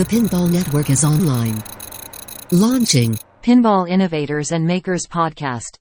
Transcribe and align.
The 0.00 0.06
Pinball 0.06 0.50
Network 0.50 0.88
is 0.88 1.04
online. 1.04 1.62
Launching 2.50 3.18
Pinball 3.42 3.86
Innovators 3.86 4.50
and 4.50 4.66
Makers 4.66 5.06
Podcast. 5.06 5.76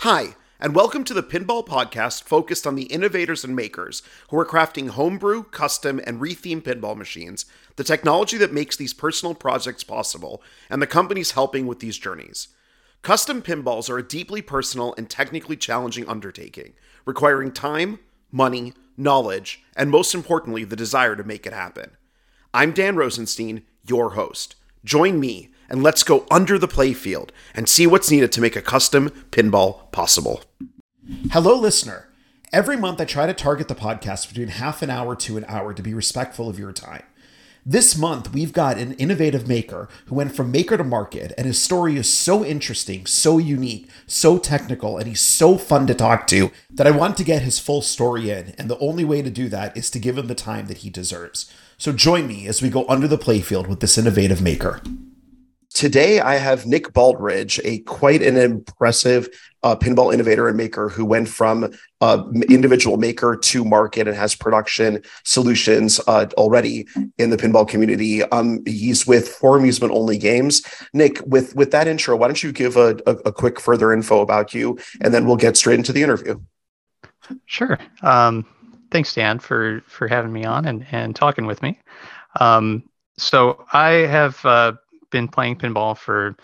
Hi, 0.00 0.34
and 0.60 0.74
welcome 0.74 1.02
to 1.04 1.14
the 1.14 1.22
Pinball 1.22 1.66
Podcast 1.66 2.24
focused 2.24 2.66
on 2.66 2.74
the 2.74 2.82
innovators 2.82 3.42
and 3.42 3.56
makers 3.56 4.02
who 4.28 4.38
are 4.38 4.44
crafting 4.44 4.90
homebrew, 4.90 5.44
custom, 5.44 5.98
and 6.06 6.20
rethemed 6.20 6.64
pinball 6.64 6.94
machines, 6.94 7.46
the 7.76 7.84
technology 7.84 8.36
that 8.36 8.52
makes 8.52 8.76
these 8.76 8.92
personal 8.92 9.34
projects 9.34 9.82
possible, 9.82 10.42
and 10.68 10.82
the 10.82 10.86
companies 10.86 11.30
helping 11.30 11.66
with 11.66 11.80
these 11.80 11.96
journeys. 11.96 12.48
Custom 13.02 13.42
pinballs 13.42 13.88
are 13.88 13.98
a 13.98 14.06
deeply 14.06 14.42
personal 14.42 14.94
and 14.98 15.08
technically 15.08 15.56
challenging 15.56 16.06
undertaking, 16.08 16.74
requiring 17.06 17.52
time, 17.52 18.00
money, 18.30 18.74
knowledge, 18.96 19.62
and 19.76 19.90
most 19.90 20.14
importantly, 20.14 20.64
the 20.64 20.76
desire 20.76 21.16
to 21.16 21.24
make 21.24 21.46
it 21.46 21.52
happen. 21.52 21.90
I'm 22.52 22.72
Dan 22.72 22.96
Rosenstein, 22.96 23.62
your 23.86 24.10
host. 24.10 24.56
Join 24.84 25.20
me 25.20 25.50
and 25.68 25.82
let's 25.82 26.02
go 26.02 26.26
under 26.30 26.58
the 26.58 26.68
playfield 26.68 27.30
and 27.54 27.68
see 27.68 27.86
what's 27.86 28.10
needed 28.10 28.32
to 28.32 28.40
make 28.40 28.56
a 28.56 28.62
custom 28.62 29.10
pinball 29.30 29.90
possible. 29.92 30.42
Hello, 31.30 31.58
listener. 31.58 32.08
Every 32.52 32.76
month 32.76 33.00
I 33.00 33.04
try 33.04 33.26
to 33.26 33.34
target 33.34 33.68
the 33.68 33.74
podcast 33.74 34.28
between 34.28 34.48
half 34.48 34.82
an 34.82 34.90
hour 34.90 35.14
to 35.16 35.36
an 35.36 35.44
hour 35.48 35.72
to 35.74 35.82
be 35.82 35.94
respectful 35.94 36.48
of 36.48 36.58
your 36.58 36.72
time. 36.72 37.04
This 37.70 37.98
month, 37.98 38.32
we've 38.32 38.54
got 38.54 38.78
an 38.78 38.94
innovative 38.94 39.46
maker 39.46 39.90
who 40.06 40.14
went 40.14 40.34
from 40.34 40.50
maker 40.50 40.78
to 40.78 40.84
market, 40.84 41.34
and 41.36 41.46
his 41.46 41.60
story 41.60 41.98
is 41.98 42.10
so 42.10 42.42
interesting, 42.42 43.04
so 43.04 43.36
unique, 43.36 43.90
so 44.06 44.38
technical, 44.38 44.96
and 44.96 45.06
he's 45.06 45.20
so 45.20 45.58
fun 45.58 45.86
to 45.86 45.94
talk 45.94 46.26
to 46.28 46.50
that 46.70 46.86
I 46.86 46.92
want 46.92 47.18
to 47.18 47.24
get 47.24 47.42
his 47.42 47.58
full 47.58 47.82
story 47.82 48.30
in. 48.30 48.54
And 48.56 48.70
the 48.70 48.78
only 48.78 49.04
way 49.04 49.20
to 49.20 49.28
do 49.28 49.50
that 49.50 49.76
is 49.76 49.90
to 49.90 49.98
give 49.98 50.16
him 50.16 50.28
the 50.28 50.34
time 50.34 50.68
that 50.68 50.78
he 50.78 50.88
deserves. 50.88 51.52
So 51.76 51.92
join 51.92 52.26
me 52.26 52.46
as 52.46 52.62
we 52.62 52.70
go 52.70 52.88
under 52.88 53.06
the 53.06 53.18
playfield 53.18 53.66
with 53.66 53.80
this 53.80 53.98
innovative 53.98 54.40
maker. 54.40 54.80
Today, 55.74 56.20
I 56.20 56.36
have 56.36 56.64
Nick 56.64 56.94
Baldridge, 56.94 57.60
a 57.64 57.80
quite 57.80 58.22
an 58.22 58.38
impressive 58.38 59.28
uh, 59.62 59.76
pinball 59.76 60.12
innovator 60.12 60.48
and 60.48 60.56
maker 60.56 60.88
who 60.88 61.04
went 61.04 61.28
from 61.28 61.70
individual 62.48 62.96
maker 62.96 63.36
to 63.36 63.64
market 63.64 64.06
and 64.06 64.16
has 64.16 64.34
production 64.34 65.02
solutions 65.24 66.00
uh, 66.06 66.26
already 66.36 66.86
in 67.18 67.30
the 67.30 67.36
pinball 67.36 67.66
community. 67.66 68.22
Um, 68.24 68.60
he's 68.66 69.06
with 69.06 69.28
For 69.28 69.58
Amusement 69.58 69.92
Only 69.92 70.18
Games. 70.18 70.62
Nick, 70.92 71.20
with 71.26 71.54
with 71.54 71.70
that 71.72 71.88
intro, 71.88 72.16
why 72.16 72.28
don't 72.28 72.42
you 72.42 72.52
give 72.52 72.76
a, 72.76 72.96
a, 73.06 73.12
a 73.26 73.32
quick 73.32 73.60
further 73.60 73.92
info 73.92 74.20
about 74.20 74.54
you, 74.54 74.78
and 75.00 75.12
then 75.12 75.26
we'll 75.26 75.36
get 75.36 75.56
straight 75.56 75.78
into 75.78 75.92
the 75.92 76.02
interview. 76.02 76.40
Sure. 77.46 77.78
Um, 78.02 78.46
thanks, 78.90 79.14
Dan, 79.14 79.38
for 79.38 79.82
for 79.86 80.08
having 80.08 80.32
me 80.32 80.44
on 80.44 80.66
and 80.66 80.86
and 80.92 81.14
talking 81.14 81.46
with 81.46 81.62
me. 81.62 81.78
Um, 82.40 82.84
so 83.18 83.64
I 83.72 83.90
have 83.90 84.44
uh, 84.44 84.72
been 85.10 85.28
playing 85.28 85.56
pinball 85.56 85.96
for 85.96 86.36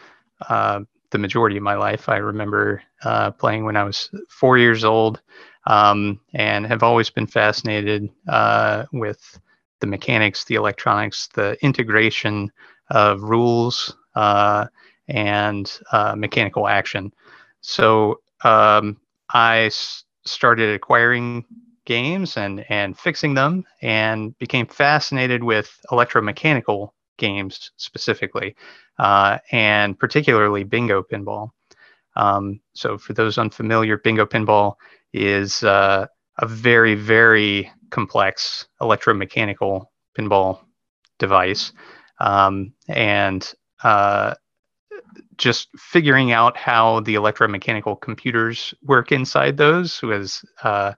uh, 0.48 0.81
the 1.15 1.20
majority 1.20 1.57
of 1.59 1.65
my 1.65 1.77
life. 1.77 2.11
I 2.11 2.19
remember 2.19 2.83
uh, 3.05 3.33
playing 3.33 3.65
when 3.65 3.77
I 3.77 3.84
was 3.84 4.11
four 4.29 4.59
years 4.59 4.84
old 4.84 5.23
um, 5.67 6.20
and 6.34 6.67
have 6.67 6.83
always 6.83 7.11
been 7.11 7.29
fascinated 7.29 8.11
uh, 8.29 8.87
with 8.93 9.41
the 9.81 9.87
mechanics, 9.87 10.45
the 10.45 10.57
electronics, 10.57 11.29
the 11.29 11.57
integration 11.65 12.53
of 12.91 13.23
rules 13.23 13.97
uh, 14.17 14.67
and 15.09 15.81
uh, 15.92 16.17
mechanical 16.17 16.69
action. 16.69 17.12
So 17.62 18.20
um, 18.45 18.98
I 19.33 19.62
s- 19.67 20.05
started 20.27 20.75
acquiring 20.75 21.46
games 21.86 22.36
and 22.36 22.64
and 22.70 22.98
fixing 22.98 23.35
them 23.35 23.64
and 23.83 24.36
became 24.39 24.67
fascinated 24.67 25.45
with 25.45 25.79
electromechanical 25.91 26.91
games 27.17 27.70
specifically, 27.77 28.55
uh, 28.98 29.39
and 29.52 29.98
particularly 29.98 30.64
bingo 30.64 31.02
pinball. 31.02 31.51
Um, 32.17 32.61
so, 32.75 32.97
for 32.98 33.13
those 33.13 33.39
unfamiliar, 33.39 33.98
bingo 33.98 34.27
pinball 34.27 34.75
is 35.13 35.63
uh, 35.64 36.07
a 36.39 36.47
very, 36.47 36.95
very 36.95 37.70
complex 37.91 38.67
electromechanical 38.80 39.86
pinball 40.19 40.61
device. 41.19 41.73
Um, 42.20 42.73
and 42.89 43.52
uh, 43.83 44.35
just 45.36 45.69
figuring 45.77 46.33
out 46.33 46.57
how 46.57 47.01
the 47.01 47.14
electromechanical 47.14 48.01
computers 48.01 48.75
work 48.83 49.13
inside 49.13 49.57
those 49.57 50.01
was 50.02 50.45
uh, 50.63 50.92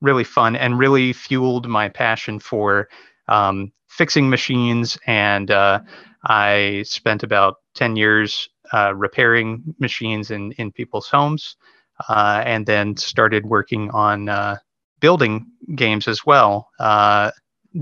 really 0.00 0.24
fun 0.24 0.56
and 0.56 0.78
really 0.78 1.12
fueled 1.12 1.68
my 1.68 1.88
passion 1.88 2.38
for 2.38 2.88
um, 3.28 3.72
fixing 3.90 4.30
machines, 4.30 4.96
and 5.06 5.50
uh, 5.50 5.80
I 6.24 6.84
spent 6.86 7.22
about 7.22 7.56
10 7.74 7.96
years 7.96 8.48
uh, 8.72 8.94
repairing 8.94 9.62
machines 9.78 10.30
in, 10.30 10.52
in 10.52 10.70
people's 10.70 11.08
homes, 11.08 11.56
uh, 12.08 12.42
and 12.46 12.64
then 12.64 12.96
started 12.96 13.44
working 13.44 13.90
on 13.90 14.28
uh, 14.28 14.56
building 15.00 15.46
games 15.74 16.06
as 16.06 16.24
well 16.24 16.70
uh, 16.78 17.32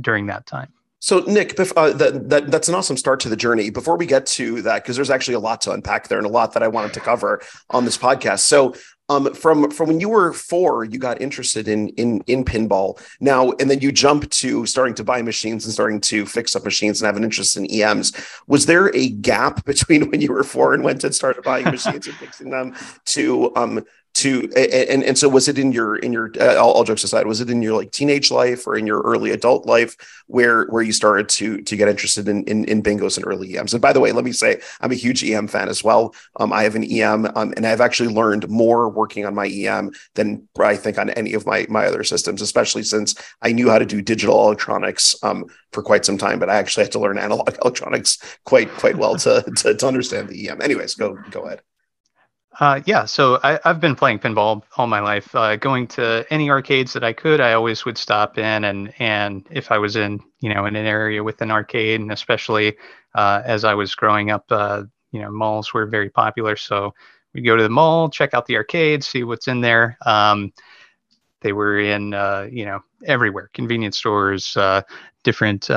during 0.00 0.26
that 0.26 0.46
time. 0.46 0.72
So, 1.00 1.20
Nick, 1.20 1.58
uh, 1.60 1.92
that, 1.92 2.28
that 2.28 2.50
that's 2.50 2.68
an 2.68 2.74
awesome 2.74 2.96
start 2.96 3.20
to 3.20 3.28
the 3.28 3.36
journey. 3.36 3.70
Before 3.70 3.96
we 3.96 4.04
get 4.04 4.26
to 4.26 4.62
that, 4.62 4.82
because 4.82 4.96
there's 4.96 5.10
actually 5.10 5.34
a 5.34 5.40
lot 5.40 5.60
to 5.60 5.70
unpack 5.70 6.08
there 6.08 6.18
and 6.18 6.26
a 6.26 6.30
lot 6.30 6.54
that 6.54 6.62
I 6.62 6.68
wanted 6.68 6.92
to 6.94 7.00
cover 7.00 7.40
on 7.70 7.84
this 7.84 7.96
podcast. 7.96 8.40
So, 8.40 8.74
um, 9.08 9.32
from 9.34 9.70
from 9.70 9.88
when 9.88 10.00
you 10.00 10.08
were 10.08 10.32
four, 10.32 10.84
you 10.84 10.98
got 10.98 11.20
interested 11.20 11.66
in 11.66 11.88
in 11.90 12.20
in 12.26 12.44
pinball. 12.44 13.00
Now, 13.20 13.52
and 13.52 13.70
then 13.70 13.80
you 13.80 13.90
jump 13.90 14.28
to 14.30 14.66
starting 14.66 14.94
to 14.96 15.04
buy 15.04 15.22
machines 15.22 15.64
and 15.64 15.72
starting 15.72 16.00
to 16.02 16.26
fix 16.26 16.54
up 16.54 16.64
machines 16.64 17.00
and 17.00 17.06
have 17.06 17.16
an 17.16 17.24
interest 17.24 17.56
in 17.56 17.70
EMs. 17.70 18.12
Was 18.46 18.66
there 18.66 18.94
a 18.94 19.08
gap 19.08 19.64
between 19.68 20.10
when 20.10 20.20
you 20.20 20.32
were 20.32 20.44
four 20.44 20.74
and 20.74 20.84
went 20.84 21.00
to 21.02 21.12
start 21.12 21.42
buying 21.42 21.64
machines 21.64 22.06
and 22.06 22.16
fixing 22.16 22.50
them 22.50 22.74
to 23.06 23.54
um 23.56 23.84
to 24.18 24.50
and 24.56 25.04
and 25.04 25.16
so 25.16 25.28
was 25.28 25.46
it 25.46 25.58
in 25.58 25.70
your 25.70 25.96
in 25.96 26.12
your 26.12 26.30
uh, 26.40 26.56
all, 26.56 26.72
all, 26.72 26.84
jokes 26.84 27.04
aside 27.04 27.26
was 27.26 27.40
it 27.40 27.48
in 27.48 27.62
your 27.62 27.76
like 27.76 27.92
teenage 27.92 28.30
life 28.32 28.66
or 28.66 28.76
in 28.76 28.86
your 28.86 29.00
early 29.02 29.30
adult 29.30 29.64
life 29.64 29.96
where 30.26 30.66
where 30.66 30.82
you 30.82 30.92
started 30.92 31.28
to 31.28 31.62
to 31.62 31.76
get 31.76 31.88
interested 31.88 32.26
in 32.28 32.42
in, 32.44 32.64
in 32.64 32.82
bingos 32.82 33.16
and 33.16 33.26
early 33.26 33.56
ems 33.56 33.72
and 33.72 33.80
by 33.80 33.92
the 33.92 34.00
way 34.00 34.10
let 34.10 34.24
me 34.24 34.32
say 34.32 34.60
i'm 34.80 34.90
a 34.90 34.96
huge 34.96 35.22
em 35.24 35.46
fan 35.46 35.68
as 35.68 35.84
well. 35.84 36.14
Um, 36.40 36.52
i 36.52 36.64
have 36.64 36.74
an 36.74 36.84
em 36.84 37.26
um, 37.36 37.54
and 37.56 37.64
i've 37.64 37.80
actually 37.80 38.12
learned 38.12 38.48
more 38.48 38.88
working 38.88 39.24
on 39.24 39.34
my 39.34 39.46
em 39.46 39.92
than 40.16 40.48
i 40.58 40.74
think 40.74 40.98
on 40.98 41.10
any 41.10 41.34
of 41.34 41.46
my 41.46 41.64
my 41.68 41.86
other 41.86 42.02
systems 42.02 42.42
especially 42.42 42.82
since 42.82 43.14
i 43.42 43.52
knew 43.52 43.70
how 43.70 43.78
to 43.78 43.86
do 43.86 44.02
digital 44.02 44.44
electronics 44.44 45.14
um, 45.22 45.46
for 45.72 45.82
quite 45.82 46.04
some 46.04 46.18
time 46.18 46.40
but 46.40 46.50
i 46.50 46.56
actually 46.56 46.82
had 46.82 46.92
to 46.92 46.98
learn 46.98 47.18
analog 47.18 47.56
electronics 47.62 48.18
quite 48.44 48.70
quite 48.72 48.96
well 48.96 49.14
to 49.14 49.42
to, 49.56 49.74
to 49.74 49.86
understand 49.86 50.28
the 50.28 50.48
em 50.48 50.60
anyways 50.60 50.94
go 50.94 51.16
go 51.30 51.42
ahead 51.42 51.60
uh, 52.60 52.80
yeah, 52.86 53.04
so 53.04 53.38
I, 53.44 53.60
have 53.64 53.80
been 53.80 53.94
playing 53.94 54.18
pinball 54.18 54.62
all 54.76 54.88
my 54.88 54.98
life. 54.98 55.32
Uh, 55.34 55.54
going 55.56 55.86
to 55.88 56.26
any 56.30 56.50
arcades 56.50 56.92
that 56.92 57.04
I 57.04 57.12
could, 57.12 57.40
I 57.40 57.52
always 57.52 57.84
would 57.84 57.96
stop 57.96 58.36
in, 58.36 58.64
and 58.64 58.92
and 58.98 59.46
if 59.50 59.70
I 59.70 59.78
was 59.78 59.94
in 59.94 60.18
you 60.40 60.52
know 60.52 60.66
in 60.66 60.74
an 60.74 60.84
area 60.84 61.22
with 61.22 61.40
an 61.40 61.52
arcade, 61.52 62.00
and 62.00 62.10
especially 62.10 62.76
uh, 63.14 63.42
as 63.44 63.64
I 63.64 63.74
was 63.74 63.94
growing 63.94 64.30
up, 64.30 64.44
uh, 64.50 64.82
you 65.12 65.20
know 65.20 65.30
malls 65.30 65.72
were 65.72 65.86
very 65.86 66.10
popular. 66.10 66.56
So 66.56 66.92
we 67.32 67.42
go 67.42 67.56
to 67.56 67.62
the 67.62 67.68
mall, 67.68 68.10
check 68.10 68.34
out 68.34 68.46
the 68.46 68.56
arcade, 68.56 69.04
see 69.04 69.22
what's 69.22 69.46
in 69.46 69.60
there. 69.60 69.96
Um, 70.04 70.52
they 71.42 71.52
were 71.52 71.78
in 71.78 72.12
uh, 72.12 72.48
you 72.50 72.64
know 72.64 72.80
everywhere, 73.06 73.50
convenience 73.54 73.98
stores, 73.98 74.56
uh, 74.56 74.82
different 75.22 75.70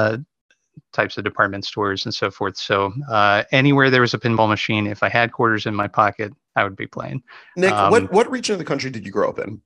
types 0.94 1.18
of 1.18 1.24
department 1.24 1.66
stores 1.66 2.06
and 2.06 2.14
so 2.14 2.32
forth. 2.32 2.58
So 2.58 2.94
uh, 3.10 3.44
anywhere 3.52 3.90
there 3.90 4.02
was 4.02 4.14
a 4.14 4.20
pinball 4.20 4.50
machine, 4.50 4.88
if 4.88 5.04
I 5.04 5.10
had 5.10 5.32
quarters 5.32 5.66
in 5.66 5.76
my 5.76 5.88
pocket, 5.88 6.34
I 6.56 6.64
would 6.64 6.76
be 6.76 6.88
playing. 6.88 7.24
Nick, 7.56 7.72
um, 7.72 7.92
what 7.92 8.12
what 8.12 8.30
region 8.30 8.54
of 8.54 8.60
the 8.60 8.66
country 8.66 8.90
did 8.90 9.06
you 9.06 9.12
grow 9.12 9.30
up 9.30 9.40
in? 9.40 9.62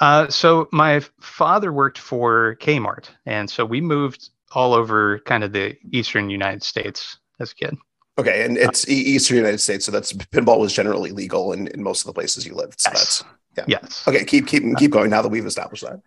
Uh, 0.00 0.28
so 0.28 0.68
my 0.72 1.00
father 1.20 1.72
worked 1.72 1.98
for 1.98 2.56
Kmart, 2.60 3.08
and 3.26 3.48
so 3.48 3.64
we 3.64 3.80
moved 3.80 4.30
all 4.52 4.74
over 4.74 5.20
kind 5.20 5.44
of 5.44 5.52
the 5.52 5.76
eastern 5.92 6.30
United 6.30 6.62
States 6.62 7.18
as 7.38 7.52
a 7.52 7.54
kid. 7.54 7.76
Okay, 8.18 8.44
and 8.44 8.56
it's 8.56 8.84
uh, 8.84 8.90
eastern 8.90 9.36
United 9.36 9.60
States, 9.60 9.84
so 9.84 9.92
that's 9.92 10.12
pinball 10.12 10.58
was 10.58 10.72
generally 10.72 11.12
legal 11.12 11.52
in, 11.52 11.68
in 11.68 11.82
most 11.82 12.00
of 12.02 12.06
the 12.06 12.12
places 12.12 12.46
you 12.46 12.54
lived. 12.54 12.80
So 12.80 12.90
yes. 12.90 13.00
that's 13.00 13.24
yeah. 13.56 13.64
Yes. 13.80 14.04
Okay, 14.08 14.24
keep 14.24 14.46
keep 14.46 14.62
keep 14.76 14.90
going 14.90 15.10
now 15.10 15.22
that 15.22 15.28
we've 15.28 15.46
established 15.46 15.84
that. 15.84 16.00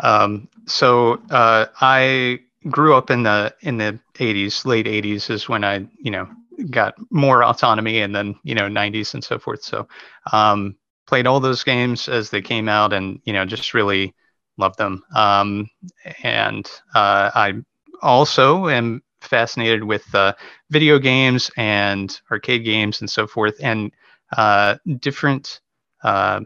Um, 0.00 0.48
so 0.66 1.20
uh, 1.30 1.66
I 1.80 2.40
grew 2.68 2.94
up 2.94 3.10
in 3.10 3.22
the 3.22 3.54
in 3.60 3.78
the 3.78 3.98
80s 4.14 4.64
late 4.64 4.86
80s 4.86 5.30
is 5.30 5.48
when 5.48 5.64
i 5.64 5.86
you 6.00 6.10
know 6.10 6.28
got 6.70 6.94
more 7.10 7.42
autonomy 7.44 8.00
and 8.00 8.14
then 8.14 8.34
you 8.42 8.54
know 8.54 8.68
90s 8.68 9.14
and 9.14 9.22
so 9.24 9.38
forth. 9.38 9.62
So 9.62 9.88
um, 10.32 10.76
played 11.06 11.26
all 11.26 11.40
those 11.40 11.64
games 11.64 12.08
as 12.08 12.30
they 12.30 12.42
came 12.42 12.68
out 12.68 12.92
and 12.92 13.20
you 13.24 13.32
know 13.32 13.44
just 13.44 13.74
really 13.74 14.14
loved 14.58 14.78
them. 14.78 15.02
Um, 15.14 15.68
and 16.22 16.66
uh, 16.94 17.30
i 17.34 17.52
also 18.02 18.68
am 18.68 19.02
fascinated 19.20 19.82
with 19.84 20.14
uh, 20.14 20.32
video 20.70 20.98
games 20.98 21.50
and 21.56 22.20
arcade 22.30 22.64
games 22.64 23.00
and 23.00 23.10
so 23.10 23.26
forth 23.26 23.56
and 23.62 23.90
uh, 24.36 24.76
different 25.00 25.60
uh, 26.04 26.40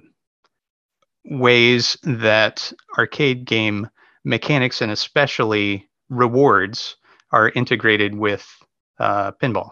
ways 1.24 1.96
that 2.02 2.72
arcade 2.98 3.44
game 3.44 3.88
mechanics 4.24 4.80
and 4.80 4.90
especially 4.92 5.88
rewards 6.08 6.96
are 7.32 7.50
integrated 7.50 8.14
with 8.14 8.46
uh, 9.00 9.32
pinball. 9.32 9.70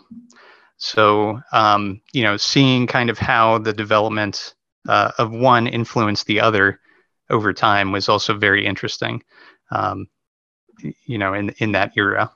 So, 0.78 1.40
um, 1.52 2.00
you 2.12 2.22
know, 2.22 2.36
seeing 2.36 2.86
kind 2.86 3.10
of 3.10 3.18
how 3.18 3.58
the 3.58 3.72
development 3.72 4.54
uh, 4.88 5.12
of 5.18 5.30
one 5.30 5.66
influenced 5.66 6.26
the 6.26 6.40
other 6.40 6.80
over 7.30 7.52
time 7.52 7.92
was 7.92 8.08
also 8.08 8.36
very 8.36 8.64
interesting. 8.64 9.22
Um, 9.70 10.08
you 11.04 11.18
know, 11.18 11.34
in 11.34 11.50
in 11.58 11.72
that 11.72 11.92
era. 11.96 12.30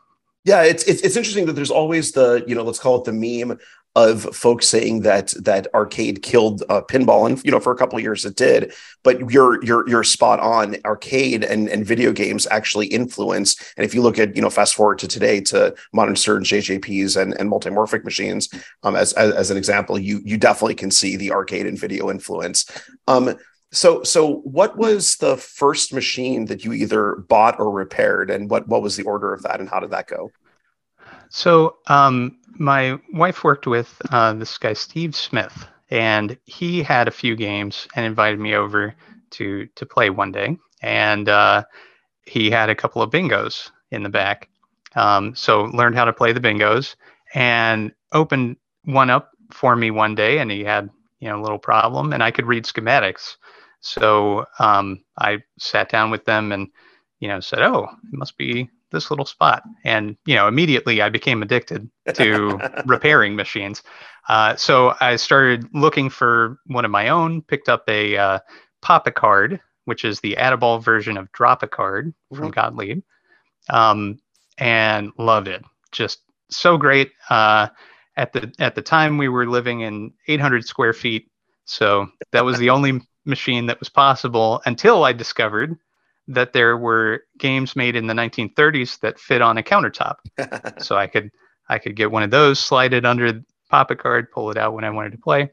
Yeah, 0.45 0.63
it's, 0.65 0.83
it's 0.85 1.03
it's 1.03 1.17
interesting 1.17 1.47
that 1.47 1.53
there's 1.53 1.71
always 1.71 2.13
the 2.13 2.45
you 2.47 2.55
know 2.55 2.65
let's 2.65 2.81
call 2.81 2.97
it 3.01 3.05
the 3.05 3.13
meme 3.13 3.59
of 3.95 4.23
folks 4.35 4.67
saying 4.67 5.03
that 5.03 5.35
that 5.45 5.67
arcade 5.75 6.23
killed 6.23 6.63
uh, 6.71 6.81
pinball, 6.83 7.29
and 7.29 7.45
you 7.45 7.51
know 7.51 7.61
for 7.61 7.73
a 7.73 7.77
couple 7.77 8.01
years 8.01 8.25
it 8.25 8.37
did. 8.37 8.73
But 9.03 9.31
you're 9.31 9.63
you're 9.65 9.89
you're 9.89 10.05
spot 10.05 10.41
on. 10.41 10.77
Arcade 10.85 11.45
and 11.45 11.69
and 11.69 11.85
video 11.85 12.13
games 12.13 12.47
actually 12.51 12.87
influence. 12.87 13.57
And 13.77 13.85
if 13.85 13.95
you 13.95 14.03
look 14.03 14.19
at 14.19 14.35
you 14.35 14.43
know 14.43 14.51
fast 14.51 14.75
forward 14.75 14.99
to 15.01 15.09
today 15.09 15.41
to 15.43 15.75
modern 15.93 16.17
Stern 16.17 16.45
JJPs 16.45 17.21
and 17.21 17.35
and 17.39 17.51
multimorphic 17.51 18.05
machines, 18.05 18.49
um, 18.83 18.97
as, 18.97 19.13
as 19.15 19.33
as 19.35 19.51
an 19.51 19.57
example, 19.57 19.99
you 19.99 20.21
you 20.25 20.39
definitely 20.39 20.75
can 20.75 20.91
see 20.91 21.17
the 21.17 21.33
arcade 21.33 21.67
and 21.67 21.79
video 21.79 22.11
influence. 22.11 22.67
Um, 23.07 23.37
so 23.73 24.03
so 24.03 24.37
what 24.41 24.77
was 24.77 25.17
the 25.17 25.37
first 25.37 25.93
machine 25.93 26.47
that 26.47 26.65
you 26.65 26.73
either 26.73 27.17
bought 27.29 27.59
or 27.59 27.71
repaired, 27.71 28.31
and 28.31 28.49
what 28.49 28.69
what 28.69 28.83
was 28.83 28.97
the 28.97 29.05
order 29.05 29.35
of 29.35 29.43
that, 29.43 29.61
and 29.61 29.69
how 29.69 29.81
did 29.81 29.91
that 29.91 30.07
go? 30.07 30.31
So 31.35 31.79
um, 31.87 32.39
my 32.59 32.99
wife 33.13 33.45
worked 33.45 33.67
with 33.67 34.01
uh, 34.11 34.33
this 34.35 34.59
guy 34.59 34.73
Steve 34.73 35.15
Smith, 35.15 35.67
and 35.91 36.37
he 36.45 36.83
had 36.83 37.09
a 37.09 37.13
few 37.13 37.37
games 37.37 37.89
and 37.95 38.07
invited 38.07 38.39
me 38.39 38.55
over 38.55 38.95
to 39.31 39.67
to 39.75 39.87
play 39.87 40.11
one 40.11 40.33
day, 40.33 40.57
and 40.83 41.29
uh, 41.29 41.65
he 42.27 42.51
had 42.51 42.71
a 42.71 42.75
couple 42.75 43.03
of 43.03 43.11
bingos 43.11 43.71
in 43.91 44.03
the 44.03 44.09
back. 44.09 44.49
Um, 44.95 45.35
so 45.35 45.65
learned 45.65 45.97
how 45.97 46.05
to 46.05 46.13
play 46.13 46.33
the 46.33 46.41
bingos 46.41 46.97
and 47.35 47.93
opened 48.13 48.57
one 48.85 49.11
up 49.11 49.31
for 49.51 49.75
me 49.77 49.91
one 49.91 50.15
day, 50.15 50.39
and 50.39 50.51
he 50.51 50.65
had 50.65 50.91
you 51.21 51.29
know 51.29 51.41
a 51.41 51.43
little 51.43 51.59
problem, 51.59 52.13
and 52.13 52.23
I 52.23 52.31
could 52.31 52.47
read 52.47 52.65
schematics. 52.65 53.37
So 53.81 54.47
um, 54.59 55.03
I 55.19 55.39
sat 55.59 55.91
down 55.91 56.11
with 56.11 56.25
them 56.25 56.53
and 56.53 56.69
you 57.21 57.29
know 57.29 57.41
said, 57.41 57.61
"Oh, 57.63 57.85
it 57.85 58.17
must 58.17 58.37
be 58.37 58.71
this 58.93 59.11
little 59.11 59.25
spot. 59.25 59.63
And 59.85 60.17
you 60.27 60.35
know 60.35 60.47
immediately 60.49 61.03
i 61.03 61.09
became 61.09 61.43
addicted 61.43 61.91
to 62.15 62.59
repairing 62.87 63.35
machines. 63.37 63.83
Uh, 64.29 64.55
so 64.57 64.95
i 65.01 65.17
started 65.17 65.67
looking 65.75 66.09
for 66.11 66.59
one 66.67 66.85
of 66.85 66.91
my 66.91 67.09
own 67.09 67.43
picked 67.43 67.69
up 67.69 67.85
a 67.89 68.17
uh, 68.17 68.39
pop 68.81 69.07
a 69.07 69.13
card 69.13 69.61
which 69.85 70.05
is 70.05 70.21
the 70.21 70.37
Add-A-Ball 70.37 70.79
version 70.79 71.17
of 71.17 71.31
drop 71.33 71.63
a 71.63 71.69
card 71.69 72.15
from 72.31 72.39
mm-hmm. 72.39 72.51
gottlieb. 72.51 73.03
Um, 73.69 74.19
and 74.59 75.13
loved 75.19 75.49
it. 75.49 75.63
Just 75.93 76.21
so 76.51 76.77
great. 76.77 77.13
Uh, 77.31 77.69
at 78.17 78.33
the 78.33 78.53
at 78.59 78.75
the 78.75 78.83
time 78.83 79.17
we 79.19 79.29
were 79.29 79.47
living 79.47 79.81
in 79.81 80.13
800 80.29 80.65
square 80.67 80.93
feet. 80.93 81.31
So 81.65 82.09
that 82.33 82.45
was 82.45 82.59
the 82.59 82.71
only 82.71 83.01
machine 83.25 83.67
that 83.67 83.79
was 83.79 83.89
possible 83.89 84.61
until 84.67 85.05
i 85.05 85.13
discovered 85.13 85.79
that 86.29 86.53
there 86.53 86.77
were 86.77 87.25
games 87.39 87.75
made 87.77 87.97
in 87.97 88.07
the 88.07 88.15
1930s 88.15 89.01
that 89.01 89.19
fit 89.19 89.43
on 89.43 89.59
a 89.59 89.63
countertop. 89.63 90.17
so 90.83 90.97
I 90.97 91.07
could 91.07 91.31
I 91.69 91.79
could 91.79 91.97
get 91.97 92.11
one 92.11 92.23
of 92.23 92.31
those, 92.31 92.59
slide 92.59 92.93
it 92.93 93.05
under 93.05 93.43
pop 93.71 93.91
a 93.91 93.97
card, 93.97 94.31
pull 94.31 94.51
it 94.51 94.59
out 94.59 94.75
when 94.75 94.85
I 94.85 94.91
wanted 94.91 95.13
to 95.13 95.19
play, 95.19 95.51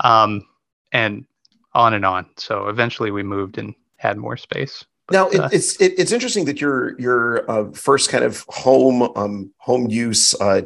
um, 0.00 0.46
and 0.92 1.24
on 1.72 1.94
and 1.94 2.04
on. 2.04 2.26
So 2.36 2.68
eventually 2.68 3.10
we 3.10 3.22
moved 3.22 3.58
and 3.58 3.74
had 3.96 4.16
more 4.16 4.36
space. 4.36 4.84
But, 5.06 5.14
now 5.14 5.28
it, 5.28 5.40
uh, 5.40 5.48
it's 5.52 5.80
it, 5.80 5.94
it's 5.98 6.12
interesting 6.12 6.44
that 6.46 6.60
your 6.60 6.98
your 7.00 7.50
uh, 7.50 7.70
first 7.72 8.10
kind 8.10 8.24
of 8.24 8.44
home 8.48 9.02
um, 9.16 9.52
home 9.58 9.88
use 9.88 10.34
uh, 10.40 10.62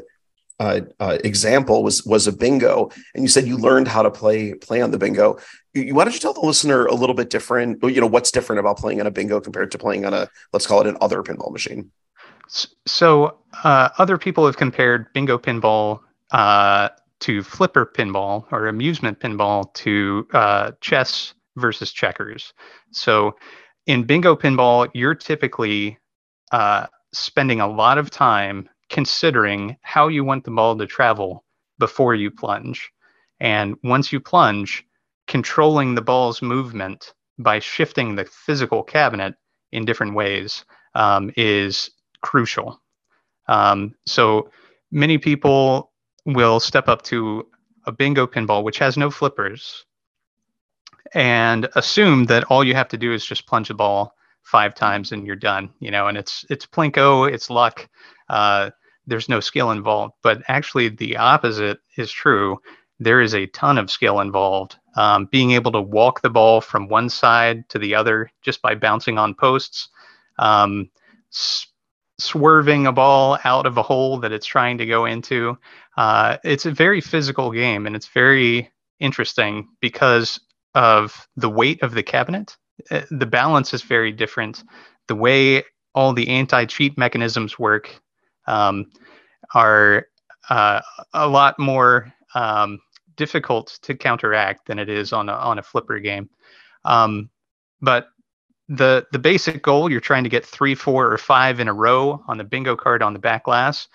uh, 0.60 0.80
uh, 0.98 1.18
example 1.22 1.82
was 1.82 2.04
was 2.04 2.26
a 2.26 2.32
bingo, 2.32 2.90
and 3.14 3.22
you 3.22 3.28
said 3.28 3.46
you 3.46 3.56
learned 3.56 3.88
how 3.88 4.02
to 4.02 4.10
play 4.10 4.54
play 4.54 4.80
on 4.80 4.90
the 4.90 4.98
bingo. 4.98 5.38
You, 5.74 5.94
why 5.94 6.04
don't 6.04 6.12
you 6.14 6.20
tell 6.20 6.32
the 6.32 6.40
listener 6.40 6.86
a 6.86 6.94
little 6.94 7.14
bit 7.14 7.30
different? 7.30 7.82
You 7.82 8.00
know, 8.00 8.06
what's 8.06 8.30
different 8.30 8.60
about 8.60 8.78
playing 8.78 9.00
on 9.00 9.06
a 9.06 9.10
bingo 9.10 9.40
compared 9.40 9.70
to 9.72 9.78
playing 9.78 10.04
on 10.04 10.14
a 10.14 10.28
let's 10.52 10.66
call 10.66 10.80
it 10.80 10.86
an 10.86 10.96
other 11.00 11.22
pinball 11.22 11.52
machine. 11.52 11.90
So 12.86 13.38
uh, 13.62 13.90
other 13.98 14.18
people 14.18 14.46
have 14.46 14.56
compared 14.56 15.12
bingo 15.12 15.38
pinball 15.38 16.00
uh, 16.32 16.88
to 17.20 17.42
flipper 17.42 17.86
pinball 17.86 18.46
or 18.50 18.66
amusement 18.66 19.20
pinball 19.20 19.72
to 19.74 20.26
uh, 20.32 20.72
chess 20.80 21.34
versus 21.56 21.92
checkers. 21.92 22.52
So 22.90 23.36
in 23.86 24.04
bingo 24.04 24.34
pinball, 24.34 24.88
you're 24.94 25.14
typically 25.14 25.98
uh, 26.52 26.86
spending 27.12 27.60
a 27.60 27.66
lot 27.66 27.98
of 27.98 28.10
time 28.10 28.68
considering 28.88 29.76
how 29.82 30.08
you 30.08 30.24
want 30.24 30.44
the 30.44 30.50
ball 30.50 30.76
to 30.76 30.86
travel 30.86 31.44
before 31.78 32.14
you 32.14 32.30
plunge. 32.30 32.90
And 33.40 33.76
once 33.84 34.12
you 34.12 34.20
plunge, 34.20 34.84
controlling 35.26 35.94
the 35.94 36.02
ball's 36.02 36.42
movement 36.42 37.12
by 37.38 37.58
shifting 37.58 38.14
the 38.14 38.24
physical 38.24 38.82
cabinet 38.82 39.34
in 39.72 39.84
different 39.84 40.14
ways 40.14 40.64
um, 40.94 41.30
is 41.36 41.90
crucial. 42.22 42.80
Um, 43.46 43.94
so 44.06 44.50
many 44.90 45.18
people 45.18 45.92
will 46.24 46.60
step 46.60 46.88
up 46.88 47.02
to 47.02 47.46
a 47.86 47.92
bingo 47.92 48.26
pinball, 48.26 48.64
which 48.64 48.78
has 48.78 48.96
no 48.96 49.10
flippers, 49.10 49.84
and 51.14 51.68
assume 51.76 52.24
that 52.24 52.44
all 52.44 52.64
you 52.64 52.74
have 52.74 52.88
to 52.88 52.98
do 52.98 53.12
is 53.12 53.24
just 53.24 53.46
plunge 53.46 53.68
the 53.68 53.74
ball 53.74 54.14
five 54.48 54.74
times 54.74 55.12
and 55.12 55.26
you're 55.26 55.36
done. 55.36 55.70
You 55.78 55.90
know, 55.90 56.08
and 56.08 56.16
it's 56.16 56.44
it's 56.50 56.66
plinko, 56.66 57.30
it's 57.30 57.50
luck. 57.50 57.88
Uh, 58.28 58.70
there's 59.06 59.28
no 59.28 59.40
skill 59.40 59.70
involved. 59.70 60.14
But 60.22 60.42
actually, 60.48 60.88
the 60.88 61.16
opposite 61.16 61.78
is 61.96 62.10
true. 62.10 62.58
There 63.00 63.20
is 63.20 63.34
a 63.34 63.46
ton 63.46 63.78
of 63.78 63.90
skill 63.90 64.20
involved. 64.20 64.76
Um, 64.96 65.26
being 65.26 65.52
able 65.52 65.72
to 65.72 65.80
walk 65.80 66.20
the 66.22 66.30
ball 66.30 66.60
from 66.60 66.88
one 66.88 67.08
side 67.08 67.68
to 67.68 67.78
the 67.78 67.94
other 67.94 68.30
just 68.42 68.60
by 68.62 68.74
bouncing 68.74 69.18
on 69.18 69.34
posts, 69.34 69.88
um, 70.38 70.90
s- 71.32 71.68
swerving 72.18 72.86
a 72.86 72.92
ball 72.92 73.38
out 73.44 73.66
of 73.66 73.76
a 73.76 73.82
hole 73.82 74.18
that 74.18 74.32
it's 74.32 74.46
trying 74.46 74.78
to 74.78 74.86
go 74.86 75.04
into. 75.04 75.56
Uh, 75.96 76.36
it's 76.42 76.66
a 76.66 76.72
very 76.72 77.00
physical 77.00 77.52
game 77.52 77.86
and 77.86 77.94
it's 77.94 78.08
very 78.08 78.70
interesting 78.98 79.68
because 79.80 80.40
of 80.74 81.28
the 81.36 81.48
weight 81.48 81.82
of 81.82 81.94
the 81.94 82.02
cabinet. 82.02 82.56
Uh, 82.90 83.02
the 83.10 83.26
balance 83.26 83.74
is 83.74 83.82
very 83.82 84.12
different. 84.12 84.64
The 85.08 85.14
way 85.14 85.64
all 85.94 86.12
the 86.12 86.28
anti 86.28 86.64
cheat 86.66 86.96
mechanisms 86.98 87.58
work 87.58 88.00
um, 88.46 88.90
are 89.54 90.06
uh, 90.50 90.80
a 91.14 91.28
lot 91.28 91.58
more 91.58 92.12
um, 92.34 92.78
difficult 93.16 93.78
to 93.82 93.94
counteract 93.94 94.66
than 94.66 94.78
it 94.78 94.88
is 94.88 95.12
on 95.12 95.28
a, 95.28 95.32
on 95.32 95.58
a 95.58 95.62
flipper 95.62 95.98
game. 95.98 96.28
Um, 96.84 97.30
but 97.80 98.08
the 98.68 99.06
the 99.12 99.18
basic 99.18 99.62
goal 99.62 99.90
you're 99.90 100.00
trying 100.00 100.24
to 100.24 100.30
get 100.30 100.44
three, 100.44 100.74
four, 100.74 101.10
or 101.10 101.18
five 101.18 101.58
in 101.60 101.68
a 101.68 101.72
row 101.72 102.22
on 102.28 102.38
the 102.38 102.44
bingo 102.44 102.76
card 102.76 103.02
on 103.02 103.12
the 103.12 103.18
back 103.18 103.44
glass. 103.44 103.88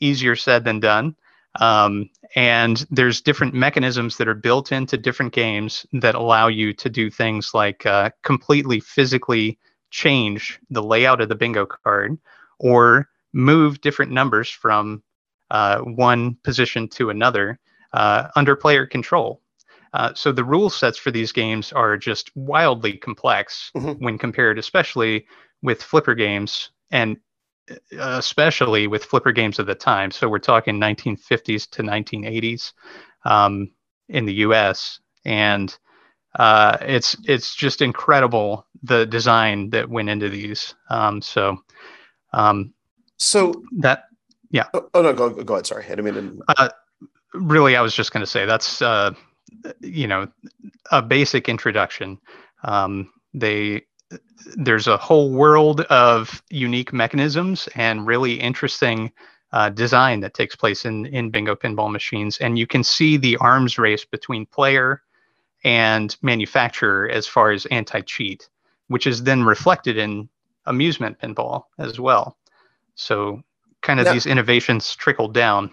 Easier 0.00 0.36
said 0.36 0.64
than 0.64 0.80
done. 0.80 1.16
Um, 1.60 2.08
and 2.34 2.86
there's 2.90 3.20
different 3.20 3.54
mechanisms 3.54 4.16
that 4.16 4.28
are 4.28 4.34
built 4.34 4.72
into 4.72 4.96
different 4.96 5.32
games 5.32 5.84
that 5.92 6.14
allow 6.14 6.48
you 6.48 6.72
to 6.74 6.88
do 6.88 7.10
things 7.10 7.52
like 7.52 7.84
uh, 7.84 8.10
completely 8.22 8.80
physically 8.80 9.58
change 9.90 10.58
the 10.70 10.82
layout 10.82 11.20
of 11.20 11.28
the 11.28 11.34
bingo 11.34 11.66
card 11.66 12.18
or 12.58 13.08
move 13.34 13.80
different 13.82 14.12
numbers 14.12 14.48
from 14.48 15.02
uh, 15.50 15.80
one 15.80 16.36
position 16.42 16.88
to 16.88 17.10
another 17.10 17.58
uh, 17.92 18.28
under 18.36 18.56
player 18.56 18.86
control. 18.86 19.42
Uh, 19.92 20.14
so 20.14 20.32
the 20.32 20.44
rule 20.44 20.70
sets 20.70 20.96
for 20.96 21.10
these 21.10 21.32
games 21.32 21.70
are 21.72 21.98
just 21.98 22.34
wildly 22.34 22.96
complex 22.96 23.70
mm-hmm. 23.76 24.02
when 24.02 24.16
compared, 24.16 24.58
especially 24.58 25.26
with 25.62 25.82
flipper 25.82 26.14
games 26.14 26.70
and 26.90 27.18
especially 27.98 28.86
with 28.86 29.04
flipper 29.04 29.32
games 29.32 29.58
of 29.58 29.66
the 29.66 29.74
time. 29.74 30.10
So 30.10 30.28
we're 30.28 30.38
talking 30.38 30.80
1950s 30.80 31.70
to 31.70 31.82
1980s 31.82 32.72
um, 33.24 33.70
in 34.08 34.24
the 34.26 34.34
U.S. 34.34 35.00
and 35.24 35.76
uh, 36.34 36.78
it's 36.80 37.16
it's 37.24 37.54
just 37.54 37.82
incredible 37.82 38.66
the 38.82 39.06
design 39.06 39.70
that 39.70 39.88
went 39.88 40.08
into 40.08 40.28
these. 40.28 40.74
Um, 40.88 41.20
so 41.20 41.58
um, 42.32 42.72
so 43.18 43.62
that, 43.78 44.04
yeah. 44.50 44.66
Oh, 44.74 44.88
oh 44.94 45.02
no, 45.02 45.12
go, 45.12 45.30
go 45.30 45.54
ahead. 45.54 45.66
Sorry, 45.66 45.84
I 45.84 45.88
didn't 45.90 46.04
mean 46.04 46.14
to. 46.14 46.42
Uh, 46.48 46.68
really, 47.34 47.76
I 47.76 47.82
was 47.82 47.94
just 47.94 48.12
going 48.12 48.22
to 48.22 48.30
say 48.30 48.46
that's 48.46 48.82
uh, 48.82 49.12
you 49.80 50.06
know 50.06 50.28
a 50.90 51.02
basic 51.02 51.48
introduction. 51.48 52.18
Um, 52.64 53.12
they 53.34 53.82
there's 54.56 54.86
a 54.86 54.96
whole 54.96 55.30
world 55.30 55.82
of 55.82 56.42
unique 56.50 56.92
mechanisms 56.92 57.68
and 57.74 58.06
really 58.06 58.34
interesting 58.34 59.12
uh, 59.52 59.68
design 59.68 60.20
that 60.20 60.34
takes 60.34 60.56
place 60.56 60.84
in 60.84 61.06
in 61.06 61.30
bingo 61.30 61.54
pinball 61.54 61.90
machines, 61.92 62.38
and 62.38 62.58
you 62.58 62.66
can 62.66 62.82
see 62.82 63.16
the 63.16 63.36
arms 63.36 63.78
race 63.78 64.04
between 64.04 64.46
player 64.46 65.02
and 65.64 66.16
manufacturer 66.22 67.08
as 67.08 67.26
far 67.26 67.52
as 67.52 67.66
anti-cheat, 67.66 68.48
which 68.88 69.06
is 69.06 69.22
then 69.22 69.44
reflected 69.44 69.96
in 69.96 70.28
amusement 70.66 71.18
pinball 71.20 71.64
as 71.78 72.00
well. 72.00 72.36
So 72.94 73.42
kind 73.82 74.00
of 74.00 74.06
Now- 74.06 74.12
these 74.12 74.26
innovations 74.26 74.96
trickle 74.96 75.28
down. 75.28 75.70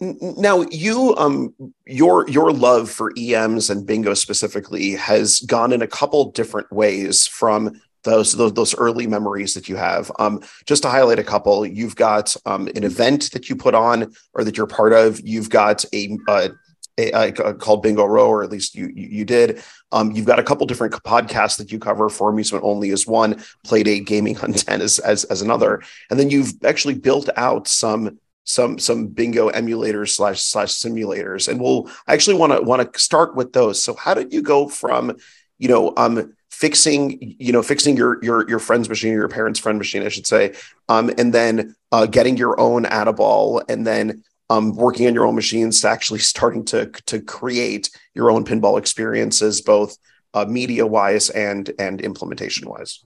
Now, 0.00 0.62
you, 0.70 1.16
um, 1.16 1.54
your 1.84 2.28
your 2.28 2.52
love 2.52 2.88
for 2.88 3.12
EMs 3.18 3.68
and 3.68 3.84
bingo 3.84 4.14
specifically 4.14 4.92
has 4.92 5.40
gone 5.40 5.72
in 5.72 5.82
a 5.82 5.88
couple 5.88 6.30
different 6.30 6.70
ways 6.72 7.26
from 7.26 7.80
those 8.04 8.32
those, 8.32 8.52
those 8.52 8.74
early 8.76 9.08
memories 9.08 9.54
that 9.54 9.68
you 9.68 9.74
have. 9.74 10.12
Um, 10.20 10.40
just 10.66 10.82
to 10.82 10.88
highlight 10.88 11.18
a 11.18 11.24
couple, 11.24 11.66
you've 11.66 11.96
got 11.96 12.36
um, 12.46 12.68
an 12.68 12.84
event 12.84 13.32
that 13.32 13.48
you 13.48 13.56
put 13.56 13.74
on 13.74 14.12
or 14.34 14.44
that 14.44 14.56
you're 14.56 14.68
part 14.68 14.92
of. 14.92 15.20
You've 15.26 15.50
got 15.50 15.84
a, 15.92 16.16
uh, 16.28 16.48
a, 16.96 17.28
a 17.30 17.54
called 17.54 17.82
Bingo 17.82 18.04
Row, 18.04 18.28
or 18.28 18.44
at 18.44 18.50
least 18.50 18.76
you 18.76 18.92
you, 18.94 19.08
you 19.08 19.24
did. 19.24 19.62
Um, 19.90 20.12
you've 20.12 20.26
got 20.26 20.38
a 20.38 20.44
couple 20.44 20.66
different 20.66 20.94
podcasts 21.02 21.58
that 21.58 21.72
you 21.72 21.80
cover 21.80 22.08
for 22.08 22.30
amusement 22.30 22.64
only 22.64 22.90
as 22.90 23.04
one, 23.04 23.42
Playdate 23.66 24.06
Gaming 24.06 24.38
on 24.42 24.52
Ten 24.52 24.80
as, 24.80 25.00
as 25.00 25.24
as 25.24 25.42
another, 25.42 25.82
and 26.08 26.20
then 26.20 26.30
you've 26.30 26.52
actually 26.64 26.94
built 26.94 27.28
out 27.36 27.66
some 27.66 28.18
some 28.44 28.78
some 28.78 29.08
bingo 29.08 29.50
emulators 29.50 30.10
slash 30.10 30.40
slash 30.40 30.70
simulators. 30.70 31.48
And 31.48 31.60
we'll 31.60 31.90
I 32.06 32.14
actually 32.14 32.36
want 32.36 32.52
to 32.52 32.62
want 32.62 32.92
to 32.92 32.98
start 32.98 33.36
with 33.36 33.52
those. 33.52 33.82
So 33.82 33.94
how 33.94 34.14
did 34.14 34.32
you 34.32 34.42
go 34.42 34.68
from 34.68 35.16
you 35.58 35.68
know 35.68 35.92
um 35.96 36.32
fixing 36.50 37.36
you 37.38 37.52
know 37.52 37.62
fixing 37.62 37.96
your 37.96 38.22
your 38.24 38.48
your 38.48 38.58
friend's 38.58 38.88
machine 38.88 39.12
or 39.12 39.18
your 39.18 39.28
parents 39.28 39.60
friend 39.60 39.78
machine 39.78 40.02
i 40.02 40.08
should 40.08 40.26
say 40.26 40.54
um 40.88 41.10
and 41.18 41.32
then 41.32 41.74
uh 41.92 42.06
getting 42.06 42.36
your 42.36 42.58
own 42.58 42.86
Add-A-Ball 42.86 43.62
and 43.68 43.86
then 43.86 44.24
um 44.50 44.74
working 44.74 45.06
on 45.06 45.14
your 45.14 45.26
own 45.26 45.34
machines 45.34 45.80
to 45.82 45.88
actually 45.88 46.18
starting 46.34 46.64
to 46.66 46.86
to 47.06 47.20
create 47.20 47.90
your 48.14 48.30
own 48.30 48.44
pinball 48.44 48.78
experiences 48.78 49.60
both 49.60 49.96
uh, 50.34 50.44
media 50.44 50.86
wise 50.86 51.30
and 51.30 51.70
and 51.78 52.00
implementation 52.00 52.68
wise 52.68 53.04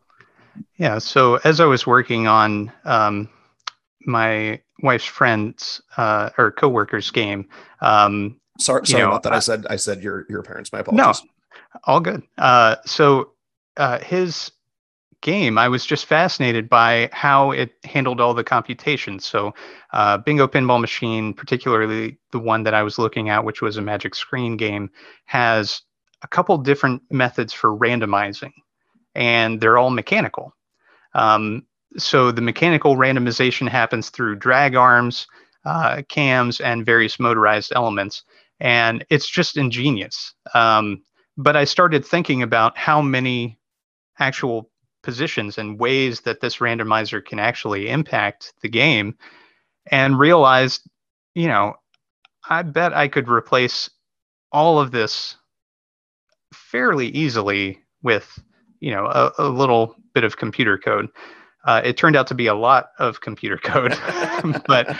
Yeah. 0.77 0.99
So 0.99 1.39
as 1.45 1.61
I 1.61 1.65
was 1.65 1.87
working 1.87 2.27
on 2.27 2.73
um, 2.85 3.29
my 4.05 4.61
wife's 4.83 5.05
friend's 5.05 5.81
uh, 5.97 6.31
or 6.39 6.51
coworker's 6.53 7.11
game, 7.11 7.49
um, 7.81 8.39
sorry 8.59 8.87
sorry 8.87 9.03
know, 9.03 9.09
about 9.09 9.23
that 9.23 9.33
i 9.33 9.37
I- 9.37 9.41
said 9.41 9.67
i 9.71 9.77
said 9.77 10.03
your 10.03 10.27
your 10.29 10.43
parents 10.43 10.73
my 10.73 10.81
apologies. 10.81 11.23
no, 11.25 11.31
all 11.85 12.01
good. 12.01 12.23
Uh, 12.39 12.77
so 12.85 13.31
uh, 13.77 13.99
his 14.01 14.53
game, 15.23 15.57
I 15.57 15.69
was 15.69 15.87
just 15.87 16.07
fascinated 16.07 16.69
by 16.69 17.09
how 17.12 17.53
it 17.53 17.71
handled 17.85 18.21
all 18.21 18.35
the 18.35 18.45
computations. 18.45 19.25
So 19.25 19.55
uh, 19.93 20.19
Bingo 20.19 20.47
Pinball 20.49 20.81
Machine, 20.81 21.33
particularly 21.33 22.19
the 22.33 22.41
one 22.41 22.65
that 22.65 22.75
I 22.75 22.83
was 22.83 22.99
looking 22.99 23.29
at, 23.31 23.45
which 23.45 23.62
was 23.62 23.77
a 23.77 23.83
Magic 23.83 24.15
Screen 24.17 24.57
game, 24.57 24.91
has 25.27 25.83
a 26.23 26.29
couple 26.29 26.59
different 26.59 27.03
methods 27.11 27.53
for 27.53 27.71
randomizing, 27.79 28.53
and 29.15 29.61
they're 29.61 29.79
all 29.79 29.91
mechanical. 29.91 30.55
Um, 31.15 31.65
so 31.96 32.32
the 32.32 32.42
mechanical 32.42 32.96
randomization 32.96 33.68
happens 33.68 34.11
through 34.11 34.37
drag 34.37 34.75
arms, 34.75 35.26
uh, 35.64 36.02
cams, 36.08 36.61
and 36.61 36.87
various 36.87 37.20
motorized 37.20 37.72
elements, 37.75 38.25
and 38.61 39.04
it's 39.11 39.28
just 39.28 39.56
ingenious. 39.56 40.34
Um, 40.54 41.02
but 41.37 41.56
I 41.56 41.64
started 41.64 42.04
thinking 42.04 42.42
about 42.42 42.76
how 42.76 43.00
many 43.02 43.58
actual 44.18 44.70
positions 45.02 45.58
and 45.58 45.80
ways 45.80 46.20
that 46.20 46.40
this 46.40 46.58
randomizer 46.58 47.25
can 47.25 47.38
actually 47.38 47.88
impact 47.88 48.52
the 48.62 48.68
game 48.68 49.16
and 49.90 50.18
realized, 50.18 50.82
you 51.34 51.49
know, 51.49 51.75
I 52.49 52.62
bet 52.62 52.92
I 52.92 53.08
could 53.08 53.28
replace 53.28 53.90
all 54.52 54.78
of 54.78 54.90
this 54.90 55.37
fairly 56.52 57.08
easily 57.08 57.82
with, 58.02 58.38
you 58.80 58.90
know, 58.90 59.06
a, 59.06 59.32
a 59.38 59.49
little 59.49 59.96
bit 60.14 60.25
of 60.25 60.37
computer 60.37 60.78
code. 60.78 61.08
Uh, 61.64 61.81
it 61.85 61.97
turned 61.97 62.16
out 62.16 62.26
to 62.26 62.35
be 62.35 62.47
a 62.47 62.54
lot 62.54 62.90
of 62.99 63.21
computer 63.21 63.59
code, 63.59 63.97
but 64.66 64.97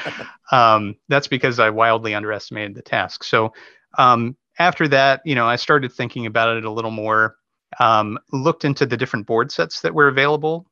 um, 0.52 0.95
that's 1.09 1.26
because 1.26 1.59
I 1.59 1.71
wildly 1.71 2.14
underestimated 2.14 2.75
the 2.75 2.83
task. 2.83 3.25
So 3.25 3.52
um, 3.99 4.37
after 4.59 4.87
that, 4.88 5.23
you 5.25 5.35
know, 5.35 5.47
I 5.47 5.57
started 5.57 5.92
thinking 5.92 6.26
about 6.26 6.57
it 6.57 6.64
a 6.64 6.71
little 6.71 6.90
more, 6.90 7.37
um, 7.81 8.19
looked 8.33 8.64
into 8.64 8.87
the 8.87 8.97
different 8.97 9.26
board 9.26 9.50
sets 9.50 9.81
that 9.81 9.95
were 9.95 10.09
available, 10.09 10.66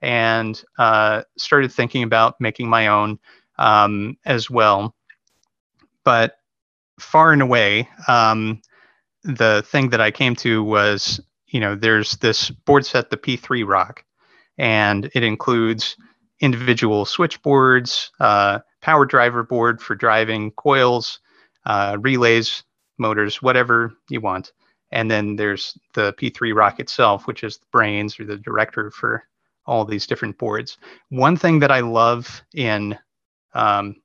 and 0.00 0.62
uh, 0.78 1.22
started 1.38 1.72
thinking 1.72 2.02
about 2.02 2.40
making 2.40 2.68
my 2.68 2.88
own 2.88 3.18
um, 3.58 4.16
as 4.24 4.50
well. 4.50 4.94
But 6.04 6.36
far 6.98 7.32
and 7.32 7.42
away, 7.42 7.88
um, 8.08 8.60
the 9.22 9.64
thing 9.66 9.90
that 9.90 10.00
I 10.00 10.10
came 10.10 10.36
to 10.36 10.62
was, 10.62 11.20
you 11.46 11.60
know, 11.60 11.74
there's 11.74 12.16
this 12.18 12.50
board 12.50 12.84
set, 12.84 13.10
the 13.10 13.16
P3-ROC, 13.16 14.04
and 14.58 15.10
it 15.14 15.22
includes 15.22 15.96
individual 16.40 17.04
switchboards, 17.04 18.10
uh, 18.20 18.60
power 18.80 19.06
driver 19.06 19.42
board 19.42 19.80
for 19.80 19.94
driving, 19.94 20.50
coils, 20.52 21.20
uh, 21.66 21.96
relays, 22.00 22.62
motors, 22.98 23.40
whatever 23.42 23.94
you 24.10 24.20
want. 24.20 24.52
And 24.90 25.10
then 25.10 25.36
there's 25.36 25.76
the 25.94 26.12
P3-ROC 26.14 26.80
itself, 26.80 27.26
which 27.26 27.42
is 27.42 27.58
the 27.58 27.66
brains 27.72 28.20
or 28.20 28.24
the 28.24 28.36
director 28.36 28.90
for 28.90 29.24
all 29.66 29.84
these 29.84 30.06
different 30.06 30.38
boards. 30.38 30.76
One 31.08 31.36
thing 31.36 31.58
that 31.60 31.70
I 31.70 31.80
love 31.80 32.42
in 32.54 32.96
um, 33.54 33.96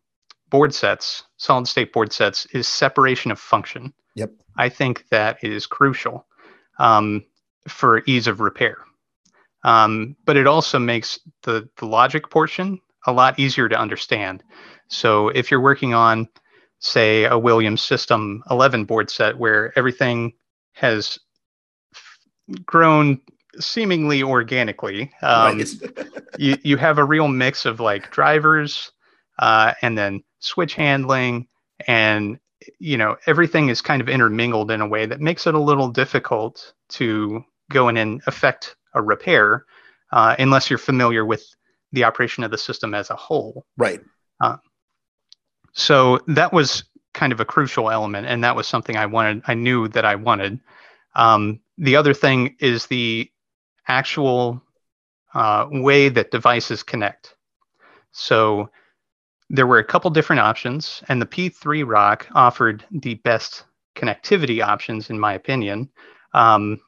board 0.49 0.73
sets, 0.73 1.23
solid 1.37 1.67
state 1.67 1.93
board 1.93 2.11
sets, 2.13 2.45
is 2.47 2.67
separation 2.67 3.31
of 3.31 3.39
function. 3.39 3.93
Yep. 4.15 4.31
I 4.57 4.69
think 4.69 5.05
that 5.09 5.43
is 5.43 5.67
crucial 5.67 6.25
um, 6.79 7.23
for 7.67 8.01
ease 8.07 8.27
of 8.27 8.39
repair. 8.39 8.77
Um, 9.63 10.15
but 10.25 10.37
it 10.37 10.47
also 10.47 10.79
makes 10.79 11.19
the, 11.43 11.69
the 11.77 11.85
logic 11.85 12.29
portion 12.29 12.79
a 13.07 13.11
lot 13.11 13.39
easier 13.39 13.67
to 13.69 13.79
understand. 13.79 14.43
So 14.87 15.29
if 15.29 15.51
you're 15.51 15.61
working 15.61 15.93
on, 15.93 16.27
say, 16.79 17.25
a 17.25 17.37
Williams 17.37 17.81
System 17.81 18.43
11 18.49 18.85
board 18.85 19.09
set 19.09 19.37
where 19.37 19.77
everything 19.77 20.33
has 20.73 21.19
f- 21.93 22.19
grown 22.65 23.19
seemingly 23.59 24.23
organically, 24.23 25.11
um, 25.21 25.61
you, 26.37 26.57
you 26.63 26.77
have 26.77 26.97
a 26.97 27.03
real 27.03 27.27
mix 27.27 27.65
of 27.65 27.79
like 27.79 28.11
drivers 28.11 28.91
uh, 29.39 29.73
and 29.81 29.97
then 29.97 30.23
switch 30.39 30.75
handling 30.75 31.47
and 31.87 32.39
you 32.79 32.97
know 32.97 33.15
everything 33.25 33.69
is 33.69 33.81
kind 33.81 34.01
of 34.01 34.09
intermingled 34.09 34.71
in 34.71 34.81
a 34.81 34.87
way 34.87 35.05
that 35.05 35.21
makes 35.21 35.47
it 35.47 35.53
a 35.53 35.59
little 35.59 35.89
difficult 35.89 36.73
to 36.89 37.43
go 37.71 37.87
in 37.87 37.97
and 37.97 38.21
affect 38.27 38.75
a 38.93 39.01
repair 39.01 39.65
uh, 40.11 40.35
unless 40.39 40.69
you're 40.69 40.79
familiar 40.79 41.25
with 41.25 41.43
the 41.91 42.03
operation 42.03 42.43
of 42.43 42.51
the 42.51 42.57
system 42.57 42.93
as 42.93 43.09
a 43.09 43.15
whole. 43.15 43.65
Right. 43.77 44.01
So 45.73 46.19
that 46.27 46.51
was 46.53 46.83
kind 47.13 47.33
of 47.33 47.39
a 47.39 47.45
crucial 47.45 47.89
element 47.89 48.27
and 48.27 48.43
that 48.43 48.55
was 48.55 48.67
something 48.67 48.95
i 48.95 49.05
wanted 49.05 49.41
i 49.47 49.53
knew 49.53 49.87
that 49.87 50.05
i 50.05 50.15
wanted. 50.15 50.59
Um, 51.15 51.59
the 51.77 51.95
other 51.95 52.13
thing 52.13 52.55
is 52.59 52.85
the 52.85 53.31
actual 53.87 54.61
uh, 55.33 55.67
way 55.71 56.09
that 56.09 56.31
devices 56.31 56.83
connect. 56.83 57.35
So 58.11 58.69
there 59.49 59.65
were 59.65 59.79
a 59.79 59.83
couple 59.83 60.11
different 60.11 60.41
options 60.41 61.01
and 61.09 61.21
the 61.21 61.25
P3-ROC 61.25 62.27
offered 62.35 62.85
the 62.91 63.15
best 63.15 63.63
connectivity 63.95 64.63
options 64.63 65.09
in 65.09 65.19
my 65.19 65.33
opinion. 65.33 65.89
Um, 66.33 66.79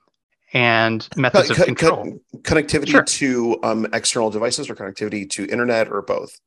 and 0.53 1.07
methods 1.15 1.49
of 1.49 1.57
Co- 1.57 1.63
co- 1.63 1.65
control 1.65 2.19
connectivity 2.41 2.89
Sure. 2.89 3.03
to 3.03 3.59
um, 3.63 3.87
external 3.93 4.29
devices 4.29 4.69
or 4.69 4.75
connectivity 4.75 5.29
to 5.29 5.45
internet 5.45 5.89
or 5.89 6.01
both 6.01 6.39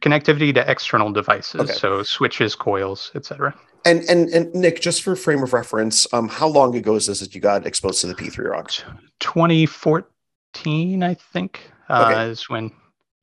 connectivity 0.00 0.52
to 0.54 0.70
external 0.70 1.12
devices 1.12 1.60
Okay. 1.60 1.72
so 1.72 2.02
switches 2.02 2.54
coils 2.54 3.10
etc 3.14 3.54
and 3.84 4.02
and 4.08 4.28
and 4.30 4.52
nick 4.54 4.80
just 4.80 5.02
for 5.02 5.14
frame 5.16 5.42
of 5.42 5.52
reference 5.52 6.12
um 6.12 6.28
how 6.28 6.48
long 6.48 6.74
ago 6.76 6.94
is 6.96 7.06
this 7.06 7.20
that 7.20 7.34
you 7.34 7.40
got 7.40 7.64
exposed 7.66 8.00
to 8.00 8.06
the 8.08 8.14
P3-ROCs 8.14 8.82
2014 9.20 11.02
i 11.02 11.14
think 11.14 11.70
uh, 11.88 12.06
Okay. 12.10 12.30
is 12.30 12.48
when 12.48 12.70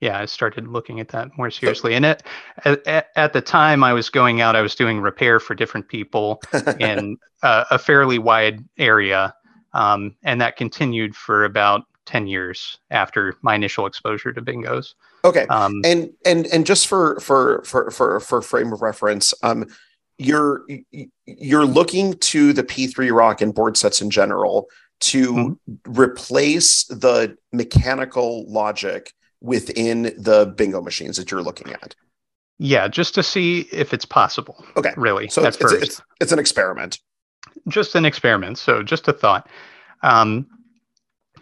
yeah 0.02 0.20
i 0.20 0.26
started 0.26 0.68
looking 0.68 1.00
at 1.00 1.10
that 1.10 1.28
more 1.38 1.50
seriously 1.52 1.94
and 1.96 2.06
at, 2.06 2.24
at, 2.66 3.08
at 3.16 3.34
the 3.34 3.42
time 3.42 3.84
i 3.84 3.92
was 3.94 4.10
going 4.10 4.42
out 4.42 4.56
i 4.56 4.62
was 4.62 4.76
doing 4.76 5.00
repair 5.02 5.40
for 5.40 5.54
different 5.56 5.88
people 5.90 6.42
in 6.80 7.18
uh, 7.44 7.66
a 7.72 7.78
fairly 7.80 8.20
wide 8.20 8.64
area 8.78 9.34
um, 9.74 10.16
and 10.24 10.42
that 10.42 10.56
continued 10.58 11.16
for 11.16 11.44
about 11.46 11.84
10 12.06 12.28
years 12.28 12.78
after 12.90 13.36
my 13.42 13.54
initial 13.56 13.86
exposure 13.86 14.34
to 14.34 14.42
bingos 14.42 14.94
okay 15.24 15.46
um, 15.48 15.82
and 15.86 16.10
and 16.26 16.48
and 16.48 16.66
just 16.66 16.88
for 16.88 17.20
for 17.20 17.62
for 17.64 17.92
for 17.92 18.20
for 18.20 18.42
frame 18.42 18.74
of 18.74 18.82
reference 18.82 19.34
um 19.44 19.66
you're 20.18 20.64
you're 21.26 21.66
looking 21.66 22.14
to 22.16 22.52
the 22.52 22.64
P3-ROC 22.64 23.42
and 23.42 23.54
board 23.54 23.78
sets 23.78 24.02
in 24.02 24.10
general 24.10 24.68
to 25.02 25.34
Mhm. 25.34 25.58
replace 25.88 26.84
the 26.86 27.38
mechanical 27.54 28.44
logic 28.52 29.14
within 29.40 30.04
the 30.18 30.54
bingo 30.58 30.82
machines 30.82 31.16
that 31.18 31.32
you're 31.32 31.42
looking 31.44 31.72
at 31.72 31.96
Yeah, 32.58 32.90
just 32.90 33.16
to 33.16 33.24
see 33.24 33.70
if 33.72 33.94
it's 33.94 34.04
possible. 34.04 34.66
Okay. 34.76 34.94
Really. 34.98 35.30
So 35.30 35.44
at 35.44 35.50
it's, 35.50 35.58
first. 35.58 35.76
it's, 35.76 35.84
it's, 35.86 36.02
it's 36.20 36.32
an 36.34 36.40
experiment. 36.40 37.00
Just 37.68 37.96
an 37.96 38.06
experiment. 38.06 38.58
So 38.58 38.84
just 38.84 39.08
a 39.08 39.14
thought. 39.14 39.48
Um, 40.02 40.48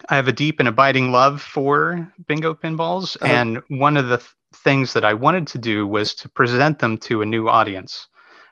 I 0.08 0.16
have 0.16 0.28
a 0.28 0.32
deep 0.32 0.58
and 0.60 0.68
abiding 0.68 1.12
love 1.12 1.42
for 1.42 2.10
bingo 2.26 2.54
pinballs, 2.54 3.16
Uh-huh. 3.20 3.32
and 3.32 3.62
one 3.68 3.96
of 3.96 4.08
the 4.08 4.18
th- 4.18 4.30
things 4.54 4.92
that 4.94 5.04
I 5.04 5.12
wanted 5.14 5.46
to 5.48 5.58
do 5.58 5.86
was 5.86 6.14
to 6.16 6.28
present 6.28 6.78
them 6.78 6.96
to 6.98 7.22
a 7.22 7.26
new 7.26 7.48
audience. 7.48 8.08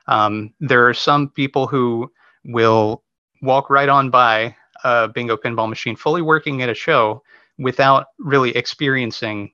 Um, 0.07 0.53
there 0.59 0.87
are 0.87 0.93
some 0.93 1.29
people 1.29 1.67
who 1.67 2.11
will 2.45 3.03
walk 3.41 3.69
right 3.69 3.89
on 3.89 4.09
by 4.09 4.55
a 4.83 5.07
bingo 5.07 5.35
pinball 5.37 5.67
machine 5.69 5.95
fully 5.95 6.21
working 6.21 6.61
at 6.61 6.69
a 6.69 6.73
show 6.75 7.23
without 7.57 8.07
really 8.19 8.55
experiencing 8.55 9.51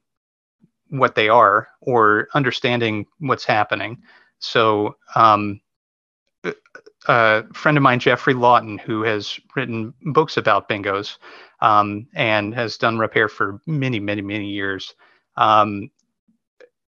what 0.89 1.15
they 1.15 1.29
are 1.29 1.67
or 1.81 2.27
understanding 2.33 3.05
what's 3.19 3.45
happening. 3.45 4.01
So 4.39 4.95
um, 5.15 5.62
a 7.07 7.43
friend 7.53 7.77
of 7.77 7.83
mine, 7.83 8.00
Jeffrey 8.00 8.33
Lawton, 8.33 8.77
who 8.77 9.03
has 9.03 9.39
written 9.55 9.93
books 10.01 10.38
about 10.38 10.69
bingos 10.69 11.17
um, 11.62 12.07
and 12.13 12.53
has 12.53 12.77
done 12.77 13.00
repair 13.00 13.27
for 13.27 13.60
many, 13.65 14.00
many, 14.00 14.22
many 14.22 14.50
years. 14.50 14.93
Um, 15.38 15.89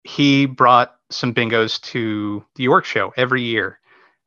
he 0.05 0.47
brought 0.47 0.97
some 1.11 1.35
bingos 1.35 1.81
to 1.83 2.45
the 2.57 2.63
York 2.65 2.85
Show 2.85 3.13
every 3.17 3.43
year, 3.43 3.79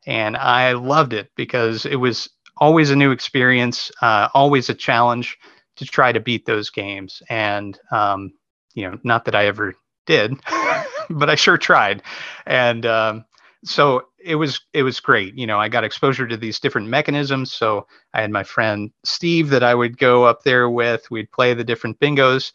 and 0.06 0.38
I 0.38 0.74
loved 0.74 1.14
it 1.14 1.32
because 1.36 1.86
it 1.86 1.96
was 1.96 2.30
always 2.58 2.92
a 2.92 2.96
new 2.96 3.12
experience, 3.12 3.92
uh, 4.02 4.30
always 4.34 4.70
a 4.70 4.74
challenge 4.74 5.38
to 5.78 5.86
try 5.86 6.12
to 6.12 6.20
beat 6.20 6.46
those 6.46 6.70
games. 6.70 7.22
And 7.30 7.80
um, 7.92 8.34
you 8.74 8.90
know, 8.90 9.00
not 9.04 9.26
that 9.26 9.36
I 9.36 9.48
ever 9.48 9.74
did, 10.06 10.36
but 11.10 11.30
I 11.30 11.36
sure 11.36 11.58
tried. 11.58 12.04
And 12.46 12.86
um, 12.86 13.26
so 13.64 14.08
it 14.24 14.36
was 14.36 14.62
it 14.74 14.84
was 14.84 15.00
great. 15.00 15.38
You 15.38 15.48
know, 15.48 15.60
I 15.60 15.70
got 15.70 15.84
exposure 15.84 16.28
to 16.28 16.38
these 16.38 16.60
different 16.60 16.88
mechanisms. 16.88 17.52
So 17.52 17.88
I 18.14 18.22
had 18.22 18.32
my 18.32 18.44
friend 18.44 18.92
Steve 19.04 19.50
that 19.50 19.64
I 19.64 19.76
would 19.76 19.98
go 19.98 20.24
up 20.24 20.44
there 20.44 20.70
with. 20.70 21.10
We'd 21.12 21.32
play 21.32 21.54
the 21.54 21.64
different 21.64 22.00
bingos, 22.00 22.54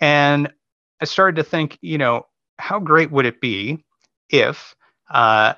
and 0.00 0.52
I 1.00 1.04
started 1.04 1.36
to 1.36 1.44
think, 1.44 1.78
you 1.80 1.98
know, 1.98 2.26
how 2.58 2.78
great 2.78 3.10
would 3.10 3.26
it 3.26 3.40
be 3.40 3.84
if 4.28 4.74
uh, 5.10 5.54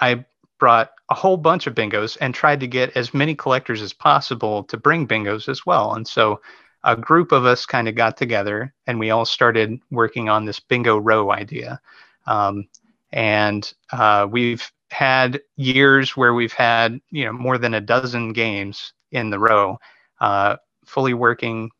I 0.00 0.24
brought 0.58 0.90
a 1.10 1.14
whole 1.14 1.36
bunch 1.36 1.66
of 1.66 1.74
bingos 1.74 2.18
and 2.20 2.34
tried 2.34 2.60
to 2.60 2.66
get 2.66 2.96
as 2.96 3.14
many 3.14 3.34
collectors 3.34 3.80
as 3.80 3.92
possible 3.92 4.64
to 4.64 4.76
bring 4.76 5.06
bingos 5.06 5.48
as 5.48 5.64
well. 5.64 5.94
And 5.94 6.06
so 6.06 6.40
a 6.84 6.96
group 6.96 7.32
of 7.32 7.46
us 7.46 7.64
kind 7.64 7.88
of 7.88 7.94
got 7.94 8.16
together 8.16 8.74
and 8.86 8.98
we 8.98 9.10
all 9.10 9.24
started 9.24 9.78
working 9.90 10.28
on 10.28 10.44
this 10.44 10.60
bingo 10.60 10.98
row 10.98 11.30
idea. 11.30 11.80
Um, 12.26 12.68
and 13.10 13.72
uh, 13.92 14.26
we've 14.30 14.70
had 14.90 15.40
years 15.56 16.16
where 16.16 16.34
we've 16.34 16.52
had 16.52 17.00
you 17.10 17.24
know 17.24 17.32
more 17.32 17.58
than 17.58 17.74
a 17.74 17.80
dozen 17.80 18.32
games 18.32 18.92
in 19.12 19.30
the 19.30 19.38
row, 19.38 19.78
uh, 20.20 20.56
fully 20.86 21.14
working, 21.14 21.70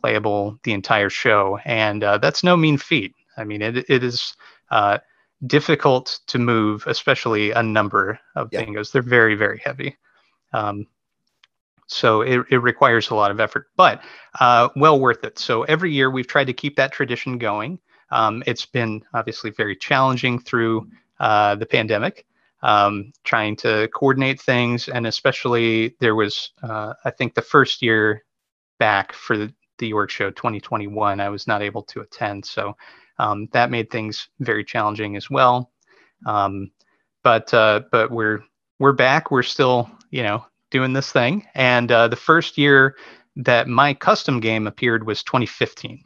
playable 0.00 0.58
the 0.64 0.72
entire 0.72 1.10
show, 1.10 1.58
and 1.64 2.02
uh, 2.04 2.18
that's 2.18 2.42
no 2.44 2.56
mean 2.56 2.78
feat. 2.78 3.14
I 3.36 3.44
mean, 3.44 3.62
it 3.62 3.76
it 3.88 4.02
is 4.04 4.34
uh, 4.70 4.98
difficult 5.46 6.20
to 6.28 6.38
move, 6.38 6.84
especially 6.86 7.52
a 7.52 7.62
number 7.62 8.18
of 8.36 8.50
Yeah. 8.52 8.62
bingos. 8.64 8.92
They're 8.92 9.02
very 9.02 9.34
very 9.34 9.58
heavy. 9.64 9.96
Um, 10.52 10.86
so 11.86 12.22
it, 12.22 12.46
it 12.50 12.58
requires 12.58 13.10
a 13.10 13.14
lot 13.14 13.30
of 13.32 13.40
effort, 13.40 13.68
but 13.76 14.02
uh, 14.38 14.68
well 14.76 15.00
worth 15.00 15.24
it. 15.24 15.38
So 15.38 15.64
every 15.64 15.92
year 15.92 16.10
we've 16.10 16.26
tried 16.26 16.46
to 16.46 16.52
keep 16.52 16.76
that 16.76 16.92
tradition 16.92 17.36
going. 17.38 17.80
Um, 18.10 18.42
it's 18.46 18.64
been 18.66 19.02
obviously 19.12 19.50
very 19.50 19.74
challenging 19.76 20.38
through 20.38 20.88
uh, 21.18 21.56
the 21.56 21.66
pandemic, 21.66 22.26
um, 22.62 23.12
trying 23.24 23.56
to 23.56 23.88
coordinate 23.94 24.40
things, 24.40 24.88
and 24.88 25.06
especially 25.06 25.96
there 26.00 26.14
was, 26.14 26.52
uh, 26.62 26.94
I 27.04 27.10
think, 27.10 27.34
the 27.34 27.42
first 27.42 27.82
year 27.82 28.24
back 28.78 29.12
for 29.12 29.36
the, 29.36 29.52
the 29.78 29.88
York 29.88 30.10
Show 30.10 30.30
2021, 30.30 31.20
I 31.20 31.28
was 31.28 31.46
not 31.46 31.62
able 31.62 31.82
to 31.84 32.00
attend, 32.00 32.44
so 32.44 32.76
um, 33.18 33.48
that 33.52 33.70
made 33.70 33.90
things 33.90 34.28
very 34.40 34.64
challenging 34.64 35.16
as 35.16 35.30
well. 35.30 35.70
Um, 36.26 36.70
but 37.22 37.52
uh, 37.52 37.82
but 37.90 38.10
we're 38.10 38.42
we're 38.78 38.92
back. 38.92 39.30
We're 39.30 39.42
still 39.42 39.90
you 40.10 40.22
know 40.22 40.44
doing 40.70 40.92
this 40.92 41.12
thing, 41.12 41.46
and 41.54 41.90
uh, 41.90 42.08
the 42.08 42.16
first 42.16 42.56
year 42.58 42.96
that 43.36 43.68
my 43.68 43.94
custom 43.94 44.40
game 44.40 44.66
appeared 44.66 45.06
was 45.06 45.22
2015. 45.22 46.02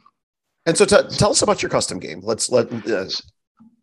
And 0.65 0.77
so 0.77 0.85
t- 0.85 1.15
tell 1.17 1.31
us 1.31 1.41
about 1.41 1.61
your 1.61 1.69
custom 1.69 1.99
game. 1.99 2.21
Let's 2.23 2.49
let 2.49 2.71
uh, 2.87 3.05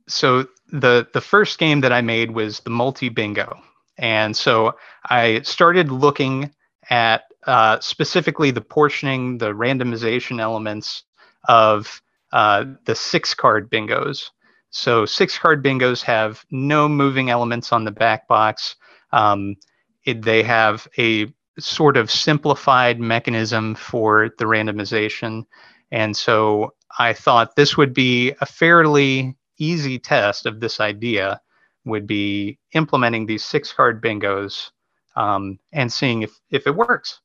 so 0.08 0.46
the 0.72 1.06
the 1.12 1.20
first 1.20 1.58
game 1.58 1.82
that 1.82 1.92
I 1.92 2.00
made 2.00 2.32
was 2.32 2.60
the 2.60 2.70
multi 2.70 3.08
bingo, 3.08 3.60
and 3.98 4.36
so 4.36 4.74
I 5.04 5.42
started 5.42 5.90
looking 5.92 6.50
at 6.90 7.24
uh, 7.46 7.78
specifically 7.80 8.50
the 8.50 8.60
portioning, 8.60 9.38
the 9.38 9.52
randomization 9.52 10.40
elements 10.40 11.04
of 11.48 12.02
uh, 12.32 12.64
the 12.86 12.94
six 12.94 13.34
card 13.34 13.70
bingos. 13.70 14.30
So 14.70 15.04
six 15.04 15.38
card 15.38 15.62
bingos 15.62 16.02
have 16.02 16.44
no 16.50 16.88
moving 16.88 17.30
elements 17.30 17.72
on 17.72 17.84
the 17.84 17.90
back 17.90 18.26
box. 18.26 18.76
Um, 19.12 19.56
it, 20.04 20.22
they 20.22 20.42
have 20.42 20.88
a 20.98 21.32
sort 21.58 21.96
of 21.96 22.10
simplified 22.10 22.98
mechanism 22.98 23.74
for 23.74 24.30
the 24.38 24.44
randomization. 24.44 25.44
And 25.90 26.16
so 26.16 26.72
I 26.98 27.12
thought 27.12 27.56
this 27.56 27.76
would 27.76 27.92
be 27.92 28.32
a 28.40 28.46
fairly 28.46 29.36
easy 29.58 29.98
test 29.98 30.46
of 30.46 30.60
this 30.60 30.80
idea 30.80 31.40
would 31.84 32.06
be 32.06 32.58
implementing 32.72 33.26
these 33.26 33.44
six 33.44 33.72
card 33.72 34.02
bingos 34.02 34.70
um, 35.16 35.58
and 35.72 35.92
seeing 35.92 36.22
if, 36.22 36.38
if 36.50 36.66
it 36.66 36.74
works. 36.74 37.20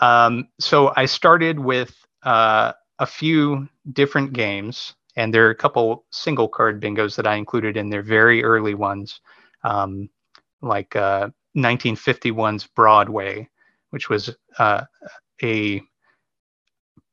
Um, 0.00 0.48
so 0.58 0.92
I 0.96 1.06
started 1.06 1.58
with 1.58 1.94
uh, 2.22 2.72
a 2.98 3.06
few 3.06 3.68
different 3.92 4.32
games, 4.32 4.94
and 5.16 5.32
there 5.32 5.46
are 5.46 5.50
a 5.50 5.54
couple 5.56 6.04
single 6.10 6.48
card 6.48 6.80
bingos 6.80 7.16
that 7.16 7.26
I 7.26 7.34
included 7.34 7.76
in 7.76 7.90
their 7.90 8.02
very 8.02 8.42
early 8.42 8.74
ones, 8.74 9.20
um, 9.64 10.08
like 10.62 10.96
uh, 10.96 11.28
1951's 11.56 12.66
Broadway, 12.68 13.48
which 13.90 14.08
was 14.08 14.30
uh, 14.58 14.84
a 15.42 15.82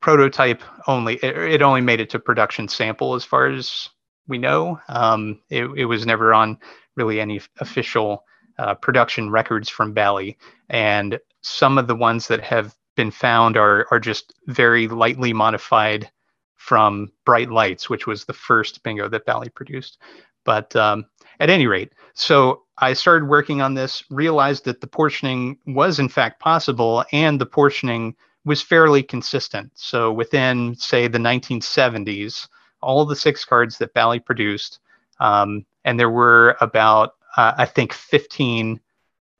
prototype 0.01 0.63
only. 0.87 1.15
It, 1.15 1.37
it, 1.37 1.61
only 1.61 1.81
made 1.81 1.99
it 1.99 2.09
to 2.11 2.19
production 2.19 2.67
sample 2.67 3.15
as 3.15 3.25
far 3.25 3.47
as 3.47 3.89
we 4.29 4.37
know. 4.37 4.79
Um, 4.87 5.41
it, 5.49 5.65
it, 5.75 5.85
was 5.85 6.05
never 6.05 6.33
on 6.33 6.57
really 6.95 7.19
any 7.19 7.41
official 7.59 8.23
uh, 8.57 8.75
production 8.75 9.29
records 9.29 9.67
from 9.67 9.93
Bally. 9.93 10.37
And 10.69 11.19
some 11.41 11.77
of 11.77 11.87
the 11.87 11.95
ones 11.95 12.27
that 12.27 12.41
have 12.41 12.75
been 12.95 13.11
found 13.11 13.57
are, 13.57 13.87
are 13.91 13.99
just 13.99 14.33
very 14.47 14.87
lightly 14.87 15.33
modified 15.33 16.09
from 16.55 17.11
Bright 17.25 17.49
Lights, 17.49 17.89
which 17.89 18.05
was 18.05 18.25
the 18.25 18.33
first 18.33 18.83
bingo 18.83 19.07
that 19.09 19.25
Bally 19.25 19.49
produced. 19.49 19.97
But 20.45 20.75
um, 20.75 21.05
at 21.39 21.49
any 21.49 21.67
rate, 21.67 21.93
so 22.13 22.63
I 22.77 22.93
started 22.93 23.27
working 23.27 23.61
on 23.61 23.73
this, 23.73 24.03
realized 24.09 24.65
that 24.65 24.81
the 24.81 24.87
portioning 24.87 25.57
was 25.65 25.99
in 25.99 26.09
fact 26.09 26.39
possible, 26.39 27.03
and 27.11 27.39
the 27.39 27.45
portioning 27.45 28.15
was 28.45 28.61
fairly 28.61 29.03
consistent. 29.03 29.71
So 29.75 30.11
within, 30.11 30.75
say, 30.75 31.07
the 31.07 31.17
1970s, 31.17 32.47
all 32.81 33.05
the 33.05 33.15
six 33.15 33.45
cards 33.45 33.77
that 33.77 33.93
Bally 33.93 34.19
produced, 34.19 34.79
um, 35.19 35.65
and 35.85 35.99
there 35.99 36.09
were 36.09 36.57
about, 36.61 37.15
uh, 37.37 37.53
I 37.57 37.65
think, 37.65 37.93
15 37.93 38.79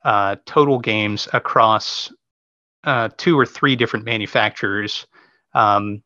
uh, 0.04 0.36
total 0.46 0.78
games 0.78 1.28
across 1.32 2.12
uh, 2.84 3.08
two 3.16 3.38
or 3.38 3.46
three 3.46 3.76
different 3.76 4.04
manufacturers 4.04 5.06
um, 5.54 6.02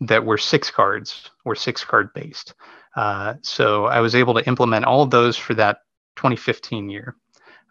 that 0.00 0.24
were 0.24 0.38
six 0.38 0.70
cards 0.70 1.30
or 1.44 1.54
six 1.54 1.84
card 1.84 2.12
based. 2.14 2.54
Uh, 2.96 3.34
so 3.42 3.86
I 3.86 4.00
was 4.00 4.14
able 4.14 4.34
to 4.34 4.46
implement 4.46 4.84
all 4.84 5.02
of 5.02 5.10
those 5.10 5.36
for 5.36 5.54
that 5.54 5.82
2015 6.16 6.90
year. 6.90 7.16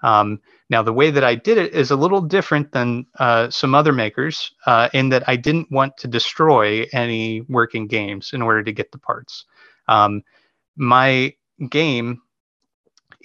Um, 0.03 0.39
now, 0.69 0.81
the 0.83 0.93
way 0.93 1.12
that 1.12 1.23
I 1.23 1.36
did 1.36 1.57
it 1.57 1.73
is 1.73 1.91
a 1.91 1.95
little 1.95 2.21
different 2.21 2.71
than 2.71 3.05
uh, 3.19 3.49
some 3.49 3.73
other 3.73 3.93
makers 3.93 4.51
uh, 4.65 4.89
in 4.93 5.10
that 5.10 5.27
I 5.27 5.36
didn't 5.36 5.71
want 5.71 5.97
to 5.97 6.07
destroy 6.07 6.86
any 6.93 7.41
working 7.41 7.88
games 7.88 8.31
in 8.33 8.41
order 8.41 8.63
to 8.63 8.71
get 8.71 8.91
the 8.91 8.97
parts. 8.97 9.45
Um, 9.88 10.23
my 10.75 11.33
game 11.69 12.21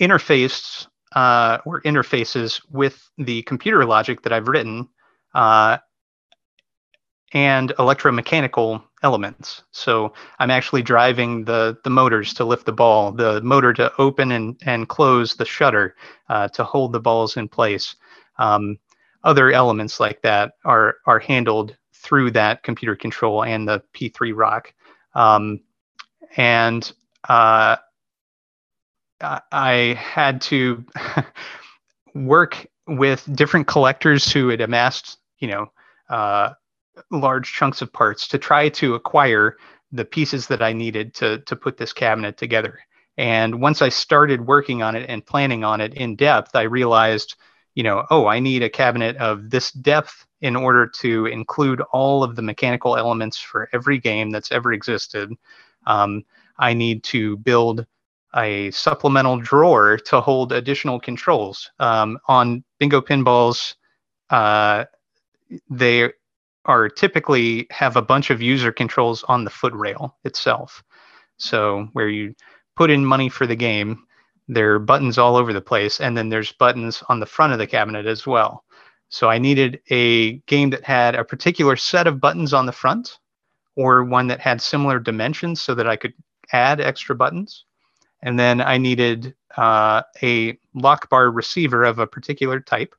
interfaced 0.01 0.87
uh, 1.15 1.59
or 1.65 1.83
interfaces 1.83 2.61
with 2.71 3.11
the 3.19 3.43
computer 3.43 3.85
logic 3.85 4.23
that 4.23 4.33
I've 4.33 4.49
written 4.49 4.89
uh, 5.35 5.79
and 7.33 7.71
electromechanical 7.79 8.83
elements. 9.03 9.63
So 9.73 10.13
I'm 10.39 10.51
actually 10.51 10.83
driving 10.83 11.45
the 11.45 11.79
the 11.85 11.91
motors 11.91 12.35
to 12.35 12.45
lift 12.45 12.67
the 12.67 12.73
ball, 12.73 13.13
the 13.13 13.41
motor 13.43 13.73
to 13.75 13.93
open 13.99 14.33
and 14.33 14.57
and 14.65 14.89
close 14.89 15.35
the 15.35 15.45
shutter 15.45 15.97
uh, 16.29 16.49
to 16.49 16.65
hold 16.65 16.93
the 16.93 17.01
balls 17.01 17.37
in 17.37 17.49
place. 17.49 17.97
Um, 18.39 18.79
other 19.25 19.53
elements 19.53 20.01
like 20.01 20.23
that 20.23 20.55
are 20.65 20.97
are 21.07 21.19
handled 21.19 21.77
through 21.93 22.33
that 22.33 22.63
computer 22.63 22.97
control 22.97 23.45
and 23.45 23.69
the 23.69 23.83
P3-ROC. 23.95 24.75
Um, 25.15 25.61
and 26.37 26.91
uh, 27.29 27.77
I 29.21 29.97
had 29.99 30.41
to 30.43 30.85
work 32.15 32.67
with 32.89 33.29
different 33.37 33.69
collectors 33.69 34.33
who 34.33 34.49
had 34.49 34.61
amassed, 34.61 35.19
you 35.39 35.49
know, 35.49 35.71
uh, 36.11 36.51
large 37.11 37.53
chunks 37.53 37.83
of 37.83 37.93
parts 37.93 38.29
to 38.29 38.39
try 38.39 38.69
to 38.69 38.95
acquire 38.95 39.57
the 39.93 40.05
pieces 40.05 40.47
that 40.47 40.63
I 40.63 40.73
needed 40.73 41.15
to 41.15 41.39
to 41.41 41.57
put 41.57 41.77
this 41.77 41.93
cabinet 41.93 42.37
together. 42.37 42.81
And 43.19 43.61
once 43.61 43.83
I 43.83 43.91
started 43.91 44.47
working 44.47 44.83
on 44.83 44.97
it 44.97 45.07
and 45.09 45.25
planning 45.25 45.65
on 45.65 45.81
it 45.81 45.95
in 45.95 46.17
depth, 46.17 46.57
I 46.57 46.63
realized, 46.63 47.37
you 47.75 47.83
know, 47.83 48.07
oh, 48.11 48.27
I 48.27 48.41
need 48.41 48.63
a 48.63 48.71
cabinet 48.71 49.17
of 49.17 49.51
this 49.51 49.71
depth 49.73 50.27
in 50.41 50.57
order 50.57 50.87
to 50.87 51.27
include 51.27 51.81
all 51.93 52.25
of 52.25 52.37
the 52.37 52.43
mechanical 52.43 52.97
elements 52.97 53.39
for 53.39 53.69
every 53.73 53.99
game 53.99 54.31
that's 54.31 54.51
ever 54.51 54.73
existed. 54.73 55.33
Um, 55.87 56.25
I 56.59 56.75
need 56.75 57.05
to 57.05 57.37
build 57.39 57.87
a 58.35 58.71
supplemental 58.71 59.39
drawer 59.39 59.99
to 59.99 60.21
hold 60.21 60.53
additional 60.53 60.99
controls. 60.99 61.71
Um, 61.79 62.19
on 62.29 62.65
bingo 62.79 63.03
pinballs, 63.03 63.75
uh, 64.31 64.87
they 65.69 66.13
are 66.65 66.89
typically 66.89 67.67
have 67.71 67.97
a 67.97 68.03
bunch 68.03 68.31
of 68.31 68.43
user 68.43 68.73
controls 68.73 69.25
on 69.25 69.45
the 69.45 69.51
foot 69.51 69.73
rail 69.75 70.17
itself. 70.25 70.83
So 71.37 71.89
where 71.93 72.09
you 72.09 72.35
put 72.77 72.91
in 72.91 73.05
money 73.05 73.29
for 73.29 73.47
the 73.47 73.57
game, 73.57 74.05
there 74.49 74.75
are 74.75 74.79
buttons 74.79 75.19
all 75.19 75.37
over 75.37 75.53
the 75.53 75.61
place, 75.61 76.01
and 76.01 76.17
then 76.17 76.29
there's 76.29 76.53
buttons 76.53 77.03
on 77.09 77.21
the 77.21 77.27
front 77.27 77.53
of 77.53 77.59
the 77.59 77.67
cabinet 77.67 78.07
as 78.07 78.27
well. 78.27 78.65
So 79.09 79.29
I 79.29 79.39
needed 79.39 79.81
a 79.91 80.35
game 80.47 80.71
that 80.71 80.85
had 80.85 81.15
a 81.15 81.25
particular 81.25 81.77
set 81.77 82.07
of 82.07 82.21
buttons 82.21 82.53
on 82.53 82.67
the 82.67 82.73
front, 82.73 83.19
or 83.77 84.05
one 84.05 84.27
that 84.29 84.41
had 84.41 84.61
similar 84.61 84.99
dimensions 84.99 85.61
so 85.61 85.75
that 85.75 85.87
I 85.87 85.97
could 85.97 86.15
add 86.53 86.81
extra 86.81 87.15
buttons. 87.15 87.65
And 88.23 88.39
then 88.39 88.61
I 88.61 88.79
needed 88.79 89.35
uh, 89.57 90.03
a 90.23 90.59
lock 90.75 91.11
bar 91.11 91.31
receiver 91.31 91.85
of 91.85 91.99
a 91.99 92.07
particular 92.07 92.61
type 92.61 92.95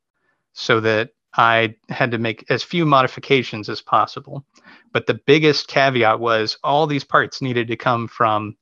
so 0.54 0.80
that 0.82 1.12
I 1.36 1.76
had 1.90 2.12
to 2.12 2.18
make 2.18 2.46
as 2.50 2.64
few 2.64 2.86
modifications 2.86 3.70
as 3.70 3.82
possible. 3.82 4.46
But 4.92 5.08
the 5.08 5.20
biggest 5.26 5.68
caveat 5.68 6.20
was 6.20 6.58
all 6.64 6.86
these 6.86 7.04
parts 7.04 7.42
needed 7.42 7.68
to 7.68 7.76
come 7.76 8.08
from 8.08 8.56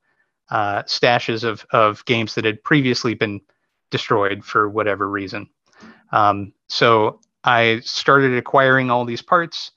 uh, 0.50 0.84
stashes 0.84 1.44
of, 1.44 1.66
of 1.72 2.04
games 2.06 2.36
that 2.36 2.46
had 2.46 2.64
previously 2.64 3.14
been 3.14 3.42
destroyed 3.90 4.44
for 4.44 4.70
whatever 4.70 5.10
reason. 5.10 5.50
Um, 6.12 6.54
so 6.68 7.20
I 7.44 7.82
started 7.84 8.38
acquiring 8.38 8.90
all 8.90 9.06
these 9.06 9.22
parts, 9.22 9.72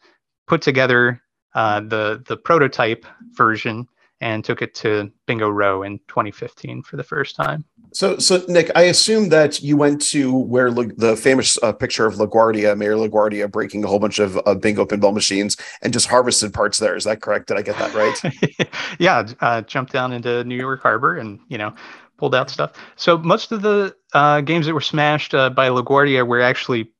put 0.46 0.62
together 0.62 1.20
uh, 1.54 1.80
the 1.80 2.22
the 2.26 2.36
prototype 2.36 3.06
version, 3.32 3.86
and 4.24 4.42
took 4.42 4.62
it 4.62 4.74
to 4.74 5.12
Bingo 5.26 5.50
Row 5.50 5.82
in 5.82 5.98
2015 6.08 6.82
for 6.82 6.96
the 6.96 7.04
first 7.04 7.36
time. 7.36 7.62
So, 7.92 8.16
so 8.16 8.42
Nick, 8.48 8.70
I 8.74 8.84
assume 8.84 9.28
that 9.28 9.62
you 9.62 9.76
went 9.76 10.00
to 10.06 10.34
where 10.34 10.72
the 10.72 11.14
famous 11.14 11.62
uh, 11.62 11.72
picture 11.72 12.06
of 12.06 12.14
LaGuardia, 12.14 12.74
Mayor 12.74 12.94
LaGuardia, 12.94 13.52
breaking 13.52 13.84
a 13.84 13.86
whole 13.86 13.98
bunch 13.98 14.18
of 14.18 14.40
uh, 14.46 14.54
bingo 14.54 14.86
pinball 14.86 15.12
machines 15.12 15.58
and 15.82 15.92
just 15.92 16.06
harvested 16.06 16.54
parts 16.54 16.78
there. 16.78 16.96
Is 16.96 17.04
that 17.04 17.20
correct? 17.20 17.48
Did 17.48 17.58
I 17.58 17.62
get 17.62 17.76
that 17.76 17.92
right? 17.94 18.68
yeah, 18.98 19.28
uh, 19.42 19.60
jumped 19.60 19.92
down 19.92 20.14
into 20.14 20.42
New 20.44 20.56
York 20.56 20.80
Harbor 20.80 21.18
and 21.18 21.38
you 21.48 21.58
know 21.58 21.74
pulled 22.16 22.34
out 22.34 22.48
stuff. 22.48 22.72
So 22.96 23.18
most 23.18 23.52
of 23.52 23.60
the 23.60 23.94
uh, 24.14 24.40
games 24.40 24.64
that 24.64 24.72
were 24.72 24.80
smashed 24.80 25.34
uh, 25.34 25.50
by 25.50 25.68
LaGuardia 25.68 26.26
were 26.26 26.40
actually 26.40 26.93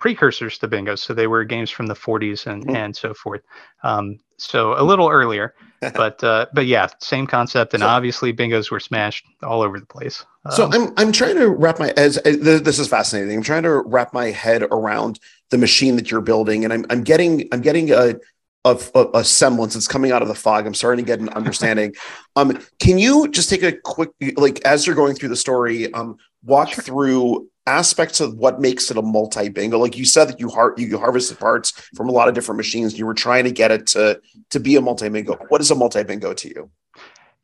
precursors 0.00 0.58
to 0.58 0.66
bingo. 0.66 0.96
So 0.96 1.14
they 1.14 1.26
were 1.26 1.44
games 1.44 1.70
from 1.70 1.86
the 1.86 1.94
40s 1.94 2.46
and, 2.46 2.66
mm. 2.66 2.74
and 2.74 2.96
so 2.96 3.14
forth. 3.14 3.42
Um, 3.84 4.18
so 4.38 4.74
a 4.80 4.82
little 4.82 5.08
earlier, 5.08 5.54
but 5.94 6.22
uh, 6.24 6.46
but 6.52 6.66
yeah, 6.66 6.88
same 6.98 7.26
concept. 7.26 7.74
And 7.74 7.82
so, 7.82 7.86
obviously, 7.86 8.32
bingos 8.32 8.70
were 8.70 8.80
smashed 8.80 9.24
all 9.42 9.62
over 9.62 9.78
the 9.78 9.86
place. 9.86 10.24
so 10.50 10.64
um, 10.64 10.72
I'm 10.72 10.92
I'm 10.96 11.12
trying 11.12 11.36
to 11.36 11.48
wrap 11.48 11.78
my 11.78 11.92
as, 11.96 12.16
as 12.18 12.62
this 12.62 12.78
is 12.78 12.88
fascinating. 12.88 13.36
I'm 13.36 13.42
trying 13.42 13.62
to 13.62 13.82
wrap 13.82 14.12
my 14.12 14.26
head 14.26 14.62
around 14.62 15.20
the 15.50 15.58
machine 15.58 15.96
that 15.96 16.10
you're 16.10 16.20
building, 16.20 16.64
and 16.64 16.72
I'm 16.72 16.86
I'm 16.90 17.02
getting 17.02 17.48
I'm 17.52 17.60
getting 17.60 17.92
a 17.92 18.16
of 18.64 18.90
a, 18.94 19.06
a, 19.14 19.24
semblance 19.24 19.72
that's 19.72 19.88
coming 19.88 20.12
out 20.12 20.20
of 20.20 20.28
the 20.28 20.34
fog. 20.34 20.66
I'm 20.66 20.74
starting 20.74 21.04
to 21.04 21.10
get 21.10 21.20
an 21.20 21.30
understanding. 21.30 21.94
um, 22.36 22.58
can 22.78 22.98
you 22.98 23.28
just 23.28 23.48
take 23.48 23.62
a 23.62 23.72
quick, 23.72 24.10
like, 24.36 24.60
as 24.66 24.86
you're 24.86 24.96
going 24.96 25.14
through 25.14 25.30
the 25.30 25.36
story, 25.36 25.90
um, 25.94 26.18
walk 26.44 26.70
sure. 26.70 26.84
through 26.84 27.50
aspects 27.66 28.20
of 28.20 28.34
what 28.34 28.60
makes 28.60 28.90
it 28.90 28.96
a 28.96 29.02
multi 29.02 29.48
bingo? 29.48 29.78
Like 29.78 29.96
you 29.96 30.04
said 30.04 30.28
that 30.28 30.40
you 30.40 30.48
har- 30.48 30.74
you 30.76 30.98
harvested 30.98 31.38
parts 31.38 31.70
from 31.94 32.08
a 32.08 32.12
lot 32.12 32.28
of 32.28 32.34
different 32.34 32.56
machines. 32.56 32.98
You 32.98 33.06
were 33.06 33.14
trying 33.14 33.44
to 33.44 33.52
get 33.52 33.70
it 33.70 33.86
to 33.88 34.20
to 34.50 34.60
be 34.60 34.76
a 34.76 34.80
multi 34.80 35.08
bingo. 35.08 35.34
What 35.48 35.60
is 35.60 35.70
a 35.70 35.74
multi 35.74 36.02
bingo 36.02 36.34
to 36.34 36.48
you? 36.48 36.70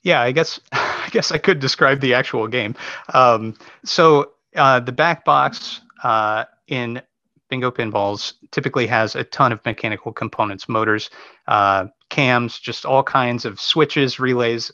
Yeah, 0.03 0.21
I 0.21 0.33
guess 0.33 0.61
I 0.73 1.09
guess 1.11 1.33
I 1.33 1.39
could 1.39 1.61
describe 1.61 2.01
the 2.01 2.15
actual 2.15 2.49
game. 2.49 2.75
Um, 3.15 3.57
so 3.85 4.33
uh, 4.55 4.81
the 4.81 4.93
back 4.93 5.25
box 5.25 5.81
uh, 6.03 6.45
in 6.69 7.03
bingo 7.49 7.71
pinballs 7.71 8.35
typically 8.51 8.87
has 8.87 9.15
a 9.15 9.25
ton 9.25 9.53
of 9.53 9.65
mechanical 9.65 10.13
components, 10.13 10.69
motors, 10.69 11.11
uh, 11.47 11.87
cams, 12.11 12.59
just 12.59 12.85
all 12.85 13.03
kinds 13.03 13.45
of 13.45 13.61
switches, 13.61 14.19
relays, 14.19 14.73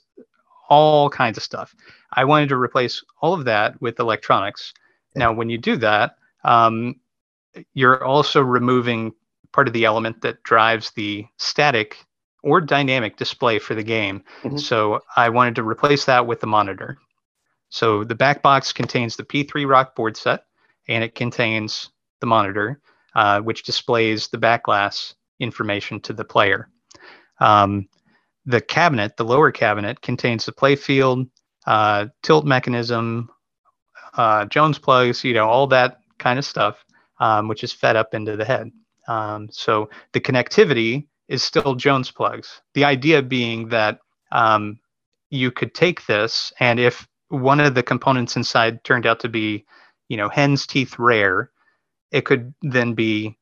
all 0.69 1.11
kinds 1.11 1.37
of 1.37 1.43
stuff. 1.43 1.75
I 2.13 2.25
wanted 2.25 2.49
to 2.51 2.57
replace 2.57 3.03
all 3.21 3.35
of 3.35 3.45
that 3.47 3.81
with 3.81 3.99
electronics. 4.01 4.73
Now, 5.15 5.33
when 5.33 5.51
you 5.51 5.59
do 5.59 5.77
that, 5.77 6.17
um, 6.45 6.97
you're 7.75 8.05
also 8.05 8.41
removing 8.41 9.13
part 9.53 9.69
of 9.69 9.75
the 9.75 9.85
element 9.85 10.23
that 10.23 10.43
drives 10.43 10.91
the 10.93 11.27
static 11.37 11.99
or 12.43 12.61
dynamic 12.61 13.17
display 13.17 13.59
for 13.59 13.75
the 13.75 13.83
game. 13.83 14.25
Mm-hmm. 14.43 14.57
So 14.57 15.01
I 15.17 15.29
wanted 15.29 15.55
to 15.57 15.63
replace 15.63 16.05
that 16.07 16.27
with 16.27 16.41
the 16.41 16.47
monitor. 16.47 16.99
So 17.69 18.05
the 18.05 18.15
back 18.15 18.43
box 18.43 18.73
contains 18.73 19.17
the 19.17 19.25
P3-ROC 19.25 19.95
board 19.95 20.17
set, 20.17 20.45
and 20.89 21.05
it 21.05 21.15
contains 21.15 21.91
the 22.21 22.27
monitor, 22.27 22.81
uh, 23.15 23.41
which 23.41 23.63
displays 23.63 24.29
the 24.29 24.39
backglass 24.39 25.15
information 25.41 26.01
to 26.01 26.13
the 26.13 26.25
player. 26.25 26.69
Um, 27.41 27.89
the 28.45 28.61
cabinet, 28.61 29.17
the 29.17 29.25
lower 29.25 29.53
cabinet, 29.53 30.01
contains 30.01 30.45
the 30.45 30.53
playfield, 30.53 31.29
uh, 31.67 32.07
tilt 32.23 32.45
mechanism, 32.45 33.31
uh, 34.15 34.45
Jones 34.47 34.79
plugs, 34.79 35.25
you 35.25 35.35
know, 35.35 35.49
all 35.49 35.67
that 35.69 35.99
kind 36.19 36.39
of 36.39 36.45
stuff, 36.45 36.85
um, 37.21 37.49
which 37.49 37.65
is 37.65 37.73
fed 37.73 37.97
up 37.97 38.15
into 38.15 38.37
the 38.37 38.45
head. 38.45 38.71
Um, 39.09 39.49
so 39.51 39.91
the 40.13 40.21
connectivity 40.21 41.07
is 41.29 41.43
still 41.43 41.75
Jones 41.75 42.11
plugs. 42.11 42.61
The 42.75 42.85
idea 42.85 43.23
being 43.23 43.69
that 43.69 43.99
um, 44.31 44.79
you 45.31 45.51
could 45.51 45.75
take 45.75 46.07
this, 46.07 46.53
and 46.61 46.79
if 46.79 47.07
one 47.29 47.61
of 47.61 47.75
the 47.75 47.83
components 47.83 48.37
inside 48.37 48.85
turned 48.85 49.07
out 49.07 49.21
to 49.21 49.29
be, 49.29 49.65
you 50.09 50.17
know, 50.17 50.29
hen's 50.29 50.67
teeth 50.67 50.99
rare, 50.99 51.51
it 52.11 52.27
could 52.27 52.53
then 52.63 52.93
be 52.93 53.37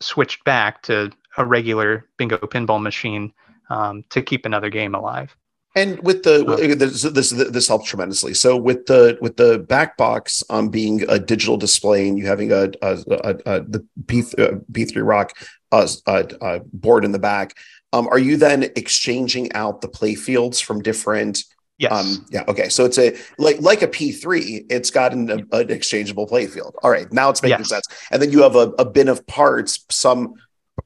switched 0.00 0.42
back 0.44 0.82
to 0.82 1.10
a 1.36 1.44
regular 1.44 2.06
bingo 2.16 2.38
pinball 2.38 2.82
machine 2.82 3.32
um, 3.70 4.02
to 4.10 4.20
keep 4.20 4.44
another 4.44 4.68
game 4.68 4.94
alive. 4.94 5.36
And 5.76 6.02
with 6.02 6.24
the 6.24 6.44
this, 6.76 7.02
this 7.02 7.30
this 7.30 7.68
helps 7.68 7.88
tremendously. 7.88 8.34
So 8.34 8.56
with 8.56 8.86
the 8.86 9.16
with 9.20 9.36
the 9.36 9.60
back 9.60 9.96
box 9.96 10.42
um 10.50 10.68
being 10.68 11.08
a 11.08 11.18
digital 11.18 11.56
display 11.56 12.08
and 12.08 12.18
you 12.18 12.26
having 12.26 12.50
a, 12.50 12.70
a, 12.82 12.98
a, 13.08 13.34
a 13.46 13.60
the 13.62 13.86
P 14.08 14.24
P 14.72 14.84
three 14.84 15.02
Rock 15.02 15.32
uh, 15.70 15.86
uh, 16.06 16.24
uh, 16.40 16.58
board 16.72 17.04
in 17.04 17.12
the 17.12 17.20
back, 17.20 17.56
um, 17.92 18.08
are 18.08 18.18
you 18.18 18.36
then 18.36 18.64
exchanging 18.74 19.52
out 19.52 19.80
the 19.80 19.88
play 19.88 20.16
fields 20.16 20.60
from 20.60 20.82
different? 20.82 21.44
Yes. 21.78 21.92
Um, 21.92 22.26
yeah. 22.30 22.44
Okay. 22.46 22.68
So 22.68 22.84
it's 22.84 22.98
a 22.98 23.16
like 23.38 23.60
like 23.60 23.80
a 23.80 23.88
P 23.88 24.10
three. 24.10 24.66
It's 24.68 24.90
got 24.90 25.12
an, 25.12 25.30
an 25.30 25.70
exchangeable 25.70 26.26
play 26.26 26.46
field. 26.46 26.74
All 26.82 26.90
right. 26.90 27.10
Now 27.12 27.30
it's 27.30 27.42
making 27.42 27.60
yes. 27.60 27.68
sense. 27.68 27.86
And 28.10 28.20
then 28.20 28.32
you 28.32 28.42
have 28.42 28.56
a, 28.56 28.72
a 28.78 28.84
bin 28.84 29.08
of 29.08 29.24
parts. 29.28 29.86
Some 29.88 30.34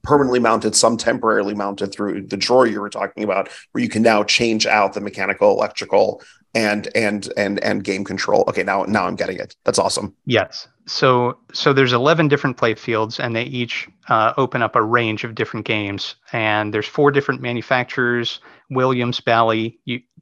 permanently 0.03 0.39
mounted, 0.39 0.75
some 0.75 0.97
temporarily 0.97 1.53
mounted 1.53 1.91
through 1.93 2.23
the 2.27 2.37
drawer 2.37 2.67
you 2.67 2.81
were 2.81 2.89
talking 2.89 3.23
about, 3.23 3.49
where 3.71 3.83
you 3.83 3.89
can 3.89 4.01
now 4.01 4.23
change 4.23 4.65
out 4.65 4.93
the 4.93 5.01
mechanical, 5.01 5.51
electrical, 5.51 6.21
and 6.55 6.87
and 6.95 7.31
and 7.37 7.59
and 7.59 7.83
game 7.83 8.03
control. 8.03 8.45
Okay, 8.47 8.63
now 8.63 8.83
now 8.83 9.05
I'm 9.05 9.15
getting 9.15 9.37
it. 9.37 9.55
That's 9.65 9.77
awesome. 9.77 10.15
Yes. 10.25 10.67
So 10.87 11.37
so 11.51 11.73
there's 11.73 11.93
11 11.93 12.27
different 12.27 12.57
play 12.57 12.73
fields, 12.75 13.19
and 13.19 13.35
they 13.35 13.43
each 13.43 13.89
uh, 14.07 14.33
open 14.37 14.61
up 14.61 14.75
a 14.75 14.81
range 14.81 15.23
of 15.23 15.35
different 15.35 15.65
games. 15.65 16.15
And 16.31 16.73
there's 16.73 16.87
four 16.87 17.11
different 17.11 17.41
manufacturers: 17.41 18.39
Williams, 18.69 19.19
Bally, 19.19 19.79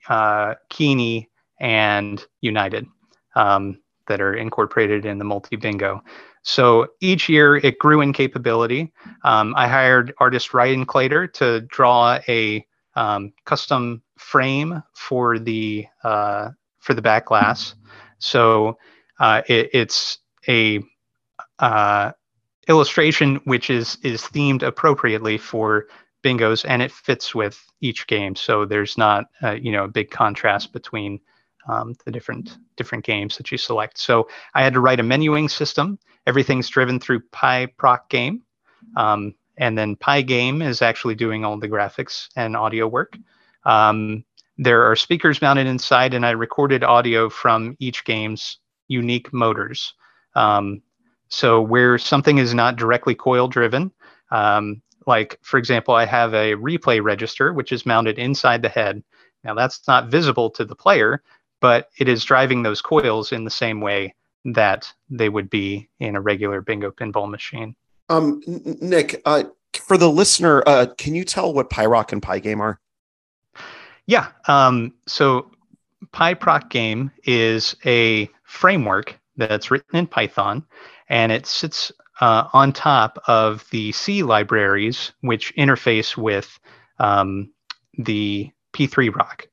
uh, 0.10 0.56
Keeney, 0.70 1.30
and 1.60 2.26
United, 2.42 2.88
um, 3.36 3.80
that 4.08 4.20
are 4.20 4.34
incorporated 4.34 5.06
in 5.06 5.20
the 5.20 5.26
multi 5.26 5.56
bingo. 5.56 6.04
So 6.44 6.88
each 7.00 7.30
year 7.30 7.56
it 7.56 7.80
grew 7.80 8.02
in 8.02 8.14
capability. 8.14 8.92
Um, 9.24 9.54
I 9.58 9.68
hired 9.68 10.14
artist 10.20 10.54
Ryan 10.54 10.86
Clater 10.86 11.28
to 11.34 11.62
draw 11.62 12.20
a 12.28 12.66
um, 12.96 13.34
custom 13.46 14.04
frame 14.18 14.84
for 14.94 15.40
the 15.40 15.88
uh, 16.04 16.50
for 16.80 16.94
the 16.94 17.02
back 17.02 17.26
glass. 17.26 17.76
So 18.20 18.78
uh, 19.20 19.42
it, 19.48 19.70
it's 19.74 20.20
a 20.48 20.82
uh, 21.60 22.12
illustration 22.68 23.36
which 23.46 23.70
is 23.70 23.98
is 24.04 24.22
themed 24.22 24.64
appropriately 24.64 25.38
for 25.38 25.88
bingos, 26.24 26.66
and 26.68 26.82
it 26.82 26.92
fits 26.92 27.34
with 27.34 27.62
each 27.82 28.08
game. 28.08 28.36
So 28.36 28.66
there's 28.66 28.98
not 28.98 29.26
uh, 29.42 29.52
you 29.52 29.72
know 29.72 29.86
a 29.86 29.90
big 29.90 30.12
contrast 30.12 30.74
between 30.74 31.20
um, 31.68 31.96
the 32.06 32.12
different 32.12 32.58
different 32.76 33.06
games 33.06 33.38
that 33.38 33.52
you 33.52 33.58
select. 33.58 33.98
So 33.98 34.28
I 34.54 34.64
had 34.64 34.74
to 34.74 34.80
write 34.80 35.00
a 35.00 35.04
menuing 35.04 35.50
system. 35.50 36.00
Everything's 36.26 36.70
driven 36.70 37.00
through 37.00 37.22
PyProcGame, 37.32 38.40
um, 38.96 39.36
and 39.58 39.78
then 39.78 39.96
Pygame 39.96 40.66
is 40.66 40.82
actually 40.82 41.16
doing 41.16 41.46
all 41.46 41.60
the 41.60 41.70
graphics 41.70 42.30
and 42.36 42.56
audio 42.56 42.88
work. 42.88 43.18
Um, 43.66 44.24
there 44.58 44.84
are 44.84 44.96
speakers 44.96 45.42
mounted 45.42 45.68
inside, 45.68 46.14
and 46.14 46.26
I 46.26 46.32
recorded 46.32 46.84
audio 46.84 47.30
from 47.30 47.76
each 47.80 48.06
game's 48.06 48.60
unique 48.88 49.34
motors. 49.34 49.94
Um, 50.36 50.82
so 51.30 51.62
where 51.62 51.98
something 51.98 52.38
is 52.38 52.54
not 52.54 52.76
directly 52.76 53.16
coil 53.16 53.48
driven, 53.48 53.92
um, 54.32 54.82
like 55.08 55.40
for 55.42 55.58
example, 55.58 55.94
I 55.94 56.06
have 56.06 56.34
a 56.34 56.54
replay 56.54 57.04
register 57.04 57.54
which 57.54 57.72
is 57.72 57.86
mounted 57.86 58.20
inside 58.20 58.62
the 58.62 58.70
head. 58.70 59.04
Now 59.44 59.54
that's 59.54 59.88
not 59.88 60.10
visible 60.10 60.50
to 60.52 60.66
the 60.66 60.76
player, 60.76 61.24
but 61.60 61.90
it 61.98 62.08
is 62.08 62.24
driving 62.24 62.64
those 62.64 62.82
coils 62.82 63.32
in 63.32 63.44
the 63.44 63.50
same 63.50 63.82
way 63.82 64.16
that 64.46 64.92
they 65.10 65.30
would 65.30 65.50
be 65.50 65.90
in 66.00 66.16
a 66.16 66.22
regular 66.22 66.62
bingo 66.62 66.92
pinball 66.92 67.30
machine. 67.30 67.76
Um, 68.10 68.42
Nick, 68.46 69.22
uh, 69.26 69.46
for 69.74 69.98
the 69.98 70.10
listener, 70.10 70.64
uh, 70.68 70.88
can 70.98 71.16
you 71.16 71.24
tell 71.24 71.54
what 71.54 71.70
PyProc 71.70 72.12
and 72.12 72.22
Pygame 72.22 72.60
are? 72.60 72.80
Yeah. 74.06 74.28
Um, 74.48 74.94
so 75.08 75.52
PyProcGame 76.14 77.12
is 77.24 77.76
a 77.86 78.30
framework 78.44 79.20
that's 79.38 79.72
written 79.72 79.98
in 79.98 80.08
Python, 80.08 80.64
and 81.10 81.32
it 81.32 81.46
sits 81.46 81.92
uh, 82.22 82.48
on 82.54 82.72
top 82.72 83.22
of 83.28 83.68
the 83.72 83.92
C 83.94 84.24
libraries, 84.24 85.14
which 85.22 85.56
interface 85.56 86.16
with 86.16 86.60
um, 87.00 87.52
the 87.98 88.52
P3-ROC. 88.74 89.48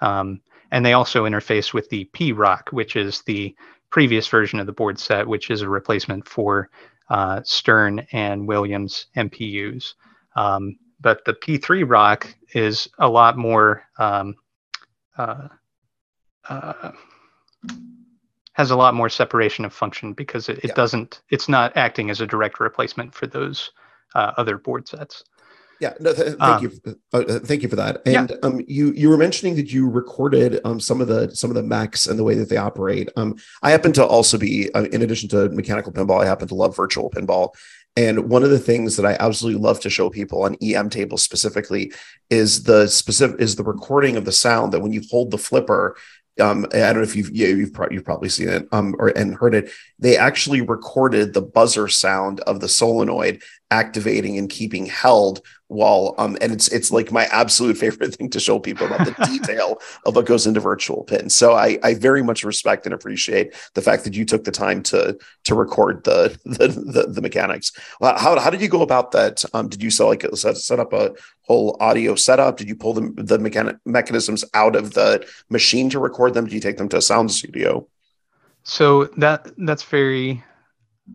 Um, 0.00 0.40
and 0.70 0.86
they 0.86 0.92
also 0.92 1.24
interface 1.24 1.74
with 1.74 1.88
the 1.90 2.04
P-ROC, 2.12 2.70
which 2.70 2.94
is 2.94 3.22
the 3.22 3.54
previous 3.90 4.26
version 4.28 4.60
of 4.60 4.66
the 4.66 4.72
board 4.72 4.98
set, 4.98 5.26
which 5.26 5.50
is 5.50 5.62
a 5.62 5.68
replacement 5.68 6.26
for 6.26 6.70
uh, 7.08 7.40
Stern 7.44 8.06
and 8.12 8.46
Williams 8.46 9.06
MPUs. 9.16 9.94
Um, 10.36 10.76
but 11.00 11.24
the 11.24 11.34
P3-ROC 11.34 12.34
is 12.54 12.88
a 12.98 13.08
lot 13.08 13.36
more 13.36 13.82
um, 13.98 14.36
uh, 15.16 15.48
uh, 16.48 16.92
has 18.52 18.70
a 18.70 18.76
lot 18.76 18.94
more 18.94 19.08
separation 19.08 19.64
of 19.64 19.72
function 19.72 20.12
because 20.12 20.48
it, 20.48 20.58
it 20.58 20.66
yeah. 20.66 20.74
doesn't 20.74 21.22
it's 21.30 21.48
not 21.48 21.76
acting 21.76 22.10
as 22.10 22.20
a 22.20 22.26
direct 22.26 22.60
replacement 22.60 23.14
for 23.14 23.26
those 23.26 23.70
uh, 24.14 24.32
other 24.36 24.58
board 24.58 24.86
sets. 24.86 25.24
Yeah, 25.80 25.94
no, 25.98 26.12
th- 26.12 26.36
thank 26.36 26.42
um, 26.42 26.62
you, 26.62 26.96
uh, 27.14 27.16
uh, 27.16 27.38
thank 27.38 27.62
you 27.62 27.68
for 27.68 27.76
that. 27.76 28.02
And 28.04 28.30
yeah. 28.30 28.36
um, 28.42 28.62
you 28.68 28.92
you 28.92 29.08
were 29.08 29.16
mentioning 29.16 29.56
that 29.56 29.72
you 29.72 29.88
recorded 29.88 30.60
um, 30.64 30.78
some 30.78 31.00
of 31.00 31.08
the 31.08 31.34
some 31.34 31.50
of 31.50 31.56
the 31.56 31.62
mechs 31.62 32.06
and 32.06 32.18
the 32.18 32.24
way 32.24 32.34
that 32.34 32.50
they 32.50 32.58
operate. 32.58 33.08
Um, 33.16 33.36
I 33.62 33.70
happen 33.70 33.92
to 33.94 34.04
also 34.04 34.36
be, 34.36 34.70
uh, 34.74 34.84
in 34.84 35.00
addition 35.00 35.30
to 35.30 35.48
mechanical 35.48 35.90
pinball, 35.90 36.22
I 36.22 36.26
happen 36.26 36.48
to 36.48 36.54
love 36.54 36.76
virtual 36.76 37.10
pinball. 37.10 37.54
And 37.96 38.28
one 38.30 38.44
of 38.44 38.50
the 38.50 38.58
things 38.58 38.96
that 38.96 39.06
I 39.06 39.16
absolutely 39.18 39.60
love 39.60 39.80
to 39.80 39.90
show 39.90 40.10
people 40.10 40.44
on 40.44 40.56
EM 40.62 40.90
tables 40.90 41.22
specifically 41.22 41.92
is 42.28 42.62
the 42.62 42.86
specific 42.86 43.40
is 43.40 43.56
the 43.56 43.64
recording 43.64 44.16
of 44.16 44.24
the 44.26 44.32
sound 44.32 44.72
that 44.72 44.80
when 44.80 44.92
you 44.92 45.02
hold 45.10 45.30
the 45.30 45.38
flipper, 45.38 45.96
um, 46.40 46.66
I 46.72 46.78
don't 46.78 46.96
know 46.96 47.02
if 47.02 47.16
you've 47.16 47.30
yeah, 47.30 47.48
you've, 47.48 47.72
pro- 47.72 47.90
you've 47.90 48.04
probably 48.04 48.28
seen 48.28 48.48
it 48.48 48.68
um, 48.72 48.94
or 48.98 49.08
and 49.08 49.34
heard 49.34 49.54
it. 49.54 49.70
They 49.98 50.16
actually 50.16 50.60
recorded 50.60 51.32
the 51.32 51.42
buzzer 51.42 51.88
sound 51.88 52.40
of 52.40 52.60
the 52.60 52.68
solenoid 52.68 53.42
activating 53.70 54.36
and 54.38 54.50
keeping 54.50 54.86
held 54.86 55.40
while 55.68 56.16
um 56.18 56.36
and 56.40 56.52
it's 56.52 56.66
it's 56.68 56.90
like 56.90 57.12
my 57.12 57.26
absolute 57.26 57.76
favorite 57.84 58.14
thing 58.16 58.28
to 58.28 58.40
show 58.40 58.58
people 58.58 58.86
about 58.86 59.06
the 59.06 59.26
detail 59.26 59.80
of 60.04 60.16
what 60.16 60.26
goes 60.26 60.46
into 60.46 60.58
virtual 60.60 61.04
pin. 61.04 61.30
So 61.30 61.54
i 61.54 61.78
i 61.84 61.94
very 61.94 62.22
much 62.22 62.42
respect 62.42 62.86
and 62.86 62.94
appreciate 62.94 63.54
the 63.74 63.82
fact 63.82 64.04
that 64.04 64.14
you 64.14 64.24
took 64.24 64.44
the 64.44 64.50
time 64.50 64.82
to 64.84 65.16
to 65.44 65.54
record 65.54 66.02
the 66.04 66.36
the 66.44 66.68
the, 66.68 67.06
the 67.08 67.22
mechanics. 67.22 67.72
How, 68.02 68.38
how 68.38 68.50
did 68.50 68.60
you 68.60 68.68
go 68.68 68.82
about 68.82 69.12
that? 69.12 69.44
Um 69.54 69.68
did 69.68 69.82
you 69.82 69.90
sell 69.90 70.08
like 70.08 70.26
set, 70.34 70.56
set 70.56 70.80
up 70.80 70.92
a 70.92 71.12
whole 71.42 71.76
audio 71.80 72.16
setup? 72.16 72.56
Did 72.56 72.68
you 72.68 72.74
pull 72.74 72.94
the 72.94 73.12
the 73.16 73.38
mechanic 73.38 73.76
mechanisms 73.86 74.44
out 74.54 74.74
of 74.74 74.94
the 74.94 75.24
machine 75.48 75.88
to 75.90 76.00
record 76.00 76.34
them? 76.34 76.44
Did 76.46 76.54
you 76.54 76.60
take 76.60 76.78
them 76.78 76.88
to 76.88 76.96
a 76.96 77.02
sound 77.02 77.30
studio? 77.30 77.86
So 78.64 79.04
that 79.16 79.52
that's 79.56 79.84
very 79.84 80.42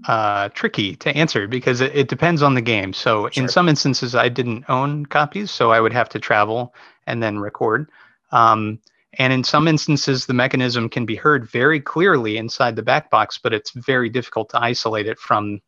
uh, 0.07 0.49
tricky 0.49 0.95
to 0.97 1.15
answer 1.15 1.47
because 1.47 1.81
it, 1.81 1.95
it, 1.95 2.07
depends 2.07 2.41
on 2.41 2.53
the 2.53 2.61
game. 2.61 2.93
So 2.93 3.29
sure. 3.29 3.43
in 3.43 3.49
some 3.49 3.69
instances, 3.69 4.15
I 4.15 4.29
didn't 4.29 4.65
own 4.69 5.05
copies, 5.05 5.51
so 5.51 5.71
I 5.71 5.79
would 5.79 5.93
have 5.93 6.09
to 6.09 6.19
travel 6.19 6.73
and 7.07 7.21
then 7.21 7.39
record. 7.39 7.89
Um, 8.31 8.79
and 9.17 9.31
in 9.31 9.43
some 9.43 9.67
instances, 9.67 10.25
the 10.25 10.33
mechanism 10.33 10.89
can 10.89 11.05
be 11.05 11.15
heard 11.15 11.49
very 11.49 11.79
clearly 11.79 12.37
inside 12.37 12.75
the 12.75 12.83
back 12.83 13.09
box, 13.09 13.39
but 13.41 13.53
it's 13.53 13.71
very 13.71 14.09
difficult 14.09 14.49
to 14.49 14.61
isolate 14.61 15.07
it 15.07 15.17
from 15.17 15.61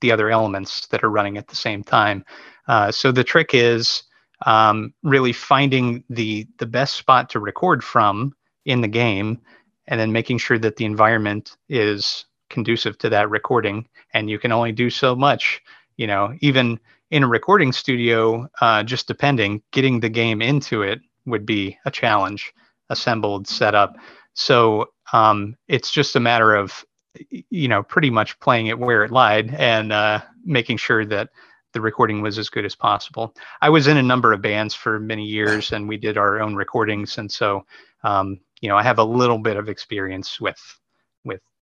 the 0.00 0.12
other 0.12 0.30
elements 0.30 0.86
that 0.88 1.04
are 1.04 1.10
running 1.10 1.38
at 1.38 1.48
the 1.48 1.56
same 1.56 1.84
time. 1.84 2.24
Uh, 2.68 2.90
so 2.90 3.12
the 3.12 3.24
trick 3.24 3.50
is 3.52 4.02
um, 4.46 4.94
really 5.02 5.32
finding 5.32 6.02
the 6.08 6.46
the 6.58 6.66
best 6.66 6.94
spot 6.94 7.28
to 7.30 7.40
record 7.40 7.84
from 7.84 8.34
in 8.64 8.80
the 8.80 8.88
game, 8.88 9.38
and 9.86 10.00
then 10.00 10.12
making 10.12 10.38
sure 10.38 10.58
that 10.58 10.76
the 10.76 10.84
environment 10.84 11.56
is 11.68 12.24
conducive 12.50 12.98
to 12.98 13.08
that 13.08 13.30
recording 13.30 13.88
and 14.12 14.28
you 14.28 14.38
can 14.38 14.52
only 14.52 14.72
do 14.72 14.90
so 14.90 15.16
much 15.16 15.62
you 15.96 16.06
know 16.06 16.34
even 16.40 16.78
in 17.10 17.22
a 17.22 17.28
recording 17.28 17.72
studio 17.72 18.46
uh, 18.60 18.82
just 18.82 19.08
depending 19.08 19.62
getting 19.72 20.00
the 20.00 20.08
game 20.08 20.42
into 20.42 20.82
it 20.82 21.00
would 21.26 21.46
be 21.46 21.78
a 21.84 21.90
challenge 21.90 22.52
assembled 22.90 23.48
set 23.48 23.74
up. 23.74 23.96
So 24.34 24.86
um, 25.12 25.56
it's 25.68 25.90
just 25.90 26.16
a 26.16 26.20
matter 26.20 26.54
of 26.54 26.84
you 27.28 27.66
know 27.66 27.82
pretty 27.82 28.10
much 28.10 28.38
playing 28.38 28.68
it 28.68 28.78
where 28.78 29.04
it 29.04 29.10
lied 29.10 29.54
and 29.54 29.92
uh, 29.92 30.20
making 30.44 30.76
sure 30.76 31.04
that 31.06 31.30
the 31.72 31.80
recording 31.80 32.20
was 32.20 32.38
as 32.38 32.48
good 32.48 32.64
as 32.64 32.74
possible. 32.76 33.34
I 33.62 33.68
was 33.68 33.86
in 33.86 33.96
a 33.96 34.02
number 34.02 34.32
of 34.32 34.42
bands 34.42 34.74
for 34.74 35.00
many 35.00 35.24
years 35.24 35.72
and 35.72 35.88
we 35.88 35.96
did 35.96 36.16
our 36.16 36.40
own 36.40 36.54
recordings 36.54 37.18
and 37.18 37.30
so 37.30 37.64
um, 38.04 38.40
you 38.60 38.68
know 38.68 38.76
i 38.76 38.82
have 38.82 38.98
a 38.98 39.04
little 39.04 39.38
bit 39.38 39.56
of 39.56 39.68
experience 39.68 40.40
with 40.40 40.60
with 40.64 40.79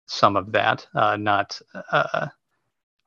some 0.07 0.35
of 0.35 0.51
that. 0.53 0.85
Uh, 0.95 1.17
not, 1.17 1.59
uh, 1.91 2.27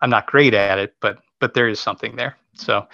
I'm 0.01 0.11
not 0.11 0.27
great 0.27 0.55
at 0.55 0.79
it, 0.79 0.95
but 1.01 1.19
but 1.41 1.55
there 1.55 1.69
is 1.69 1.81
something 1.81 2.17
there. 2.17 2.37
So. 2.55 2.87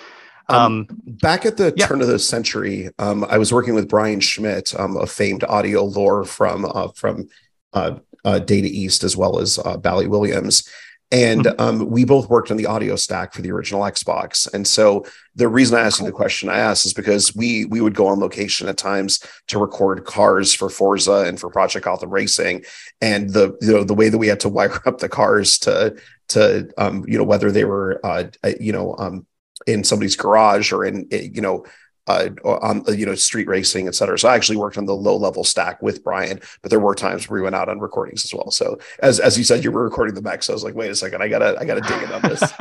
Um, 0.49 0.57
um, 0.59 0.87
back 1.21 1.45
at 1.45 1.57
the 1.57 1.75
yeah. 1.77 1.88
turn 1.88 2.01
of 2.01 2.07
the 2.07 2.21
century, 2.21 2.88
um, 3.01 3.27
I 3.29 3.37
was 3.37 3.53
working 3.53 3.75
with 3.75 3.88
Brian 3.88 4.21
Schmidt, 4.21 4.79
um, 4.79 4.97
a 4.97 5.05
famed 5.05 5.42
audio 5.42 5.85
lore 5.85 6.25
from 6.25 6.64
uh, 6.64 6.88
from 6.95 7.29
uh, 7.73 7.99
uh, 8.25 8.38
Data 8.38 8.69
East 8.69 9.03
as 9.03 9.16
well 9.16 9.40
as 9.40 9.59
uh, 9.64 9.77
Bally 9.77 10.07
Williams, 10.07 10.69
and 11.12 11.47
um, 11.61 11.88
we 11.88 12.05
both 12.05 12.29
worked 12.29 12.51
on 12.51 12.57
the 12.57 12.66
audio 12.66 12.97
stack 12.97 13.33
for 13.33 13.40
the 13.40 13.53
original 13.53 13.83
Xbox. 13.83 14.53
And 14.53 14.66
so 14.66 15.07
the 15.37 15.47
reason 15.49 15.79
I 15.79 15.83
asked 15.83 16.01
you 16.01 16.07
the 16.07 16.12
question 16.12 16.49
I 16.49 16.59
asked 16.59 16.85
is 16.85 16.92
because 16.92 17.35
we 17.35 17.64
we 17.66 17.81
would 17.81 17.95
go 17.95 18.09
on 18.09 18.19
location 18.19 18.69
at 18.69 18.77
times 18.77 19.25
to 19.49 19.59
record 19.59 20.05
cars 20.05 20.53
for 20.53 20.69
Forza 20.69 21.25
and 21.27 21.38
for 21.38 21.49
Project 21.49 21.85
Gotham 21.85 22.11
Racing, 22.11 22.64
and 23.01 23.31
the 23.31 23.57
you 23.61 23.73
know 23.73 23.85
the 23.85 23.95
way 23.95 24.09
that 24.09 24.19
we 24.19 24.27
had 24.27 24.40
to 24.40 24.49
wire 24.49 24.81
up 24.87 24.99
the 24.99 25.09
cars 25.09 25.59
to 25.61 25.97
to 26.29 26.69
um, 26.77 27.05
you 27.07 27.19
know 27.19 27.25
whether 27.25 27.53
they 27.53 27.64
were 27.64 28.01
uh, 28.05 28.25
uh 28.42 28.53
you 28.59 28.73
know 28.73 28.97
um, 28.99 29.27
in 29.66 29.85
somebody's 29.85 30.16
garage 30.16 30.73
or 30.73 30.85
in 30.85 31.07
you 31.11 31.40
know 31.40 31.64
uh, 32.07 32.31
on 32.45 32.85
you 32.88 33.07
know 33.07 33.14
street 33.14 33.49
racing, 33.49 33.88
et 33.88 33.95
cetera. 33.95 34.19
So 34.19 34.29
I 34.29 34.35
actually 34.35 34.57
worked 34.57 34.79
on 34.79 34.87
the 34.87 34.95
low 34.95 35.16
level 35.16 35.45
stack 35.45 35.81
with 35.83 36.05
Brian, 36.05 36.40
but 36.62 36.71
there 36.71 36.81
were 36.81 36.95
times 36.95 37.29
where 37.29 37.40
we 37.40 37.42
went 37.42 37.55
out 37.55 37.69
on 37.69 37.81
recordings 37.81 38.25
as 38.25 38.33
well. 38.33 38.51
So 38.51 38.79
as 39.01 39.21
as 39.21 39.37
you 39.37 39.45
said, 39.45 39.64
you 39.64 39.71
were 39.71 39.85
recording 39.85 40.14
the 40.14 40.23
mech, 40.23 40.42
so 40.42 40.53
I 40.53 40.55
was 40.55 40.64
like, 40.64 40.75
wait 40.75 40.90
a 40.90 40.97
second, 40.97 41.23
I 41.23 41.29
gotta 41.29 41.57
I 41.59 41.64
gotta 41.64 41.81
dig 41.81 42.03
in 42.03 42.12
on 42.12 42.23
this. 42.23 42.53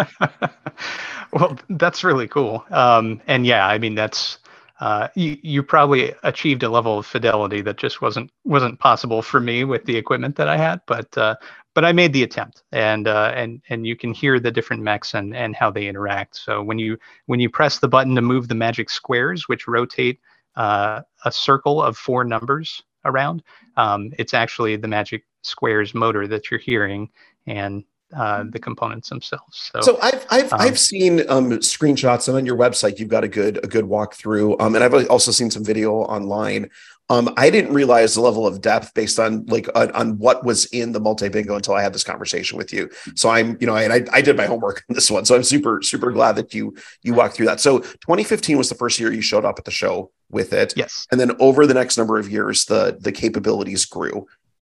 well, 1.34 1.58
that's 1.69 2.03
really 2.03 2.27
cool. 2.27 2.65
Um, 2.71 3.21
and 3.27 3.45
yeah, 3.45 3.67
I 3.67 3.77
mean 3.77 3.95
that's 3.95 4.39
uh, 4.79 5.08
you, 5.15 5.38
you 5.41 5.63
probably 5.63 6.13
achieved 6.23 6.63
a 6.63 6.69
level 6.69 6.99
of 6.99 7.05
fidelity 7.05 7.62
that 7.62 7.77
just 7.77 8.01
wasn't 8.01 8.29
wasn't 8.43 8.79
possible 8.79 9.21
for 9.21 9.39
me 9.39 9.63
with 9.63 9.86
the 9.86 9.95
equipment 9.95 10.36
that 10.36 10.49
I 10.49 10.58
had. 10.58 10.81
But 10.86 11.17
uh, 11.17 11.36
but 11.75 11.83
I 11.83 11.91
made 11.91 12.13
the 12.13 12.23
attempt, 12.23 12.63
and 12.71 13.07
uh, 13.07 13.33
and 13.35 13.61
and 13.69 13.85
you 13.85 13.95
can 13.95 14.13
hear 14.13 14.39
the 14.39 14.49
different 14.49 14.81
mechs 14.81 15.13
and 15.13 15.35
and 15.35 15.55
how 15.55 15.69
they 15.69 15.88
interact. 15.88 16.38
So 16.38 16.63
when 16.63 16.79
you 16.79 16.97
when 17.27 17.39
you 17.39 17.49
press 17.49 17.79
the 17.79 17.88
button 17.88 18.15
to 18.15 18.21
move 18.21 18.47
the 18.47 18.55
magic 18.55 18.89
squares, 18.89 19.47
which 19.47 19.67
rotate 19.67 20.19
uh, 20.55 21.01
a 21.25 21.31
circle 21.31 21.83
of 21.83 21.97
four 21.97 22.23
numbers 22.23 22.81
around, 23.03 23.43
um, 23.75 24.11
it's 24.17 24.33
actually 24.33 24.77
the 24.77 24.88
magic 24.88 25.25
squares 25.41 25.93
motor 25.93 26.27
that 26.27 26.49
you're 26.49 26.61
hearing, 26.61 27.09
and 27.45 27.83
uh, 28.15 28.45
the 28.49 28.59
components 28.59 29.09
themselves. 29.09 29.69
So, 29.73 29.81
so 29.81 29.99
I've 30.01 30.25
I've, 30.29 30.53
um, 30.53 30.61
I've 30.61 30.79
seen 30.79 31.29
um, 31.29 31.49
screenshots 31.59 32.29
and 32.29 32.38
on 32.38 32.45
your 32.45 32.55
website 32.55 32.99
you've 32.99 33.09
got 33.09 33.25
a 33.25 33.27
good 33.27 33.57
a 33.63 33.67
good 33.67 33.85
walkthrough. 33.85 34.61
Um, 34.61 34.75
and 34.75 34.83
I've 34.83 35.09
also 35.09 35.31
seen 35.31 35.51
some 35.51 35.65
video 35.65 35.91
online 35.93 36.69
Um, 37.10 37.32
I 37.38 37.52
didn't 37.52 37.74
realize 37.74 38.15
the 38.15 38.22
level 38.22 38.48
of 38.48 38.62
depth 38.62 38.94
based 38.96 39.20
on 39.20 39.46
like 39.46 39.68
on, 39.76 39.91
on 39.91 40.18
what 40.18 40.44
was 40.44 40.65
in 40.65 40.91
the 40.91 41.00
multi 41.00 41.30
bingo 41.30 41.56
until 41.56 41.76
I 41.76 41.84
had 41.84 41.94
this 41.94 42.04
conversation 42.04 42.58
with 42.58 42.74
you. 42.74 42.89
So 43.15 43.30
I'm, 43.30 43.58
you 43.60 43.68
know, 43.68 43.76
and 43.76 43.94
I, 43.94 44.06
I 44.12 44.22
did 44.22 44.36
my 44.36 44.48
homework 44.48 44.84
on 44.89 44.96
this 44.96 45.12
one. 45.12 45.24
So 45.26 45.36
I'm 45.36 45.44
super 45.44 45.82
super 45.84 46.12
glad 46.12 46.36
that 46.38 46.54
you 46.54 46.76
you 47.04 47.13
walked 47.13 47.36
through 47.36 47.46
that. 47.46 47.60
So 47.60 47.80
2015 47.80 48.58
was 48.58 48.70
the 48.70 48.76
first 48.76 49.00
year 49.00 49.12
you 49.13 49.22
showed 49.22 49.46
up 49.46 49.60
at 49.60 49.65
the 49.65 49.72
show 49.72 50.12
with 50.32 50.52
it. 50.52 50.74
Yes. 50.76 51.06
And 51.12 51.20
then 51.20 51.34
over 51.39 51.68
the 51.68 51.76
next 51.76 51.98
number 51.98 52.18
of 52.18 52.30
years, 52.30 52.65
the 52.65 52.98
the 53.00 53.12
capabilities 53.12 53.86
grew. 53.86 54.26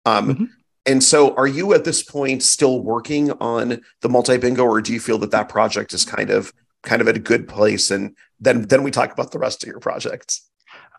Um, 0.05 0.35
Mhm. 0.35 0.49
And 0.85 1.03
so, 1.03 1.35
are 1.35 1.45
you 1.47 1.73
at 1.73 1.83
this 1.83 2.01
point 2.01 2.41
still 2.41 2.81
working 2.81 3.31
on 3.33 3.81
the 4.01 4.09
multi 4.09 4.37
bingo, 4.37 4.63
or 4.63 4.81
do 4.81 4.93
you 4.93 4.99
feel 4.99 5.17
that 5.19 5.31
that 5.31 5.49
project 5.49 5.93
is 5.93 6.05
kind 6.05 6.29
of 6.29 6.53
kind 6.83 7.01
of 7.01 7.07
at 7.07 7.17
a 7.17 7.19
good 7.19 7.47
place? 7.47 7.91
And 7.91 8.15
then 8.39 8.63
then 8.63 8.81
we 8.81 8.89
talk 8.89 9.11
about 9.11 9.31
the 9.31 9.39
rest 9.39 9.61
of 9.61 9.67
your 9.67 9.79
projects. 9.79 10.48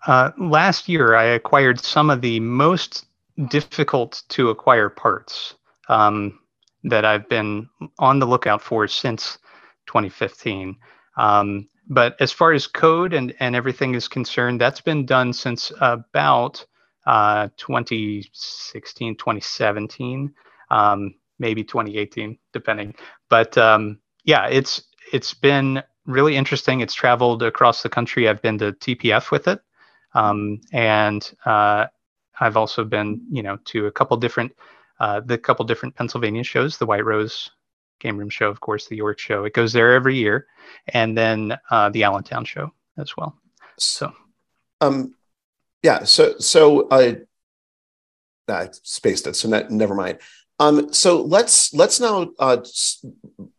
Uh, 0.06 0.30
last 0.38 0.88
year, 0.88 1.14
I 1.14 1.24
acquired 1.24 1.80
some 1.80 2.10
of 2.10 2.20
the 2.20 2.40
most 2.40 3.06
difficult 3.48 4.22
to 4.30 4.50
acquire 4.50 4.88
parts 4.88 5.54
um, 5.88 6.38
that 6.84 7.04
I've 7.04 7.28
been 7.28 7.68
on 7.98 8.18
the 8.18 8.26
lookout 8.26 8.62
for 8.62 8.86
since 8.88 9.38
2015. 9.86 10.76
Um, 11.16 11.68
but 11.88 12.16
as 12.20 12.32
far 12.32 12.52
as 12.52 12.66
code 12.66 13.12
and, 13.12 13.34
and 13.40 13.56
everything 13.56 13.94
is 13.94 14.08
concerned, 14.08 14.60
that's 14.60 14.80
been 14.80 15.04
done 15.04 15.32
since 15.32 15.72
about 15.80 16.64
uh, 17.06 17.48
2016, 17.56 19.16
2017, 19.16 20.32
um, 20.70 21.14
maybe 21.38 21.64
2018, 21.64 22.38
depending. 22.52 22.94
But 23.28 23.58
um, 23.58 23.98
yeah, 24.24 24.46
it's 24.46 24.82
it's 25.12 25.34
been 25.34 25.82
really 26.06 26.36
interesting. 26.36 26.80
It's 26.80 26.94
traveled 26.94 27.42
across 27.42 27.82
the 27.82 27.88
country. 27.88 28.28
I've 28.28 28.42
been 28.42 28.58
to 28.58 28.72
TPF 28.72 29.30
with 29.30 29.48
it, 29.48 29.60
um, 30.14 30.60
and 30.72 31.30
uh, 31.44 31.86
I've 32.38 32.56
also 32.56 32.84
been, 32.84 33.22
you 33.30 33.42
know, 33.42 33.58
to 33.66 33.86
a 33.86 33.92
couple 33.92 34.16
different, 34.16 34.52
uh, 34.98 35.20
the 35.20 35.38
couple 35.38 35.64
different 35.64 35.94
Pennsylvania 35.94 36.44
shows, 36.44 36.78
the 36.78 36.86
White 36.86 37.04
Rose 37.04 37.50
Game 38.00 38.16
Room 38.16 38.30
Show, 38.30 38.48
of 38.48 38.60
course, 38.60 38.88
the 38.88 38.96
York 38.96 39.18
Show. 39.18 39.44
It 39.44 39.52
goes 39.52 39.72
there 39.72 39.92
every 39.92 40.16
year, 40.16 40.46
and 40.88 41.16
then 41.16 41.56
uh, 41.70 41.90
the 41.90 42.04
Allentown 42.04 42.44
Show 42.44 42.72
as 42.96 43.16
well. 43.16 43.36
So, 43.78 44.12
Um, 44.80 45.14
yeah. 45.82 46.04
So 46.04 46.38
so 46.38 46.88
I 46.90 47.18
I 48.48 48.68
spaced 48.72 49.26
it. 49.26 49.36
So 49.36 49.48
ne- 49.48 49.68
never 49.70 49.94
mind. 49.94 50.18
Um, 50.58 50.92
so 50.92 51.22
let's 51.22 51.72
let's 51.72 52.00
now 52.00 52.30
uh, 52.38 52.58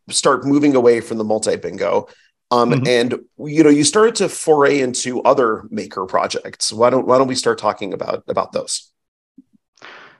start 0.10 0.46
moving 0.46 0.76
away 0.76 1.02
from 1.02 1.18
the 1.18 1.24
multi 1.24 1.56
bingo. 1.56 2.08
Um, 2.52 2.74
Mhm. 2.74 2.88
and 2.88 3.20
you 3.40 3.64
know, 3.64 3.70
you 3.70 3.84
started 3.86 4.16
to 4.16 4.30
foray 4.30 4.82
into 4.82 5.22
other 5.24 5.64
maker 5.72 6.06
projects. 6.06 6.74
Why 6.74 6.90
don't 6.90 7.08
why 7.08 7.18
don't 7.18 7.28
we 7.28 7.36
start 7.36 7.58
talking 7.60 7.94
about 7.94 8.24
about 8.28 8.52
those? 8.52 8.92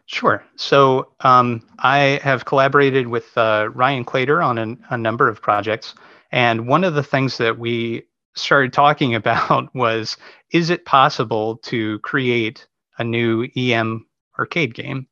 Sure. 0.06 0.44
So 0.58 1.14
um, 1.22 1.64
I 1.80 2.20
have 2.24 2.46
collaborated 2.46 3.08
with 3.08 3.38
uh, 3.38 3.70
Ryan 3.74 4.04
Claytor 4.06 4.46
on 4.46 4.58
an, 4.58 4.84
a 4.90 4.98
number 4.98 5.30
of 5.30 5.42
projects. 5.42 5.96
And 6.32 6.68
one 6.68 6.84
of 6.84 6.96
the 6.96 7.04
things 7.04 7.38
that 7.38 7.58
we 7.58 8.04
started 8.36 8.74
talking 8.74 9.16
about 9.22 9.74
was 9.76 10.18
is 10.52 10.70
it 10.70 10.86
possible 10.86 11.58
to 11.58 12.00
create 12.00 12.68
a 12.98 13.04
new 13.04 13.48
EM 13.56 14.06
arcade 14.38 14.74
game? 14.74 15.08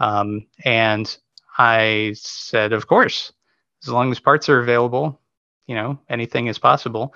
Um, 0.00 0.46
and 0.64 1.16
I 1.58 2.14
said, 2.16 2.72
of 2.72 2.88
course, 2.88 3.32
as 3.84 3.90
long 3.90 4.10
as 4.12 4.20
parts 4.20 4.48
are 4.48 4.60
available, 4.60 5.20
you 5.66 5.74
know, 5.74 5.98
anything 6.08 6.46
is 6.46 6.58
possible. 6.58 7.14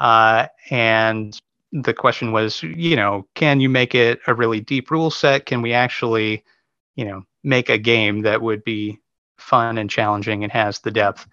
Uh, 0.00 0.46
and 0.70 1.40
the 1.72 1.94
question 1.94 2.32
was, 2.32 2.62
you 2.62 2.96
know, 2.96 3.26
can 3.34 3.60
you 3.60 3.68
make 3.68 3.94
it 3.94 4.20
a 4.26 4.34
really 4.34 4.60
deep 4.60 4.90
rule 4.90 5.10
set? 5.10 5.46
Can 5.46 5.62
we 5.62 5.72
actually 5.72 6.44
you 6.98 7.04
know 7.04 7.24
make 7.44 7.70
a 7.70 7.78
game 7.78 8.20
that 8.22 8.42
would 8.42 8.62
be 8.64 8.98
fun 9.38 9.78
and 9.78 9.88
challenging 9.88 10.42
and 10.42 10.52
has 10.52 10.80
the 10.80 10.90
depth 10.90 11.26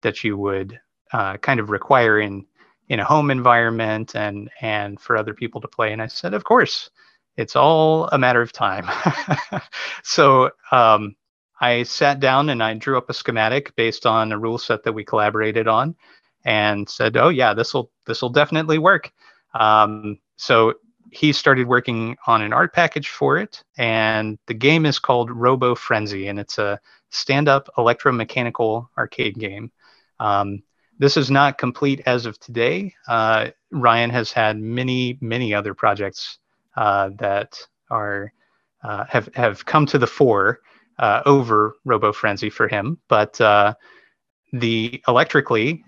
that 0.00 0.22
you 0.22 0.38
would 0.38 0.78
uh, 1.12 1.36
kind 1.38 1.60
of 1.60 1.70
require 1.70 2.20
in 2.20 2.46
in 2.88 3.00
a 3.00 3.04
home 3.04 3.30
environment 3.30 4.14
and 4.14 4.48
and 4.60 5.00
for 5.00 5.16
other 5.16 5.34
people 5.34 5.60
to 5.60 5.68
play 5.68 5.92
and 5.92 6.00
i 6.00 6.06
said 6.06 6.32
of 6.32 6.44
course 6.44 6.88
it's 7.36 7.56
all 7.56 8.06
a 8.12 8.18
matter 8.18 8.40
of 8.40 8.52
time 8.52 8.88
so 10.04 10.50
um, 10.70 11.14
i 11.60 11.82
sat 11.82 12.20
down 12.20 12.50
and 12.50 12.62
i 12.62 12.74
drew 12.74 12.96
up 12.96 13.10
a 13.10 13.14
schematic 13.14 13.74
based 13.76 14.06
on 14.06 14.32
a 14.32 14.38
rule 14.38 14.58
set 14.58 14.82
that 14.82 14.92
we 14.92 15.04
collaborated 15.04 15.68
on 15.68 15.94
and 16.44 16.88
said 16.88 17.16
oh 17.16 17.28
yeah 17.28 17.54
this 17.54 17.74
will 17.74 17.90
this 18.06 18.22
will 18.22 18.30
definitely 18.30 18.78
work. 18.78 19.12
Um, 19.54 20.18
so 20.36 20.74
he 21.10 21.32
started 21.32 21.66
working 21.66 22.16
on 22.26 22.42
an 22.42 22.52
art 22.52 22.74
package 22.74 23.08
for 23.08 23.38
it 23.38 23.62
and 23.76 24.38
the 24.46 24.54
game 24.54 24.84
is 24.84 24.98
called 24.98 25.30
robo 25.30 25.74
frenzy 25.74 26.28
and 26.28 26.38
it's 26.38 26.58
a 26.58 26.78
stand-up 27.10 27.68
electromechanical 27.78 28.88
arcade 28.98 29.38
game. 29.38 29.70
Um, 30.20 30.62
this 30.98 31.16
is 31.16 31.30
not 31.30 31.58
complete 31.58 32.02
as 32.06 32.26
of 32.26 32.38
today. 32.40 32.94
Uh, 33.06 33.50
ryan 33.70 34.10
has 34.10 34.32
had 34.32 34.58
many 34.58 35.18
many 35.20 35.54
other 35.54 35.74
projects 35.74 36.38
uh, 36.76 37.10
that 37.18 37.58
are 37.90 38.32
uh, 38.82 39.04
have 39.08 39.28
have 39.34 39.64
come 39.64 39.86
to 39.86 39.98
the 39.98 40.06
fore 40.06 40.60
uh, 40.98 41.22
over 41.26 41.76
robo 41.84 42.12
frenzy 42.12 42.50
for 42.50 42.68
him 42.68 42.98
but 43.08 43.40
uh, 43.40 43.74
the 44.52 45.02
electrically 45.08 45.82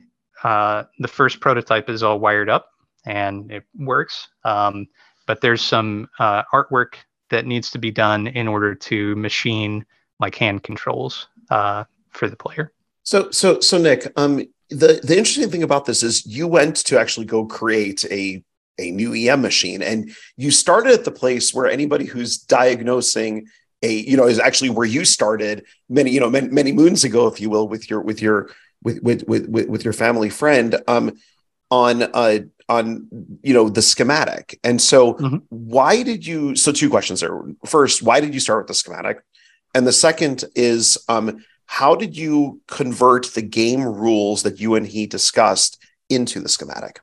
uh, 0.44 0.84
the 0.98 1.08
first 1.08 1.40
prototype 1.40 1.88
is 1.88 2.02
all 2.02 2.18
wired 2.18 2.48
up 2.48 2.70
and 3.06 3.50
it 3.50 3.64
works 3.78 4.28
um, 4.44 4.86
but 5.26 5.40
there's 5.40 5.62
some 5.62 6.08
uh, 6.18 6.42
artwork 6.52 6.94
that 7.30 7.46
needs 7.46 7.70
to 7.70 7.78
be 7.78 7.90
done 7.90 8.26
in 8.26 8.48
order 8.48 8.74
to 8.74 9.14
machine 9.16 9.86
like 10.18 10.34
hand 10.34 10.62
controls 10.62 11.28
uh, 11.50 11.84
for 12.10 12.28
the 12.28 12.36
player. 12.36 12.72
So 13.02 13.30
so 13.30 13.60
so 13.60 13.78
Nick, 13.78 14.12
um, 14.16 14.44
the 14.68 15.00
the 15.02 15.16
interesting 15.16 15.50
thing 15.50 15.62
about 15.62 15.86
this 15.86 16.02
is 16.02 16.26
you 16.26 16.46
went 16.46 16.76
to 16.76 16.98
actually 16.98 17.26
go 17.26 17.46
create 17.46 18.04
a 18.10 18.42
a 18.78 18.90
new 18.90 19.14
EM 19.14 19.42
machine, 19.42 19.82
and 19.82 20.10
you 20.36 20.50
started 20.50 20.92
at 20.92 21.04
the 21.04 21.10
place 21.10 21.54
where 21.54 21.66
anybody 21.66 22.04
who's 22.04 22.38
diagnosing 22.38 23.46
a 23.82 23.92
you 23.92 24.16
know 24.16 24.26
is 24.26 24.38
actually 24.38 24.70
where 24.70 24.86
you 24.86 25.04
started 25.04 25.64
many 25.88 26.10
you 26.10 26.20
know 26.20 26.30
many, 26.30 26.48
many 26.48 26.72
moons 26.72 27.04
ago, 27.04 27.26
if 27.26 27.40
you 27.40 27.50
will, 27.50 27.68
with 27.68 27.88
your 27.90 28.00
with 28.00 28.20
your 28.22 28.50
with 28.82 29.02
with 29.02 29.24
with 29.28 29.48
with, 29.48 29.68
with 29.68 29.84
your 29.84 29.92
family 29.92 30.30
friend 30.30 30.80
um 30.88 31.12
on 31.70 32.02
uh 32.02 32.38
on 32.68 33.08
you 33.42 33.54
know 33.54 33.68
the 33.68 33.82
schematic. 33.82 34.58
And 34.62 34.80
so 34.80 35.14
Mhm. 35.14 35.42
why 35.48 36.02
did 36.02 36.26
you 36.26 36.56
so 36.56 36.72
two 36.72 36.90
questions 36.90 37.20
there. 37.20 37.40
First 37.66 38.02
why 38.02 38.20
did 38.20 38.34
you 38.34 38.40
start 38.40 38.60
with 38.64 38.68
the 38.68 38.74
schematic? 38.74 39.22
And 39.74 39.86
the 39.86 39.92
second 39.92 40.44
is 40.54 40.98
um 41.08 41.44
how 41.66 41.94
did 41.94 42.16
you 42.16 42.60
convert 42.66 43.26
the 43.34 43.42
game 43.42 43.84
rules 43.84 44.42
that 44.42 44.58
you 44.60 44.74
and 44.74 44.86
he 44.86 45.06
discussed 45.06 45.78
into 46.08 46.40
the 46.40 46.48
schematic? 46.48 47.00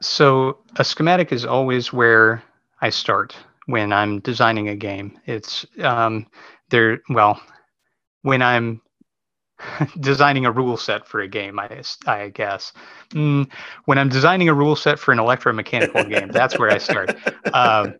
So 0.00 0.58
a 0.76 0.84
schematic 0.84 1.32
is 1.32 1.44
always 1.44 1.92
where 1.92 2.42
I 2.80 2.90
start 2.90 3.36
when 3.68 3.92
I'm 3.92 4.20
designing 4.20 4.68
a 4.70 4.74
game. 4.74 5.18
It's 5.26 5.66
um, 5.82 6.26
there. 6.70 7.00
Well, 7.10 7.40
when 8.22 8.40
I'm 8.40 8.80
designing 10.00 10.46
a 10.46 10.50
rule 10.50 10.78
set 10.78 11.06
for 11.06 11.20
a 11.20 11.28
game, 11.28 11.58
I, 11.58 11.82
I 12.06 12.30
guess. 12.30 12.72
Mm, 13.10 13.50
when 13.84 13.98
I'm 13.98 14.08
designing 14.08 14.48
a 14.48 14.54
rule 14.54 14.74
set 14.74 14.98
for 14.98 15.12
an 15.12 15.18
electromechanical 15.18 16.08
game, 16.10 16.30
that's 16.30 16.58
where 16.58 16.70
I 16.70 16.78
start. 16.78 17.14
Um, 17.52 17.94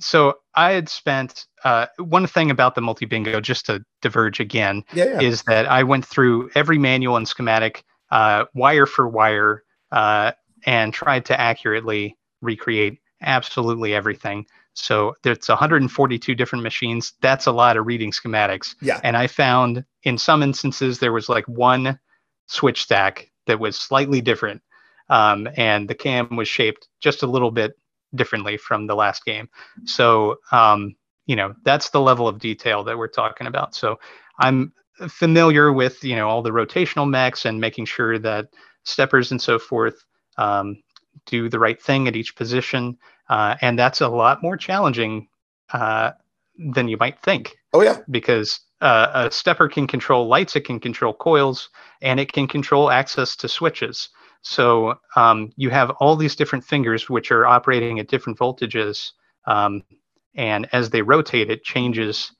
so 0.00 0.34
I 0.56 0.72
had 0.72 0.88
spent 0.88 1.46
uh, 1.62 1.86
one 1.98 2.26
thing 2.26 2.50
about 2.50 2.74
the 2.74 2.80
multi 2.80 3.06
bingo, 3.06 3.40
just 3.40 3.66
to 3.66 3.84
diverge 4.02 4.40
again, 4.40 4.82
yeah, 4.92 5.20
is 5.20 5.42
that 5.44 5.66
I 5.66 5.84
went 5.84 6.04
through 6.04 6.50
every 6.56 6.78
manual 6.78 7.16
and 7.16 7.28
schematic, 7.28 7.84
uh, 8.10 8.46
wire 8.54 8.86
for 8.86 9.08
wire, 9.08 9.62
uh, 9.92 10.32
and 10.64 10.92
tried 10.92 11.26
to 11.26 11.40
accurately 11.40 12.16
recreate 12.42 12.98
absolutely 13.22 13.94
everything. 13.94 14.46
So 14.76 15.14
there's 15.22 15.48
142 15.48 16.34
different 16.34 16.62
machines. 16.62 17.14
That's 17.20 17.46
a 17.46 17.52
lot 17.52 17.76
of 17.76 17.86
reading 17.86 18.12
schematics. 18.12 18.74
Yeah. 18.80 19.00
And 19.02 19.16
I 19.16 19.26
found 19.26 19.84
in 20.02 20.18
some 20.18 20.42
instances 20.42 20.98
there 20.98 21.12
was 21.12 21.28
like 21.28 21.46
one 21.48 21.98
switch 22.46 22.82
stack 22.82 23.30
that 23.46 23.58
was 23.58 23.76
slightly 23.76 24.20
different, 24.20 24.62
um, 25.08 25.48
and 25.56 25.88
the 25.88 25.94
cam 25.94 26.36
was 26.36 26.48
shaped 26.48 26.88
just 27.00 27.22
a 27.22 27.26
little 27.26 27.50
bit 27.50 27.72
differently 28.14 28.56
from 28.56 28.86
the 28.86 28.94
last 28.94 29.24
game. 29.24 29.48
So 29.84 30.36
um, 30.52 30.94
you 31.26 31.36
know 31.36 31.54
that's 31.64 31.90
the 31.90 32.00
level 32.00 32.28
of 32.28 32.38
detail 32.38 32.84
that 32.84 32.98
we're 32.98 33.08
talking 33.08 33.46
about. 33.46 33.74
So 33.74 33.98
I'm 34.38 34.72
familiar 35.08 35.72
with 35.72 36.04
you 36.04 36.16
know 36.16 36.28
all 36.28 36.42
the 36.42 36.50
rotational 36.50 37.08
mechs 37.08 37.46
and 37.46 37.60
making 37.60 37.86
sure 37.86 38.18
that 38.18 38.48
steppers 38.84 39.30
and 39.30 39.40
so 39.40 39.58
forth 39.58 40.04
um, 40.38 40.82
do 41.24 41.48
the 41.48 41.58
right 41.58 41.80
thing 41.80 42.08
at 42.08 42.16
each 42.16 42.36
position, 42.36 42.98
uh, 43.28 43.56
and 43.60 43.78
that's 43.78 44.00
a 44.00 44.08
lot 44.08 44.42
more 44.42 44.56
challenging 44.56 45.28
uh, 45.72 46.12
than 46.72 46.88
you 46.88 46.96
might 46.98 47.20
think 47.22 47.56
oh 47.72 47.82
yeah 47.82 47.98
because 48.10 48.60
uh, 48.80 49.10
a 49.14 49.30
stepper 49.30 49.68
can 49.68 49.86
control 49.86 50.28
lights, 50.28 50.54
it 50.54 50.66
can 50.66 50.78
control 50.78 51.14
coils, 51.14 51.70
and 52.02 52.20
it 52.20 52.32
can 52.32 52.46
control 52.46 52.90
access 52.90 53.34
to 53.36 53.48
switches. 53.48 54.10
So 54.42 54.98
um, 55.16 55.50
you 55.56 55.70
have 55.70 55.90
all 55.92 56.14
these 56.14 56.36
different 56.36 56.64
fingers 56.64 57.08
which 57.08 57.32
are 57.32 57.46
operating 57.46 57.98
at 57.98 58.08
different 58.08 58.38
voltages 58.38 59.12
Um, 59.46 59.82
and 60.34 60.68
as 60.72 60.90
they 60.90 61.02
rotate, 61.02 61.50
it 61.50 61.64
changes 61.64 62.32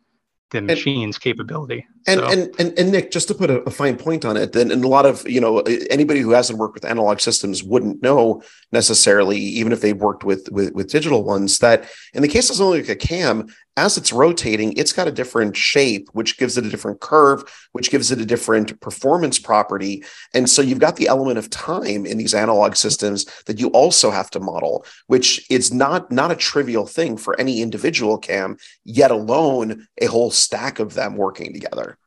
the 0.50 0.62
machine's 0.62 1.18
capability. 1.18 1.86
And, 2.06 2.20
so. 2.20 2.26
and, 2.26 2.54
and 2.58 2.78
and 2.78 2.92
Nick, 2.92 3.10
just 3.10 3.28
to 3.28 3.34
put 3.34 3.50
a, 3.50 3.60
a 3.62 3.70
fine 3.70 3.96
point 3.96 4.24
on 4.24 4.36
it, 4.36 4.52
then 4.52 4.70
and 4.70 4.84
a 4.84 4.88
lot 4.88 5.04
of 5.04 5.28
you 5.28 5.40
know 5.40 5.58
anybody 5.90 6.20
who 6.20 6.30
hasn't 6.30 6.58
worked 6.58 6.74
with 6.74 6.84
analog 6.84 7.20
systems 7.20 7.64
wouldn't 7.64 8.02
know 8.02 8.42
necessarily, 8.72 9.38
even 9.38 9.72
if 9.72 9.80
they've 9.80 9.96
worked 9.96 10.24
with 10.24 10.48
with, 10.50 10.72
with 10.72 10.90
digital 10.90 11.24
ones, 11.24 11.58
that 11.58 11.88
in 12.14 12.22
the 12.22 12.28
case 12.28 12.48
of 12.48 12.56
something 12.56 12.80
like 12.80 12.88
a 12.88 12.96
cam, 12.96 13.48
as 13.76 13.96
it's 13.96 14.12
rotating, 14.12 14.72
it's 14.76 14.92
got 14.92 15.08
a 15.08 15.12
different 15.12 15.56
shape, 15.56 16.08
which 16.12 16.38
gives 16.38 16.56
it 16.56 16.64
a 16.64 16.70
different 16.70 17.00
curve, 17.00 17.44
which 17.72 17.90
gives 17.90 18.10
it 18.10 18.20
a 18.20 18.26
different 18.26 18.80
performance 18.80 19.38
property. 19.38 20.04
And 20.32 20.48
so 20.48 20.62
you've 20.62 20.78
got 20.78 20.96
the 20.96 21.08
element 21.08 21.38
of 21.38 21.50
time 21.50 22.06
in 22.06 22.16
these 22.16 22.34
analog 22.34 22.76
systems 22.76 23.26
that 23.44 23.60
you 23.60 23.68
also 23.68 24.10
have 24.10 24.30
to 24.30 24.40
model, 24.40 24.86
which 25.06 25.48
is 25.50 25.72
not 25.72 26.10
not 26.10 26.30
a 26.30 26.36
trivial 26.36 26.86
thing 26.86 27.16
for 27.16 27.38
any 27.38 27.60
individual 27.60 28.18
cam, 28.18 28.56
yet 28.84 29.10
alone 29.10 29.86
a 30.00 30.06
whole 30.06 30.30
stack 30.30 30.78
of 30.78 30.94
them 30.94 31.16
working 31.16 31.52
together. 31.52 31.98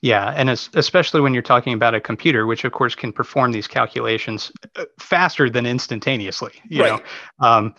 Yeah, 0.00 0.32
and 0.36 0.48
especially 0.48 1.20
when 1.20 1.34
you're 1.34 1.42
talking 1.42 1.72
about 1.72 1.92
a 1.92 2.00
computer, 2.00 2.46
which 2.46 2.64
of 2.64 2.70
course 2.70 2.94
can 2.94 3.12
perform 3.12 3.50
these 3.50 3.66
calculations 3.66 4.52
uh, 4.76 4.84
faster 5.00 5.50
than 5.50 5.66
instantaneously. 5.66 6.52
You 6.68 6.84
right. 6.84 7.02
know, 7.40 7.46
um, 7.46 7.74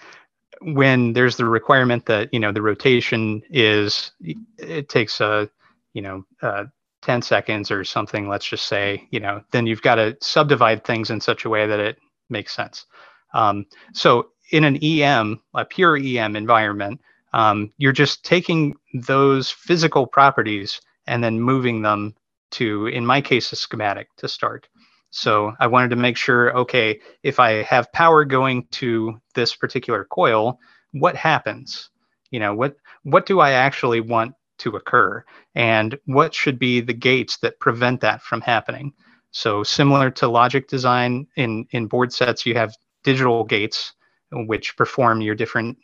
when 0.61 1.13
there's 1.13 1.37
the 1.37 1.45
requirement 1.45 2.05
that 2.07 2.33
you 2.33 2.39
know 2.39 2.51
the 2.51 2.61
rotation 2.61 3.41
is, 3.49 4.11
it 4.57 4.89
takes 4.89 5.21
a, 5.21 5.49
you 5.93 6.01
know, 6.01 6.25
uh, 6.41 6.65
10 7.01 7.21
seconds 7.21 7.71
or 7.71 7.83
something. 7.83 8.27
Let's 8.27 8.47
just 8.47 8.67
say, 8.67 9.07
you 9.11 9.19
know, 9.19 9.41
then 9.51 9.67
you've 9.67 9.81
got 9.81 9.95
to 9.95 10.17
subdivide 10.21 10.83
things 10.83 11.09
in 11.09 11.21
such 11.21 11.45
a 11.45 11.49
way 11.49 11.65
that 11.67 11.79
it 11.79 11.97
makes 12.29 12.55
sense. 12.55 12.85
Um, 13.33 13.65
so 13.93 14.29
in 14.51 14.63
an 14.63 14.83
EM, 14.83 15.41
a 15.53 15.65
pure 15.65 15.97
EM 15.97 16.35
environment, 16.35 16.99
um, 17.33 17.71
you're 17.77 17.91
just 17.91 18.25
taking 18.25 18.75
those 18.93 19.49
physical 19.49 20.07
properties 20.07 20.81
and 21.07 21.23
then 21.23 21.39
moving 21.39 21.81
them 21.81 22.15
to, 22.51 22.87
in 22.87 23.05
my 23.05 23.21
case, 23.21 23.51
a 23.51 23.55
schematic 23.55 24.09
to 24.17 24.27
start. 24.27 24.67
So 25.11 25.53
I 25.59 25.67
wanted 25.67 25.89
to 25.89 25.95
make 25.95 26.17
sure, 26.17 26.55
okay, 26.55 26.99
if 27.23 27.39
I 27.39 27.63
have 27.63 27.91
power 27.91 28.25
going 28.25 28.67
to 28.71 29.19
this 29.33 29.55
particular 29.55 30.05
coil, 30.05 30.59
what 30.91 31.15
happens? 31.15 31.89
You 32.31 32.39
know, 32.39 32.53
what 32.53 32.75
what 33.03 33.25
do 33.25 33.39
I 33.39 33.51
actually 33.51 34.01
want 34.01 34.33
to 34.59 34.75
occur? 34.75 35.23
And 35.55 35.97
what 36.05 36.33
should 36.33 36.59
be 36.59 36.81
the 36.81 36.93
gates 36.93 37.37
that 37.37 37.59
prevent 37.59 38.01
that 38.01 38.21
from 38.21 38.41
happening? 38.41 38.93
So 39.31 39.63
similar 39.63 40.09
to 40.11 40.27
logic 40.27 40.67
design 40.67 41.27
in, 41.35 41.65
in 41.71 41.87
board 41.87 42.11
sets, 42.11 42.45
you 42.45 42.55
have 42.55 42.75
digital 43.03 43.43
gates 43.43 43.93
which 44.31 44.75
perform 44.77 45.21
your 45.21 45.35
different 45.35 45.77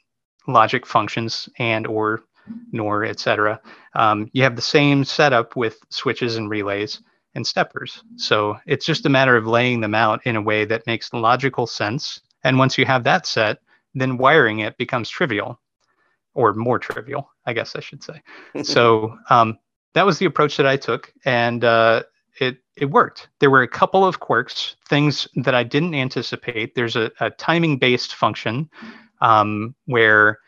logic 0.47 0.86
functions 0.86 1.49
and 1.57 1.88
or 1.88 2.21
NOR, 2.71 3.05
etc. 3.05 3.59
Um, 3.95 4.30
you 4.34 4.43
have 4.43 4.55
the 4.55 4.61
same 4.61 5.03
setup 5.03 5.55
with 5.55 5.78
switches 5.89 6.36
and 6.38 6.49
relays 6.49 7.01
and 7.36 7.45
steppers. 7.45 8.01
So 8.15 8.57
it's 8.65 8.86
just 8.86 9.05
a 9.05 9.09
matter 9.09 9.36
of 9.36 9.45
laying 9.45 9.81
them 9.81 9.93
out 9.93 10.25
in 10.25 10.36
a 10.36 10.41
way 10.41 10.65
that 10.65 10.88
makes 10.88 11.13
logical 11.13 11.67
sense. 11.67 12.21
And 12.43 12.57
once 12.57 12.77
you 12.77 12.86
have 12.86 13.03
that 13.03 13.27
set, 13.27 13.59
then 13.93 14.17
wiring 14.17 14.59
it 14.59 14.77
becomes 14.77 15.09
trivial 15.09 15.59
or 16.33 16.53
more 16.53 16.79
trivial, 16.79 17.29
I 17.45 17.53
guess 17.53 17.75
I 17.75 17.81
should 17.81 18.03
say. 18.03 18.21
so 18.63 19.17
um, 19.29 19.59
that 19.93 20.05
was 20.05 20.17
the 20.19 20.25
approach 20.25 20.57
that 20.57 20.65
I 20.65 20.77
took. 20.77 21.11
And 21.25 21.63
uh, 21.63 22.03
it, 22.39 22.57
it 22.75 22.86
worked. 22.86 23.29
There 23.39 23.51
were 23.51 23.61
a 23.61 23.67
couple 23.67 24.05
of 24.05 24.19
quirks, 24.19 24.75
things 24.88 25.27
that 25.36 25.55
I 25.55 25.63
didn't 25.63 25.95
anticipate. 25.95 26.75
There's 26.75 26.95
a, 26.95 27.11
a 27.19 27.29
timing 27.29 27.77
based 27.77 28.15
function 28.15 28.69
um, 29.21 29.75
where 29.86 30.39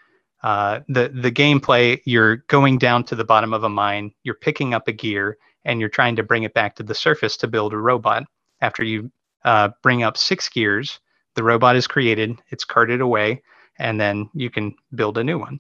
uh, 0.44 0.82
the 0.88 1.10
the 1.10 1.32
gameplay 1.32 2.00
you're 2.06 2.38
going 2.48 2.78
down 2.78 3.04
to 3.06 3.16
the 3.16 3.24
bottom 3.24 3.54
of 3.54 3.64
a 3.64 3.70
mine 3.70 4.12
you're 4.24 4.36
picking 4.36 4.74
up 4.74 4.88
a 4.88 4.92
gear 4.92 5.38
and 5.68 5.80
you're 5.80 5.90
trying 5.90 6.16
to 6.16 6.24
bring 6.24 6.44
it 6.44 6.54
back 6.54 6.76
to 6.76 6.84
the 6.84 6.96
surface 6.96 7.38
to 7.38 7.48
build 7.48 7.74
a 7.74 7.78
robot 7.78 8.24
after 8.62 8.84
you 8.84 9.12
uh, 9.44 9.70
bring 9.84 10.02
up 10.02 10.18
six 10.18 10.50
gears 10.50 11.00
the 11.36 11.44
robot 11.44 11.76
is 11.76 11.86
created 11.86 12.42
it's 12.50 12.66
carted 12.66 13.02
away 13.02 13.42
and 13.78 14.02
then 14.02 14.28
you 14.34 14.50
can 14.50 14.74
build 14.96 15.20
a 15.20 15.24
new 15.24 15.38
one. 15.38 15.60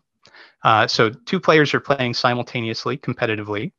Uh, 0.63 0.87
so 0.87 1.11
two 1.11 1.39
players 1.39 1.73
are 1.75 1.79
playing 1.79 2.15
simultaneously 2.15 2.97
competitively 2.97 3.71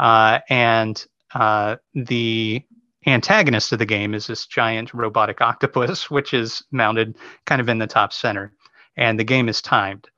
uh, 0.00 0.40
and 0.48 1.06
uh, 1.34 1.76
the 1.94 2.60
antagonist 3.06 3.70
of 3.70 3.78
the 3.78 3.86
game 3.86 4.12
is 4.12 4.26
this 4.26 4.46
giant 4.46 4.92
robotic 4.92 5.40
octopus 5.40 6.10
which 6.10 6.34
is 6.34 6.64
mounted 6.72 7.16
kind 7.44 7.60
of 7.60 7.68
in 7.68 7.78
the 7.78 7.86
top 7.86 8.12
center 8.12 8.52
and 8.96 9.20
the 9.20 9.24
game 9.24 9.48
is 9.48 9.62
timed. 9.62 10.08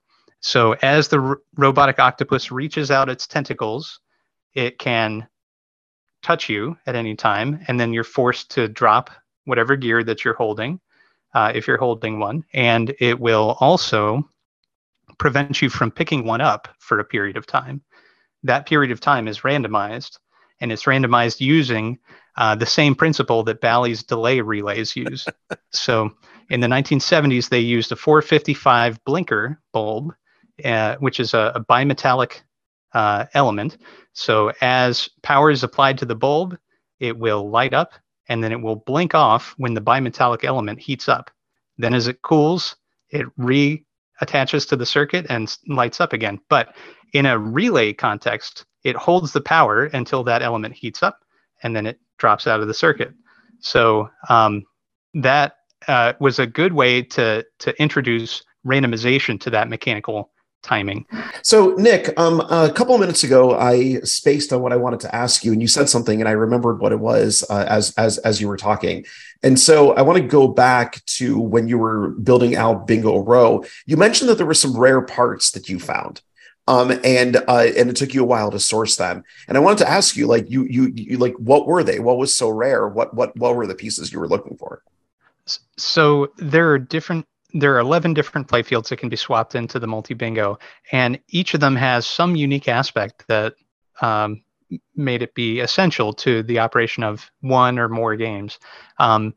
So 0.41 0.73
as 0.83 1.09
the 1.09 1.21
r- 1.21 1.41
robotic 1.57 1.99
octopus 1.99 2.53
reaches 2.53 2.91
out 2.91 3.09
its 3.09 3.27
tentacles, 3.27 4.01
it 4.55 4.79
can 4.79 5.27
touch 6.23 6.49
you 6.49 6.77
at 6.87 6.97
any 6.97 7.15
time, 7.15 7.61
and 7.69 7.79
then 7.79 7.93
you're 7.93 8.05
forced 8.05 8.51
to 8.53 8.69
drop 8.69 9.11
whatever 9.45 9.77
gear 9.77 10.03
that 10.05 10.25
you're 10.25 10.35
holding, 10.35 10.81
uh, 11.35 11.53
if 11.55 11.67
you're 11.67 11.79
holding 11.79 12.19
one, 12.19 12.45
and 12.53 12.95
it 13.01 13.19
will 13.19 13.57
also 13.61 14.29
prevent 15.19 15.61
you 15.63 15.69
from 15.69 15.91
picking 15.91 16.25
one 16.25 16.41
up 16.41 16.69
for 16.79 16.99
a 17.01 17.05
period 17.05 17.37
of 17.37 17.47
time. 17.47 17.83
That 18.43 18.67
period 18.67 18.93
of 18.93 19.01
time 19.01 19.27
is 19.27 19.41
randomized, 19.41 20.19
and 20.61 20.71
it's 20.71 20.85
randomized 20.85 21.41
using 21.41 21.99
uh, 22.37 22.55
the 22.55 22.67
same 22.67 22.95
principle 22.95 23.43
that 23.45 23.61
Bally's 23.61 24.03
delay 24.03 24.41
relays 24.41 24.95
use. 24.95 25.27
so 25.73 26.11
in 26.51 26.61
the 26.61 26.69
1970s, 26.69 27.49
they 27.49 27.61
used 27.61 27.91
a 27.91 27.97
455 27.97 29.03
blinker 29.05 29.61
bulb 29.73 30.13
uh, 30.65 30.97
which 30.97 31.21
is 31.21 31.35
a, 31.35 31.53
a 31.55 31.65
bimetallic 31.65 32.41
uh, 32.95 33.27
element. 33.35 33.79
So 34.13 34.53
as 34.61 35.09
power 35.23 35.51
is 35.51 35.63
applied 35.63 35.99
to 35.99 36.07
the 36.07 36.15
bulb, 36.15 36.59
it 37.01 37.17
will 37.17 37.51
light 37.51 37.75
up 37.75 37.93
and 38.29 38.43
then 38.43 38.53
it 38.53 38.61
will 38.61 38.77
blink 38.77 39.15
off 39.15 39.55
when 39.57 39.75
the 39.75 39.81
bimetallic 39.81 40.45
element 40.45 40.81
heats 40.81 41.09
up. 41.09 41.31
Then 41.79 41.95
as 41.95 42.09
it 42.09 42.23
cools, 42.23 42.77
it 43.11 43.27
reattaches 43.39 44.69
to 44.69 44.77
the 44.77 44.87
circuit 44.87 45.27
and 45.29 45.57
lights 45.69 46.01
up 46.01 46.13
again. 46.13 46.41
But 46.49 46.75
in 47.15 47.27
a 47.27 47.39
relay 47.39 47.93
context, 47.93 48.65
it 48.85 48.97
holds 48.97 49.33
the 49.33 49.41
power 49.41 49.85
until 49.85 50.25
that 50.25 50.43
element 50.43 50.75
heats 50.75 51.03
up 51.03 51.21
and 51.63 51.75
then 51.75 51.87
it 51.87 51.99
drops 52.19 52.47
out 52.47 52.61
of 52.61 52.69
the 52.69 52.75
circuit. 52.75 53.13
So 53.61 54.09
um, 54.29 54.65
that 55.15 55.55
uh, 55.87 56.15
was 56.21 56.39
a 56.39 56.47
good 56.47 56.73
way 56.73 57.03
to, 57.03 57.45
to 57.61 57.83
introduce 57.83 58.43
randomization 58.67 59.41
to 59.41 59.51
that 59.51 59.69
mechanical 59.69 60.31
timing. 60.63 61.07
So, 61.43 61.75
Nick, 61.75 62.13
um, 62.19 62.41
a 62.41 62.71
couple 62.73 62.95
of 62.95 63.01
minutes 63.01 63.25
ago, 63.25 63.59
I 63.59 64.01
spaced 64.01 64.53
on 64.53 64.63
what 64.63 64.73
I 64.73 64.77
wanted 64.77 65.01
to 65.01 65.15
ask 65.15 65.45
you, 65.45 65.53
and 65.53 65.63
you 65.63 65.69
said 65.69 65.89
something, 65.89 66.21
and 66.21 66.29
I 66.29 66.33
remembered 66.33 66.81
what 66.81 66.93
it 66.93 67.01
was 67.01 67.45
uh, 67.49 67.67
as 67.69 67.95
as 67.97 68.19
as 68.19 68.41
you 68.41 68.49
were 68.49 68.57
talking. 68.57 69.05
And 69.43 69.59
so, 69.59 69.93
I 69.93 70.03
want 70.03 70.19
to 70.19 70.27
go 70.27 70.49
back 70.49 71.05
to 71.07 71.39
when 71.39 71.69
you 71.69 71.79
were 71.79 72.11
building 72.11 72.57
out 72.57 72.87
Bingo 72.87 73.21
Row. 73.21 73.65
You 73.87 73.97
mentioned 73.97 74.29
that 74.31 74.37
there 74.37 74.47
were 74.47 74.55
some 74.55 74.77
rare 74.77 75.03
parts 75.03 75.51
that 75.53 75.69
you 75.69 75.79
found. 75.79 76.21
Um, 76.67 77.01
and 77.03 77.37
uh, 77.49 77.69
and 77.79 77.89
it 77.89 77.97
took 77.97 78.13
you 78.13 78.23
a 78.23 78.27
while 78.27 78.51
to 78.51 78.61
source 78.61 78.97
them. 78.97 79.25
And 79.49 79.57
I 79.57 79.61
wanted 79.61 79.79
to 79.79 79.89
ask 79.89 80.17
you, 80.17 80.27
like, 80.27 80.51
you 80.51 80.65
you 80.65 80.93
you 80.95 81.17
like, 81.17 81.35
what 81.37 81.67
were 81.67 81.83
they? 81.83 81.99
What 81.99 82.19
was 82.19 82.37
so 82.37 82.51
rare? 82.51 82.87
What 82.87 83.15
what 83.15 83.35
what 83.39 83.57
were 83.57 83.67
the 83.67 83.75
pieces 83.75 84.13
you 84.13 84.21
were 84.21 84.29
looking 84.29 84.59
for? 84.59 84.83
So 85.79 86.31
there 86.37 86.71
are 86.71 86.79
different 86.79 87.25
there 87.55 87.75
are 87.75 87.81
11 87.81 88.15
different 88.15 88.49
playfields 88.49 88.89
that 88.89 88.99
can 88.99 89.09
be 89.09 89.17
swapped 89.17 89.55
into 89.55 89.79
the 89.79 89.87
multi 89.87 90.15
bingo, 90.15 90.59
and 90.93 91.19
each 91.29 91.55
of 91.55 91.61
them 91.61 91.77
has 91.77 92.07
some 92.07 92.37
unique 92.37 92.69
aspect 92.69 93.25
that 93.29 93.55
um, 94.01 94.43
made 94.95 95.23
it 95.23 95.35
be 95.35 95.61
essential 95.61 96.13
to 96.13 96.43
the 96.43 96.59
operation 96.59 97.03
of 97.03 97.31
one 97.41 97.79
or 97.79 97.89
more 97.89 98.17
games. 98.17 98.59
Um, 98.99 99.35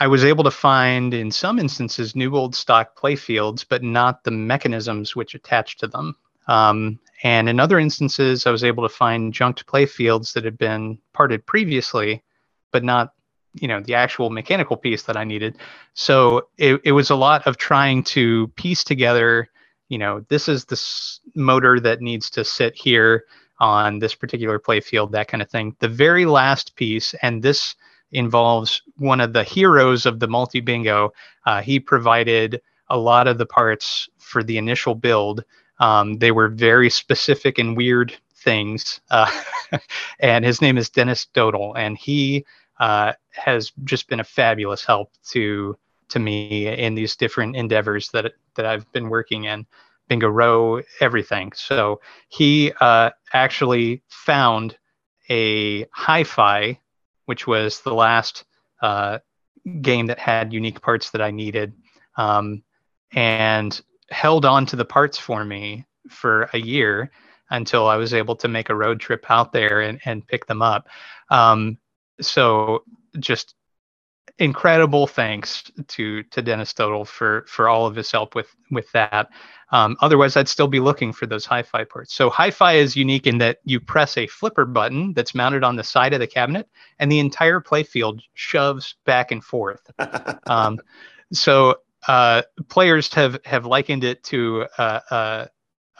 I 0.00 0.06
was 0.08 0.24
able 0.24 0.44
to 0.44 0.50
find, 0.50 1.14
in 1.14 1.30
some 1.30 1.58
instances, 1.58 2.16
new 2.16 2.34
old 2.34 2.54
stock 2.54 2.98
playfields, 2.98 3.64
but 3.68 3.82
not 3.82 4.24
the 4.24 4.32
mechanisms 4.32 5.14
which 5.14 5.34
attach 5.34 5.76
to 5.78 5.86
them. 5.86 6.16
Um, 6.48 6.98
and 7.22 7.48
in 7.48 7.60
other 7.60 7.78
instances, 7.78 8.46
I 8.46 8.50
was 8.50 8.64
able 8.64 8.82
to 8.82 8.94
find 8.94 9.32
junked 9.32 9.66
playfields 9.66 10.32
that 10.32 10.44
had 10.44 10.58
been 10.58 10.98
parted 11.12 11.46
previously, 11.46 12.22
but 12.72 12.82
not 12.82 13.12
you 13.54 13.68
know 13.68 13.80
the 13.80 13.94
actual 13.94 14.30
mechanical 14.30 14.76
piece 14.76 15.02
that 15.02 15.16
I 15.16 15.24
needed. 15.24 15.56
So 15.94 16.48
it, 16.58 16.80
it 16.84 16.92
was 16.92 17.10
a 17.10 17.16
lot 17.16 17.46
of 17.46 17.56
trying 17.56 18.02
to 18.04 18.48
piece 18.56 18.84
together. 18.84 19.48
You 19.88 19.98
know, 19.98 20.24
this 20.28 20.48
is 20.48 20.64
this 20.64 21.20
motor 21.34 21.78
that 21.80 22.00
needs 22.00 22.30
to 22.30 22.44
sit 22.44 22.74
here 22.74 23.24
on 23.60 23.98
this 23.98 24.14
particular 24.14 24.58
playfield, 24.58 25.12
that 25.12 25.28
kind 25.28 25.42
of 25.42 25.50
thing. 25.50 25.76
The 25.78 25.88
very 25.88 26.26
last 26.26 26.74
piece, 26.76 27.14
and 27.22 27.42
this 27.42 27.76
involves 28.12 28.82
one 28.96 29.20
of 29.20 29.32
the 29.32 29.44
heroes 29.44 30.06
of 30.06 30.20
the 30.20 30.28
multi 30.28 30.60
bingo. 30.60 31.12
Uh, 31.46 31.62
he 31.62 31.78
provided 31.78 32.60
a 32.88 32.98
lot 32.98 33.26
of 33.26 33.38
the 33.38 33.46
parts 33.46 34.08
for 34.18 34.42
the 34.42 34.58
initial 34.58 34.94
build. 34.94 35.44
Um, 35.80 36.18
they 36.18 36.30
were 36.30 36.48
very 36.48 36.90
specific 36.90 37.58
and 37.58 37.76
weird 37.76 38.16
things. 38.36 39.00
Uh, 39.10 39.30
and 40.20 40.44
his 40.44 40.60
name 40.60 40.78
is 40.78 40.90
Dennis 40.90 41.26
Dodal, 41.34 41.72
and 41.76 41.96
he 41.98 42.44
uh, 42.80 43.12
has 43.30 43.72
just 43.84 44.08
been 44.08 44.20
a 44.20 44.24
fabulous 44.24 44.84
help 44.84 45.12
to 45.30 45.76
to 46.08 46.18
me 46.18 46.68
in 46.68 46.94
these 46.94 47.16
different 47.16 47.56
endeavors 47.56 48.08
that 48.10 48.32
that 48.56 48.66
I've 48.66 48.90
been 48.92 49.08
working 49.08 49.44
in, 49.44 49.66
Bingo 50.08 50.28
Row, 50.28 50.82
everything. 51.00 51.52
So 51.54 52.00
he 52.28 52.72
uh, 52.80 53.10
actually 53.32 54.02
found 54.08 54.76
a 55.30 55.86
hi-fi, 55.92 56.78
which 57.24 57.46
was 57.46 57.80
the 57.80 57.94
last 57.94 58.44
uh, 58.82 59.18
game 59.80 60.06
that 60.06 60.18
had 60.18 60.52
unique 60.52 60.82
parts 60.82 61.10
that 61.10 61.22
I 61.22 61.30
needed, 61.30 61.72
um, 62.16 62.62
and 63.12 63.80
held 64.10 64.44
on 64.44 64.66
to 64.66 64.76
the 64.76 64.84
parts 64.84 65.16
for 65.18 65.44
me 65.44 65.86
for 66.10 66.50
a 66.52 66.58
year 66.58 67.10
until 67.50 67.86
I 67.86 67.96
was 67.96 68.12
able 68.12 68.36
to 68.36 68.48
make 68.48 68.68
a 68.68 68.74
road 68.74 69.00
trip 69.00 69.24
out 69.30 69.52
there 69.52 69.80
and, 69.80 70.00
and 70.04 70.26
pick 70.26 70.46
them 70.46 70.60
up. 70.60 70.88
Um, 71.30 71.78
so 72.20 72.84
just 73.18 73.54
incredible 74.38 75.06
thanks 75.06 75.70
to 75.86 76.22
to 76.24 76.42
Dennis 76.42 76.72
Stodel 76.72 77.06
for 77.06 77.44
for 77.48 77.68
all 77.68 77.86
of 77.86 77.94
his 77.94 78.10
help 78.10 78.34
with 78.34 78.54
with 78.70 78.90
that. 78.92 79.28
Um, 79.70 79.96
otherwise, 80.00 80.36
I'd 80.36 80.48
still 80.48 80.68
be 80.68 80.78
looking 80.78 81.12
for 81.12 81.26
those 81.26 81.46
hi-fi 81.46 81.84
ports. 81.84 82.14
So 82.14 82.30
hi-fi 82.30 82.74
is 82.74 82.94
unique 82.94 83.26
in 83.26 83.38
that 83.38 83.58
you 83.64 83.80
press 83.80 84.16
a 84.16 84.26
flipper 84.26 84.64
button 84.64 85.14
that's 85.14 85.34
mounted 85.34 85.64
on 85.64 85.74
the 85.76 85.82
side 85.82 86.12
of 86.12 86.20
the 86.20 86.26
cabinet, 86.26 86.68
and 86.98 87.10
the 87.10 87.18
entire 87.18 87.60
playfield 87.60 88.20
shoves 88.34 88.94
back 89.04 89.32
and 89.32 89.42
forth. 89.42 89.90
um, 90.46 90.78
so 91.32 91.76
uh, 92.06 92.42
players 92.68 93.12
have 93.14 93.38
have 93.44 93.66
likened 93.66 94.04
it 94.04 94.22
to 94.24 94.66
uh, 94.78 95.00
uh, 95.10 95.46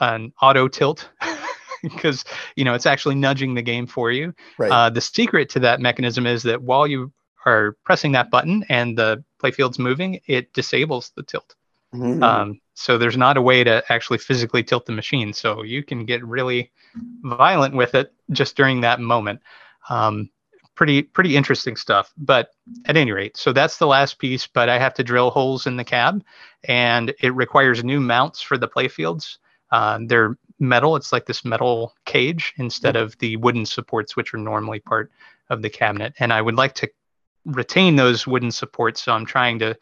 an 0.00 0.32
auto 0.40 0.68
tilt. 0.68 1.08
because 1.94 2.24
you 2.56 2.64
know 2.64 2.74
it's 2.74 2.86
actually 2.86 3.14
nudging 3.14 3.54
the 3.54 3.62
game 3.62 3.86
for 3.86 4.10
you. 4.10 4.34
Right. 4.58 4.70
Uh, 4.70 4.90
the 4.90 5.00
secret 5.00 5.48
to 5.50 5.60
that 5.60 5.80
mechanism 5.80 6.26
is 6.26 6.42
that 6.44 6.62
while 6.62 6.86
you 6.86 7.12
are 7.46 7.76
pressing 7.84 8.12
that 8.12 8.30
button 8.30 8.64
and 8.68 8.96
the 8.96 9.22
playfield's 9.38 9.78
moving, 9.78 10.20
it 10.26 10.52
disables 10.52 11.12
the 11.14 11.22
tilt. 11.22 11.54
Mm-hmm. 11.94 12.22
Um, 12.22 12.60
so 12.74 12.98
there's 12.98 13.16
not 13.16 13.36
a 13.36 13.42
way 13.42 13.62
to 13.62 13.84
actually 13.88 14.18
physically 14.18 14.64
tilt 14.64 14.86
the 14.86 14.92
machine. 14.92 15.32
So 15.32 15.62
you 15.62 15.82
can 15.82 16.04
get 16.04 16.24
really 16.24 16.72
violent 17.22 17.74
with 17.74 17.94
it 17.94 18.12
just 18.32 18.56
during 18.56 18.80
that 18.80 19.00
moment. 19.00 19.40
Um, 19.88 20.30
pretty 20.74 21.02
pretty 21.02 21.36
interesting 21.36 21.76
stuff. 21.76 22.12
But 22.16 22.50
at 22.86 22.96
any 22.96 23.12
rate, 23.12 23.36
so 23.36 23.52
that's 23.52 23.78
the 23.78 23.86
last 23.86 24.18
piece. 24.18 24.46
But 24.46 24.68
I 24.68 24.78
have 24.78 24.94
to 24.94 25.04
drill 25.04 25.30
holes 25.30 25.66
in 25.66 25.76
the 25.76 25.84
cab, 25.84 26.24
and 26.64 27.14
it 27.20 27.34
requires 27.34 27.84
new 27.84 28.00
mounts 28.00 28.40
for 28.40 28.58
the 28.58 28.68
playfields. 28.68 29.38
Uh, 29.70 30.00
they're 30.06 30.36
metal. 30.58 30.96
It's 30.96 31.12
like 31.12 31.26
this 31.26 31.44
metal 31.44 31.94
cage 32.04 32.54
instead 32.56 32.94
mm-hmm. 32.94 33.04
of 33.04 33.18
the 33.18 33.36
wooden 33.36 33.66
supports, 33.66 34.16
which 34.16 34.34
are 34.34 34.38
normally 34.38 34.80
part 34.80 35.10
of 35.50 35.62
the 35.62 35.70
cabinet. 35.70 36.14
And 36.18 36.32
I 36.32 36.40
would 36.40 36.56
like 36.56 36.74
to 36.76 36.90
retain 37.44 37.96
those 37.96 38.26
wooden 38.26 38.50
supports. 38.50 39.02
So 39.02 39.12
I'm 39.12 39.26
trying 39.26 39.58
to 39.60 39.76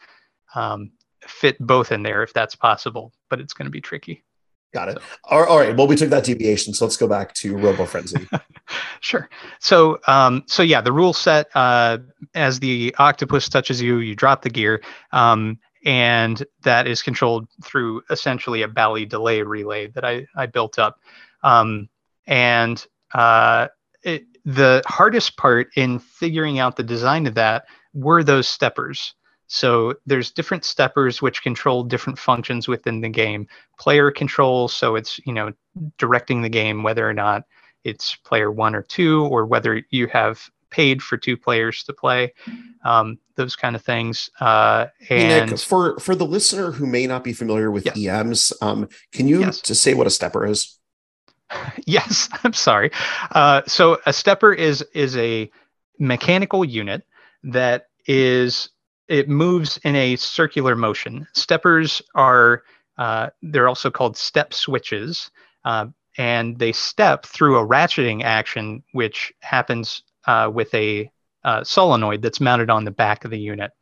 um, 0.55 0.91
fit 1.27 1.59
both 1.59 1.93
in 1.93 2.03
there 2.03 2.23
if 2.23 2.33
that's 2.33 2.55
possible, 2.55 3.12
but 3.29 3.41
it's 3.41 3.55
going 3.55 3.66
to 3.66 3.70
be 3.70 3.81
tricky. 3.81 4.25
Got 4.73 4.89
it. 4.89 4.99
All, 5.25 5.45
all 5.45 5.59
right. 5.59 5.77
Well, 5.77 5.87
we 5.87 5.97
took 5.97 6.09
that 6.11 6.25
deviation, 6.25 6.73
so 6.73 6.87
let's 6.87 6.97
go 6.97 7.07
back 7.07 7.35
to 7.35 7.57
Robo 7.57 7.85
Frenzy. 7.85 8.27
sure. 9.01 9.29
So, 9.59 10.01
um, 10.07 10.45
so 10.47 10.62
yeah, 10.62 10.81
the 10.81 10.93
rule 10.93 11.12
set 11.12 11.51
uh, 11.55 11.99
as 12.35 12.59
the 12.59 12.95
octopus 12.99 13.51
touches 13.51 13.83
you, 13.83 13.99
you 13.99 14.14
drop 14.14 14.41
the 14.41 14.49
gear, 14.49 14.83
um, 15.12 15.59
and 15.85 16.45
that 16.62 16.87
is 16.87 17.03
controlled 17.03 17.49
through 17.64 18.03
essentially 18.11 18.62
a 18.62 18.68
Bally 18.68 19.05
delay 19.05 19.43
relay 19.43 19.89
that 19.89 20.05
I 20.05 20.26
I 20.37 20.47
built 20.47 20.78
up, 20.78 21.01
um, 21.43 21.89
and 22.26 22.85
uh, 23.14 23.68
it, 24.03 24.24
the 24.45 24.83
hardest 24.87 25.37
part 25.37 25.68
in 25.76 25.99
figuring 25.99 26.59
out 26.59 26.76
the 26.76 26.83
design 26.83 27.26
of 27.26 27.35
that 27.35 27.64
were 27.95 28.22
those 28.22 28.49
steppers. 28.49 29.14
So 29.49 29.95
there's 30.07 30.30
different 30.30 30.64
steppers 30.64 31.20
which 31.20 31.43
control 31.43 31.85
different 31.85 32.18
functions 32.18 32.68
within 32.68 33.03
the 33.03 33.09
game. 33.09 33.47
Player 33.78 34.11
control, 34.11 34.68
so 34.68 34.97
it's 34.97 35.20
you 35.26 35.33
know 35.33 35.53
directing 35.99 36.43
the 36.43 36.49
game 36.49 36.83
whether 36.83 37.09
or 37.09 37.14
not 37.14 37.45
it's 37.85 38.16
player 38.16 38.51
one 38.51 38.74
or 38.74 38.83
two, 38.83 39.24
or 39.26 39.45
whether 39.45 39.83
you 39.91 40.07
have 40.07 40.49
paid 40.73 41.03
for 41.03 41.16
two 41.16 41.37
players 41.37 41.85
to 41.85 41.93
play. 41.93 42.33
Um, 42.85 43.18
those 43.37 43.55
kind 43.55 43.77
of 43.77 43.83
things. 43.83 44.31
Uh, 44.41 44.87
and 45.09 45.20
hey 45.20 45.47
Nick, 45.47 45.59
for 45.59 45.99
for 46.01 46.14
the 46.14 46.27
listener 46.27 46.73
who 46.73 46.87
may 46.87 47.07
not 47.07 47.23
be 47.23 47.33
familiar 47.33 47.70
with 47.70 47.87
yes. 47.87 47.97
EMs, 47.97 48.53
um, 48.61 48.89
can 49.12 49.29
you 49.29 49.41
yes. 49.41 49.61
just 49.61 49.83
say 49.83 49.95
what 49.95 50.07
a 50.07 50.11
stepper 50.11 50.47
is? 50.47 50.79
yes, 51.87 52.29
I'm 52.45 52.53
sorry. 52.53 52.91
Uh, 53.31 53.62
so 53.66 54.01
a 54.07 54.12
stepper 54.12 54.53
is 54.53 54.83
is 54.95 55.16
a 55.16 55.51
mechanical 55.99 56.64
unit 56.64 57.05
that 57.45 57.89
is 58.07 58.70
it 59.09 59.29
moves 59.29 59.79
in 59.85 59.95
a 59.95 60.16
circular 60.16 60.75
motion. 60.75 61.27
Steppers 61.35 62.03
are 62.14 62.62
uh, 62.99 63.31
they're 63.43 63.68
also 63.68 63.91
called 63.91 64.16
step 64.16 64.53
switches, 64.55 65.31
uh, 65.64 65.87
and 66.18 66.59
they 66.59 66.73
step 66.73 67.27
through 67.27 67.59
a 67.59 67.66
ratcheting 67.66 68.23
action, 68.23 68.83
which 68.93 69.33
happens 69.41 70.03
uh, 70.27 70.51
with 70.53 70.73
a 70.75 71.11
uh, 71.45 71.64
solenoid 71.64 72.23
that's 72.23 72.41
mounted 72.41 72.70
on 72.70 72.85
the 72.85 72.91
back 72.91 73.25
of 73.25 73.31
the 73.31 73.39
unit. 73.39 73.73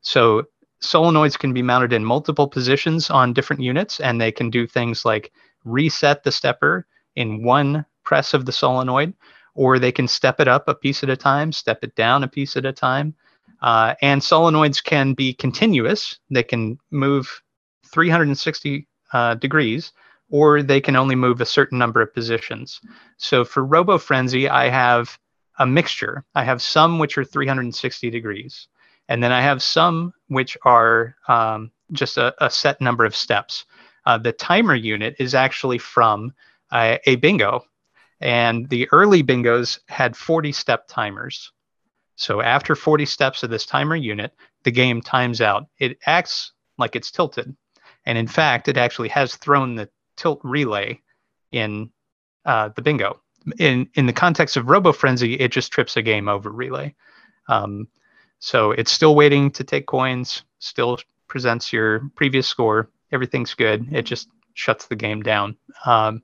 So 0.00 0.44
solenoids 0.82 1.38
can 1.38 1.52
be 1.52 1.62
mounted 1.62 1.92
in 1.92 2.04
multiple 2.04 2.48
positions 2.48 3.10
on 3.10 3.32
different 3.32 3.62
units, 3.62 4.00
and 4.00 4.20
they 4.20 4.32
can 4.32 4.50
do 4.50 4.66
things 4.66 5.04
like 5.04 5.32
reset 5.64 6.24
the 6.24 6.32
stepper 6.32 6.86
in 7.16 7.42
one 7.42 7.84
press 8.04 8.34
of 8.34 8.44
the 8.44 8.52
solenoid, 8.52 9.14
or 9.54 9.78
they 9.78 9.92
can 9.92 10.08
step 10.08 10.40
it 10.40 10.48
up 10.48 10.68
a 10.68 10.74
piece 10.74 11.02
at 11.02 11.10
a 11.10 11.16
time, 11.16 11.52
step 11.52 11.82
it 11.82 11.94
down 11.94 12.24
a 12.24 12.28
piece 12.28 12.56
at 12.56 12.66
a 12.66 12.72
time. 12.72 13.14
Uh, 13.62 13.94
and 14.02 14.20
solenoids 14.20 14.82
can 14.82 15.14
be 15.14 15.32
continuous, 15.32 16.18
they 16.30 16.42
can 16.42 16.78
move 16.90 17.42
360 17.86 18.86
uh, 19.12 19.34
degrees, 19.36 19.92
or 20.30 20.62
they 20.62 20.80
can 20.80 20.96
only 20.96 21.14
move 21.14 21.40
a 21.40 21.46
certain 21.46 21.78
number 21.78 22.02
of 22.02 22.12
positions. 22.12 22.80
So 23.16 23.44
for 23.44 23.66
RoboFrenzy, 23.66 24.50
I 24.50 24.68
have 24.68 25.18
a 25.58 25.66
mixture. 25.66 26.24
I 26.34 26.44
have 26.44 26.62
some 26.62 26.98
which 26.98 27.16
are 27.18 27.24
360 27.24 28.10
degrees, 28.10 28.68
and 29.08 29.22
then 29.22 29.32
I 29.32 29.40
have 29.40 29.62
some 29.62 30.12
which 30.28 30.56
are 30.64 31.16
um, 31.28 31.70
just 31.92 32.16
a, 32.18 32.34
a, 32.44 32.50
set 32.50 32.80
number 32.80 33.04
of 33.04 33.14
steps. 33.14 33.64
Uh, 34.06 34.18
the 34.18 34.32
timer 34.32 34.74
unit 34.74 35.16
is 35.18 35.34
actually 35.34 35.78
from 35.78 36.32
uh, 36.70 36.98
a 37.06 37.16
bingo. 37.16 37.64
And 38.20 38.68
the 38.68 38.88
early 38.90 39.22
bingos 39.22 39.80
had 39.88 40.16
40 40.16 40.52
step 40.52 40.86
timers. 40.88 41.52
So 42.16 42.40
after 42.40 42.74
40 42.74 43.06
steps 43.06 43.42
of 43.42 43.50
this 43.50 43.66
timer 43.66 43.96
unit, 43.96 44.32
the 44.62 44.70
game 44.70 45.00
times 45.00 45.40
out. 45.40 45.66
It 45.78 45.98
acts 46.06 46.52
like 46.78 46.96
it's 46.96 47.10
tilted. 47.10 47.54
And 48.06 48.16
in 48.18 48.26
fact, 48.26 48.68
it 48.68 48.76
actually 48.76 49.08
has 49.08 49.36
thrown 49.36 49.74
the 49.74 49.88
tilt 50.16 50.40
relay 50.42 51.00
in 51.52 51.90
uh, 52.44 52.70
the 52.74 52.82
bingo. 52.82 53.20
In, 53.58 53.88
in 53.94 54.06
the 54.06 54.12
context 54.12 54.56
of 54.56 54.68
Robo 54.68 54.92
Frenzy, 54.92 55.34
it 55.34 55.52
just 55.52 55.72
trips 55.72 55.96
a 55.96 56.02
game 56.02 56.28
over 56.28 56.50
relay. 56.50 56.94
Um, 57.48 57.88
so 58.38 58.72
it's 58.72 58.92
still 58.92 59.14
waiting 59.14 59.50
to 59.52 59.64
take 59.64 59.86
coins, 59.86 60.42
still 60.58 60.98
presents 61.28 61.72
your 61.72 62.10
previous 62.14 62.46
score. 62.46 62.90
Everything's 63.12 63.54
good. 63.54 63.92
It 63.92 64.02
just 64.02 64.28
shuts 64.54 64.86
the 64.86 64.96
game 64.96 65.22
down. 65.22 65.56
Um, 65.84 66.22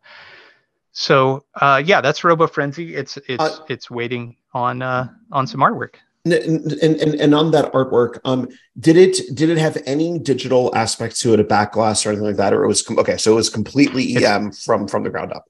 so 0.92 1.44
uh, 1.54 1.82
yeah, 1.84 2.00
that's 2.00 2.24
Robo 2.24 2.46
Frenzy. 2.46 2.94
It's 2.94 3.16
it's 3.28 3.42
uh, 3.42 3.64
it's 3.68 3.90
waiting 3.90 4.36
on 4.52 4.82
uh, 4.82 5.08
on 5.30 5.46
some 5.46 5.60
artwork. 5.60 5.94
And, 6.26 6.34
and, 6.34 7.14
and 7.14 7.34
on 7.34 7.50
that 7.52 7.72
artwork, 7.72 8.18
um, 8.26 8.48
did 8.78 8.98
it 8.98 9.34
did 9.34 9.48
it 9.48 9.56
have 9.56 9.78
any 9.86 10.18
digital 10.18 10.74
aspects 10.74 11.20
to 11.22 11.32
it, 11.32 11.40
a 11.40 11.44
backglass 11.44 12.04
or 12.04 12.10
anything 12.10 12.26
like 12.26 12.36
that, 12.36 12.52
or 12.52 12.64
it 12.64 12.68
was 12.68 12.82
com- 12.82 12.98
okay? 12.98 13.16
So 13.16 13.32
it 13.32 13.36
was 13.36 13.48
completely 13.48 14.16
EM 14.16 14.48
it's, 14.48 14.62
from 14.62 14.86
from 14.86 15.02
the 15.02 15.10
ground 15.10 15.32
up. 15.32 15.46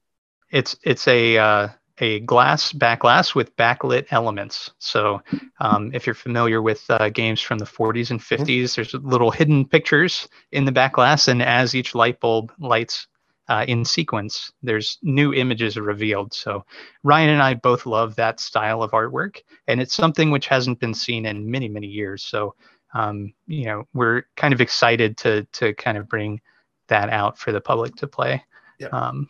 It's 0.51 0.75
it's 0.83 1.07
a 1.07 1.37
uh, 1.37 1.67
a 2.01 2.19
glass 2.21 2.73
backglass 2.73 3.35
with 3.35 3.55
backlit 3.55 4.07
elements. 4.11 4.71
So, 4.79 5.21
um, 5.59 5.91
if 5.93 6.05
you're 6.05 6.15
familiar 6.15 6.61
with 6.61 6.83
uh, 6.89 7.09
games 7.09 7.39
from 7.39 7.59
the 7.59 7.65
40s 7.65 8.09
and 8.09 8.19
50s, 8.19 8.45
mm-hmm. 8.45 8.65
there's 8.75 8.93
little 8.95 9.31
hidden 9.31 9.65
pictures 9.65 10.27
in 10.51 10.65
the 10.65 10.71
backglass, 10.71 11.27
and 11.27 11.41
as 11.41 11.75
each 11.75 11.93
light 11.93 12.19
bulb 12.19 12.51
lights 12.59 13.07
uh, 13.49 13.65
in 13.67 13.85
sequence, 13.85 14.51
there's 14.63 14.97
new 15.03 15.33
images 15.33 15.77
revealed. 15.77 16.33
So, 16.33 16.65
Ryan 17.03 17.29
and 17.29 17.41
I 17.41 17.53
both 17.53 17.85
love 17.85 18.15
that 18.15 18.39
style 18.39 18.81
of 18.81 18.91
artwork, 18.91 19.37
and 19.67 19.79
it's 19.79 19.93
something 19.93 20.31
which 20.31 20.47
hasn't 20.47 20.79
been 20.79 20.95
seen 20.95 21.25
in 21.25 21.49
many, 21.49 21.69
many 21.69 21.87
years. 21.87 22.23
So, 22.23 22.55
um, 22.93 23.33
you 23.45 23.65
know, 23.65 23.87
we're 23.93 24.23
kind 24.35 24.53
of 24.53 24.61
excited 24.61 25.17
to 25.17 25.43
to 25.53 25.73
kind 25.75 25.97
of 25.97 26.09
bring 26.09 26.41
that 26.87 27.09
out 27.09 27.37
for 27.37 27.51
the 27.51 27.61
public 27.61 27.95
to 27.97 28.07
play. 28.07 28.43
Yeah. 28.79 28.87
Um, 28.87 29.29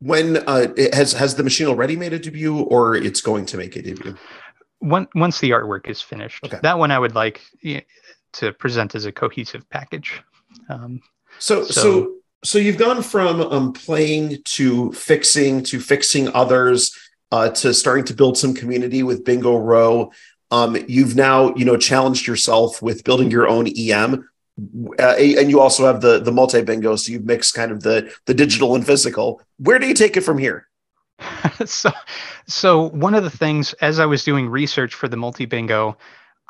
when 0.00 0.38
uh, 0.38 0.68
has 0.92 1.12
has 1.12 1.34
the 1.34 1.42
machine 1.42 1.66
already 1.66 1.96
made 1.96 2.12
a 2.12 2.18
debut, 2.18 2.58
or 2.58 2.96
it's 2.96 3.20
going 3.20 3.46
to 3.46 3.56
make 3.56 3.76
a 3.76 3.82
debut? 3.82 4.16
When, 4.80 5.06
once 5.14 5.40
the 5.40 5.50
artwork 5.50 5.88
is 5.88 6.00
finished, 6.00 6.42
okay. 6.44 6.58
that 6.62 6.78
one 6.78 6.90
I 6.90 6.98
would 6.98 7.14
like 7.14 7.42
to 8.32 8.52
present 8.54 8.94
as 8.94 9.04
a 9.04 9.12
cohesive 9.12 9.68
package. 9.68 10.22
Um, 10.70 11.02
so, 11.38 11.64
so, 11.64 11.70
so, 11.70 12.14
so 12.44 12.58
you've 12.58 12.78
gone 12.78 13.02
from 13.02 13.42
um, 13.42 13.72
playing 13.74 14.38
to 14.44 14.90
fixing 14.92 15.62
to 15.64 15.80
fixing 15.80 16.32
others 16.34 16.96
uh, 17.30 17.50
to 17.50 17.74
starting 17.74 18.04
to 18.06 18.14
build 18.14 18.38
some 18.38 18.54
community 18.54 19.02
with 19.02 19.24
Bingo 19.24 19.56
Row. 19.56 20.12
Um, 20.50 20.76
you've 20.88 21.14
now, 21.14 21.54
you 21.54 21.64
know, 21.64 21.76
challenged 21.76 22.26
yourself 22.26 22.82
with 22.82 23.04
building 23.04 23.30
your 23.30 23.48
own 23.48 23.68
EM. 23.68 24.28
Uh, 24.98 25.14
and 25.18 25.50
you 25.50 25.60
also 25.60 25.86
have 25.86 26.00
the 26.00 26.20
the 26.20 26.32
multi 26.32 26.62
bingo, 26.62 26.96
so 26.96 27.12
you 27.12 27.20
mix 27.20 27.52
kind 27.52 27.70
of 27.72 27.82
the 27.82 28.12
the 28.26 28.34
digital 28.34 28.74
and 28.74 28.86
physical. 28.86 29.40
Where 29.58 29.78
do 29.78 29.86
you 29.86 29.94
take 29.94 30.16
it 30.16 30.22
from 30.22 30.38
here? 30.38 30.66
so, 31.64 31.90
so 32.46 32.88
one 32.90 33.14
of 33.14 33.24
the 33.24 33.30
things 33.30 33.72
as 33.74 33.98
I 33.98 34.06
was 34.06 34.24
doing 34.24 34.48
research 34.48 34.94
for 34.94 35.08
the 35.08 35.16
multi 35.16 35.44
bingo, 35.44 35.96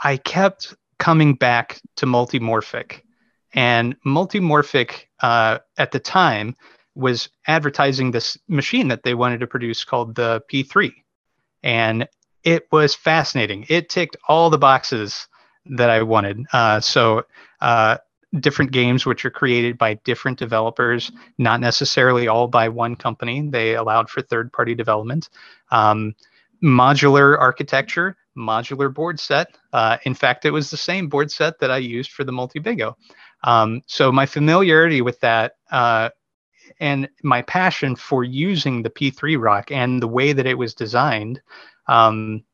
I 0.03 0.17
kept 0.17 0.75
coming 0.99 1.35
back 1.35 1.81
to 1.97 2.07
multimorphic, 2.07 3.01
and 3.53 3.97
multimorphic 4.03 5.07
uh, 5.21 5.59
at 5.79 5.93
the 5.93 6.01
time 6.01 6.57
was 6.95 7.29
advertising 7.47 8.11
this 8.11 8.37
machine 8.49 8.89
that 8.89 9.03
they 9.03 9.15
wanted 9.15 9.41
to 9.41 9.47
produce 9.47 9.85
called 9.85 10.15
the 10.15 10.43
P3, 10.53 10.93
and 11.63 12.09
it 12.45 12.67
was 12.73 12.95
fascinating. 12.95 13.67
It 13.69 13.89
ticked 13.89 14.17
all 14.29 14.51
the 14.51 14.59
boxes 14.59 15.29
that 15.67 15.91
I 15.91 16.03
wanted. 16.03 16.47
Uh, 16.53 16.81
so 16.81 17.25
uh, 17.61 17.99
different 18.39 18.71
games 18.71 19.05
which 19.05 19.25
are 19.25 19.31
created 19.31 19.77
by 19.77 19.95
different 20.05 20.39
developers, 20.39 21.11
not 21.39 21.61
necessarily 21.61 22.29
all 22.29 22.47
by 22.47 22.69
one 22.69 22.95
company. 22.95 23.49
They 23.49 23.75
allowed 23.75 24.09
for 24.09 24.23
third 24.23 24.53
party 24.53 24.75
development. 24.75 25.31
Um, 25.71 26.15
modular 26.63 27.39
architecture, 27.39 28.17
modular 28.37 28.93
board 28.93 29.19
set. 29.19 29.57
Uh, 29.73 29.97
in 30.05 30.15
fact, 30.15 30.45
it 30.45 30.51
was 30.51 30.71
the 30.71 30.77
same 30.77 31.09
board 31.09 31.31
set 31.31 31.59
that 31.59 31.71
I 31.71 31.79
used 31.79 32.13
for 32.13 32.25
the 32.25 32.33
multi 32.33 32.59
bingo. 32.59 32.97
Um, 33.43 33.83
so 33.87 34.13
my 34.13 34.27
familiarity 34.27 35.01
with 35.01 35.19
that 35.21 35.57
uh, 35.71 36.11
and 36.79 37.09
my 37.23 37.43
passion 37.43 37.97
for 37.97 38.23
using 38.23 38.83
the 38.83 38.91
P3-ROC 38.91 39.73
and 39.73 40.01
the 40.01 40.09
way 40.09 40.33
that 40.33 40.47
it 40.47 40.59
was 40.59 40.75
designed 40.75 41.41
um, 41.89 42.45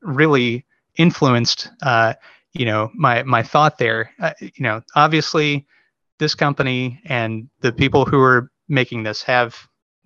really 0.00 0.64
influenced 0.96 1.70
uh, 1.82 2.14
you 2.58 2.64
know 2.64 2.90
my 2.94 3.22
my 3.22 3.42
thought 3.42 3.78
there 3.78 4.10
uh, 4.20 4.32
you 4.40 4.50
know 4.60 4.80
obviously 4.94 5.66
this 6.18 6.34
company 6.34 7.00
and 7.04 7.48
the 7.60 7.72
people 7.72 8.04
who 8.04 8.20
are 8.20 8.50
making 8.68 9.02
this 9.02 9.22
have 9.22 9.56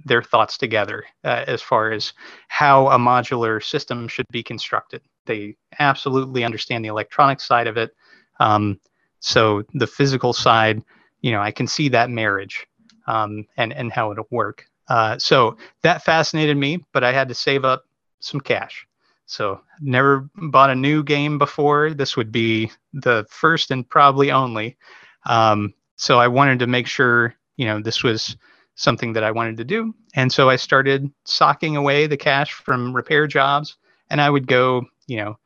their 0.06 0.22
thoughts 0.22 0.58
together 0.58 1.04
uh, 1.24 1.44
as 1.46 1.62
far 1.62 1.92
as 1.92 2.12
how 2.48 2.88
a 2.88 2.98
modular 2.98 3.62
system 3.62 4.08
should 4.08 4.26
be 4.32 4.42
constructed. 4.42 5.02
They 5.26 5.56
absolutely 5.78 6.42
understand 6.42 6.84
the 6.84 6.88
electronic 6.88 7.40
side 7.40 7.66
of 7.66 7.76
it. 7.76 7.94
Um, 8.40 8.80
so 9.20 9.62
the 9.74 9.86
physical 9.86 10.32
side 10.32 10.82
you 11.20 11.30
know 11.30 11.40
i 11.40 11.50
can 11.50 11.66
see 11.66 11.88
that 11.90 12.10
marriage 12.10 12.66
um, 13.06 13.46
and 13.56 13.72
and 13.72 13.92
how 13.92 14.10
it'll 14.12 14.26
work. 14.30 14.64
Uh, 14.88 15.16
so 15.18 15.56
that 15.82 16.02
fascinated 16.02 16.56
me 16.56 16.82
but 16.92 17.04
i 17.04 17.12
had 17.12 17.28
to 17.28 17.34
save 17.34 17.64
up 17.64 17.84
some 18.20 18.40
cash 18.40 18.86
so 19.30 19.60
never 19.80 20.28
bought 20.34 20.70
a 20.70 20.74
new 20.74 21.04
game 21.04 21.38
before. 21.38 21.94
This 21.94 22.16
would 22.16 22.32
be 22.32 22.72
the 22.92 23.24
first 23.30 23.70
and 23.70 23.88
probably 23.88 24.32
only. 24.32 24.76
Um, 25.24 25.72
so 25.94 26.18
I 26.18 26.26
wanted 26.26 26.58
to 26.58 26.66
make 26.66 26.88
sure, 26.88 27.36
you 27.56 27.64
know, 27.64 27.80
this 27.80 28.02
was 28.02 28.36
something 28.74 29.12
that 29.12 29.22
I 29.22 29.30
wanted 29.30 29.56
to 29.58 29.64
do. 29.64 29.94
And 30.16 30.32
so 30.32 30.50
I 30.50 30.56
started 30.56 31.12
socking 31.26 31.76
away 31.76 32.08
the 32.08 32.16
cash 32.16 32.54
from 32.54 32.92
repair 32.92 33.28
jobs. 33.28 33.76
And 34.10 34.20
I 34.20 34.28
would 34.28 34.48
go, 34.48 34.84
you 35.06 35.18
know, 35.18 35.38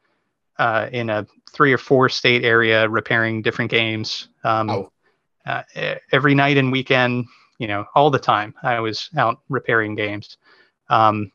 uh, 0.58 0.88
in 0.90 1.10
a 1.10 1.26
three 1.52 1.72
or 1.74 1.78
four 1.78 2.08
state 2.08 2.42
area 2.42 2.88
repairing 2.88 3.42
different 3.42 3.70
games. 3.70 4.28
Um, 4.44 4.70
oh. 4.70 4.92
uh, 5.44 5.62
every 6.10 6.34
night 6.34 6.56
and 6.56 6.72
weekend, 6.72 7.26
you 7.58 7.68
know, 7.68 7.84
all 7.94 8.10
the 8.10 8.18
time, 8.18 8.54
I 8.62 8.80
was 8.80 9.10
out 9.18 9.40
repairing 9.50 9.94
games. 9.94 10.38
Um, 10.88 11.30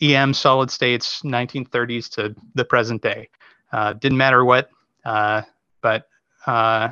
EM 0.00 0.34
solid 0.34 0.70
states, 0.70 1.22
1930s 1.22 2.08
to 2.10 2.34
the 2.54 2.64
present 2.64 3.02
day. 3.02 3.28
Uh, 3.72 3.92
didn't 3.92 4.18
matter 4.18 4.44
what, 4.44 4.70
uh, 5.04 5.42
but 5.82 6.08
uh, 6.46 6.90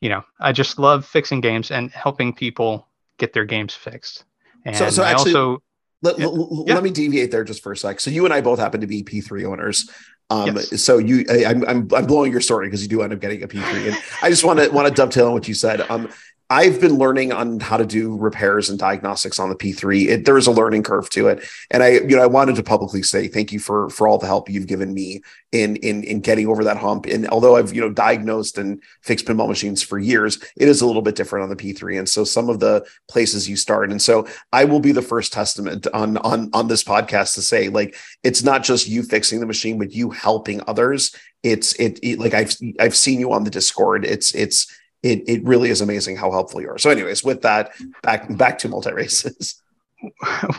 you 0.00 0.08
know, 0.08 0.24
I 0.40 0.52
just 0.52 0.78
love 0.78 1.04
fixing 1.04 1.40
games 1.40 1.70
and 1.70 1.90
helping 1.90 2.32
people 2.32 2.86
get 3.18 3.32
their 3.32 3.44
games 3.44 3.74
fixed. 3.74 4.24
And 4.64 4.76
so, 4.76 4.88
so 4.90 5.02
actually, 5.02 5.34
also, 5.34 5.62
let, 6.02 6.18
yeah. 6.18 6.26
let, 6.74 6.82
me 6.82 6.90
deviate 6.90 7.30
there 7.30 7.44
just 7.44 7.62
for 7.62 7.72
a 7.72 7.76
sec. 7.76 8.00
So 8.00 8.10
you 8.10 8.24
and 8.24 8.32
I 8.32 8.40
both 8.40 8.58
happen 8.58 8.80
to 8.80 8.86
be 8.86 9.02
P3 9.02 9.44
owners. 9.44 9.90
Um, 10.30 10.56
yes. 10.56 10.82
so 10.82 10.98
you, 10.98 11.24
I, 11.30 11.50
am 11.50 11.64
I'm, 11.66 11.88
I'm 11.94 12.06
blowing 12.06 12.30
your 12.30 12.40
story 12.40 12.66
because 12.66 12.82
you 12.82 12.88
do 12.88 13.02
end 13.02 13.12
up 13.12 13.20
getting 13.20 13.42
a 13.42 13.48
P3, 13.48 13.88
and 13.88 13.96
I 14.22 14.28
just 14.28 14.44
want 14.44 14.58
to 14.58 14.68
want 14.68 14.86
to 14.86 14.92
dovetail 14.92 15.28
on 15.28 15.32
what 15.32 15.48
you 15.48 15.54
said. 15.54 15.80
Um, 15.90 16.10
I've 16.50 16.80
been 16.80 16.96
learning 16.96 17.30
on 17.30 17.60
how 17.60 17.76
to 17.76 17.84
do 17.84 18.16
repairs 18.16 18.70
and 18.70 18.78
diagnostics 18.78 19.38
on 19.38 19.50
the 19.50 19.54
P3. 19.54 20.08
It, 20.08 20.24
there's 20.24 20.46
a 20.46 20.50
learning 20.50 20.82
curve 20.82 21.10
to 21.10 21.28
it, 21.28 21.46
and 21.70 21.82
I, 21.82 21.88
you 22.00 22.16
know, 22.16 22.22
I 22.22 22.26
wanted 22.26 22.56
to 22.56 22.62
publicly 22.62 23.02
say 23.02 23.28
thank 23.28 23.52
you 23.52 23.60
for 23.60 23.90
for 23.90 24.08
all 24.08 24.16
the 24.16 24.26
help 24.26 24.48
you've 24.48 24.66
given 24.66 24.94
me 24.94 25.20
in 25.52 25.76
in 25.76 26.02
in 26.04 26.20
getting 26.20 26.46
over 26.46 26.64
that 26.64 26.78
hump. 26.78 27.04
And 27.04 27.28
although 27.28 27.56
I've 27.56 27.74
you 27.74 27.82
know 27.82 27.90
diagnosed 27.90 28.56
and 28.56 28.82
fixed 29.02 29.26
pinball 29.26 29.48
machines 29.48 29.82
for 29.82 29.98
years, 29.98 30.38
it 30.56 30.68
is 30.68 30.80
a 30.80 30.86
little 30.86 31.02
bit 31.02 31.16
different 31.16 31.42
on 31.42 31.50
the 31.50 31.56
P3. 31.56 31.98
And 31.98 32.08
so 32.08 32.24
some 32.24 32.48
of 32.48 32.60
the 32.60 32.86
places 33.10 33.46
you 33.46 33.56
start, 33.56 33.90
and 33.90 34.00
so 34.00 34.26
I 34.50 34.64
will 34.64 34.80
be 34.80 34.92
the 34.92 35.02
first 35.02 35.34
testament 35.34 35.86
on 35.92 36.16
on 36.18 36.48
on 36.54 36.68
this 36.68 36.82
podcast 36.82 37.34
to 37.34 37.42
say 37.42 37.68
like 37.68 37.94
it's 38.22 38.42
not 38.42 38.64
just 38.64 38.88
you 38.88 39.02
fixing 39.02 39.40
the 39.40 39.46
machine, 39.46 39.78
but 39.78 39.92
you 39.92 40.10
helping 40.10 40.62
others. 40.66 41.14
It's 41.42 41.74
it, 41.74 41.98
it 42.02 42.18
like 42.18 42.32
I've 42.32 42.56
I've 42.80 42.96
seen 42.96 43.20
you 43.20 43.32
on 43.32 43.44
the 43.44 43.50
Discord. 43.50 44.06
It's 44.06 44.34
it's 44.34 44.66
it 45.02 45.22
it 45.28 45.44
really 45.44 45.70
is 45.70 45.80
amazing 45.80 46.16
how 46.16 46.30
helpful 46.30 46.60
you 46.60 46.70
are. 46.70 46.78
So, 46.78 46.90
anyways, 46.90 47.22
with 47.24 47.42
that, 47.42 47.72
back 48.02 48.36
back 48.36 48.58
to 48.60 48.68
multi 48.68 48.92
races. 48.92 49.62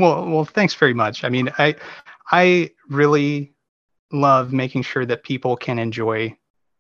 Well, 0.02 0.30
well, 0.30 0.44
thanks 0.44 0.76
very 0.76 0.94
much. 0.94 1.24
I 1.24 1.30
mean, 1.30 1.50
I 1.58 1.76
I 2.30 2.72
really 2.90 3.54
love 4.12 4.52
making 4.52 4.82
sure 4.82 5.06
that 5.06 5.24
people 5.24 5.56
can 5.56 5.80
enjoy 5.80 6.36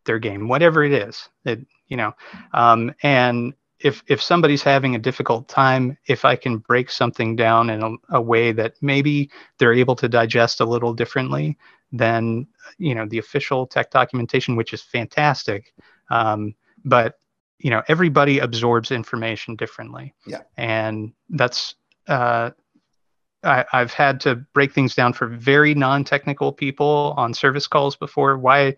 their 0.05 0.19
game, 0.19 0.49
whatever 0.49 0.83
it 0.83 0.91
is. 0.91 1.29
It 1.45 1.65
you 1.87 1.95
know, 1.95 2.13
um, 2.53 2.93
and 3.01 3.53
if 3.79 4.03
if 4.07 4.21
somebody's 4.21 4.63
having 4.63 4.95
a 4.95 4.99
difficult 4.99 5.47
time, 5.47 5.97
if 6.07 6.25
I 6.25 6.35
can 6.35 6.57
break 6.57 6.91
something 6.91 7.35
down 7.35 7.69
in 7.69 7.81
a, 7.81 8.17
a 8.17 8.21
way 8.21 8.51
that 8.51 8.73
maybe 8.81 9.31
they're 9.57 9.73
able 9.73 9.95
to 9.95 10.09
digest 10.09 10.59
a 10.59 10.65
little 10.65 10.93
differently 10.93 11.57
than 11.91 12.47
you 12.77 12.93
know 12.93 13.05
the 13.07 13.19
official 13.19 13.65
tech 13.65 13.91
documentation, 13.91 14.55
which 14.55 14.73
is 14.73 14.81
fantastic. 14.81 15.73
Um, 16.09 16.55
but 16.83 17.15
you 17.59 17.69
know 17.69 17.83
everybody 17.87 18.39
absorbs 18.39 18.91
information 18.91 19.55
differently. 19.55 20.13
Yeah. 20.25 20.41
And 20.57 21.13
that's 21.29 21.75
uh, 22.07 22.51
I, 23.43 23.65
have 23.71 23.93
had 23.93 24.19
to 24.21 24.35
break 24.53 24.73
things 24.73 24.95
down 24.95 25.13
for 25.13 25.27
very 25.27 25.73
non-technical 25.73 26.53
people 26.53 27.13
on 27.17 27.33
service 27.33 27.67
calls 27.67 27.95
before. 27.95 28.37
Why 28.37 28.75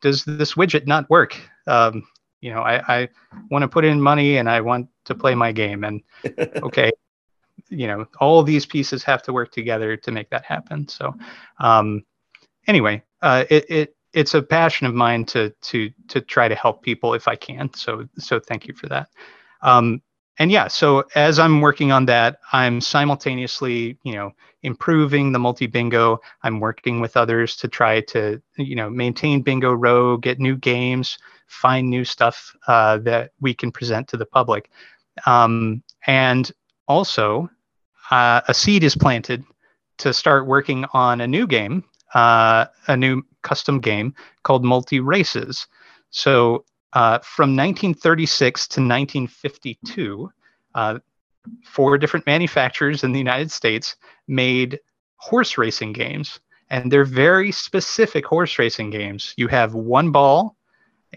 does 0.00 0.24
this 0.24 0.54
widget 0.54 0.86
not 0.86 1.08
work? 1.08 1.36
Um, 1.66 2.04
you 2.44 2.52
know 2.52 2.60
i, 2.60 2.96
I 2.96 3.08
want 3.50 3.62
to 3.62 3.68
put 3.68 3.86
in 3.86 4.00
money 4.00 4.36
and 4.36 4.50
i 4.50 4.60
want 4.60 4.88
to 5.06 5.14
play 5.14 5.34
my 5.34 5.50
game. 5.50 5.82
And 5.82 6.02
okay 6.62 6.92
you 7.70 7.86
know 7.86 8.06
all 8.20 8.42
these 8.42 8.66
pieces 8.66 9.02
have 9.04 9.22
to 9.22 9.32
work 9.32 9.50
together 9.50 9.96
to 9.96 10.10
make 10.12 10.28
that 10.30 10.44
happen. 10.44 10.86
So 10.86 11.14
um, 11.58 12.04
anyway 12.68 13.02
uh, 13.22 13.44
it, 13.48 13.70
it 13.70 13.96
it's 14.14 14.34
a 14.34 14.42
passion 14.42 14.86
of 14.86 14.94
mine 14.94 15.24
to 15.26 15.50
to 15.50 15.90
to 16.08 16.20
try 16.20 16.48
to 16.48 16.54
help 16.54 16.82
people 16.82 17.14
if 17.14 17.28
I 17.28 17.36
can. 17.36 17.72
So 17.74 18.06
so 18.18 18.40
thank 18.40 18.66
you 18.66 18.74
for 18.74 18.88
that. 18.88 19.08
Um, 19.62 20.02
and 20.38 20.50
yeah, 20.50 20.66
so 20.66 21.04
as 21.14 21.38
I'm 21.38 21.60
working 21.60 21.92
on 21.92 22.06
that, 22.06 22.38
I'm 22.52 22.80
simultaneously, 22.80 23.98
you 24.02 24.14
know, 24.14 24.32
improving 24.62 25.30
the 25.30 25.38
multi 25.38 25.66
bingo. 25.66 26.20
I'm 26.42 26.58
working 26.58 27.00
with 27.00 27.16
others 27.16 27.56
to 27.56 27.68
try 27.68 28.00
to, 28.00 28.42
you 28.56 28.74
know, 28.74 28.90
maintain 28.90 29.42
Bingo 29.42 29.72
Row, 29.72 30.16
get 30.16 30.40
new 30.40 30.56
games, 30.56 31.18
find 31.46 31.88
new 31.88 32.04
stuff 32.04 32.56
uh, 32.66 32.98
that 32.98 33.30
we 33.40 33.54
can 33.54 33.70
present 33.70 34.08
to 34.08 34.16
the 34.16 34.26
public. 34.26 34.70
Um, 35.26 35.82
and 36.06 36.50
also, 36.88 37.48
uh, 38.10 38.40
a 38.48 38.54
seed 38.54 38.82
is 38.82 38.96
planted 38.96 39.44
to 39.98 40.12
start 40.12 40.46
working 40.46 40.84
on 40.92 41.20
a 41.20 41.26
new 41.28 41.46
game, 41.46 41.84
uh, 42.14 42.66
a 42.88 42.96
new 42.96 43.22
custom 43.42 43.80
game 43.80 44.14
called 44.42 44.64
Multi 44.64 45.00
Races. 45.00 45.66
So 46.10 46.64
uh, 46.92 47.18
from 47.18 47.56
1936 47.56 48.68
to 48.68 48.80
1952, 48.80 50.30
uh, 50.74 50.98
four 51.64 51.98
different 51.98 52.26
manufacturers 52.26 53.04
in 53.04 53.12
the 53.12 53.18
United 53.18 53.50
States 53.50 53.96
made 54.28 54.78
horse 55.16 55.58
racing 55.58 55.92
games, 55.92 56.40
and 56.70 56.90
they're 56.90 57.04
very 57.04 57.52
specific 57.52 58.24
horse 58.24 58.58
racing 58.58 58.90
games. 58.90 59.34
You 59.36 59.48
have 59.48 59.74
one 59.74 60.12
ball, 60.12 60.56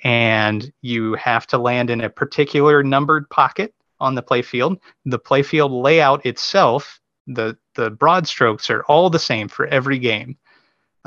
and 0.04 0.72
you 0.82 1.14
have 1.16 1.48
to 1.48 1.58
land 1.58 1.90
in 1.90 2.02
a 2.02 2.10
particular 2.10 2.84
numbered 2.84 3.30
pocket 3.30 3.74
on 4.00 4.16
the 4.16 4.24
playfield. 4.24 4.78
The 5.06 5.20
playfield 5.20 5.82
layout 5.84 6.26
itself, 6.26 7.00
the 7.28 7.58
the 7.76 7.92
broad 7.92 8.28
strokes 8.28 8.70
are 8.70 8.84
all 8.84 9.10
the 9.10 9.20
same 9.20 9.48
for 9.48 9.68
every 9.68 10.00
game. 10.00 10.38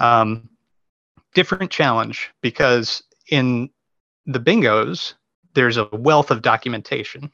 Um, 0.00 0.48
different 1.34 1.70
challenge 1.70 2.30
because 2.40 3.02
in 3.28 3.70
the 4.26 4.40
bingos, 4.40 5.14
there's 5.54 5.76
a 5.76 5.88
wealth 5.92 6.30
of 6.30 6.42
documentation. 6.42 7.30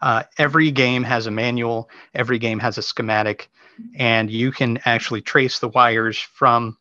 Uh, 0.00 0.22
every 0.38 0.70
game 0.70 1.02
has 1.02 1.26
a 1.26 1.30
manual, 1.30 1.90
every 2.14 2.38
game 2.38 2.58
has 2.58 2.78
a 2.78 2.82
schematic, 2.82 3.50
and 3.96 4.30
you 4.30 4.52
can 4.52 4.78
actually 4.84 5.20
trace 5.20 5.58
the 5.58 5.68
wires 5.68 6.18
from 6.18 6.76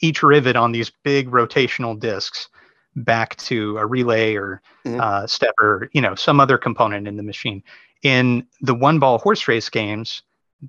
each 0.00 0.22
rivet 0.22 0.56
on 0.56 0.72
these 0.72 0.90
big 1.04 1.30
rotational 1.30 1.98
discs 1.98 2.48
back 2.96 3.36
to 3.36 3.78
a 3.78 3.86
relay 3.86 4.34
or 4.34 4.60
mm-hmm. 4.84 5.00
uh, 5.00 5.26
step 5.26 5.54
or 5.60 5.88
you 5.92 6.00
know 6.00 6.14
some 6.14 6.40
other 6.40 6.58
component 6.58 7.06
in 7.06 7.16
the 7.16 7.22
machine. 7.22 7.62
In 8.02 8.46
the 8.60 8.74
one 8.74 8.98
ball 8.98 9.18
horse 9.18 9.46
race 9.46 9.68
games, 9.68 10.22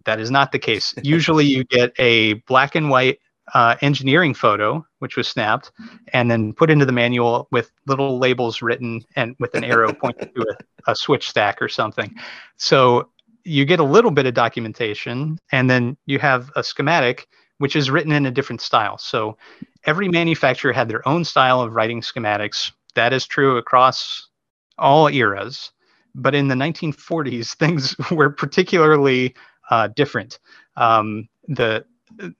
that 0.05 0.19
is 0.19 0.31
not 0.31 0.51
the 0.51 0.59
case. 0.59 0.93
Usually, 1.03 1.45
you 1.45 1.63
get 1.63 1.93
a 1.99 2.33
black 2.47 2.75
and 2.75 2.89
white 2.89 3.19
uh, 3.53 3.75
engineering 3.81 4.33
photo, 4.33 4.85
which 4.99 5.17
was 5.17 5.27
snapped, 5.27 5.71
and 6.13 6.31
then 6.31 6.53
put 6.53 6.69
into 6.69 6.85
the 6.85 6.91
manual 6.91 7.47
with 7.51 7.71
little 7.87 8.17
labels 8.17 8.61
written 8.61 9.03
and 9.15 9.35
with 9.39 9.53
an 9.53 9.63
arrow 9.63 9.93
pointing 9.93 10.29
to 10.33 10.45
a, 10.87 10.91
a 10.91 10.95
switch 10.95 11.27
stack 11.29 11.61
or 11.61 11.67
something. 11.67 12.13
So 12.57 13.09
you 13.43 13.65
get 13.65 13.79
a 13.79 13.83
little 13.83 14.11
bit 14.11 14.25
of 14.25 14.33
documentation, 14.33 15.39
and 15.51 15.69
then 15.69 15.97
you 16.05 16.19
have 16.19 16.51
a 16.55 16.63
schematic 16.63 17.27
which 17.59 17.75
is 17.75 17.89
written 17.89 18.11
in 18.11 18.25
a 18.25 18.31
different 18.31 18.61
style. 18.61 18.97
So 18.97 19.37
every 19.85 20.09
manufacturer 20.09 20.73
had 20.73 20.89
their 20.89 21.07
own 21.07 21.23
style 21.23 21.61
of 21.61 21.75
writing 21.75 22.01
schematics. 22.01 22.71
That 22.95 23.13
is 23.13 23.25
true 23.25 23.57
across 23.57 24.27
all 24.77 25.07
eras. 25.07 25.71
But 26.15 26.35
in 26.35 26.47
the 26.47 26.55
1940s, 26.55 27.55
things 27.55 27.95
were 28.11 28.29
particularly 28.29 29.35
uh, 29.69 29.87
different. 29.89 30.39
Um, 30.75 31.29
the 31.47 31.85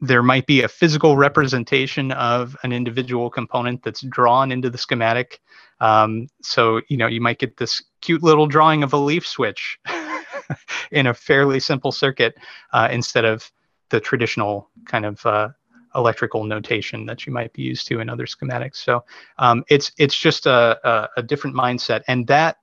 there 0.02 0.22
might 0.22 0.46
be 0.46 0.62
a 0.62 0.68
physical 0.68 1.18
representation 1.18 2.12
of 2.12 2.56
an 2.64 2.72
individual 2.72 3.30
component 3.30 3.82
that's 3.82 4.02
drawn 4.02 4.52
into 4.52 4.70
the 4.70 4.78
schematic. 4.78 5.42
Um, 5.80 6.28
so 6.42 6.82
you 6.90 6.98
know 6.98 7.08
you 7.08 7.22
might 7.22 7.40
get 7.40 7.58
this 7.58 7.84
cute 8.02 8.24
little 8.24 8.48
drawing 8.48 8.84
of 8.84 8.94
a 8.94 8.98
leaf 8.98 9.28
switch 9.28 9.80
in 10.92 11.08
a 11.08 11.14
fairly 11.14 11.60
simple 11.60 11.92
circuit 11.92 12.36
uh, 12.72 12.88
instead 12.92 13.26
of 13.26 13.52
the 13.90 14.00
traditional 14.00 14.70
kind 14.86 15.06
of 15.06 15.26
uh, 15.26 15.50
electrical 15.96 16.44
notation 16.44 17.06
that 17.06 17.26
you 17.26 17.34
might 17.34 17.54
be 17.54 17.62
used 17.62 17.88
to 17.88 18.00
in 18.00 18.10
other 18.10 18.26
schematics. 18.26 18.78
So 18.78 19.04
um, 19.38 19.64
it's 19.70 19.92
it's 19.98 20.18
just 20.18 20.46
a, 20.46 20.80
a, 20.84 21.10
a, 21.18 21.24
different 21.24 21.56
mindset, 21.56 22.02
and 22.08 22.26
that 22.28 22.58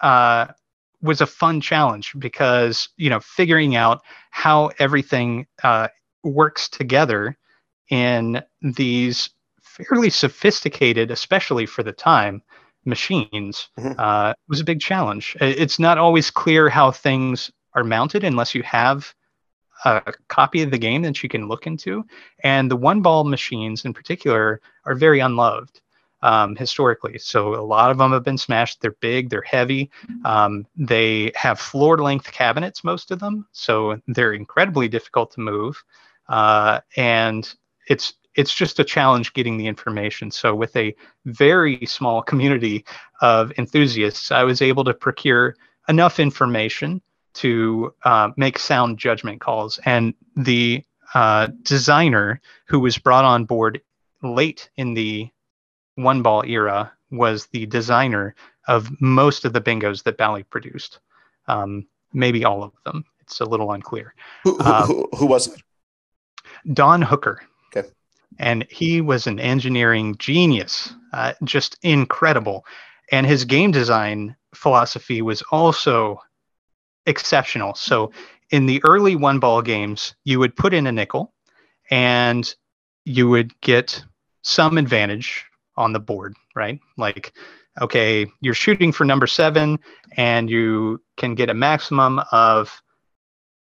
uh, 0.00 0.48
was 1.02 1.20
a 1.20 1.26
fun 1.26 1.60
challenge 1.60 2.14
because 2.18 2.88
you 2.96 3.10
know 3.10 3.20
figuring 3.20 3.76
out 3.76 4.00
how 4.30 4.70
everything 4.78 5.46
uh, 5.62 5.88
works 6.24 6.68
together 6.68 7.36
in 7.90 8.42
these 8.62 9.30
fairly 9.62 10.10
sophisticated, 10.10 11.10
especially 11.10 11.66
for 11.66 11.82
the 11.82 11.92
time, 11.92 12.42
machines 12.84 13.68
mm-hmm. 13.78 13.98
uh, 13.98 14.32
was 14.48 14.60
a 14.60 14.64
big 14.64 14.80
challenge. 14.80 15.36
It's 15.40 15.78
not 15.78 15.98
always 15.98 16.30
clear 16.30 16.68
how 16.68 16.90
things 16.90 17.50
are 17.74 17.84
mounted 17.84 18.24
unless 18.24 18.54
you 18.54 18.62
have 18.62 19.12
a 19.84 20.14
copy 20.28 20.62
of 20.62 20.70
the 20.70 20.78
game 20.78 21.02
that 21.02 21.22
you 21.22 21.28
can 21.28 21.48
look 21.48 21.66
into. 21.66 22.04
And 22.42 22.70
the 22.70 22.76
one 22.76 23.02
ball 23.02 23.24
machines 23.24 23.84
in 23.84 23.92
particular 23.92 24.60
are 24.84 24.94
very 24.94 25.20
unloved 25.20 25.80
um, 26.26 26.56
historically. 26.56 27.18
So 27.18 27.54
a 27.54 27.62
lot 27.62 27.92
of 27.92 27.98
them 27.98 28.10
have 28.10 28.24
been 28.24 28.36
smashed. 28.36 28.80
They're 28.80 28.96
big, 29.00 29.30
they're 29.30 29.42
heavy. 29.42 29.90
Um, 30.24 30.66
they 30.76 31.30
have 31.36 31.60
floor 31.60 31.98
length 31.98 32.32
cabinets, 32.32 32.82
most 32.82 33.12
of 33.12 33.20
them. 33.20 33.46
So 33.52 34.00
they're 34.08 34.32
incredibly 34.32 34.88
difficult 34.88 35.30
to 35.32 35.40
move. 35.40 35.82
Uh, 36.28 36.80
and 36.96 37.54
it's 37.88 38.14
it's 38.34 38.52
just 38.52 38.80
a 38.80 38.84
challenge 38.84 39.32
getting 39.34 39.56
the 39.56 39.68
information. 39.68 40.30
So 40.30 40.54
with 40.54 40.76
a 40.76 40.94
very 41.24 41.86
small 41.86 42.22
community 42.22 42.84
of 43.22 43.52
enthusiasts, 43.56 44.30
I 44.30 44.42
was 44.42 44.60
able 44.60 44.84
to 44.84 44.92
procure 44.92 45.54
enough 45.88 46.18
information 46.18 47.00
to 47.34 47.94
uh, 48.04 48.30
make 48.36 48.58
sound 48.58 48.98
judgment 48.98 49.40
calls. 49.40 49.78
And 49.84 50.12
the 50.34 50.82
uh, 51.14 51.48
designer 51.62 52.40
who 52.66 52.80
was 52.80 52.98
brought 52.98 53.24
on 53.24 53.44
board 53.44 53.80
late 54.22 54.68
in 54.76 54.92
the 54.94 55.30
one 55.96 56.22
ball 56.22 56.44
era 56.46 56.92
was 57.10 57.46
the 57.46 57.66
designer 57.66 58.34
of 58.68 58.90
most 59.00 59.44
of 59.44 59.52
the 59.52 59.60
bingos 59.60 60.02
that 60.04 60.16
Bally 60.16 60.42
produced. 60.44 61.00
Um, 61.48 61.86
maybe 62.12 62.44
all 62.44 62.62
of 62.62 62.72
them. 62.84 63.04
It's 63.20 63.40
a 63.40 63.44
little 63.44 63.72
unclear. 63.72 64.14
Who, 64.44 64.56
who, 64.56 64.64
um, 64.64 64.86
who, 64.86 65.08
who 65.16 65.26
was 65.26 65.48
it? 65.48 65.62
Don 66.72 67.02
Hooker. 67.02 67.42
Okay. 67.76 67.88
And 68.38 68.66
he 68.70 69.00
was 69.00 69.26
an 69.26 69.40
engineering 69.40 70.16
genius, 70.18 70.94
uh, 71.12 71.32
just 71.44 71.78
incredible. 71.82 72.64
And 73.10 73.26
his 73.26 73.44
game 73.44 73.70
design 73.70 74.36
philosophy 74.54 75.22
was 75.22 75.42
also 75.50 76.20
exceptional. 77.06 77.74
So 77.74 78.12
in 78.50 78.66
the 78.66 78.82
early 78.84 79.16
one 79.16 79.38
ball 79.38 79.62
games, 79.62 80.14
you 80.24 80.38
would 80.38 80.56
put 80.56 80.74
in 80.74 80.86
a 80.86 80.92
nickel 80.92 81.32
and 81.90 82.52
you 83.04 83.28
would 83.28 83.58
get 83.60 84.04
some 84.42 84.78
advantage 84.78 85.44
on 85.76 85.92
the 85.92 86.00
board, 86.00 86.34
right? 86.54 86.80
Like, 86.96 87.32
okay, 87.80 88.26
you're 88.40 88.54
shooting 88.54 88.92
for 88.92 89.04
number 89.04 89.26
seven 89.26 89.78
and 90.16 90.50
you 90.50 91.02
can 91.16 91.34
get 91.34 91.50
a 91.50 91.54
maximum 91.54 92.20
of 92.32 92.82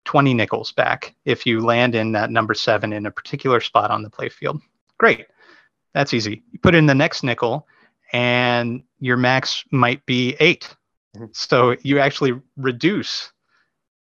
20 0.06 0.34
nickels 0.34 0.72
back 0.72 1.16
if 1.26 1.46
you 1.46 1.60
land 1.60 1.96
in 1.96 2.12
that 2.14 2.30
number 2.30 2.54
seven 2.54 2.94
in 2.94 3.06
a 3.06 3.12
particular 3.12 3.60
spot 3.60 3.92
on 3.92 4.04
the 4.04 4.10
playfield. 4.10 4.60
Great. 4.98 5.26
That's 5.94 6.14
easy. 6.14 6.44
You 6.52 6.60
put 6.60 6.76
in 6.76 6.86
the 6.86 6.96
next 6.96 7.24
nickel 7.24 7.68
and 8.14 8.84
your 9.00 9.18
max 9.18 9.64
might 9.72 10.06
be 10.06 10.36
8 10.40 10.76
mm-hmm. 11.16 11.26
So 11.34 11.76
you 11.84 12.00
actually 12.00 12.40
reduce 12.56 13.32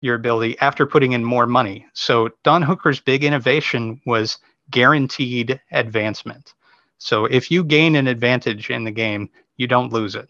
your 0.01 0.15
ability 0.15 0.57
after 0.59 0.85
putting 0.85 1.13
in 1.13 1.23
more 1.23 1.47
money. 1.47 1.85
So 1.93 2.29
Don 2.43 2.61
Hooker's 2.61 2.99
big 2.99 3.23
innovation 3.23 3.99
was 4.05 4.37
guaranteed 4.69 5.59
advancement. 5.71 6.53
So 6.97 7.25
if 7.25 7.51
you 7.51 7.63
gain 7.63 7.95
an 7.95 8.07
advantage 8.07 8.69
in 8.69 8.83
the 8.83 8.91
game, 8.91 9.29
you 9.57 9.67
don't 9.67 9.93
lose 9.93 10.15
it. 10.15 10.27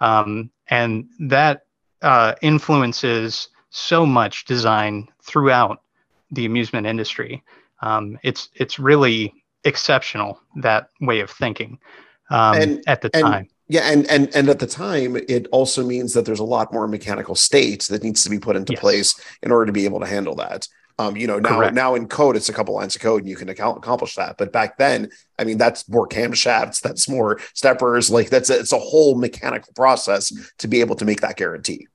Um, 0.00 0.50
and 0.68 1.08
that 1.20 1.66
uh, 2.02 2.34
influences 2.42 3.48
so 3.70 4.06
much 4.06 4.44
design 4.44 5.08
throughout 5.22 5.82
the 6.30 6.46
amusement 6.46 6.86
industry. 6.86 7.42
Um, 7.80 8.18
it's 8.22 8.48
it's 8.54 8.78
really 8.78 9.34
exceptional 9.64 10.40
that 10.56 10.90
way 11.00 11.20
of 11.20 11.30
thinking 11.30 11.78
um, 12.30 12.54
and, 12.56 12.82
at 12.86 13.02
the 13.02 13.10
and, 13.14 13.22
time. 13.22 13.48
Yeah, 13.68 13.90
and 13.90 14.06
and 14.10 14.34
and 14.34 14.48
at 14.48 14.58
the 14.58 14.66
time, 14.66 15.16
it 15.16 15.46
also 15.52 15.84
means 15.84 16.14
that 16.14 16.24
there's 16.24 16.38
a 16.38 16.44
lot 16.44 16.72
more 16.72 16.88
mechanical 16.88 17.34
state 17.34 17.84
that 17.84 18.02
needs 18.02 18.24
to 18.24 18.30
be 18.30 18.38
put 18.38 18.56
into 18.56 18.72
yes. 18.72 18.80
place 18.80 19.20
in 19.42 19.52
order 19.52 19.66
to 19.66 19.72
be 19.72 19.84
able 19.84 20.00
to 20.00 20.06
handle 20.06 20.34
that. 20.36 20.68
Um, 21.00 21.16
you 21.16 21.28
know, 21.28 21.38
now 21.38 21.58
Correct. 21.58 21.74
now 21.74 21.94
in 21.94 22.08
code, 22.08 22.34
it's 22.34 22.48
a 22.48 22.52
couple 22.52 22.74
lines 22.74 22.96
of 22.96 23.02
code 23.02 23.22
and 23.22 23.28
you 23.28 23.36
can 23.36 23.48
accomplish 23.48 24.16
that. 24.16 24.36
But 24.36 24.52
back 24.52 24.78
then, 24.78 25.10
I 25.38 25.44
mean, 25.44 25.56
that's 25.56 25.88
more 25.88 26.08
camshafts, 26.08 26.80
that's 26.80 27.08
more 27.08 27.38
steppers, 27.54 28.10
like 28.10 28.30
that's 28.30 28.50
a, 28.50 28.58
it's 28.58 28.72
a 28.72 28.78
whole 28.78 29.14
mechanical 29.16 29.72
process 29.74 30.32
to 30.58 30.66
be 30.66 30.80
able 30.80 30.96
to 30.96 31.04
make 31.04 31.20
that 31.20 31.36
guarantee. 31.36 31.86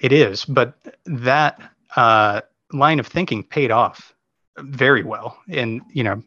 It 0.00 0.12
is, 0.12 0.44
but 0.44 0.74
that 1.06 1.60
uh, 1.94 2.40
line 2.72 2.98
of 2.98 3.06
thinking 3.06 3.44
paid 3.44 3.70
off 3.70 4.12
very 4.58 5.04
well. 5.04 5.38
And, 5.48 5.82
you 5.92 6.02
know, 6.02 6.22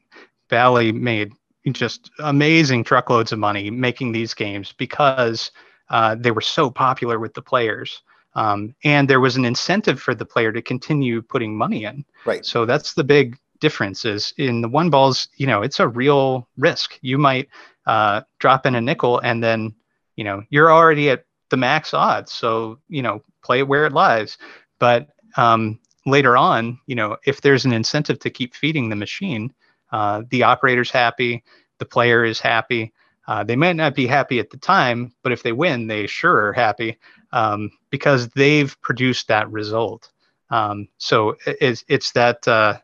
Bally 0.49 0.93
made 0.93 1.34
just 1.72 2.10
amazing 2.20 2.86
truckloads 2.86 3.34
of 3.34 3.39
money 3.39 3.70
making 3.70 4.14
these 4.14 4.34
games 4.34 4.74
because 4.78 5.51
uh, 5.89 6.16
they 6.16 6.32
were 6.32 6.41
so 6.41 6.70
popular 6.70 7.20
with 7.20 7.34
the 7.34 7.41
players. 7.41 8.01
Um, 8.38 8.75
and 8.83 9.09
there 9.09 9.19
was 9.19 9.35
an 9.35 9.45
incentive 9.45 9.99
for 9.99 10.13
the 10.13 10.25
player 10.25 10.51
to 10.51 10.61
continue 10.61 11.23
putting 11.23 11.57
money 11.57 11.85
in. 11.85 12.05
Right. 12.23 12.45
So 12.45 12.65
that's 12.65 12.93
the 12.93 13.03
big 13.03 13.35
difference 13.59 14.05
is 14.05 14.31
in 14.38 14.61
the 14.61 14.69
one 14.69 14.91
balls, 14.91 15.27
you 15.38 15.47
know, 15.47 15.63
it's 15.63 15.79
a 15.79 15.88
real 15.88 16.47
risk. 16.55 16.99
You 17.01 17.17
might 17.17 17.49
uh, 17.88 18.21
drop 18.38 18.67
in 18.67 18.75
a 18.75 18.81
nickel 18.81 19.19
and 19.19 19.43
then, 19.43 19.73
you 20.15 20.23
know, 20.23 20.43
you're 20.51 20.71
already 20.71 21.09
at 21.09 21.25
the 21.49 21.57
max 21.57 21.95
odds. 21.95 22.31
So, 22.31 22.77
you 22.88 23.01
know, 23.01 23.23
play 23.43 23.59
it 23.59 23.67
where 23.67 23.88
it 23.88 23.93
lies. 23.93 24.38
But 24.77 25.07
um, 25.35 25.79
later 26.05 26.38
on, 26.38 26.79
you 26.85 26.93
know, 26.93 27.17
if 27.25 27.41
there's 27.41 27.65
an 27.65 27.73
incentive 27.73 28.19
to 28.19 28.29
keep 28.29 28.53
feeding 28.53 28.89
the 28.89 28.95
machine, 28.95 29.51
uh, 29.91 30.21
the 30.29 30.43
operator's 30.43 30.91
happy, 30.91 31.43
the 31.79 31.85
player 31.85 32.23
is 32.23 32.39
happy. 32.39 32.93
Uh, 33.27 33.43
they 33.43 33.55
might 33.55 33.75
not 33.75 33.95
be 33.95 34.05
happy 34.05 34.39
at 34.39 34.51
the 34.51 34.57
time, 34.57 35.11
but 35.23 35.31
if 35.31 35.41
they 35.41 35.53
win, 35.53 35.88
they 35.88 36.05
sure 36.05 36.45
are 36.45 36.53
happy 36.53 36.97
um, 37.32 37.71
because 37.89 38.30
they've 38.30 38.80
produced 38.82 39.28
that 39.28 39.49
result. 39.51 40.11
Um, 40.49 40.88
so 40.97 41.36
it's, 41.45 41.84
it's 41.88 42.11
that 42.13 42.47
uh, 42.47 42.78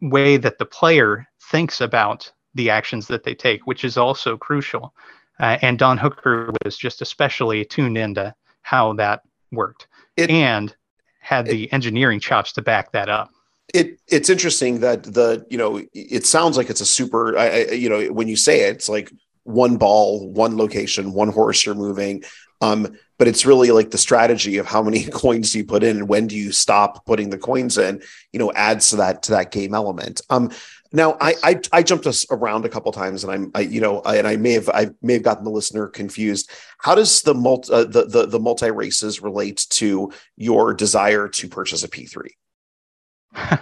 way 0.00 0.36
that 0.36 0.58
the 0.58 0.64
player 0.64 1.26
thinks 1.50 1.80
about 1.80 2.30
the 2.54 2.70
actions 2.70 3.06
that 3.06 3.22
they 3.24 3.34
take, 3.34 3.66
which 3.66 3.84
is 3.84 3.96
also 3.96 4.36
crucial. 4.36 4.94
Uh, 5.38 5.58
and 5.62 5.78
Don 5.78 5.96
Hooker 5.96 6.52
was 6.64 6.76
just 6.76 7.00
especially 7.00 7.64
tuned 7.64 7.96
into 7.96 8.34
how 8.62 8.92
that 8.94 9.22
worked 9.52 9.88
it, 10.16 10.30
and 10.30 10.74
had 11.20 11.46
the 11.46 11.72
engineering 11.72 12.20
chops 12.20 12.52
to 12.52 12.62
back 12.62 12.92
that 12.92 13.08
up. 13.08 13.30
It 13.72 14.00
it's 14.08 14.28
interesting 14.28 14.80
that 14.80 15.04
the 15.04 15.46
you 15.48 15.56
know 15.56 15.82
it 15.94 16.26
sounds 16.26 16.56
like 16.56 16.70
it's 16.70 16.80
a 16.80 16.86
super 16.86 17.38
I, 17.38 17.46
I, 17.46 17.70
you 17.70 17.88
know 17.88 18.06
when 18.06 18.28
you 18.28 18.36
say 18.36 18.68
it, 18.68 18.76
it's 18.76 18.88
like 18.88 19.12
one 19.44 19.76
ball, 19.76 20.28
one 20.28 20.56
location, 20.56 21.12
one 21.12 21.28
horse 21.28 21.64
you're 21.64 21.74
moving. 21.74 22.24
Um, 22.60 22.96
but 23.18 23.28
it's 23.28 23.46
really 23.46 23.70
like 23.70 23.90
the 23.90 23.98
strategy 23.98 24.58
of 24.58 24.66
how 24.66 24.82
many 24.82 25.04
coins 25.10 25.52
do 25.52 25.58
you 25.58 25.64
put 25.64 25.82
in 25.82 25.96
and 25.96 26.08
when 26.08 26.26
do 26.26 26.36
you 26.36 26.52
stop 26.52 27.04
putting 27.06 27.30
the 27.30 27.38
coins 27.38 27.78
in, 27.78 28.02
you 28.32 28.38
know, 28.38 28.52
adds 28.52 28.90
to 28.90 28.96
that 28.96 29.22
to 29.24 29.32
that 29.32 29.50
game 29.50 29.74
element. 29.74 30.20
Um, 30.30 30.50
Now, 30.92 31.16
I, 31.20 31.34
I, 31.44 31.60
I 31.72 31.82
jumped 31.84 32.06
us 32.06 32.26
around 32.30 32.64
a 32.64 32.68
couple 32.68 32.90
times, 32.90 33.22
and 33.22 33.32
I'm 33.32 33.50
I, 33.54 33.60
you 33.60 33.80
know, 33.80 34.00
I, 34.00 34.16
and 34.16 34.26
I 34.26 34.36
may 34.36 34.52
have 34.54 34.68
I 34.68 34.90
may 35.02 35.12
have 35.14 35.22
gotten 35.22 35.44
the 35.44 35.50
listener 35.50 35.86
confused. 35.86 36.50
How 36.78 36.96
does 36.96 37.22
the 37.22 37.34
multi 37.34 37.72
uh, 37.72 37.84
the 37.84 38.06
the, 38.06 38.26
the 38.26 38.40
multi 38.40 38.70
races 38.72 39.22
relate 39.22 39.66
to 39.70 40.12
your 40.36 40.74
desire 40.74 41.28
to 41.28 41.48
purchase 41.48 41.84
a 41.84 41.88
P3? 41.88 42.30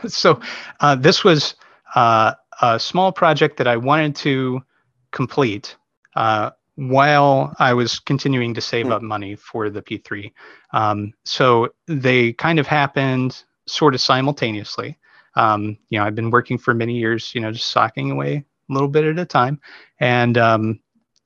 so, 0.08 0.40
uh, 0.80 0.94
this 0.94 1.22
was 1.22 1.54
uh, 1.94 2.32
a 2.62 2.80
small 2.80 3.12
project 3.12 3.58
that 3.58 3.66
I 3.66 3.76
wanted 3.76 4.16
to 4.16 4.62
complete 5.10 5.76
uh, 6.16 6.50
while 6.78 7.52
I 7.58 7.74
was 7.74 7.98
continuing 7.98 8.54
to 8.54 8.60
save 8.60 8.86
mm. 8.86 8.92
up 8.92 9.02
money 9.02 9.34
for 9.34 9.68
the 9.68 9.82
P3. 9.82 10.32
Um, 10.72 11.12
so 11.24 11.70
they 11.88 12.32
kind 12.34 12.60
of 12.60 12.68
happened 12.68 13.42
sort 13.66 13.96
of 13.96 14.00
simultaneously. 14.00 14.96
Um, 15.34 15.76
you 15.88 15.98
know, 15.98 16.04
I've 16.04 16.14
been 16.14 16.30
working 16.30 16.56
for 16.56 16.74
many 16.74 16.96
years, 16.96 17.34
you 17.34 17.40
know, 17.40 17.50
just 17.50 17.72
socking 17.72 18.12
away 18.12 18.44
a 18.70 18.72
little 18.72 18.86
bit 18.86 19.04
at 19.04 19.18
a 19.18 19.24
time. 19.24 19.60
And 19.98 20.38
um, 20.38 20.78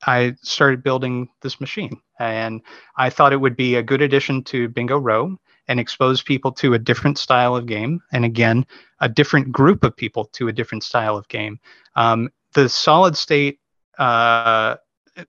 I 0.07 0.35
started 0.41 0.83
building 0.83 1.29
this 1.43 1.61
machine. 1.61 2.01
And 2.19 2.63
I 2.97 3.11
thought 3.11 3.35
it 3.35 3.41
would 3.41 3.57
be 3.57 3.75
a 3.75 3.83
good 3.83 4.01
addition 4.01 4.45
to 4.45 4.71
Bingo 4.71 4.97
Row 4.97 5.37
and 5.69 5.79
expose 5.79 6.23
people 6.23 6.51
to 6.53 6.73
a 6.73 6.79
different 6.79 7.19
style 7.19 7.57
of 7.57 7.67
game. 7.67 8.01
And 8.11 8.25
again, 8.25 8.65
a 9.01 9.09
different 9.09 9.53
group 9.53 9.85
of 9.85 9.95
people 9.95 10.25
to 10.33 10.49
a 10.49 10.53
different 10.53 10.83
style 10.83 11.19
of 11.19 11.29
game. 11.29 11.61
Um, 11.95 12.31
the 12.55 12.71
solid 12.71 13.19
state 13.19 13.61
uh, 13.99 14.77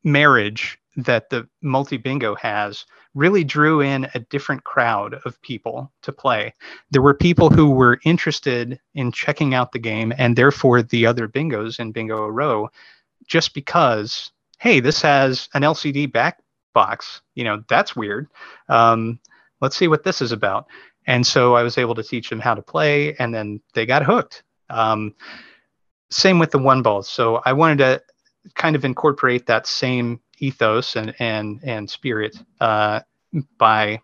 marriage 0.04 0.80
that 0.96 1.30
the 1.30 1.48
multi 1.62 1.98
bingo 1.98 2.36
has 2.36 2.86
really 3.16 3.44
drew 3.44 3.82
in 3.82 4.08
a 4.14 4.20
different 4.20 4.64
crowd 4.64 5.16
of 5.26 5.42
people 5.42 5.92
to 6.02 6.12
play. 6.12 6.54
There 6.92 7.02
were 7.02 7.14
people 7.14 7.50
who 7.50 7.70
were 7.72 8.00
interested 8.06 8.80
in 8.96 9.12
checking 9.12 9.54
out 9.54 9.72
the 9.72 9.80
game 9.80 10.14
and 10.18 10.36
therefore 10.36 10.82
the 10.82 11.06
other 11.06 11.28
bingos 11.28 11.80
in 11.80 11.92
Bingo 11.92 12.28
Row 12.28 12.70
just 13.28 13.54
because, 13.54 14.32
hey, 14.60 14.80
this 14.80 15.02
has 15.02 15.48
an 15.54 15.62
LCD 15.62 16.12
back 16.12 16.42
box. 16.74 17.22
You 17.36 17.44
know, 17.44 17.64
that's 17.70 17.96
weird. 17.96 18.28
Um, 18.68 19.20
let's 19.62 19.78
see 19.78 19.88
what 19.88 20.04
this 20.04 20.22
is 20.22 20.32
about. 20.32 20.68
And 21.06 21.26
so 21.26 21.56
I 21.56 21.64
was 21.64 21.78
able 21.78 21.96
to 21.96 22.04
teach 22.04 22.30
them 22.30 22.40
how 22.40 22.56
to 22.56 22.62
play 22.62 23.16
and 23.18 23.34
then 23.34 23.62
they 23.74 23.86
got 23.86 24.04
hooked. 24.04 24.44
Um, 24.70 25.14
same 26.10 26.40
with 26.40 26.52
the 26.52 26.60
one 26.60 26.82
balls. 26.82 27.10
So 27.10 27.42
I 27.46 27.54
wanted 27.54 27.78
to 27.80 28.02
kind 28.56 28.76
of 28.76 28.86
incorporate 28.86 29.46
that 29.48 29.68
same 29.68 30.20
ethos 30.40 30.96
and 30.96 31.16
and 31.20 31.60
and 31.64 31.90
spirit 31.90 32.38
uh, 32.60 33.00
by 33.58 34.00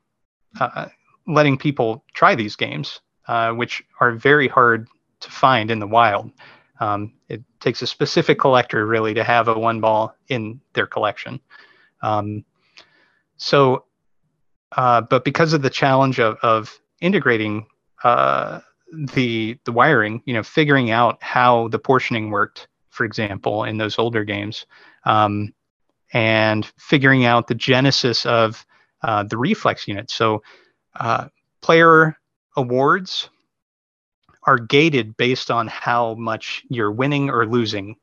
uh, 0.60 0.88
letting 1.28 1.58
people 1.58 2.04
try 2.14 2.36
these 2.36 2.56
games, 2.56 3.02
uh, 3.28 3.52
which 3.52 3.84
are 4.00 4.14
very 4.14 4.48
hard 4.48 4.88
to 5.20 5.30
find 5.30 5.70
in 5.70 5.80
the 5.80 5.88
wild. 5.88 6.32
Um, 6.80 7.14
it 7.28 7.44
takes 7.60 7.82
a 7.82 7.88
specific 7.88 8.40
collector 8.40 8.86
really 8.86 9.14
to 9.14 9.24
have 9.24 9.48
a 9.48 9.60
one 9.60 9.82
ball 9.82 10.16
in 10.30 10.62
their 10.74 10.88
collection. 10.88 11.40
Um, 12.02 12.46
so, 13.36 13.86
uh, 14.72 15.02
but 15.02 15.26
because 15.26 15.54
of 15.54 15.62
the 15.62 15.70
challenge 15.70 16.20
of, 16.20 16.38
of 16.42 16.80
integrating 17.02 17.68
uh, 18.04 18.62
the 18.92 19.58
the 19.66 19.72
wiring, 19.72 20.22
you 20.26 20.34
know, 20.34 20.44
figuring 20.44 20.90
out 20.90 21.22
how 21.22 21.68
the 21.68 21.80
portioning 21.80 22.32
worked, 22.32 22.68
for 23.00 23.06
example, 23.06 23.64
in 23.64 23.78
those 23.78 23.98
older 23.98 24.26
games, 24.26 24.66
um, 25.06 25.54
and 26.12 26.70
figuring 26.78 27.24
out 27.24 27.48
the 27.48 27.56
genesis 27.56 28.26
of 28.26 28.66
uh, 29.04 29.24
the 29.24 29.38
reflex 29.38 29.88
unit. 29.88 30.12
So, 30.12 30.44
uh, 31.00 31.30
player 31.62 32.18
awards 32.58 33.30
are 34.44 34.58
gated 34.58 35.16
based 35.16 35.50
on 35.50 35.70
how 35.70 36.16
much 36.16 36.66
you're 36.68 36.92
winning 36.92 37.30
or 37.30 37.46
losing 37.46 37.96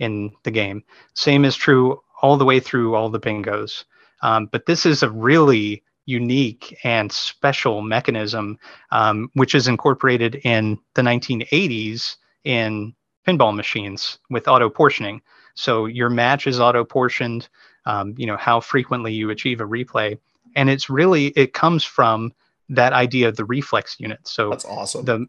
in 0.00 0.32
the 0.42 0.50
game. 0.50 0.82
Same 1.14 1.44
is 1.44 1.54
true 1.54 2.00
all 2.20 2.36
the 2.36 2.44
way 2.44 2.58
through 2.58 2.96
all 2.96 3.08
the 3.08 3.20
bingos. 3.20 3.84
Um, 4.22 4.46
but 4.46 4.66
this 4.66 4.84
is 4.84 5.04
a 5.04 5.10
really 5.10 5.84
unique 6.06 6.76
and 6.82 7.12
special 7.12 7.82
mechanism, 7.82 8.58
um, 8.90 9.30
which 9.34 9.54
is 9.54 9.68
incorporated 9.68 10.40
in 10.42 10.76
the 10.94 11.02
1980s 11.02 12.16
in 12.42 12.96
pinball 13.30 13.54
machines 13.54 14.18
with 14.30 14.48
auto 14.48 14.68
portioning. 14.68 15.20
So 15.54 15.86
your 15.86 16.10
match 16.10 16.46
is 16.46 16.60
auto 16.60 16.84
portioned. 16.84 17.48
Um, 17.86 18.14
you 18.16 18.26
know 18.26 18.36
how 18.36 18.60
frequently 18.60 19.12
you 19.12 19.30
achieve 19.30 19.60
a 19.60 19.64
replay, 19.64 20.18
and 20.56 20.68
it's 20.68 20.90
really 20.90 21.26
it 21.28 21.52
comes 21.52 21.84
from 21.84 22.32
that 22.68 22.92
idea 22.92 23.28
of 23.28 23.36
the 23.36 23.44
reflex 23.44 23.96
unit. 23.98 24.20
So 24.26 24.50
that's 24.50 24.64
awesome. 24.64 25.04
The 25.04 25.26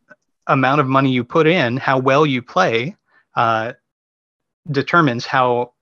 amount 0.48 0.82
of 0.82 0.88
money 0.88 1.12
you 1.12 1.24
put 1.24 1.48
in, 1.48 1.78
how 1.78 2.00
well 2.00 2.26
you 2.26 2.42
play, 2.42 2.96
uh, 3.36 3.74
determines 4.70 5.26
how 5.26 5.74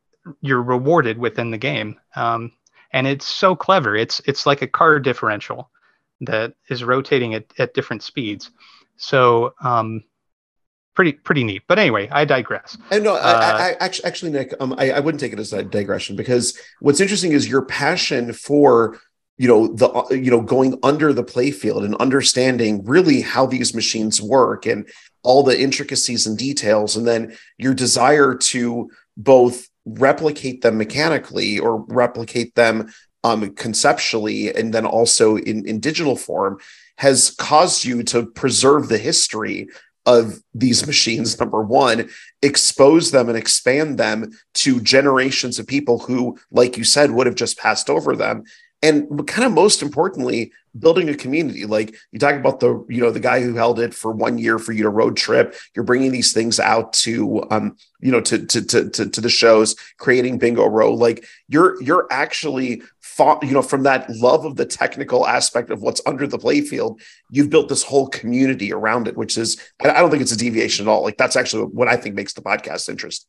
you're 0.42 0.62
rewarded 0.62 1.18
within 1.18 1.52
the 1.52 1.58
game. 1.58 2.00
Um, 2.16 2.52
and 2.92 3.08
it's 3.08 3.26
so 3.26 3.56
clever. 3.56 3.96
It's 3.96 4.22
it's 4.26 4.46
like 4.46 4.62
a 4.62 4.68
car 4.68 5.00
differential 5.00 5.70
that 6.22 6.54
is 6.70 6.84
rotating 6.84 7.34
at, 7.34 7.46
at 7.58 7.74
different 7.74 8.04
speeds. 8.04 8.52
So 8.98 9.54
um, 9.62 10.04
pretty 11.00 11.14
pretty 11.14 11.46
neat. 11.46 11.62
But 11.66 11.80
anyway, 11.80 12.10
I 12.12 12.26
digress. 12.26 12.78
And 12.92 13.06
no, 13.06 13.16
uh, 13.16 13.20
I, 13.20 13.70
I, 13.70 13.76
actually, 13.80 14.04
actually, 14.04 14.32
Nick, 14.32 14.54
um, 14.60 14.76
I, 14.78 14.92
I 14.92 15.00
wouldn't 15.00 15.22
take 15.22 15.32
it 15.32 15.40
as 15.40 15.54
a 15.54 15.64
digression 15.64 16.18
because 16.18 16.60
what's 16.82 17.00
interesting 17.00 17.32
is 17.32 17.48
your 17.48 17.62
passion 17.62 18.34
for 18.34 19.00
you 19.38 19.48
know 19.48 19.68
the 19.68 19.90
uh, 19.90 20.10
you 20.10 20.30
know 20.30 20.42
going 20.42 20.78
under 20.84 21.14
the 21.14 21.24
playfield 21.24 21.86
and 21.86 21.96
understanding 21.96 22.84
really 22.84 23.22
how 23.22 23.46
these 23.46 23.74
machines 23.74 24.22
work 24.22 24.66
and 24.66 24.90
all 25.24 25.42
the 25.42 25.58
intricacies 25.58 26.28
and 26.28 26.38
details, 26.38 26.98
and 26.98 27.08
then 27.08 27.34
your 27.58 27.74
desire 27.74 28.36
to 28.36 28.92
both 29.16 29.70
replicate 29.86 30.64
them 30.64 30.78
mechanically 30.78 31.60
or 31.60 31.86
replicate 31.86 32.56
them 32.56 32.92
um, 33.24 33.56
conceptually 33.56 34.54
and 34.54 34.74
then 34.74 34.86
also 34.86 35.38
in, 35.38 35.66
in 35.66 35.80
digital 35.80 36.18
form 36.18 36.60
has 36.98 37.32
caused 37.32 37.86
you 37.86 38.04
to 38.04 38.26
preserve 38.26 38.90
the 38.90 38.98
history 38.98 39.70
of 40.06 40.40
these 40.54 40.88
machines 40.88 41.40
number 41.40 41.62
one 41.62 42.10
expose 42.42 43.12
them 43.12 43.30
and 43.30 43.38
expand 43.38 43.98
them 43.98 44.32
to 44.54 44.80
generations 44.82 45.60
of 45.60 45.68
people 45.68 46.00
who 46.00 46.38
like 46.52 46.78
you 46.78 46.84
said 46.84 47.12
would 47.12 47.28
have 47.28 47.36
just 47.36 47.58
passed 47.58 47.90
over 47.90 48.16
them. 48.16 48.44
And 48.82 49.28
kind 49.28 49.46
of 49.46 49.52
most 49.52 49.82
importantly 49.82 50.54
building 50.78 51.10
a 51.10 51.16
community. 51.16 51.66
Like 51.66 51.96
you 52.12 52.20
talk 52.20 52.36
about 52.36 52.60
the 52.60 52.86
you 52.88 53.02
know 53.02 53.12
the 53.12 53.20
guy 53.20 53.42
who 53.42 53.56
held 53.56 53.80
it 53.80 53.94
for 53.94 54.12
one 54.12 54.38
year 54.38 54.60
for 54.60 54.72
you 54.72 54.84
to 54.84 54.90
road 54.90 55.18
trip. 55.18 55.56
You're 55.76 55.86
bringing 55.86 56.12
these 56.12 56.34
things 56.34 56.60
out 56.60 56.94
to 56.94 57.46
um 57.52 57.76
you 58.00 58.12
know 58.12 58.22
to 58.22 58.46
to 58.46 58.62
to 58.62 58.90
to, 58.90 59.10
to 59.10 59.22
the 59.22 59.30
shows 59.30 59.76
creating 59.98 60.38
bingo 60.38 60.66
row. 60.68 60.94
Like 60.94 61.26
you're 61.48 61.82
you're 61.82 62.08
actually 62.12 62.84
fought 63.20 63.44
you 63.44 63.52
know 63.52 63.62
from 63.62 63.84
that 63.84 64.10
love 64.12 64.46
of 64.46 64.56
the 64.56 64.66
technical 64.66 65.28
aspect 65.28 65.70
of 65.70 65.82
what's 65.82 66.02
under 66.06 66.26
the 66.26 66.38
playfield 66.38 67.02
you've 67.30 67.50
built 67.50 67.68
this 67.68 67.84
whole 67.84 68.08
community 68.08 68.72
around 68.72 69.10
it 69.10 69.18
which 69.18 69.38
is 69.38 69.62
i 69.82 70.00
don't 70.00 70.10
think 70.10 70.22
it's 70.22 70.32
a 70.32 70.38
deviation 70.38 70.88
at 70.88 70.90
all 70.90 71.04
like 71.04 71.18
that's 71.18 71.36
actually 71.36 71.64
what 71.64 71.90
i 71.90 71.98
think 71.98 72.16
makes 72.16 72.32
the 72.32 72.42
podcast 72.42 72.88
interesting 72.88 73.28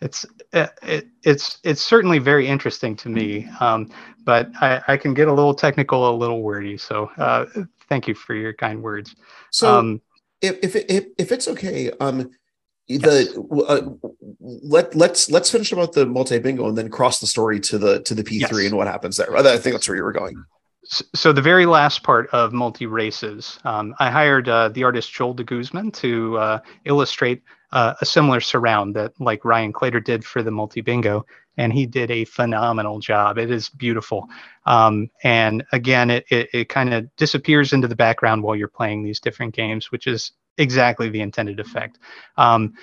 it's 0.00 0.26
it, 0.52 1.08
it's 1.22 1.58
it's 1.64 1.80
certainly 1.80 2.18
very 2.18 2.46
interesting 2.46 2.94
to 2.96 3.08
me. 3.08 3.48
Um, 3.60 3.90
but 4.24 4.50
I, 4.60 4.80
I, 4.86 4.96
can 4.96 5.12
get 5.14 5.26
a 5.26 5.32
little 5.32 5.54
technical, 5.54 6.08
a 6.08 6.14
little 6.14 6.42
wordy. 6.42 6.76
So 6.76 7.10
uh, 7.16 7.46
thank 7.88 8.06
you 8.06 8.14
for 8.14 8.34
your 8.34 8.52
kind 8.52 8.82
words. 8.82 9.16
So 9.50 9.78
um, 9.78 10.02
if, 10.40 10.58
if, 10.62 10.76
if 10.76 11.06
if 11.18 11.32
it's 11.32 11.48
okay, 11.48 11.90
um, 12.00 12.30
the 12.88 13.28
uh, 13.66 14.08
let 14.40 14.94
let's 14.94 15.30
let's 15.30 15.50
finish 15.50 15.72
about 15.72 15.92
the 15.92 16.06
multi 16.06 16.38
bingo 16.38 16.68
and 16.68 16.78
then 16.78 16.88
cross 16.88 17.20
the 17.20 17.26
story 17.26 17.58
to 17.60 17.78
the 17.78 18.02
to 18.02 18.14
the 18.14 18.22
P3 18.22 18.40
yes. 18.40 18.52
and 18.52 18.76
what 18.76 18.86
happens 18.86 19.16
there. 19.16 19.36
I 19.36 19.42
think 19.58 19.74
that's 19.74 19.88
where 19.88 19.96
you 19.96 20.04
were 20.04 20.12
going. 20.12 20.44
So 20.84 21.32
the 21.32 21.42
very 21.42 21.66
last 21.66 22.04
part 22.04 22.28
of 22.30 22.52
multi 22.52 22.86
races, 22.86 23.58
um, 23.64 23.94
I 23.98 24.08
hired 24.08 24.48
uh, 24.48 24.68
the 24.68 24.84
artist 24.84 25.12
Joel 25.12 25.34
de 25.34 25.42
Guzman 25.42 25.90
to 25.92 26.38
uh, 26.38 26.58
illustrate 26.84 27.42
uh, 27.72 27.94
a 28.00 28.06
similar 28.06 28.40
surround 28.40 28.94
that 28.94 29.12
like 29.18 29.44
Ryan 29.44 29.72
Claytor 29.72 30.04
did 30.04 30.24
for 30.24 30.44
the 30.44 30.52
multi 30.52 30.80
bingo, 30.80 31.26
and 31.56 31.72
he 31.72 31.86
did 31.86 32.12
a 32.12 32.24
phenomenal 32.24 33.00
job. 33.00 33.36
It 33.36 33.50
is 33.50 33.68
beautiful, 33.68 34.28
um, 34.64 35.10
and 35.24 35.64
again, 35.72 36.10
it 36.10 36.24
it, 36.30 36.50
it 36.52 36.68
kind 36.68 36.94
of 36.94 37.14
disappears 37.16 37.72
into 37.72 37.88
the 37.88 37.96
background 37.96 38.44
while 38.44 38.54
you're 38.54 38.68
playing 38.68 39.02
these 39.02 39.18
different 39.18 39.56
games, 39.56 39.90
which 39.90 40.06
is 40.06 40.30
exactly 40.58 41.08
the 41.08 41.20
intended 41.20 41.60
effect. 41.60 41.98
Um, 42.36 42.74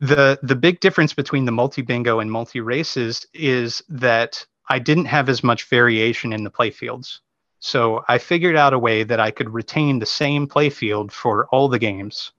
the 0.00 0.38
the 0.42 0.56
big 0.56 0.80
difference 0.80 1.12
between 1.12 1.44
the 1.44 1.52
multi 1.52 1.82
bingo 1.82 2.20
and 2.20 2.30
multi 2.30 2.60
races 2.60 3.26
is 3.34 3.82
that 3.88 4.44
I 4.68 4.78
didn't 4.78 5.06
have 5.06 5.28
as 5.28 5.42
much 5.42 5.64
variation 5.64 6.32
in 6.32 6.44
the 6.44 6.50
playfields. 6.50 7.18
So 7.60 8.04
I 8.08 8.18
figured 8.18 8.54
out 8.54 8.74
a 8.74 8.78
way 8.78 9.02
that 9.02 9.18
I 9.18 9.30
could 9.30 9.50
retain 9.50 9.98
the 9.98 10.06
same 10.06 10.46
playfield 10.46 11.10
for 11.10 11.46
all 11.46 11.68
the 11.68 11.78
games 11.78 12.32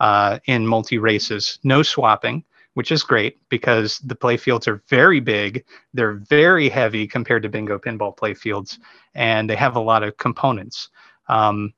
uh, 0.00 0.38
in 0.46 0.66
multi 0.66 0.98
races, 0.98 1.58
no 1.62 1.82
swapping, 1.82 2.44
which 2.74 2.90
is 2.90 3.04
great 3.04 3.38
because 3.48 3.98
the 4.00 4.16
playfields 4.16 4.66
are 4.66 4.82
very 4.88 5.20
big. 5.20 5.64
They're 5.92 6.14
very 6.14 6.68
heavy 6.68 7.06
compared 7.06 7.44
to 7.44 7.48
bingo 7.48 7.78
pinball 7.78 8.16
playfields, 8.16 8.78
and 9.14 9.48
they 9.48 9.56
have 9.56 9.76
a 9.76 9.80
lot 9.80 10.02
of 10.02 10.16
components. 10.16 10.88
Um, 11.28 11.72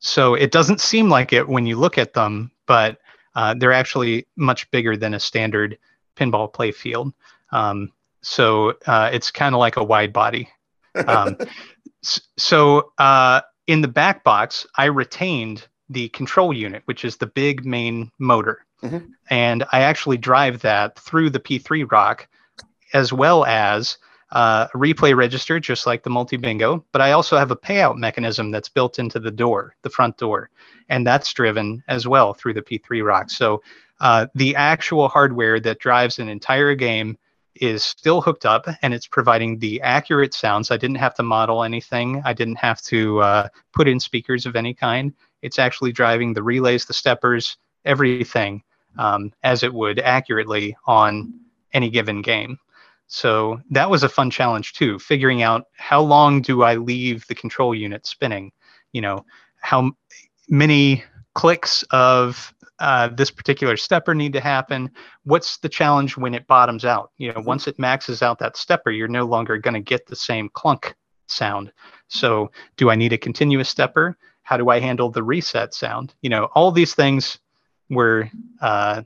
so 0.00 0.34
it 0.34 0.50
doesn't 0.50 0.80
seem 0.80 1.08
like 1.08 1.32
it 1.32 1.48
when 1.48 1.66
you 1.66 1.76
look 1.76 1.98
at 1.98 2.14
them, 2.14 2.50
but 2.66 2.98
uh, 3.34 3.54
they're 3.54 3.72
actually 3.72 4.26
much 4.36 4.70
bigger 4.70 4.96
than 4.96 5.14
a 5.14 5.20
standard 5.20 5.78
pinball 6.16 6.52
play 6.52 6.72
field. 6.72 7.12
Um, 7.52 7.92
so 8.22 8.74
uh, 8.86 9.10
it's 9.12 9.30
kind 9.30 9.54
of 9.54 9.58
like 9.58 9.76
a 9.76 9.84
wide 9.84 10.12
body. 10.12 10.48
Um, 11.06 11.36
so 12.38 12.92
uh, 12.98 13.42
in 13.66 13.82
the 13.82 13.88
back 13.88 14.24
box, 14.24 14.66
I 14.76 14.86
retained 14.86 15.66
the 15.90 16.08
control 16.10 16.52
unit, 16.52 16.82
which 16.86 17.04
is 17.04 17.16
the 17.16 17.26
big 17.26 17.64
main 17.64 18.10
motor. 18.18 18.64
Mm-hmm. 18.82 19.06
And 19.28 19.64
I 19.72 19.82
actually 19.82 20.16
drive 20.16 20.62
that 20.62 20.98
through 20.98 21.30
the 21.30 21.40
P3-ROC, 21.40 22.26
as 22.94 23.12
well 23.12 23.44
as 23.44 23.98
uh, 24.32 24.68
replay 24.68 25.16
register, 25.16 25.58
just 25.58 25.86
like 25.86 26.02
the 26.02 26.10
multi 26.10 26.36
bingo. 26.36 26.84
But 26.92 27.02
I 27.02 27.12
also 27.12 27.36
have 27.36 27.50
a 27.50 27.56
payout 27.56 27.96
mechanism 27.96 28.50
that's 28.50 28.68
built 28.68 28.98
into 28.98 29.18
the 29.18 29.30
door, 29.30 29.74
the 29.82 29.90
front 29.90 30.16
door, 30.16 30.50
and 30.88 31.06
that's 31.06 31.32
driven 31.32 31.82
as 31.88 32.06
well 32.06 32.34
through 32.34 32.54
the 32.54 32.62
P3-ROC. 32.62 33.30
So 33.30 33.62
uh, 34.00 34.26
the 34.34 34.56
actual 34.56 35.08
hardware 35.08 35.60
that 35.60 35.78
drives 35.78 36.18
an 36.18 36.28
entire 36.28 36.74
game 36.74 37.18
is 37.56 37.82
still 37.82 38.20
hooked 38.20 38.46
up 38.46 38.66
and 38.82 38.94
it's 38.94 39.06
providing 39.06 39.58
the 39.58 39.80
accurate 39.82 40.32
sounds. 40.32 40.70
I 40.70 40.76
didn't 40.76 40.96
have 40.96 41.14
to 41.16 41.22
model 41.22 41.62
anything. 41.64 42.22
I 42.24 42.32
didn't 42.32 42.56
have 42.56 42.80
to 42.82 43.20
uh, 43.20 43.48
put 43.74 43.88
in 43.88 44.00
speakers 44.00 44.46
of 44.46 44.56
any 44.56 44.72
kind. 44.72 45.12
It's 45.42 45.58
actually 45.58 45.92
driving 45.92 46.32
the 46.32 46.42
relays, 46.42 46.84
the 46.84 46.94
steppers, 46.94 47.56
everything 47.84 48.62
um, 48.98 49.32
as 49.42 49.62
it 49.62 49.72
would 49.72 49.98
accurately 49.98 50.76
on 50.86 51.34
any 51.72 51.90
given 51.90 52.22
game. 52.22 52.58
So 53.12 53.60
that 53.70 53.90
was 53.90 54.04
a 54.04 54.08
fun 54.08 54.30
challenge 54.30 54.72
too, 54.72 55.00
figuring 55.00 55.42
out 55.42 55.64
how 55.76 56.00
long 56.00 56.42
do 56.42 56.62
I 56.62 56.76
leave 56.76 57.26
the 57.26 57.34
control 57.34 57.74
unit 57.74 58.06
spinning? 58.06 58.52
You 58.92 59.00
know, 59.00 59.26
how 59.60 59.90
many 60.48 61.02
clicks 61.34 61.82
of 61.90 62.54
uh, 62.78 63.08
this 63.08 63.32
particular 63.32 63.76
stepper 63.76 64.14
need 64.14 64.32
to 64.34 64.40
happen? 64.40 64.92
What's 65.24 65.58
the 65.58 65.68
challenge 65.68 66.16
when 66.16 66.34
it 66.34 66.46
bottoms 66.46 66.84
out? 66.84 67.10
You 67.18 67.32
know, 67.32 67.40
once 67.40 67.66
it 67.66 67.80
maxes 67.80 68.22
out 68.22 68.38
that 68.38 68.56
stepper, 68.56 68.92
you're 68.92 69.08
no 69.08 69.26
longer 69.26 69.58
going 69.58 69.74
to 69.74 69.80
get 69.80 70.06
the 70.06 70.14
same 70.14 70.48
clunk 70.48 70.94
sound. 71.26 71.72
So, 72.06 72.52
do 72.76 72.90
I 72.90 72.94
need 72.94 73.12
a 73.12 73.18
continuous 73.18 73.68
stepper? 73.68 74.16
How 74.44 74.56
do 74.56 74.68
I 74.68 74.78
handle 74.78 75.10
the 75.10 75.24
reset 75.24 75.74
sound? 75.74 76.14
You 76.22 76.30
know, 76.30 76.44
all 76.54 76.70
these 76.70 76.94
things 76.94 77.40
were 77.88 78.30
uh, 78.60 79.02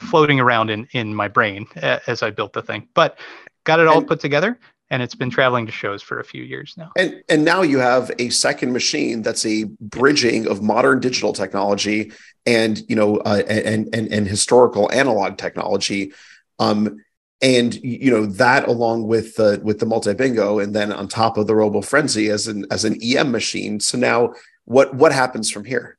floating 0.00 0.40
around 0.40 0.70
in 0.70 0.88
in 0.92 1.14
my 1.14 1.28
brain 1.28 1.66
as 1.76 2.22
I 2.22 2.30
built 2.30 2.52
the 2.52 2.62
thing, 2.62 2.88
but 2.94 3.18
got 3.64 3.80
it 3.80 3.86
all 3.86 3.98
and, 3.98 4.06
put 4.06 4.20
together 4.20 4.58
and 4.90 5.02
it's 5.02 5.14
been 5.14 5.30
traveling 5.30 5.66
to 5.66 5.72
shows 5.72 6.02
for 6.02 6.18
a 6.18 6.24
few 6.24 6.42
years 6.42 6.74
now. 6.76 6.90
And 6.96 7.22
and 7.28 7.44
now 7.44 7.62
you 7.62 7.78
have 7.78 8.10
a 8.18 8.28
second 8.30 8.72
machine 8.72 9.22
that's 9.22 9.46
a 9.46 9.64
bridging 9.80 10.48
of 10.48 10.62
modern 10.62 11.00
digital 11.00 11.32
technology 11.32 12.12
and 12.44 12.82
you 12.88 12.96
know 12.96 13.18
uh, 13.18 13.42
and 13.48 13.88
and 13.94 14.12
and 14.12 14.26
historical 14.26 14.90
analog 14.92 15.38
technology. 15.38 16.12
Um, 16.58 17.00
and 17.42 17.74
you 17.82 18.10
know 18.10 18.26
that 18.26 18.68
along 18.68 19.06
with 19.06 19.36
the 19.36 19.60
with 19.62 19.78
the 19.78 19.86
multi 19.86 20.12
bingo 20.12 20.58
and 20.58 20.74
then 20.74 20.92
on 20.92 21.08
top 21.08 21.38
of 21.38 21.46
the 21.46 21.54
robo 21.54 21.80
frenzy 21.80 22.28
as 22.28 22.46
an 22.46 22.66
as 22.70 22.84
an 22.84 22.98
em 23.02 23.30
machine 23.30 23.80
so 23.80 23.96
now 23.96 24.34
what 24.66 24.92
what 24.94 25.10
happens 25.10 25.50
from 25.50 25.64
here 25.64 25.96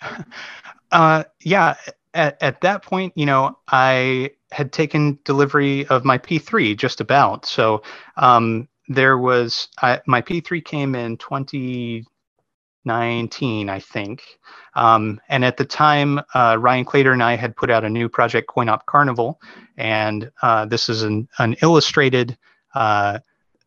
uh 0.92 1.24
yeah 1.40 1.74
at, 2.14 2.42
at 2.42 2.62
that 2.62 2.82
point 2.82 3.12
you 3.16 3.26
know 3.26 3.56
i 3.68 4.30
had 4.54 4.72
taken 4.72 5.18
delivery 5.24 5.86
of 5.88 6.04
my 6.04 6.16
P3 6.16 6.76
just 6.76 7.00
about. 7.00 7.44
So 7.44 7.82
um, 8.16 8.68
there 8.86 9.18
was 9.18 9.66
I, 9.82 10.00
my 10.06 10.22
P3 10.22 10.64
came 10.64 10.94
in 10.94 11.16
2019, 11.16 13.68
I 13.68 13.80
think. 13.80 14.22
Um, 14.74 15.20
and 15.28 15.44
at 15.44 15.56
the 15.56 15.64
time, 15.64 16.20
uh, 16.34 16.56
Ryan 16.60 16.84
Claytor 16.84 17.12
and 17.12 17.22
I 17.22 17.34
had 17.34 17.56
put 17.56 17.68
out 17.68 17.84
a 17.84 17.90
new 17.90 18.08
project, 18.08 18.48
CoinOp 18.48 18.86
Carnival, 18.86 19.40
and 19.76 20.30
uh, 20.42 20.66
this 20.66 20.88
is 20.88 21.02
an, 21.02 21.28
an 21.38 21.56
illustrated 21.60 22.38
uh, 22.76 23.18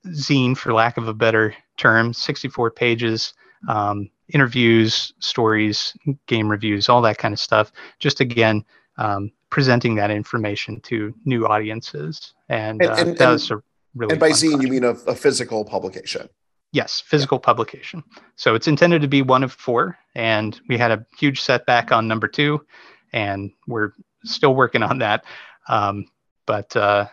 zine, 0.07 0.55
for 0.55 0.73
lack 0.73 0.95
of 0.95 1.09
a 1.09 1.13
better 1.13 1.53
term, 1.75 2.13
64 2.13 2.71
pages. 2.71 3.33
Um, 3.67 4.09
interviews, 4.33 5.13
stories, 5.19 5.95
game 6.25 6.49
reviews, 6.49 6.89
all 6.89 7.01
that 7.01 7.17
kind 7.17 7.33
of 7.33 7.39
stuff. 7.39 7.71
Just 7.99 8.19
again, 8.19 8.63
um, 8.97 9.31
presenting 9.49 9.95
that 9.95 10.11
information 10.11 10.81
to 10.81 11.13
new 11.25 11.47
audiences. 11.47 12.33
And, 12.49 12.81
and, 12.81 12.91
uh, 12.91 12.95
and 12.95 13.17
that 13.17 13.29
was 13.29 13.51
a 13.51 13.61
really 13.95 14.11
And 14.11 14.19
by 14.19 14.31
zine, 14.31 14.51
project. 14.51 14.63
you 14.63 14.69
mean 14.69 14.83
a, 14.83 14.89
a, 14.89 15.15
physical 15.15 15.63
publication? 15.63 16.29
Yes, 16.71 17.01
physical 17.05 17.37
yeah. 17.37 17.45
publication. 17.45 18.03
So 18.35 18.55
it's 18.55 18.67
intended 18.67 19.01
to 19.01 19.07
be 19.07 19.21
one 19.21 19.43
of 19.43 19.53
four. 19.53 19.97
And 20.15 20.59
we 20.67 20.77
had 20.77 20.91
a 20.91 21.05
huge 21.17 21.41
setback 21.41 21.91
on 21.91 22.07
number 22.07 22.27
two, 22.27 22.65
and 23.13 23.51
we're 23.67 23.93
still 24.23 24.55
working 24.55 24.83
on 24.83 24.99
that. 24.99 25.23
Um, 25.69 26.05
but 26.45 26.75
uh, 26.75 27.07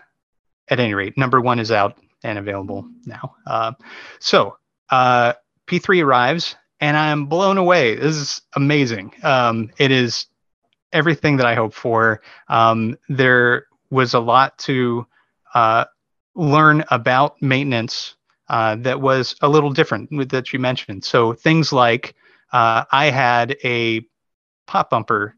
at 0.69 0.81
any 0.81 0.95
rate, 0.95 1.17
number 1.17 1.41
one 1.41 1.59
is 1.59 1.71
out 1.71 1.99
and 2.23 2.39
available 2.39 2.89
now. 3.05 3.37
Uh, 3.47 3.73
so 4.19 4.57
uh, 4.91 5.35
P3 5.67 6.05
arrives, 6.05 6.57
and 6.81 6.97
I'm 6.97 7.27
blown 7.27 7.59
away. 7.59 7.95
This 7.95 8.17
is 8.17 8.43
amazing. 8.55 9.15
Um, 9.23 9.71
it 9.79 9.91
is 9.91 10.27
everything 10.93 11.37
that 11.39 11.47
I 11.47 11.55
hoped 11.55 11.75
for. 11.75 12.21
Um, 12.49 12.97
there 13.09 13.67
was 13.91 14.15
a 14.15 14.21
lot 14.21 14.59
to 14.59 15.07
uh, 15.55 15.85
learn 16.35 16.85
about 16.91 17.41
maintenance 17.41 18.17
uh, 18.49 18.77
that 18.77 19.01
was 19.01 19.37
a 19.41 19.49
little 19.49 19.71
different 19.71 20.11
that 20.31 20.53
you 20.53 20.59
mentioned. 20.59 21.05
So 21.05 21.33
things 21.33 21.73
like 21.73 22.15
uh, 22.53 22.85
I 22.93 23.11
had 23.11 23.57
a 23.65 24.03
pop 24.67 24.91
bumper 24.91 25.37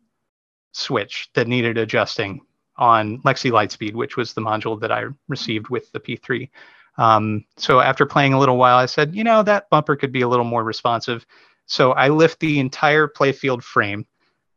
switch 0.73 1.31
that 1.35 1.49
needed 1.49 1.79
adjusting 1.79 2.41
on 2.77 3.19
Lexy 3.23 3.51
Lightspeed, 3.51 3.95
which 3.95 4.17
was 4.17 4.35
the 4.35 4.41
module 4.41 4.79
that 4.81 4.93
I 4.93 5.05
received 5.29 5.69
with 5.69 5.91
the 5.93 6.01
P3. 6.01 6.51
Um, 6.99 7.45
so 7.57 7.81
after 7.81 8.07
playing 8.07 8.33
a 8.33 8.39
little 8.39 8.57
while, 8.57 8.79
I 8.79 8.87
said, 8.87 9.15
you 9.15 9.25
know, 9.25 9.43
that 9.43 9.69
bumper 9.71 9.97
could 9.97 10.13
be 10.13 10.23
a 10.23 10.29
little 10.29 10.45
more 10.45 10.65
responsive. 10.65 11.27
So 11.67 11.93
I 11.93 12.09
lift 12.09 12.41
the 12.41 12.59
entire 12.59 13.09
playfield 13.09 13.63
frame 13.63 14.07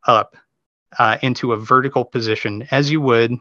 up 0.07 0.35
uh, 0.97 1.17
into 1.21 1.53
a 1.53 1.57
vertical 1.57 2.05
position 2.05 2.67
as 2.71 2.89
you 2.89 3.01
would 3.01 3.35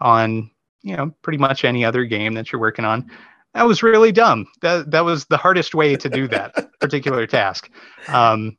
on 0.00 0.50
you 0.82 0.96
know 0.96 1.14
pretty 1.22 1.38
much 1.38 1.64
any 1.64 1.84
other 1.84 2.04
game 2.04 2.34
that 2.34 2.52
you're 2.52 2.60
working 2.60 2.84
on. 2.84 3.10
That 3.54 3.66
was 3.66 3.82
really 3.82 4.12
dumb. 4.12 4.46
That 4.62 4.90
that 4.90 5.04
was 5.04 5.26
the 5.26 5.36
hardest 5.36 5.74
way 5.74 5.96
to 5.96 6.08
do 6.08 6.28
that 6.28 6.78
particular 6.80 7.26
task. 7.26 7.70
Um, 8.08 8.56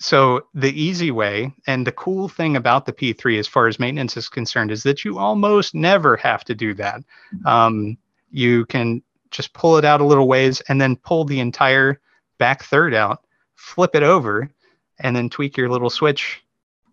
so 0.00 0.46
the 0.54 0.80
easy 0.80 1.10
way 1.10 1.52
and 1.66 1.86
the 1.86 1.92
cool 1.92 2.28
thing 2.28 2.56
about 2.56 2.86
the 2.86 2.92
p3 2.92 3.38
as 3.38 3.48
far 3.48 3.66
as 3.66 3.80
maintenance 3.80 4.16
is 4.16 4.28
concerned 4.28 4.70
is 4.70 4.84
that 4.84 5.04
you 5.04 5.18
almost 5.18 5.74
never 5.74 6.16
have 6.16 6.44
to 6.44 6.54
do 6.54 6.72
that. 6.74 7.00
Um, 7.44 7.98
you 8.30 8.64
can 8.66 9.02
just 9.30 9.52
pull 9.52 9.76
it 9.76 9.84
out 9.84 10.00
a 10.00 10.04
little 10.04 10.28
ways 10.28 10.60
and 10.68 10.80
then 10.80 10.96
pull 10.96 11.24
the 11.24 11.40
entire 11.40 12.00
back 12.38 12.62
third 12.64 12.94
out 12.94 13.24
flip 13.58 13.94
it 13.94 14.02
over 14.02 14.50
and 15.00 15.14
then 15.14 15.28
tweak 15.28 15.56
your 15.56 15.68
little 15.68 15.90
switch 15.90 16.42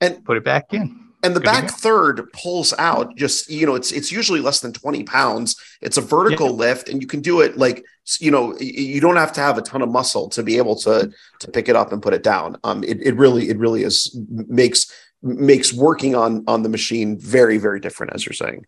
and 0.02 0.24
put 0.26 0.36
it 0.36 0.44
back 0.44 0.74
in. 0.74 1.00
And 1.24 1.36
the 1.36 1.40
Good 1.40 1.46
back 1.46 1.72
third 1.72 2.32
pulls 2.34 2.74
out 2.78 3.16
just, 3.16 3.50
you 3.50 3.66
know, 3.66 3.74
it's 3.74 3.92
it's 3.92 4.12
usually 4.12 4.42
less 4.42 4.60
than 4.60 4.74
20 4.74 5.04
pounds. 5.04 5.56
It's 5.82 5.98
a 5.98 6.02
vertical 6.02 6.48
yeah. 6.48 6.54
lift, 6.54 6.90
and 6.90 7.02
you 7.02 7.08
can 7.08 7.22
do 7.22 7.42
it 7.42 7.58
like, 7.58 7.84
you 8.20 8.30
know, 8.30 8.56
you 8.60 9.02
don't 9.02 9.16
have 9.16 9.34
to 9.34 9.42
have 9.42 9.58
a 9.58 9.64
ton 9.64 9.82
of 9.82 9.90
muscle 9.90 10.30
to 10.30 10.44
be 10.44 10.58
able 10.58 10.76
to 10.78 11.12
to 11.40 11.52
pick 11.52 11.68
it 11.68 11.76
up 11.76 11.92
and 11.92 12.04
put 12.04 12.14
it 12.14 12.22
down. 12.22 12.58
Um, 12.64 12.84
it, 12.84 13.02
it 13.02 13.16
really, 13.16 13.50
it 13.50 13.58
really 13.58 13.82
is 13.82 14.16
makes 14.30 14.92
makes 15.24 15.74
working 15.74 16.14
on 16.14 16.44
on 16.48 16.62
the 16.62 16.70
machine 16.70 17.18
very, 17.18 17.58
very 17.58 17.80
different, 17.80 18.14
as 18.14 18.24
you're 18.24 18.34
saying 18.34 18.66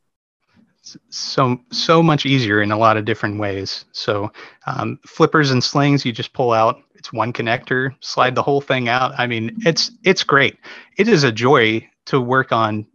so 1.10 1.60
so 1.72 2.04
much 2.04 2.26
easier 2.26 2.62
in 2.62 2.72
a 2.72 2.78
lot 2.78 2.98
of 2.98 3.06
different 3.06 3.40
ways. 3.40 3.86
So 3.92 4.32
um, 4.66 5.00
flippers 5.06 5.52
and 5.52 5.64
slings, 5.64 6.06
you 6.06 6.12
just 6.12 6.34
pull 6.34 6.52
out. 6.52 6.82
It's 6.96 7.12
one 7.14 7.34
connector, 7.34 7.94
slide 8.00 8.36
the 8.36 8.44
whole 8.44 8.62
thing 8.62 8.90
out. 8.90 9.14
I 9.18 9.28
mean, 9.28 9.56
it's 9.66 9.92
it's 10.04 10.24
great. 10.24 10.58
It 10.98 11.08
is 11.08 11.24
a 11.24 11.32
joy 11.32 11.88
to 12.06 12.22
work 12.22 12.52
on 12.52 12.88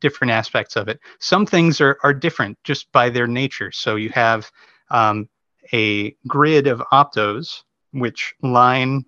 different 0.00 0.32
aspects 0.32 0.76
of 0.76 0.88
it. 0.88 1.00
Some 1.20 1.46
things 1.46 1.80
are 1.80 1.98
are 2.02 2.14
different 2.14 2.58
just 2.64 2.90
by 2.92 3.10
their 3.10 3.26
nature. 3.26 3.72
So 3.72 3.96
you 3.96 4.10
have 4.10 4.50
um, 4.90 5.28
a 5.72 6.16
grid 6.26 6.66
of 6.66 6.82
optos 6.92 7.62
which 7.92 8.34
line 8.42 9.04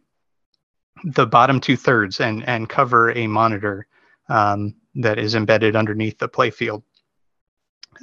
the 1.05 1.27
bottom 1.27 1.61
two 1.61 1.77
thirds 1.77 2.21
and 2.21 2.47
and 2.49 2.69
cover 2.69 3.11
a 3.13 3.27
monitor 3.27 3.87
um, 4.29 4.75
that 4.95 5.19
is 5.19 5.35
embedded 5.35 5.77
underneath 5.77 6.19
the 6.19 6.29
playfield 6.29 6.83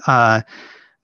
uh, 0.08 0.42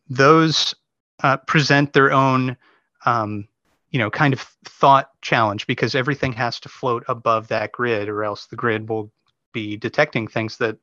those 0.10 0.76
uh, 1.24 1.38
present 1.38 1.94
their 1.94 2.12
own, 2.12 2.58
um, 3.06 3.48
you 3.92 4.00
know, 4.00 4.10
kind 4.10 4.34
of 4.34 4.42
thought 4.66 5.10
challenge 5.22 5.68
because 5.68 5.96
everything 5.96 6.34
has 6.34 6.60
to 6.60 6.70
float 6.70 7.04
above 7.08 7.48
that 7.50 7.72
grid, 7.72 8.10
or 8.10 8.24
else 8.24 8.46
the 8.48 8.56
grid 8.56 8.90
will 8.90 9.12
be 9.54 9.78
detecting 9.78 10.28
things 10.28 10.58
that 10.58 10.78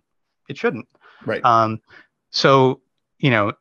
it 0.49 0.57
shouldn't. 0.57 0.89
Right. 1.25 1.45
Um, 1.45 1.81
so, 2.31 2.81
you 3.19 3.31
know, 3.31 3.53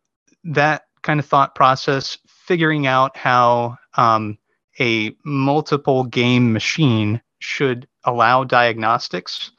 that 0.43 0.85
kind 1.01 1.19
of 1.19 1.25
thought 1.25 1.55
process, 1.55 2.17
figuring 2.27 2.87
out 2.87 3.15
how 3.17 3.77
um, 3.95 4.37
a 4.79 5.15
multiple 5.23 6.03
game 6.03 6.53
machine 6.53 7.21
should 7.39 7.87
allow 8.03 8.43
diagnostics 8.43 9.51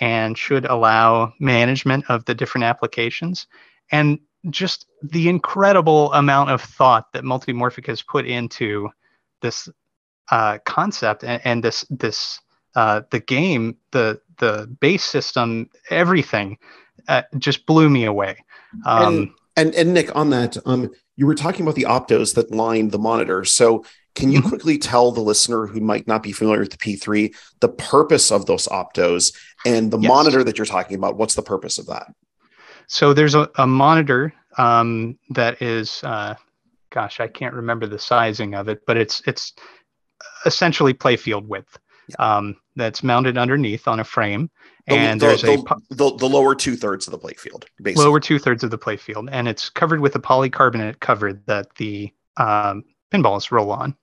and 0.00 0.36
should 0.36 0.64
allow 0.66 1.32
management 1.40 2.04
of 2.08 2.24
the 2.24 2.34
different 2.34 2.64
applications. 2.64 3.46
And 3.90 4.18
just 4.50 4.86
the 5.02 5.28
incredible 5.28 6.12
amount 6.12 6.50
of 6.50 6.62
thought 6.62 7.12
that 7.12 7.24
Multimorphic 7.24 7.86
has 7.86 8.02
put 8.02 8.26
into 8.26 8.90
this 9.42 9.68
uh, 10.30 10.58
concept 10.64 11.24
and, 11.24 11.40
and, 11.44 11.62
this 11.62 11.84
this 11.90 12.40
uh, 12.74 13.02
the 13.10 13.20
game, 13.20 13.76
the 13.92 14.20
the 14.38 14.66
base 14.80 15.04
system, 15.04 15.70
everything 15.90 16.58
uh, 17.08 17.22
just 17.38 17.66
blew 17.66 17.88
me 17.88 18.04
away. 18.04 18.36
Um, 18.84 19.14
and, 19.14 19.30
and, 19.56 19.74
and 19.74 19.94
Nick, 19.94 20.14
on 20.14 20.30
that, 20.30 20.56
um, 20.66 20.90
you 21.16 21.26
were 21.26 21.34
talking 21.34 21.62
about 21.62 21.74
the 21.74 21.84
optos 21.84 22.34
that 22.34 22.50
line 22.50 22.88
the 22.88 22.98
monitor. 22.98 23.44
So 23.44 23.84
can 24.14 24.32
you 24.32 24.40
mm-hmm. 24.40 24.48
quickly 24.48 24.78
tell 24.78 25.12
the 25.12 25.20
listener 25.20 25.66
who 25.66 25.80
might 25.80 26.06
not 26.06 26.22
be 26.22 26.32
familiar 26.32 26.60
with 26.60 26.70
the 26.70 26.78
P3 26.78 27.34
the 27.60 27.68
purpose 27.68 28.32
of 28.32 28.46
those 28.46 28.66
optos 28.68 29.34
and 29.64 29.90
the 29.90 29.98
yes. 29.98 30.08
monitor 30.08 30.42
that 30.44 30.58
you're 30.58 30.66
talking 30.66 30.96
about? 30.96 31.16
What's 31.16 31.34
the 31.34 31.42
purpose 31.42 31.78
of 31.78 31.86
that? 31.86 32.12
So 32.88 33.12
there's 33.12 33.34
a, 33.34 33.48
a 33.56 33.66
monitor 33.66 34.32
um, 34.58 35.18
that 35.30 35.60
is, 35.60 36.02
uh, 36.04 36.34
gosh, 36.90 37.20
I 37.20 37.28
can't 37.28 37.54
remember 37.54 37.86
the 37.86 37.98
sizing 37.98 38.54
of 38.54 38.68
it, 38.68 38.80
but 38.86 38.96
it's 38.96 39.22
it's 39.26 39.52
essentially 40.44 40.94
playfield 40.94 41.46
width. 41.46 41.78
Um, 42.20 42.56
that's 42.76 43.02
mounted 43.02 43.36
underneath 43.36 43.88
on 43.88 43.98
a 43.98 44.04
frame, 44.04 44.48
the, 44.86 44.94
and 44.94 45.20
the, 45.20 45.26
there's 45.26 45.42
the, 45.42 45.54
a 45.54 45.94
the, 45.94 46.16
the 46.16 46.28
lower 46.28 46.54
two 46.54 46.76
thirds 46.76 47.08
of 47.08 47.10
the 47.10 47.18
playfield, 47.18 47.64
basically. 47.82 48.04
Lower 48.04 48.20
two 48.20 48.38
thirds 48.38 48.62
of 48.62 48.70
the 48.70 48.78
playfield, 48.78 49.28
and 49.32 49.48
it's 49.48 49.68
covered 49.68 49.98
with 49.98 50.14
a 50.14 50.20
polycarbonate 50.20 51.00
cover 51.00 51.32
that 51.46 51.74
the 51.76 52.12
um, 52.36 52.84
pinballs 53.12 53.50
roll 53.50 53.72
on. 53.72 53.96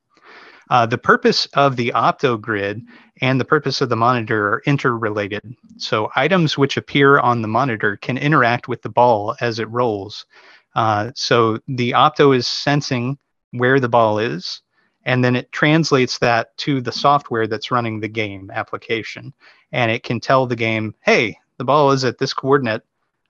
Uh, 0.74 0.88
the 0.88 0.98
purpose 0.98 1.46
of 1.54 1.76
the 1.76 1.92
opto 1.96 2.42
grid 2.42 2.82
and 3.22 3.40
the 3.40 3.46
purpose 3.46 3.80
of 3.80 3.90
the 3.90 3.96
monitor 3.96 4.54
are 4.54 4.64
interrelated. 4.66 5.56
So 5.78 6.10
items 6.16 6.58
which 6.58 6.78
appear 6.78 7.20
on 7.20 7.44
the 7.44 7.48
monitor 7.48 7.96
can 7.98 8.18
interact 8.18 8.68
with 8.68 8.82
the 8.82 8.90
ball 8.90 9.36
as 9.40 9.60
it 9.60 9.70
rolls. 9.70 10.26
Uh, 10.74 11.12
so 11.14 11.60
the 11.68 11.92
opto 11.92 12.36
is 12.36 12.48
sensing 12.48 13.20
where 13.52 13.80
the 13.80 13.88
ball 13.88 14.18
is, 14.18 14.64
and 15.06 15.24
then 15.24 15.36
it 15.36 15.52
translates 15.52 16.18
that 16.18 16.58
to 16.58 16.82
the 16.82 16.92
software 16.92 17.46
that's 17.46 17.70
running 17.70 18.00
the 18.00 18.08
game 18.08 18.50
application. 18.52 19.32
And 19.74 19.92
it 19.92 20.02
can 20.02 20.20
tell 20.20 20.48
the 20.48 20.56
game, 20.56 20.96
hey, 21.02 21.38
the 21.60 21.66
ball 21.66 21.92
is 21.92 22.04
at 22.04 22.18
this 22.18 22.34
coordinate, 22.34 22.82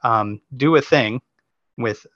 um, 0.01 0.39
do 0.55 0.77
a 0.77 0.81
thing 0.81 1.21
with 1.77 2.07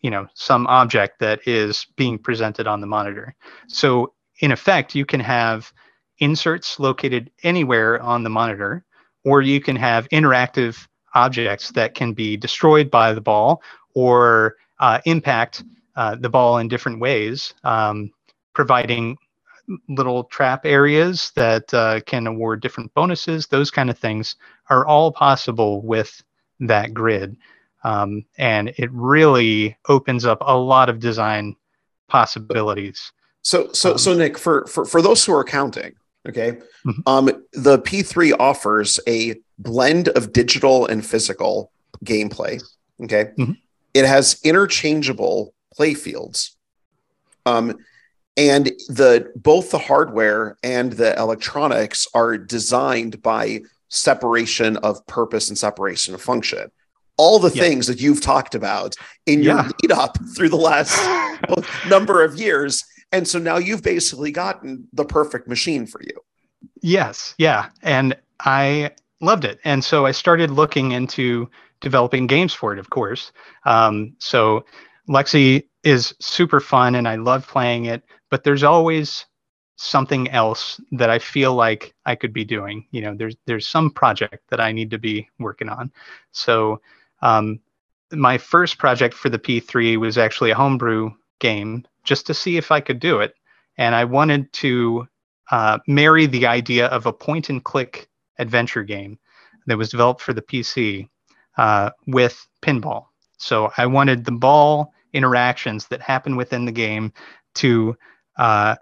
you 0.00 0.10
know 0.10 0.26
some 0.34 0.66
object 0.66 1.20
that 1.20 1.46
is 1.46 1.86
being 1.94 2.18
presented 2.18 2.66
on 2.66 2.80
the 2.80 2.86
monitor 2.86 3.36
so 3.68 4.12
in 4.42 4.52
effect, 4.52 4.94
you 4.94 5.06
can 5.06 5.20
have 5.20 5.72
inserts 6.18 6.78
located 6.78 7.30
anywhere 7.44 8.02
on 8.02 8.22
the 8.22 8.30
monitor, 8.30 8.84
or 9.24 9.40
you 9.40 9.60
can 9.60 9.76
have 9.76 10.08
interactive 10.10 10.86
objects 11.14 11.70
that 11.70 11.94
can 11.94 12.12
be 12.12 12.36
destroyed 12.36 12.90
by 12.90 13.14
the 13.14 13.20
ball 13.20 13.62
or 13.94 14.56
uh, 14.80 15.00
impact 15.04 15.62
uh, 15.96 16.16
the 16.16 16.28
ball 16.28 16.58
in 16.58 16.68
different 16.68 16.98
ways, 16.98 17.54
um, 17.64 18.10
providing 18.52 19.16
little 19.88 20.24
trap 20.24 20.66
areas 20.66 21.30
that 21.36 21.72
uh, 21.72 22.00
can 22.00 22.26
award 22.26 22.60
different 22.60 22.92
bonuses. 22.94 23.46
Those 23.46 23.70
kind 23.70 23.90
of 23.90 23.98
things 23.98 24.34
are 24.70 24.84
all 24.86 25.12
possible 25.12 25.82
with 25.82 26.20
that 26.60 26.92
grid. 26.92 27.36
Um, 27.84 28.24
and 28.38 28.72
it 28.76 28.90
really 28.92 29.76
opens 29.88 30.24
up 30.24 30.38
a 30.40 30.56
lot 30.56 30.88
of 30.88 30.98
design 30.98 31.54
possibilities. 32.08 33.12
So 33.42 33.72
so 33.72 33.92
um, 33.92 33.98
so 33.98 34.14
Nick, 34.14 34.38
for 34.38 34.66
for 34.66 34.84
for 34.84 35.02
those 35.02 35.24
who 35.24 35.34
are 35.34 35.44
counting, 35.44 35.94
okay, 36.28 36.58
mm-hmm. 36.86 37.00
um, 37.06 37.26
the 37.52 37.78
P3 37.80 38.34
offers 38.38 39.00
a 39.06 39.36
blend 39.58 40.08
of 40.08 40.32
digital 40.32 40.86
and 40.86 41.04
physical 41.04 41.72
gameplay. 42.04 42.62
Okay, 43.02 43.30
mm-hmm. 43.38 43.52
it 43.94 44.06
has 44.06 44.40
interchangeable 44.44 45.54
play 45.74 45.94
fields. 45.94 46.56
Um, 47.44 47.78
and 48.36 48.66
the 48.88 49.30
both 49.36 49.72
the 49.72 49.78
hardware 49.78 50.56
and 50.62 50.92
the 50.92 51.18
electronics 51.18 52.06
are 52.14 52.38
designed 52.38 53.20
by 53.22 53.62
separation 53.88 54.78
of 54.78 55.04
purpose 55.06 55.48
and 55.48 55.58
separation 55.58 56.14
of 56.14 56.22
function 56.22 56.70
all 57.18 57.38
the 57.38 57.54
yeah. 57.54 57.62
things 57.62 57.86
that 57.86 58.00
you've 58.00 58.20
talked 58.20 58.54
about 58.54 58.96
in 59.26 59.42
your 59.42 59.56
yeah. 59.56 59.68
lead 59.82 59.92
up 59.92 60.16
through 60.34 60.48
the 60.48 60.56
last 60.56 60.98
number 61.88 62.24
of 62.24 62.36
years 62.36 62.84
and 63.12 63.28
so 63.28 63.38
now 63.38 63.58
you've 63.58 63.82
basically 63.82 64.30
gotten 64.30 64.88
the 64.92 65.04
perfect 65.04 65.46
machine 65.46 65.86
for 65.86 66.02
you. 66.02 66.18
Yes. 66.80 67.34
Yeah. 67.38 67.68
And 67.82 68.16
I 68.40 68.92
loved 69.20 69.44
it. 69.44 69.60
And 69.64 69.84
so 69.84 70.06
I 70.06 70.10
started 70.10 70.50
looking 70.50 70.92
into 70.92 71.48
developing 71.80 72.26
games 72.26 72.54
for 72.54 72.72
it, 72.72 72.78
of 72.78 72.90
course. 72.90 73.32
Um, 73.64 74.14
so 74.18 74.64
Lexy 75.08 75.68
is 75.84 76.14
super 76.20 76.60
fun 76.60 76.94
and 76.94 77.06
I 77.06 77.16
love 77.16 77.46
playing 77.46 77.84
it, 77.84 78.02
but 78.30 78.44
there's 78.44 78.62
always 78.62 79.26
something 79.76 80.30
else 80.30 80.80
that 80.92 81.10
I 81.10 81.18
feel 81.18 81.54
like 81.54 81.94
I 82.06 82.14
could 82.14 82.32
be 82.32 82.44
doing. 82.44 82.86
You 82.92 83.02
know, 83.02 83.14
there's 83.14 83.36
there's 83.46 83.66
some 83.66 83.90
project 83.90 84.44
that 84.50 84.60
I 84.60 84.72
need 84.72 84.90
to 84.90 84.98
be 84.98 85.28
working 85.38 85.68
on. 85.68 85.92
So 86.30 86.80
um, 87.20 87.60
my 88.12 88.38
first 88.38 88.78
project 88.78 89.14
for 89.14 89.28
the 89.28 89.38
P3 89.38 89.98
was 89.98 90.18
actually 90.18 90.50
a 90.50 90.54
homebrew 90.54 91.10
game 91.40 91.84
just 92.04 92.26
to 92.26 92.34
see 92.34 92.56
if 92.56 92.70
I 92.70 92.80
could 92.80 92.98
do 92.98 93.20
it. 93.20 93.34
And 93.78 93.94
I 93.94 94.04
wanted 94.04 94.52
to 94.54 95.06
uh, 95.50 95.78
marry 95.86 96.26
the 96.26 96.46
idea 96.46 96.86
of 96.86 97.06
a 97.06 97.12
point 97.12 97.48
and 97.48 97.62
click 97.62 98.08
adventure 98.38 98.82
game 98.82 99.18
that 99.66 99.78
was 99.78 99.88
developed 99.88 100.20
for 100.20 100.32
the 100.32 100.42
PC 100.42 101.08
uh, 101.56 101.90
with 102.06 102.46
pinball. 102.62 103.06
So 103.38 103.72
I 103.76 103.86
wanted 103.86 104.24
the 104.24 104.32
ball 104.32 104.92
interactions 105.12 105.88
that 105.88 106.00
happen 106.00 106.36
within 106.36 106.64
the 106.64 106.72
game 106.72 107.12
to 107.56 107.96
uh, 108.38 108.76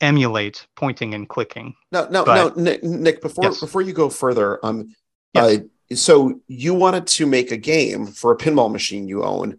emulate 0.00 0.66
pointing 0.76 1.14
and 1.14 1.28
clicking. 1.28 1.74
No, 1.92 2.08
no, 2.08 2.24
but, 2.24 2.56
no, 2.56 2.62
Nick, 2.62 2.82
Nick. 2.82 3.20
Before 3.20 3.44
yes. 3.44 3.60
before 3.60 3.82
you 3.82 3.92
go 3.92 4.08
further, 4.08 4.64
um, 4.64 4.94
yes. 5.34 5.58
uh, 5.90 5.94
so 5.94 6.40
you 6.46 6.74
wanted 6.74 7.06
to 7.08 7.26
make 7.26 7.50
a 7.50 7.56
game 7.56 8.06
for 8.06 8.32
a 8.32 8.36
pinball 8.36 8.70
machine 8.70 9.08
you 9.08 9.24
own 9.24 9.58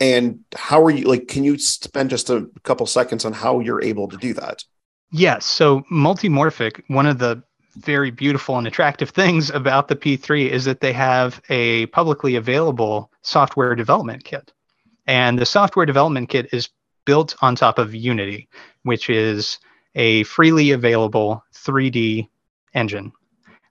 and 0.00 0.40
how 0.54 0.82
are 0.84 0.90
you 0.90 1.04
like 1.04 1.28
can 1.28 1.44
you 1.44 1.58
spend 1.58 2.10
just 2.10 2.30
a 2.30 2.48
couple 2.62 2.86
seconds 2.86 3.24
on 3.24 3.32
how 3.32 3.60
you're 3.60 3.82
able 3.82 4.08
to 4.08 4.16
do 4.16 4.32
that? 4.34 4.64
Yes. 5.10 5.44
So 5.44 5.82
multimorphic 5.92 6.82
one 6.88 7.06
of 7.06 7.18
the 7.18 7.42
very 7.76 8.10
beautiful 8.10 8.58
and 8.58 8.66
attractive 8.66 9.10
things 9.20 9.50
about 9.50 9.88
the 9.88 9.96
p3 9.96 10.48
is 10.48 10.64
that 10.64 10.80
they 10.80 10.92
have 10.92 11.40
a 11.48 11.86
publicly 11.86 12.36
available 12.36 13.10
software 13.22 13.74
development 13.74 14.24
kit. 14.24 14.52
And 15.06 15.38
the 15.38 15.46
software 15.46 15.86
development 15.86 16.28
kit 16.28 16.48
is 16.52 16.68
built 17.04 17.34
on 17.40 17.56
top 17.56 17.78
of 17.78 17.94
unity 17.94 18.48
which 18.82 19.10
is 19.10 19.58
a 19.94 20.22
freely 20.24 20.70
available 20.70 21.42
3d 21.54 22.28
engine. 22.74 23.12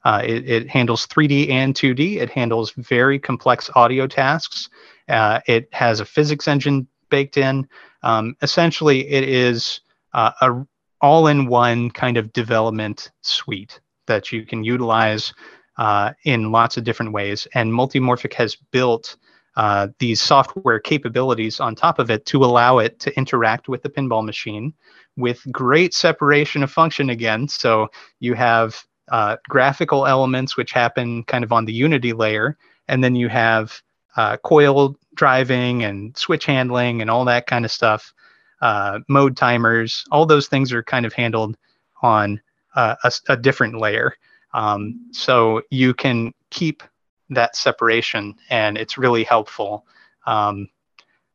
Uh, 0.03 0.21
it, 0.23 0.49
it 0.49 0.70
handles 0.70 1.08
3d 1.08 1.49
and 1.49 1.74
2d 1.74 2.17
it 2.17 2.29
handles 2.29 2.71
very 2.71 3.17
complex 3.17 3.70
audio 3.75 4.08
tasks 4.08 4.70
uh, 5.09 5.39
it 5.47 5.67
has 5.74 6.00
a 6.00 6.05
physics 6.05 6.47
engine 6.47 6.88
baked 7.09 7.38
in. 7.38 7.67
Um, 8.04 8.36
essentially, 8.42 9.08
it 9.08 9.28
is 9.28 9.82
uh, 10.13 10.32
a 10.42 10.66
all-in-one 11.01 11.92
kind 11.92 12.17
of 12.17 12.34
development 12.34 13.12
suite 13.21 13.79
that 14.08 14.32
you 14.32 14.46
can 14.46 14.63
utilize 14.63 15.34
uh, 15.78 16.12
in 16.24 16.51
lots 16.51 16.78
of 16.78 16.84
different 16.84 17.12
ways. 17.12 17.47
And 17.54 17.71
Multimorphic 17.71 18.34
has 18.34 18.55
built 18.71 19.16
uh, 19.55 19.88
these 20.00 20.21
software 20.21 20.79
capabilities 20.79 21.59
on 21.59 21.75
top 21.75 22.00
of 22.00 22.09
it 22.09 22.25
to 22.28 22.43
allow 22.43 22.79
it 22.79 23.00
to 23.00 23.16
interact 23.17 23.67
with 23.67 23.84
the 23.84 23.89
pinball 23.89 24.25
machine 24.25 24.74
with 25.17 25.42
great 25.51 25.93
separation 25.93 26.63
of 26.63 26.71
function 26.71 27.09
again. 27.09 27.47
So 27.47 27.89
you 28.20 28.34
have 28.36 28.84
uh, 29.12 29.38
graphical 29.50 30.05
elements 30.05 30.58
which 30.58 30.71
happen 30.71 31.24
kind 31.24 31.43
of 31.43 31.51
on 31.51 31.66
the 31.66 31.74
Unity 31.74 32.13
layer, 32.13 32.58
and 32.88 33.04
then 33.04 33.16
you 33.16 33.29
have 33.29 33.82
uh, 34.17 34.35
coil 34.37 34.97
driving 35.13 35.83
and 35.83 36.17
switch 36.17 36.45
handling 36.45 37.01
and 37.01 37.09
all 37.09 37.23
that 37.25 37.47
kind 37.47 37.63
of 37.63 37.71
stuff, 37.71 38.13
uh, 38.61 38.99
mode 39.07 39.37
timers, 39.37 40.03
all 40.11 40.25
those 40.25 40.47
things 40.47 40.73
are 40.73 40.83
kind 40.83 41.05
of 41.05 41.13
handled 41.13 41.55
on 42.01 42.41
uh, 42.75 42.95
a, 43.03 43.11
a, 43.29 43.37
different 43.37 43.79
layer. 43.79 44.15
Um, 44.53 45.09
so 45.11 45.61
you 45.69 45.93
can 45.93 46.33
keep 46.49 46.83
that 47.29 47.55
separation, 47.55 48.35
and 48.49 48.77
it's 48.77 48.97
really 48.97 49.23
helpful. 49.23 49.85
Um, 50.25 50.69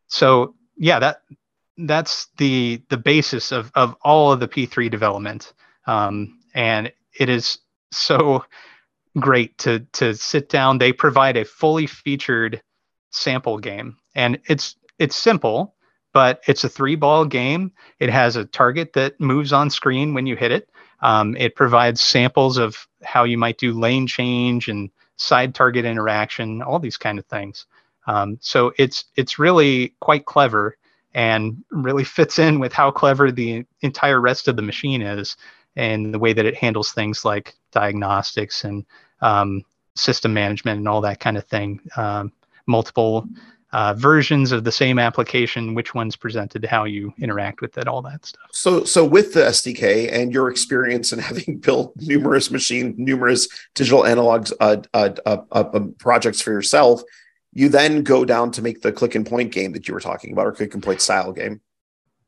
so 0.09 0.55
yeah, 0.77 0.99
that 0.99 1.23
that's 1.79 2.29
the 2.37 2.83
the 2.89 2.97
basis 2.97 3.53
of 3.53 3.71
of 3.75 3.97
all 4.03 4.33
of 4.33 4.41
the 4.41 4.49
P3 4.49 4.91
development, 4.91 5.53
um, 5.87 6.39
and 6.55 6.93
it 7.19 7.29
is 7.29 7.59
so 7.93 8.45
great 9.19 9.57
to 9.59 9.81
to 9.93 10.15
sit 10.15 10.49
down. 10.49 10.79
They 10.79 10.93
provide 10.93 11.37
a 11.37 11.45
fully 11.45 11.87
featured 11.87 12.63
sample 13.13 13.59
game. 13.59 13.97
And 14.15 14.41
it's 14.49 14.77
it's 14.99 15.17
simple, 15.17 15.75
but 16.13 16.43
it's 16.47 16.65
a 16.65 16.69
three 16.69 16.97
ball 16.97 17.25
game. 17.25 17.73
It 18.01 18.11
has 18.11 18.37
a 18.37 18.45
target 18.45 18.93
that 18.95 19.21
moves 19.21 19.53
on 19.53 19.71
screen 19.71 20.15
when 20.15 20.27
you 20.27 20.37
hit 20.37 20.53
it. 20.53 20.69
Um, 21.01 21.37
it 21.37 21.57
provides 21.57 22.01
samples 22.01 22.59
of 22.59 22.87
how 23.03 23.25
you 23.25 23.39
might 23.39 23.59
do 23.59 23.73
lane 23.73 24.07
change 24.07 24.69
and 24.69 24.91
side 25.17 25.55
target 25.55 25.85
interaction, 25.85 26.63
all 26.63 26.79
these 26.79 26.97
kind 26.97 27.19
of 27.19 27.27
things. 27.27 27.67
Um, 28.07 28.39
so 28.41 28.73
it's 28.79 29.05
it's 29.17 29.39
really 29.39 29.95
quite 30.01 30.27
clever 30.27 30.77
and 31.15 31.65
really 31.71 32.05
fits 32.19 32.39
in 32.39 32.59
with 32.59 32.73
how 32.73 32.91
clever 32.91 33.31
the 33.31 33.65
entire 33.81 34.21
rest 34.21 34.49
of 34.49 34.57
the 34.57 34.63
machine 34.63 35.03
is 35.03 35.37
and 35.77 36.13
the 36.13 36.19
way 36.19 36.33
that 36.33 36.47
it 36.47 36.57
handles 36.57 36.93
things 36.93 37.25
like 37.25 37.55
diagnostics 37.71 38.65
and 38.65 38.85
um, 39.23 39.63
system 39.95 40.35
management 40.35 40.79
and 40.79 40.89
all 40.89 41.01
that 41.01 41.21
kind 41.21 41.37
of 41.37 41.45
thing. 41.47 41.81
Um, 41.97 42.33
multiple 42.67 43.29
uh, 43.73 43.95
versions 43.95 44.53
of 44.53 44.65
the 44.65 44.73
same 44.73 44.99
application, 44.99 45.75
which 45.75 45.95
one's 45.95 46.15
presented, 46.15 46.65
how 46.65 46.85
you 46.85 47.13
interact 47.19 47.61
with 47.61 47.79
it, 47.79 47.89
all 47.89 48.03
that 48.03 48.25
stuff. 48.27 48.45
So, 48.53 48.85
so 48.85 49.05
with 49.05 49.33
the 49.33 49.41
SDK 49.41 50.13
and 50.13 50.33
your 50.33 50.51
experience 50.51 51.13
in 51.13 51.19
having 51.31 51.59
built 51.59 51.95
numerous 51.97 52.51
machine, 52.51 52.95
numerous 52.99 53.49
digital 53.75 54.03
analogs 54.03 54.53
uh, 54.61 54.77
uh, 54.93 55.11
uh, 55.25 55.39
uh 55.51 55.71
um, 55.73 55.95
projects 55.99 56.41
for 56.41 56.53
yourself, 56.53 57.03
you 57.55 57.69
then 57.69 58.03
go 58.03 58.25
down 58.25 58.51
to 58.53 58.63
make 58.63 58.83
the 58.83 58.93
click 58.93 59.15
and 59.15 59.27
point 59.27 59.53
game 59.53 59.73
that 59.73 59.89
you 59.89 59.95
were 59.95 60.01
talking 60.01 60.33
about, 60.33 60.47
or 60.47 60.53
click 60.53 60.75
and 60.75 60.83
point 60.83 61.01
style 61.01 61.33
game. 61.33 61.61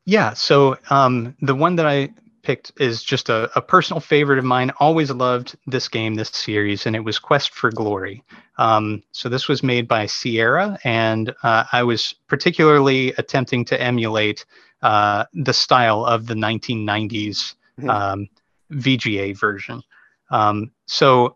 Yeah. 0.05 0.33
So 0.33 0.77
um, 0.89 1.35
the 1.41 1.55
one 1.55 1.75
that 1.77 1.87
I 1.87 2.09
picked 2.45 2.71
is 2.79 3.03
just 3.03 3.29
a, 3.29 3.49
a, 3.57 3.61
personal 3.61 3.99
favorite 3.99 4.39
of 4.39 4.45
mine. 4.45 4.71
Always 4.79 5.11
loved 5.11 5.57
this 5.67 5.87
game, 5.87 6.15
this 6.15 6.29
series, 6.29 6.85
and 6.85 6.95
it 6.95 7.03
was 7.03 7.19
Quest 7.19 7.53
for 7.53 7.71
Glory. 7.71 8.23
Um, 8.57 9.03
so 9.11 9.27
this 9.27 9.47
was 9.47 9.63
made 9.63 9.87
by 9.87 10.05
Sierra, 10.05 10.77
and 10.83 11.33
uh, 11.43 11.65
I 11.71 11.83
was 11.83 12.15
particularly 12.27 13.13
attempting 13.17 13.65
to 13.65 13.81
emulate 13.81 14.45
uh, 14.81 15.25
the 15.33 15.53
style 15.53 16.05
of 16.05 16.27
the 16.27 16.35
1990s 16.35 17.55
mm-hmm. 17.79 17.89
um, 17.89 18.29
VGA 18.71 19.37
version. 19.37 19.81
Um, 20.29 20.71
so 20.85 21.35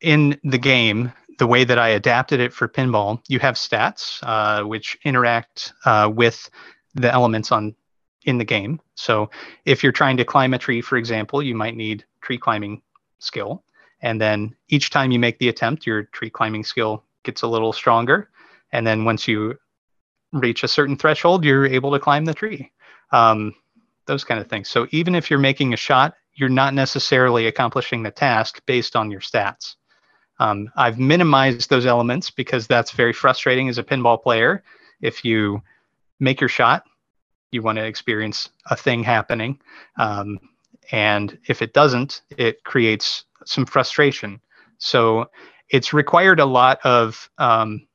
in 0.00 0.38
the 0.44 0.58
game, 0.58 1.12
the 1.38 1.46
way 1.46 1.64
that 1.64 1.78
I 1.78 1.88
adapted 1.88 2.40
it 2.40 2.52
for 2.52 2.68
pinball, 2.68 3.22
you 3.28 3.38
have 3.38 3.54
stats 3.54 4.18
uh, 4.22 4.64
which 4.64 4.98
interact 5.04 5.72
uh, 5.84 6.10
with 6.12 6.50
the 6.94 7.12
elements 7.12 7.52
on 7.52 7.74
in 8.24 8.38
the 8.38 8.44
game. 8.44 8.80
So 8.94 9.30
if 9.64 9.82
you're 9.82 9.92
trying 9.92 10.16
to 10.18 10.24
climb 10.24 10.54
a 10.54 10.58
tree, 10.58 10.80
for 10.80 10.96
example, 10.96 11.42
you 11.42 11.54
might 11.54 11.76
need 11.76 12.04
tree 12.20 12.38
climbing 12.38 12.82
skill. 13.18 13.64
And 14.02 14.20
then 14.20 14.54
each 14.68 14.90
time 14.90 15.10
you 15.10 15.18
make 15.18 15.38
the 15.38 15.48
attempt, 15.48 15.86
your 15.86 16.04
tree 16.04 16.30
climbing 16.30 16.64
skill 16.64 17.04
gets 17.22 17.42
a 17.42 17.46
little 17.46 17.72
stronger. 17.72 18.30
And 18.72 18.86
then 18.86 19.04
once 19.04 19.26
you 19.26 19.58
reach 20.32 20.62
a 20.62 20.68
certain 20.68 20.96
threshold, 20.96 21.44
you're 21.44 21.66
able 21.66 21.90
to 21.92 21.98
climb 21.98 22.24
the 22.24 22.34
tree. 22.34 22.72
Um, 23.12 23.54
those 24.06 24.24
kind 24.24 24.40
of 24.40 24.48
things. 24.48 24.68
So 24.68 24.86
even 24.90 25.14
if 25.14 25.30
you're 25.30 25.38
making 25.38 25.72
a 25.72 25.76
shot, 25.76 26.14
you're 26.34 26.48
not 26.48 26.74
necessarily 26.74 27.46
accomplishing 27.46 28.02
the 28.02 28.10
task 28.10 28.62
based 28.66 28.96
on 28.96 29.10
your 29.10 29.20
stats. 29.20 29.76
Um, 30.38 30.70
I've 30.74 30.98
minimized 30.98 31.68
those 31.68 31.84
elements 31.84 32.30
because 32.30 32.66
that's 32.66 32.92
very 32.92 33.12
frustrating 33.12 33.68
as 33.68 33.78
a 33.78 33.84
pinball 33.84 34.22
player. 34.22 34.64
If 35.02 35.24
you 35.24 35.62
make 36.18 36.40
your 36.40 36.48
shot 36.48 36.84
you 37.52 37.62
want 37.62 37.78
to 37.78 37.84
experience 37.84 38.50
a 38.70 38.76
thing 38.76 39.02
happening. 39.02 39.60
Um, 39.98 40.38
and 40.92 41.38
if 41.46 41.62
it 41.62 41.72
doesn't, 41.72 42.22
it 42.36 42.64
creates 42.64 43.24
some 43.44 43.66
frustration. 43.66 44.40
So 44.78 45.26
it's 45.68 45.92
required 45.92 46.40
a 46.40 46.46
lot 46.46 46.80
of 46.84 47.30
um, 47.38 47.86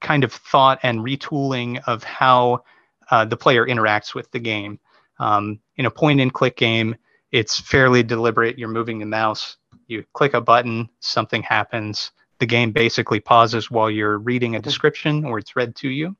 kind 0.00 0.24
of 0.24 0.32
thought 0.32 0.78
and 0.82 1.00
retooling 1.00 1.80
of 1.86 2.02
how 2.04 2.62
uh, 3.10 3.24
the 3.24 3.36
player 3.36 3.66
interacts 3.66 4.14
with 4.14 4.30
the 4.30 4.38
game. 4.38 4.78
Um, 5.18 5.60
in 5.76 5.86
a 5.86 5.90
point 5.90 6.20
and 6.20 6.32
click 6.32 6.56
game, 6.56 6.94
it's 7.32 7.58
fairly 7.58 8.02
deliberate. 8.02 8.58
You're 8.58 8.68
moving 8.68 8.98
the 8.98 9.06
mouse, 9.06 9.56
you 9.86 10.04
click 10.12 10.34
a 10.34 10.40
button, 10.40 10.88
something 11.00 11.42
happens. 11.42 12.12
The 12.38 12.46
game 12.46 12.70
basically 12.70 13.20
pauses 13.20 13.70
while 13.70 13.90
you're 13.90 14.18
reading 14.18 14.54
a 14.54 14.60
description 14.60 15.24
or 15.24 15.38
it's 15.38 15.56
read 15.56 15.74
to 15.76 15.88
you. 15.88 16.16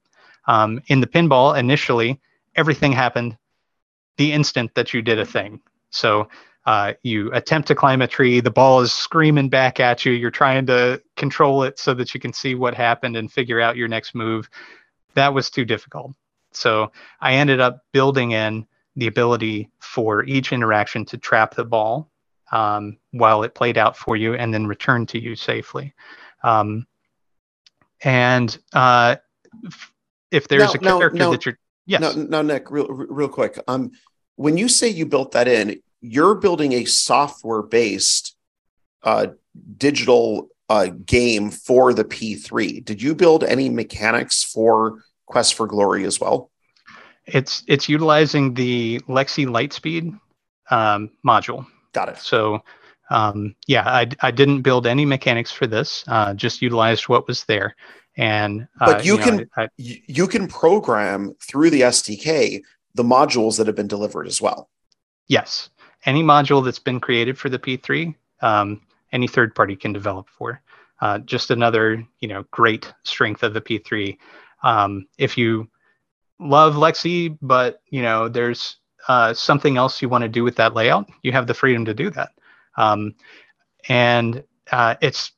Um, 0.46 0.80
in 0.88 1.00
the 1.00 1.06
pinball, 1.06 1.58
initially, 1.58 2.20
everything 2.58 2.92
happened 2.92 3.38
the 4.16 4.32
instant 4.32 4.74
that 4.74 4.92
you 4.92 5.00
did 5.00 5.18
a 5.18 5.24
thing. 5.24 5.60
So 5.90 6.28
uh, 6.66 6.92
you 7.02 7.32
attempt 7.32 7.68
to 7.68 7.74
climb 7.74 8.02
a 8.02 8.06
tree, 8.06 8.40
the 8.40 8.50
ball 8.50 8.80
is 8.80 8.92
screaming 8.92 9.48
back 9.48 9.80
at 9.80 10.04
you. 10.04 10.12
You're 10.12 10.30
trying 10.30 10.66
to 10.66 11.00
control 11.16 11.62
it 11.62 11.78
so 11.78 11.94
that 11.94 12.12
you 12.12 12.20
can 12.20 12.32
see 12.32 12.54
what 12.54 12.74
happened 12.74 13.16
and 13.16 13.32
figure 13.32 13.60
out 13.60 13.76
your 13.76 13.88
next 13.88 14.14
move. 14.14 14.50
That 15.14 15.32
was 15.32 15.48
too 15.50 15.64
difficult. 15.64 16.14
So 16.52 16.92
I 17.20 17.34
ended 17.34 17.60
up 17.60 17.84
building 17.92 18.32
in 18.32 18.66
the 18.96 19.06
ability 19.06 19.70
for 19.78 20.24
each 20.24 20.52
interaction 20.52 21.04
to 21.06 21.16
trap 21.16 21.54
the 21.54 21.64
ball 21.64 22.10
um, 22.50 22.98
while 23.12 23.44
it 23.44 23.54
played 23.54 23.78
out 23.78 23.96
for 23.96 24.16
you 24.16 24.34
and 24.34 24.52
then 24.52 24.66
return 24.66 25.06
to 25.06 25.20
you 25.20 25.36
safely. 25.36 25.94
Um, 26.42 26.86
and 28.02 28.58
uh, 28.72 29.16
if 30.30 30.48
there's 30.48 30.74
a 30.74 30.78
character 30.78 31.30
that 31.30 31.46
you're 31.46 31.58
Yes. 31.88 32.02
Now, 32.02 32.12
now 32.12 32.42
Nick, 32.42 32.70
real, 32.70 32.86
real 32.86 33.28
quick. 33.28 33.58
Um, 33.66 33.92
when 34.36 34.58
you 34.58 34.68
say 34.68 34.88
you 34.88 35.06
built 35.06 35.32
that 35.32 35.48
in, 35.48 35.80
you're 36.02 36.34
building 36.34 36.74
a 36.74 36.84
software 36.84 37.62
based 37.62 38.36
uh, 39.02 39.28
digital 39.78 40.50
uh, 40.68 40.88
game 41.06 41.50
for 41.50 41.94
the 41.94 42.04
P3. 42.04 42.84
Did 42.84 43.00
you 43.00 43.14
build 43.14 43.42
any 43.42 43.70
mechanics 43.70 44.44
for 44.44 45.02
Quest 45.24 45.54
for 45.54 45.66
Glory 45.66 46.04
as 46.04 46.20
well? 46.20 46.50
It's 47.24 47.62
it's 47.66 47.88
utilizing 47.88 48.52
the 48.52 49.00
Lexy 49.08 49.46
Lightspeed 49.46 50.18
um, 50.70 51.10
module. 51.26 51.66
Got 51.94 52.10
it. 52.10 52.18
So 52.18 52.62
um, 53.10 53.54
yeah, 53.66 53.88
I, 53.88 54.08
I 54.20 54.30
didn't 54.30 54.60
build 54.60 54.86
any 54.86 55.06
mechanics 55.06 55.50
for 55.50 55.66
this. 55.66 56.04
Uh, 56.06 56.34
just 56.34 56.60
utilized 56.60 57.08
what 57.08 57.26
was 57.26 57.44
there. 57.44 57.74
And 58.18 58.66
uh, 58.80 58.86
but 58.86 59.04
you, 59.04 59.16
you 59.16 59.22
can 59.22 59.36
know, 59.36 59.44
I, 59.56 59.68
you 59.76 60.26
can 60.26 60.48
program 60.48 61.34
through 61.40 61.70
the 61.70 61.82
SDK 61.82 62.62
the 62.94 63.04
modules 63.04 63.56
that 63.56 63.68
have 63.68 63.76
been 63.76 63.86
delivered 63.86 64.26
as 64.26 64.42
well. 64.42 64.68
Yes, 65.28 65.70
any 66.04 66.22
module 66.22 66.64
that's 66.64 66.80
been 66.80 66.98
created 66.98 67.38
for 67.38 67.48
the 67.48 67.58
P3, 67.58 68.14
um, 68.42 68.82
any 69.12 69.28
third 69.28 69.54
party 69.54 69.76
can 69.76 69.92
develop 69.92 70.28
for. 70.28 70.60
Uh, 71.00 71.20
just 71.20 71.52
another 71.52 72.04
you 72.18 72.28
know 72.28 72.44
great 72.50 72.92
strength 73.04 73.44
of 73.44 73.54
the 73.54 73.60
P3. 73.60 74.18
Um, 74.64 75.06
if 75.16 75.38
you 75.38 75.68
love 76.40 76.74
Lexy, 76.74 77.38
but 77.40 77.82
you 77.88 78.02
know 78.02 78.28
there's 78.28 78.78
uh, 79.06 79.32
something 79.32 79.76
else 79.76 80.02
you 80.02 80.08
want 80.08 80.22
to 80.22 80.28
do 80.28 80.42
with 80.42 80.56
that 80.56 80.74
layout, 80.74 81.08
you 81.22 81.30
have 81.32 81.46
the 81.46 81.54
freedom 81.54 81.84
to 81.84 81.94
do 81.94 82.10
that. 82.10 82.30
Um, 82.76 83.14
and 83.88 84.42
uh, 84.72 84.96
it's 85.00 85.32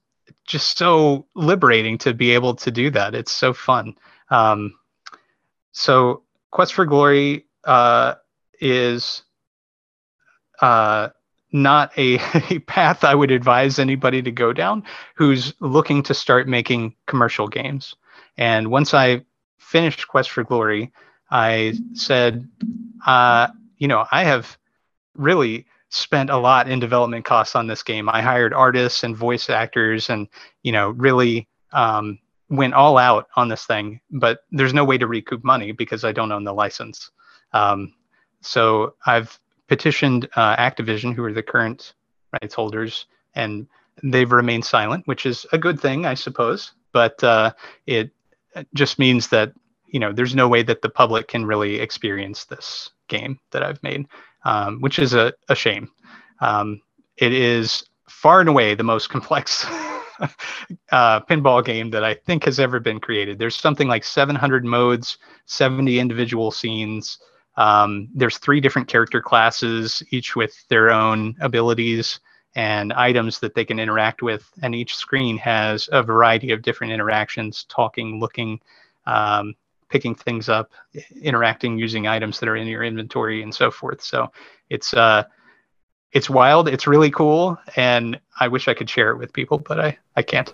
just 0.50 0.76
so 0.76 1.24
liberating 1.36 1.96
to 1.96 2.12
be 2.12 2.32
able 2.32 2.56
to 2.56 2.72
do 2.72 2.90
that. 2.90 3.14
It's 3.14 3.30
so 3.30 3.52
fun. 3.52 3.94
Um, 4.30 4.74
so 5.70 6.24
Quest 6.50 6.74
for 6.74 6.84
Glory 6.84 7.46
uh, 7.62 8.16
is 8.60 9.22
uh, 10.60 11.10
not 11.52 11.96
a, 11.96 12.14
a, 12.50 12.58
path 12.58 13.04
I 13.04 13.14
would 13.14 13.30
advise 13.30 13.78
anybody 13.78 14.22
to 14.22 14.32
go 14.32 14.52
down 14.52 14.82
who's 15.14 15.54
looking 15.60 16.02
to 16.02 16.14
start 16.14 16.48
making 16.48 16.96
commercial 17.06 17.46
games. 17.46 17.94
And 18.36 18.72
once 18.72 18.92
I 18.92 19.24
finished 19.58 20.08
Quest 20.08 20.32
for 20.32 20.42
Glory, 20.42 20.92
I 21.30 21.74
said, 21.92 22.48
uh, 23.06 23.46
you 23.76 23.86
know, 23.86 24.04
I 24.10 24.24
have 24.24 24.58
really 25.14 25.66
spent 25.90 26.30
a 26.30 26.36
lot 26.36 26.70
in 26.70 26.80
development 26.80 27.24
costs 27.24 27.54
on 27.54 27.66
this 27.66 27.82
game. 27.82 28.08
I 28.08 28.22
hired 28.22 28.54
artists 28.54 29.02
and 29.04 29.16
voice 29.16 29.50
actors 29.50 30.08
and, 30.08 30.28
you 30.62 30.72
know, 30.72 30.90
really 30.90 31.48
um, 31.72 32.18
went 32.48 32.74
all 32.74 32.96
out 32.96 33.28
on 33.36 33.48
this 33.48 33.64
thing, 33.64 34.00
but 34.10 34.44
there's 34.50 34.74
no 34.74 34.84
way 34.84 34.98
to 34.98 35.06
recoup 35.06 35.44
money 35.44 35.72
because 35.72 36.04
I 36.04 36.12
don't 36.12 36.32
own 36.32 36.44
the 36.44 36.54
license. 36.54 37.10
Um, 37.52 37.94
so 38.40 38.94
I've 39.04 39.38
petitioned 39.68 40.28
uh, 40.36 40.56
Activision, 40.56 41.14
who 41.14 41.24
are 41.24 41.32
the 41.32 41.42
current 41.42 41.94
rights 42.40 42.54
holders, 42.54 43.06
and 43.34 43.66
they've 44.02 44.30
remained 44.30 44.64
silent, 44.64 45.06
which 45.06 45.26
is 45.26 45.44
a 45.52 45.58
good 45.58 45.80
thing, 45.80 46.06
I 46.06 46.14
suppose. 46.14 46.72
But 46.92 47.22
uh, 47.22 47.52
it 47.86 48.10
just 48.74 48.98
means 48.98 49.28
that 49.28 49.52
you 49.86 50.00
know 50.00 50.12
there's 50.12 50.34
no 50.34 50.48
way 50.48 50.62
that 50.62 50.82
the 50.82 50.88
public 50.88 51.28
can 51.28 51.46
really 51.46 51.76
experience 51.80 52.44
this 52.44 52.90
game 53.08 53.38
that 53.50 53.62
I've 53.62 53.82
made 53.82 54.06
um, 54.44 54.80
which 54.80 54.98
is 54.98 55.14
a, 55.14 55.32
a 55.48 55.54
shame. 55.54 55.90
Um, 56.40 56.80
it 57.16 57.32
is 57.32 57.84
far 58.08 58.40
and 58.40 58.48
away 58.48 58.74
the 58.74 58.82
most 58.82 59.08
complex 59.08 59.66
uh, 60.90 61.20
pinball 61.20 61.64
game 61.64 61.90
that 61.90 62.04
I 62.04 62.14
think 62.14 62.44
has 62.44 62.60
ever 62.60 62.80
been 62.80 63.00
created. 63.00 63.38
There's 63.38 63.56
something 63.56 63.88
like 63.88 64.04
700 64.04 64.64
modes, 64.64 65.18
70 65.46 65.98
individual 65.98 66.50
scenes. 66.50 67.18
Um, 67.56 68.08
there's 68.14 68.38
three 68.38 68.60
different 68.60 68.88
character 68.88 69.20
classes, 69.20 70.02
each 70.10 70.36
with 70.36 70.54
their 70.68 70.90
own 70.90 71.36
abilities 71.40 72.20
and 72.56 72.92
items 72.92 73.38
that 73.40 73.54
they 73.54 73.64
can 73.64 73.78
interact 73.78 74.22
with. 74.22 74.50
And 74.62 74.74
each 74.74 74.96
screen 74.96 75.36
has 75.38 75.88
a 75.92 76.02
variety 76.02 76.52
of 76.52 76.62
different 76.62 76.92
interactions 76.92 77.64
talking, 77.68 78.18
looking, 78.18 78.60
um, 79.06 79.54
picking 79.90 80.14
things 80.14 80.48
up, 80.48 80.70
interacting 81.20 81.78
using 81.78 82.06
items 82.06 82.40
that 82.40 82.48
are 82.48 82.56
in 82.56 82.66
your 82.66 82.82
inventory, 82.82 83.42
and 83.42 83.54
so 83.54 83.70
forth. 83.70 84.00
So 84.02 84.30
it's 84.70 84.94
uh, 84.94 85.24
it's 86.12 86.30
wild. 86.30 86.68
It's 86.68 86.86
really 86.86 87.10
cool, 87.10 87.58
and 87.76 88.18
I 88.38 88.48
wish 88.48 88.68
I 88.68 88.74
could 88.74 88.88
share 88.88 89.10
it 89.10 89.18
with 89.18 89.32
people, 89.32 89.58
but 89.58 89.80
I 89.80 89.98
I 90.16 90.22
can't. 90.22 90.52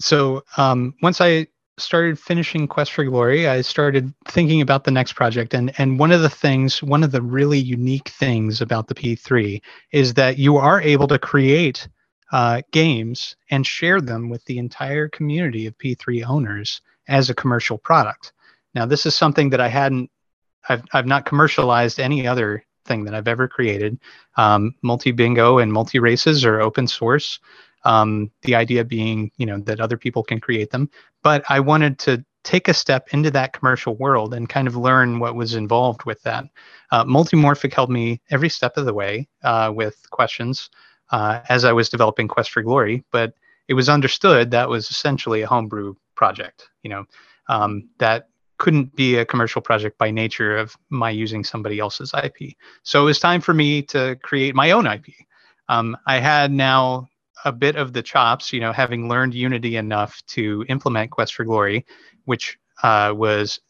So 0.00 0.44
um, 0.56 0.94
once 1.02 1.20
I 1.20 1.48
started 1.78 2.18
finishing 2.18 2.66
Quest 2.66 2.92
for 2.92 3.04
Glory, 3.04 3.48
I 3.48 3.60
started 3.62 4.12
thinking 4.26 4.60
about 4.60 4.84
the 4.84 4.90
next 4.90 5.14
project. 5.14 5.54
And, 5.54 5.72
and 5.78 5.98
one 5.98 6.12
of 6.12 6.22
the 6.22 6.28
things, 6.28 6.82
one 6.82 7.04
of 7.04 7.12
the 7.12 7.22
really 7.22 7.58
unique 7.58 8.08
things 8.08 8.60
about 8.60 8.88
the 8.88 8.94
P3 8.94 9.60
is 9.92 10.14
that 10.14 10.38
you 10.38 10.56
are 10.56 10.80
able 10.80 11.08
to 11.08 11.18
create 11.18 11.88
uh, 12.32 12.62
games 12.72 13.36
and 13.50 13.66
share 13.66 14.00
them 14.00 14.28
with 14.28 14.44
the 14.44 14.58
entire 14.58 15.08
community 15.08 15.66
of 15.66 15.78
P3 15.78 16.28
owners 16.28 16.80
as 17.08 17.30
a 17.30 17.34
commercial 17.34 17.78
product. 17.78 18.32
Now, 18.74 18.86
this 18.86 19.06
is 19.06 19.14
something 19.14 19.50
that 19.50 19.60
I 19.60 19.68
hadn't, 19.68 20.10
I've, 20.68 20.82
I've 20.92 21.06
not 21.06 21.26
commercialized 21.26 22.00
any 22.00 22.26
other 22.26 22.64
thing 22.84 23.04
that 23.04 23.14
I've 23.14 23.28
ever 23.28 23.48
created. 23.48 23.98
Um, 24.36 24.74
multi 24.82 25.12
bingo 25.12 25.58
and 25.58 25.72
multi 25.72 25.98
races 25.98 26.44
are 26.44 26.60
open 26.60 26.86
source. 26.86 27.38
Um, 27.84 28.30
the 28.42 28.54
idea 28.54 28.84
being, 28.84 29.30
you 29.36 29.46
know, 29.46 29.58
that 29.60 29.80
other 29.80 29.96
people 29.96 30.22
can 30.22 30.40
create 30.40 30.70
them. 30.70 30.90
But 31.22 31.44
I 31.48 31.60
wanted 31.60 31.98
to 32.00 32.24
take 32.44 32.68
a 32.68 32.74
step 32.74 33.08
into 33.12 33.30
that 33.30 33.52
commercial 33.52 33.94
world 33.96 34.34
and 34.34 34.48
kind 34.48 34.66
of 34.66 34.76
learn 34.76 35.18
what 35.20 35.34
was 35.34 35.54
involved 35.54 36.04
with 36.04 36.20
that. 36.22 36.44
Uh, 36.90 37.04
Multimorphic 37.04 37.74
helped 37.74 37.92
me 37.92 38.20
every 38.30 38.48
step 38.48 38.76
of 38.76 38.86
the 38.86 38.94
way 38.94 39.28
uh, 39.44 39.70
with 39.74 40.08
questions 40.10 40.70
uh, 41.10 41.40
as 41.48 41.64
I 41.64 41.72
was 41.72 41.88
developing 41.88 42.28
Quest 42.28 42.50
for 42.50 42.62
Glory, 42.62 43.04
but 43.12 43.34
it 43.68 43.74
was 43.74 43.88
understood 43.88 44.50
that 44.50 44.68
was 44.68 44.90
essentially 44.90 45.42
a 45.42 45.46
homebrew 45.46 45.94
project. 46.14 46.68
You 46.82 46.90
know, 46.90 47.04
um, 47.48 47.88
that 47.98 48.28
couldn't 48.58 48.94
be 48.94 49.16
a 49.16 49.24
commercial 49.24 49.62
project 49.62 49.98
by 49.98 50.10
nature 50.10 50.56
of 50.56 50.76
my 50.90 51.10
using 51.10 51.44
somebody 51.44 51.78
else's 51.78 52.12
IP. 52.22 52.54
So 52.82 53.02
it 53.02 53.04
was 53.04 53.20
time 53.20 53.40
for 53.40 53.54
me 53.54 53.82
to 53.82 54.16
create 54.22 54.54
my 54.54 54.72
own 54.72 54.86
IP. 54.86 55.06
Um, 55.68 55.96
I 56.06 56.18
had 56.18 56.52
now 56.52 57.08
a 57.44 57.52
bit 57.52 57.76
of 57.76 57.92
the 57.92 58.02
chops, 58.02 58.52
you 58.52 58.60
know, 58.60 58.72
having 58.72 59.08
learned 59.08 59.34
Unity 59.34 59.76
enough 59.76 60.20
to 60.28 60.64
implement 60.68 61.10
Quest 61.10 61.34
for 61.34 61.44
Glory, 61.44 61.86
which 62.24 62.58
uh, 62.82 63.12
was 63.16 63.60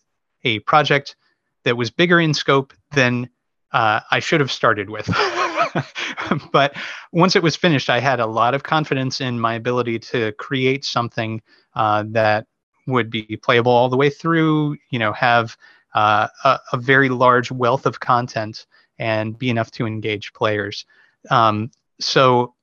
a 0.44 0.60
project 0.60 1.16
that 1.65 1.77
was 1.77 1.90
bigger 1.90 2.20
in 2.20 2.32
scope 2.32 2.73
than 2.93 3.28
uh, 3.73 4.01
I 4.10 4.20
should 4.20 4.40
have 4.40 4.51
started 4.51 4.89
with. 4.89 5.06
but 6.52 6.74
once 7.12 7.36
it 7.36 7.43
was 7.43 7.56
finished, 7.56 7.90
I 7.90 8.01
had 8.01 8.20
a 8.20 8.27
lot 8.27 8.55
of 8.55 8.62
confidence 8.62 9.20
in 9.20 9.39
my 9.39 9.55
ability 9.55 9.98
to 9.98 10.32
create 10.32 10.85
something 10.85 11.43
uh, 11.74 12.05
that 12.09 12.47
would 12.89 13.10
be 13.10 13.39
playable 13.43 13.70
all 13.70 13.89
the 13.89 13.97
way 13.97 14.10
through, 14.10 14.77
you 14.90 14.98
know, 14.98 15.12
have 15.12 15.56
uh, 15.94 16.27
a, 16.44 16.59
a, 16.73 16.77
very 16.77 17.09
large 17.09 17.51
wealth 17.51 17.86
of 17.86 18.01
content 18.01 18.66
and 18.98 19.39
be 19.39 19.51
enough 19.51 19.70
to 19.70 19.86
engage 19.86 20.32
players. 20.32 20.85
Um, 21.31 21.70
so 22.01 22.55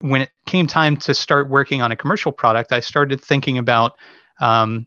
when 0.00 0.22
it 0.22 0.30
came 0.46 0.66
time 0.66 0.96
to 0.98 1.14
start 1.14 1.48
working 1.48 1.82
on 1.82 1.92
a 1.92 1.96
commercial 1.96 2.32
product, 2.32 2.72
I 2.72 2.80
started 2.80 3.20
thinking 3.20 3.58
about 3.58 3.96
um, 4.40 4.86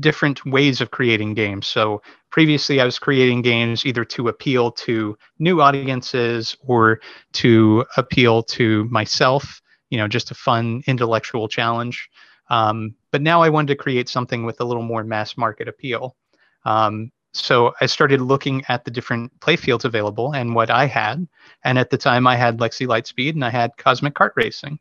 different 0.00 0.44
ways 0.44 0.80
of 0.80 0.90
creating 0.90 1.34
games. 1.34 1.66
So 1.66 2.02
previously, 2.30 2.80
I 2.80 2.84
was 2.84 2.98
creating 2.98 3.42
games 3.42 3.86
either 3.86 4.04
to 4.06 4.28
appeal 4.28 4.72
to 4.72 5.16
new 5.38 5.60
audiences 5.60 6.56
or 6.66 7.00
to 7.34 7.84
appeal 7.96 8.42
to 8.44 8.84
myself, 8.84 9.60
you 9.90 9.98
know, 9.98 10.08
just 10.08 10.30
a 10.30 10.34
fun 10.34 10.82
intellectual 10.86 11.48
challenge. 11.48 12.08
Um, 12.50 12.94
but 13.10 13.22
now 13.22 13.42
I 13.42 13.48
wanted 13.48 13.68
to 13.68 13.82
create 13.82 14.08
something 14.08 14.44
with 14.44 14.60
a 14.60 14.64
little 14.64 14.82
more 14.82 15.04
mass 15.04 15.36
market 15.36 15.68
appeal. 15.68 16.16
Um, 16.64 17.12
so 17.32 17.72
I 17.80 17.86
started 17.86 18.20
looking 18.20 18.62
at 18.68 18.84
the 18.84 18.90
different 18.90 19.38
playfields 19.40 19.84
available 19.84 20.34
and 20.34 20.54
what 20.54 20.70
I 20.70 20.86
had. 20.86 21.26
And 21.64 21.78
at 21.78 21.90
the 21.90 21.96
time, 21.96 22.26
I 22.26 22.36
had 22.36 22.58
Lexy 22.58 22.86
Lightspeed 22.86 23.32
and 23.32 23.44
I 23.44 23.50
had 23.50 23.76
Cosmic 23.78 24.14
Kart 24.14 24.32
Racing. 24.36 24.78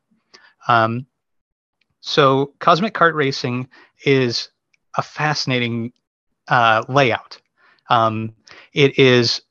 Um, 0.67 1.05
so 2.01 2.53
Cosmic 2.59 2.93
Kart 2.93 3.13
Racing 3.13 3.69
is 4.05 4.49
a 4.97 5.01
fascinating 5.01 5.93
uh, 6.47 6.83
layout. 6.89 7.39
Um, 7.89 8.35
it 8.73 8.97
is 8.99 9.41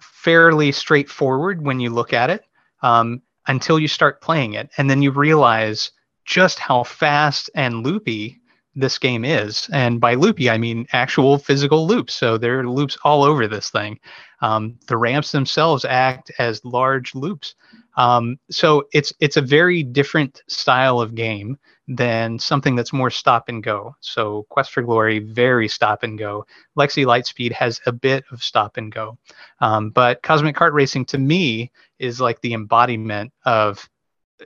fairly 0.00 0.72
straightforward 0.72 1.62
when 1.62 1.80
you 1.80 1.90
look 1.90 2.12
at 2.12 2.30
it 2.30 2.44
um, 2.82 3.22
until 3.46 3.78
you 3.78 3.88
start 3.88 4.20
playing 4.20 4.54
it, 4.54 4.70
and 4.78 4.88
then 4.88 5.02
you 5.02 5.10
realize 5.10 5.90
just 6.28 6.58
how 6.58 6.84
fast 6.84 7.48
and 7.54 7.82
loopy 7.86 8.38
this 8.76 8.98
game 8.98 9.24
is. 9.24 9.68
And 9.72 9.98
by 9.98 10.14
loopy, 10.14 10.50
I 10.50 10.58
mean 10.58 10.86
actual 10.92 11.38
physical 11.38 11.86
loops. 11.86 12.12
So 12.12 12.36
there 12.36 12.60
are 12.60 12.68
loops 12.68 12.98
all 13.02 13.24
over 13.24 13.48
this 13.48 13.70
thing. 13.70 13.98
Um, 14.42 14.78
the 14.88 14.98
ramps 14.98 15.32
themselves 15.32 15.86
act 15.86 16.30
as 16.38 16.64
large 16.64 17.14
loops. 17.14 17.54
Um, 17.96 18.38
so 18.50 18.84
it's 18.92 19.12
it's 19.20 19.38
a 19.38 19.42
very 19.42 19.82
different 19.82 20.42
style 20.48 21.00
of 21.00 21.14
game 21.14 21.58
than 21.88 22.38
something 22.38 22.76
that's 22.76 22.92
more 22.92 23.10
stop 23.10 23.48
and 23.48 23.62
go. 23.62 23.96
So 24.00 24.44
Quest 24.50 24.70
for 24.70 24.82
Glory, 24.82 25.20
very 25.20 25.66
stop 25.66 26.02
and 26.02 26.18
go. 26.18 26.44
Lexy 26.76 27.06
Lightspeed 27.06 27.52
has 27.52 27.80
a 27.86 27.92
bit 27.92 28.24
of 28.30 28.42
stop 28.42 28.76
and 28.76 28.92
go. 28.92 29.16
Um, 29.60 29.88
but 29.90 30.22
Cosmic 30.22 30.54
Kart 30.54 30.74
Racing 30.74 31.06
to 31.06 31.18
me 31.18 31.72
is 31.98 32.20
like 32.20 32.42
the 32.42 32.52
embodiment 32.52 33.32
of, 33.46 33.88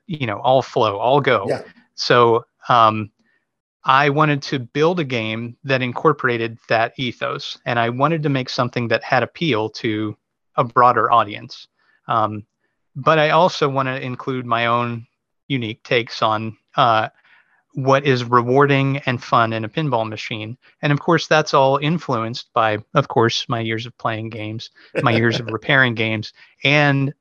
you 0.06 0.27
know, 0.27 0.39
all 0.40 0.62
flow, 0.62 0.98
all 0.98 1.20
go. 1.20 1.47
Yeah. 1.48 1.62
So 1.94 2.44
um, 2.69 3.10
I 3.85 4.10
wanted 4.10 4.43
to 4.43 4.59
build 4.59 5.01
a 5.01 5.05
game 5.05 5.56
that 5.64 5.82
incorporated 5.82 6.59
that 6.69 6.93
ethos, 6.97 7.59
and 7.66 7.78
I 7.78 7.90
wanted 7.90 8.23
to 8.23 8.28
make 8.28 8.48
something 8.48 8.89
that 8.89 9.02
had 9.02 9.23
appeal 9.23 9.69
to 9.70 10.16
a 10.56 10.64
broader 10.64 11.10
audience. 11.10 11.69
Um, 12.09 12.47
but 12.94 13.19
I 13.19 13.31
also 13.31 13.69
want 13.69 13.89
to 13.89 14.01
include 14.01 14.47
my 14.47 14.66
own 14.66 15.06
unique 15.48 15.82
takes 15.82 16.23
on 16.23 16.56
uh, 16.77 17.09
what 17.74 18.05
is 18.05 18.24
rewarding 18.24 18.98
and 19.06 19.23
fun 19.23 19.52
in 19.52 19.64
a 19.64 19.69
pinball 19.69 20.09
machine. 20.09 20.59
And 20.82 20.93
of 20.93 21.01
course, 21.01 21.27
that's 21.27 21.55
all 21.55 21.78
influenced 21.78 22.52
by, 22.52 22.78
of 22.94 23.09
course, 23.09 23.48
my 23.48 23.60
years 23.60 23.86
of 23.86 23.97
playing 23.97 24.28
games, 24.28 24.70
my 25.02 25.12
years 25.12 25.40
of 25.40 25.47
repairing 25.52 25.94
games, 25.94 26.32
and 26.64 27.14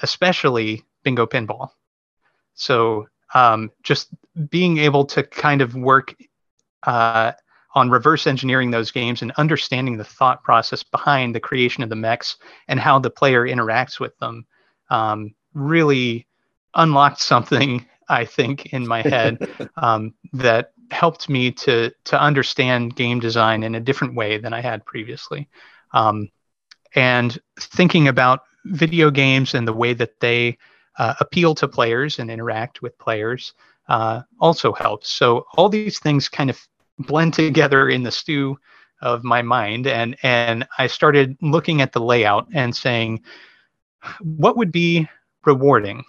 especially 0.00 0.84
bingo 1.02 1.26
pinball. 1.26 1.70
So 2.54 3.06
um, 3.34 3.70
just 3.82 4.08
being 4.48 4.78
able 4.78 5.04
to 5.06 5.22
kind 5.22 5.60
of 5.60 5.74
work 5.74 6.14
uh, 6.84 7.32
on 7.74 7.90
reverse 7.90 8.26
engineering 8.26 8.70
those 8.70 8.90
games 8.90 9.22
and 9.22 9.32
understanding 9.32 9.96
the 9.96 10.04
thought 10.04 10.42
process 10.42 10.82
behind 10.82 11.34
the 11.34 11.40
creation 11.40 11.82
of 11.82 11.88
the 11.88 11.96
mechs 11.96 12.36
and 12.68 12.78
how 12.78 12.98
the 12.98 13.10
player 13.10 13.46
interacts 13.46 13.98
with 13.98 14.16
them 14.18 14.46
um, 14.90 15.34
really 15.54 16.26
unlocked 16.74 17.20
something 17.20 17.84
I 18.08 18.24
think 18.24 18.66
in 18.72 18.86
my 18.86 19.02
head 19.02 19.38
um, 19.76 20.14
that 20.32 20.72
helped 20.90 21.28
me 21.28 21.50
to 21.50 21.90
to 22.04 22.20
understand 22.20 22.94
game 22.94 23.18
design 23.18 23.62
in 23.62 23.74
a 23.74 23.80
different 23.80 24.14
way 24.14 24.38
than 24.38 24.52
I 24.52 24.60
had 24.60 24.84
previously. 24.84 25.48
Um, 25.92 26.28
and 26.94 27.38
thinking 27.58 28.08
about 28.08 28.42
video 28.66 29.10
games 29.10 29.54
and 29.54 29.66
the 29.66 29.72
way 29.72 29.94
that 29.94 30.20
they 30.20 30.58
uh, 30.98 31.14
appeal 31.20 31.54
to 31.56 31.68
players 31.68 32.18
and 32.18 32.30
interact 32.30 32.82
with 32.82 32.98
players 32.98 33.54
uh, 33.88 34.22
also 34.40 34.72
helps. 34.72 35.10
So 35.10 35.46
all 35.56 35.68
these 35.68 35.98
things 35.98 36.28
kind 36.28 36.50
of 36.50 36.60
blend 36.98 37.34
together 37.34 37.88
in 37.88 38.02
the 38.02 38.10
stew 38.10 38.58
of 39.02 39.24
my 39.24 39.42
mind, 39.42 39.86
and 39.86 40.16
and 40.22 40.66
I 40.78 40.86
started 40.86 41.36
looking 41.42 41.82
at 41.82 41.92
the 41.92 42.00
layout 42.00 42.48
and 42.54 42.74
saying, 42.74 43.22
what 44.20 44.56
would 44.56 44.72
be 44.72 45.08
rewarding? 45.44 46.04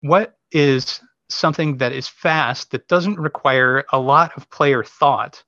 What 0.00 0.38
is 0.52 1.00
something 1.28 1.76
that 1.78 1.92
is 1.92 2.08
fast 2.08 2.70
that 2.70 2.88
doesn't 2.88 3.18
require 3.18 3.84
a 3.92 3.98
lot 3.98 4.32
of 4.36 4.48
player 4.50 4.82
thought? 4.82 5.42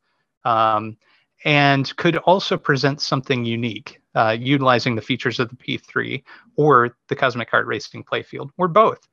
Um, 0.44 0.96
and 1.44 1.94
could 1.96 2.16
also 2.18 2.56
present 2.56 3.00
something 3.00 3.44
unique, 3.44 4.00
uh, 4.14 4.36
utilizing 4.38 4.94
the 4.94 5.02
features 5.02 5.40
of 5.40 5.48
the 5.48 5.56
P3 5.56 6.22
or 6.56 6.96
the 7.08 7.16
Cosmic 7.16 7.50
Kart 7.50 7.66
Racing 7.66 8.04
playfield, 8.04 8.50
or 8.58 8.68
both. 8.68 9.08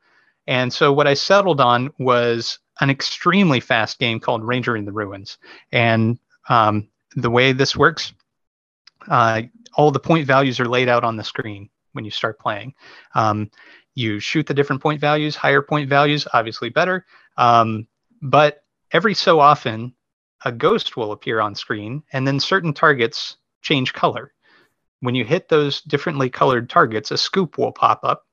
And 0.48 0.72
so 0.74 0.92
what 0.92 1.08
I 1.08 1.14
settled 1.14 1.62
on 1.62 1.92
was 2.00 2.60
an 2.82 2.90
extremely 2.90 3.60
fast 3.60 4.00
game 4.00 4.20
called 4.20 4.44
Ranger 4.44 4.76
in 4.76 4.86
the 4.86 4.92
Ruins. 4.92 5.38
And 5.72 6.18
um, 6.50 6.88
the 7.16 7.30
way 7.30 7.52
this 7.52 7.76
works, 7.76 8.14
uh, 9.08 9.44
all 9.76 9.92
the 9.92 10.00
point 10.00 10.26
values 10.26 10.60
are 10.60 10.66
laid 10.66 10.90
out 10.90 11.04
on 11.04 11.18
the 11.18 11.24
screen 11.24 11.70
when 11.94 12.06
you 12.06 12.12
start 12.12 12.40
playing. 12.40 12.74
Um, 13.16 13.52
you 13.96 14.20
shoot 14.20 14.48
the 14.48 14.54
different 14.54 14.82
point 14.82 15.02
values, 15.02 15.36
higher 15.36 15.62
point 15.62 15.90
values, 15.90 16.28
obviously 16.34 16.70
better. 16.70 17.06
Um, 17.38 17.88
but 18.22 18.64
every 18.92 19.14
so 19.14 19.40
often, 19.40 19.94
a 20.46 20.52
ghost 20.52 20.96
will 20.96 21.12
appear 21.12 21.42
on 21.42 21.54
screen, 21.54 22.04
and 22.14 22.26
then 22.26 22.40
certain 22.40 22.74
targets 22.74 23.38
change 23.62 23.94
color. 23.94 24.34
When 25.02 25.16
you 25.16 25.26
hit 25.26 25.50
those 25.50 25.82
differently 25.82 26.30
colored 26.30 26.70
targets, 26.70 27.12
a 27.12 27.18
scoop 27.18 27.58
will 27.58 27.72
pop 27.72 28.02
up. 28.04 28.26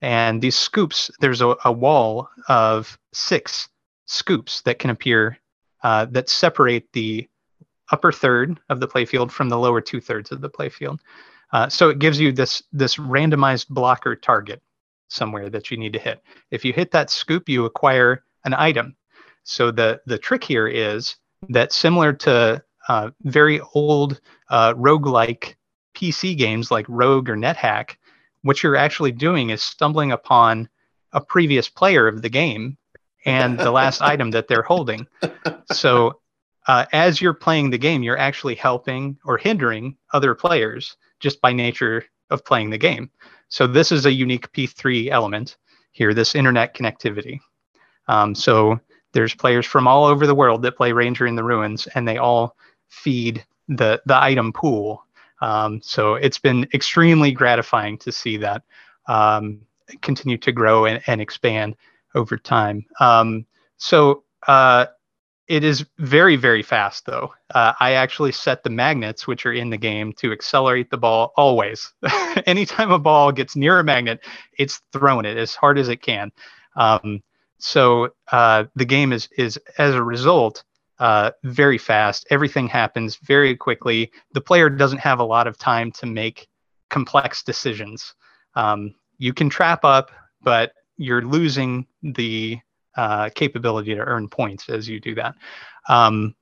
And 0.00 0.40
these 0.40 0.56
scoops, 0.56 1.10
there's 1.20 1.40
a, 1.40 1.56
a 1.64 1.72
wall 1.72 2.28
of 2.48 2.98
six 3.12 3.68
scoops 4.06 4.60
that 4.62 4.78
can 4.78 4.90
appear 4.90 5.38
uh, 5.82 6.06
that 6.06 6.28
separate 6.28 6.92
the 6.92 7.28
upper 7.90 8.12
third 8.12 8.60
of 8.68 8.80
the 8.80 8.88
playfield 8.88 9.30
from 9.30 9.48
the 9.48 9.58
lower 9.58 9.80
two 9.80 10.00
thirds 10.00 10.32
of 10.32 10.40
the 10.40 10.50
playfield. 10.50 10.98
Uh, 11.52 11.68
so 11.68 11.88
it 11.88 11.98
gives 11.98 12.18
you 12.18 12.32
this 12.32 12.62
this 12.72 12.96
randomized 12.96 13.68
blocker 13.68 14.16
target 14.16 14.60
somewhere 15.08 15.48
that 15.50 15.70
you 15.70 15.76
need 15.76 15.92
to 15.92 15.98
hit. 15.98 16.22
If 16.50 16.64
you 16.64 16.72
hit 16.72 16.90
that 16.90 17.10
scoop, 17.10 17.48
you 17.48 17.64
acquire 17.64 18.24
an 18.44 18.54
item. 18.54 18.96
So 19.44 19.70
the 19.70 20.00
the 20.06 20.18
trick 20.18 20.42
here 20.42 20.66
is 20.66 21.16
that 21.50 21.72
similar 21.72 22.12
to 22.12 22.62
uh, 22.88 23.10
very 23.22 23.60
old 23.74 24.20
uh, 24.50 24.74
roguelike 24.74 25.54
PC 25.94 26.36
games 26.36 26.70
like 26.70 26.86
Rogue 26.88 27.28
or 27.28 27.36
NetHack, 27.36 27.96
what 28.42 28.62
you're 28.62 28.76
actually 28.76 29.12
doing 29.12 29.50
is 29.50 29.62
stumbling 29.62 30.12
upon 30.12 30.68
a 31.12 31.20
previous 31.20 31.68
player 31.68 32.06
of 32.06 32.22
the 32.22 32.28
game 32.28 32.76
and 33.24 33.58
the 33.58 33.70
last 33.70 34.02
item 34.12 34.30
that 34.32 34.48
they're 34.48 34.62
holding. 34.62 35.06
So 35.72 36.20
uh, 36.66 36.86
as 36.92 37.20
you're 37.20 37.34
playing 37.34 37.70
the 37.70 37.78
game, 37.78 38.02
you're 38.02 38.18
actually 38.18 38.54
helping 38.54 39.18
or 39.24 39.38
hindering 39.38 39.96
other 40.12 40.34
players 40.34 40.96
just 41.20 41.40
by 41.40 41.52
nature 41.52 42.04
of 42.30 42.44
playing 42.44 42.70
the 42.70 42.78
game. 42.78 43.10
So 43.48 43.66
this 43.66 43.92
is 43.92 44.06
a 44.06 44.12
unique 44.12 44.50
P3 44.52 45.10
element 45.10 45.56
here, 45.92 46.12
this 46.12 46.34
internet 46.34 46.74
connectivity. 46.74 47.38
Um, 48.08 48.34
so 48.34 48.80
there's 49.12 49.34
players 49.34 49.64
from 49.64 49.86
all 49.86 50.04
over 50.04 50.26
the 50.26 50.34
world 50.34 50.62
that 50.62 50.76
play 50.76 50.92
Ranger 50.92 51.26
in 51.26 51.36
the 51.36 51.44
Ruins, 51.44 51.86
and 51.94 52.06
they 52.06 52.18
all 52.18 52.56
feed 52.88 53.44
the 53.68 54.02
the 54.04 54.20
item 54.20 54.52
pool. 54.52 55.04
Um, 55.44 55.82
so 55.82 56.14
it's 56.14 56.38
been 56.38 56.66
extremely 56.72 57.30
gratifying 57.30 57.98
to 57.98 58.10
see 58.10 58.38
that 58.38 58.62
um, 59.08 59.60
continue 60.00 60.38
to 60.38 60.52
grow 60.52 60.86
and, 60.86 61.02
and 61.06 61.20
expand 61.20 61.76
over 62.14 62.38
time. 62.38 62.86
Um, 62.98 63.44
so 63.76 64.24
uh, 64.48 64.86
it 65.46 65.62
is 65.62 65.84
very, 65.98 66.36
very 66.36 66.62
fast, 66.62 67.04
though. 67.04 67.34
Uh, 67.54 67.74
I 67.78 67.92
actually 67.92 68.32
set 68.32 68.64
the 68.64 68.70
magnets, 68.70 69.26
which 69.26 69.44
are 69.44 69.52
in 69.52 69.68
the 69.68 69.76
game, 69.76 70.14
to 70.14 70.32
accelerate 70.32 70.88
the 70.88 70.96
ball 70.96 71.34
always. 71.36 71.92
Anytime 72.46 72.90
a 72.90 72.98
ball 72.98 73.30
gets 73.30 73.54
near 73.54 73.78
a 73.78 73.84
magnet, 73.84 74.20
it's 74.58 74.80
thrown 74.94 75.26
it 75.26 75.36
as 75.36 75.54
hard 75.54 75.78
as 75.78 75.90
it 75.90 76.00
can. 76.00 76.32
Um, 76.74 77.22
so 77.58 78.14
uh, 78.32 78.64
the 78.76 78.86
game 78.86 79.12
is, 79.12 79.28
is, 79.36 79.58
as 79.76 79.94
a 79.94 80.02
result, 80.02 80.64
uh, 80.98 81.30
very 81.42 81.78
fast. 81.78 82.26
Everything 82.30 82.68
happens 82.68 83.16
very 83.16 83.56
quickly. 83.56 84.10
The 84.32 84.40
player 84.40 84.70
doesn't 84.70 84.98
have 84.98 85.20
a 85.20 85.24
lot 85.24 85.46
of 85.46 85.58
time 85.58 85.90
to 85.92 86.06
make 86.06 86.46
complex 86.90 87.42
decisions. 87.42 88.14
Um, 88.54 88.94
you 89.18 89.32
can 89.32 89.48
trap 89.50 89.84
up, 89.84 90.10
but 90.42 90.72
you're 90.96 91.22
losing 91.22 91.86
the 92.02 92.58
uh, 92.96 93.30
capability 93.34 93.94
to 93.94 94.00
earn 94.00 94.28
points 94.28 94.68
as 94.68 94.88
you 94.88 95.00
do 95.00 95.14
that. 95.16 95.34
Um, 95.88 96.34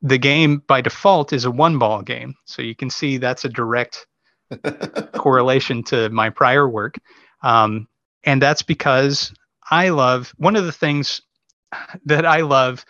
the 0.00 0.18
game 0.18 0.62
by 0.66 0.80
default 0.80 1.32
is 1.32 1.44
a 1.44 1.50
one 1.50 1.78
ball 1.78 2.02
game. 2.02 2.34
So 2.44 2.62
you 2.62 2.74
can 2.74 2.88
see 2.88 3.18
that's 3.18 3.44
a 3.44 3.48
direct 3.48 4.06
correlation 5.12 5.82
to 5.84 6.08
my 6.10 6.30
prior 6.30 6.68
work. 6.68 6.96
Um, 7.42 7.88
and 8.24 8.40
that's 8.40 8.62
because 8.62 9.32
I 9.70 9.90
love 9.90 10.32
one 10.38 10.56
of 10.56 10.64
the 10.64 10.72
things 10.72 11.20
that 12.06 12.24
I 12.24 12.40
love 12.40 12.84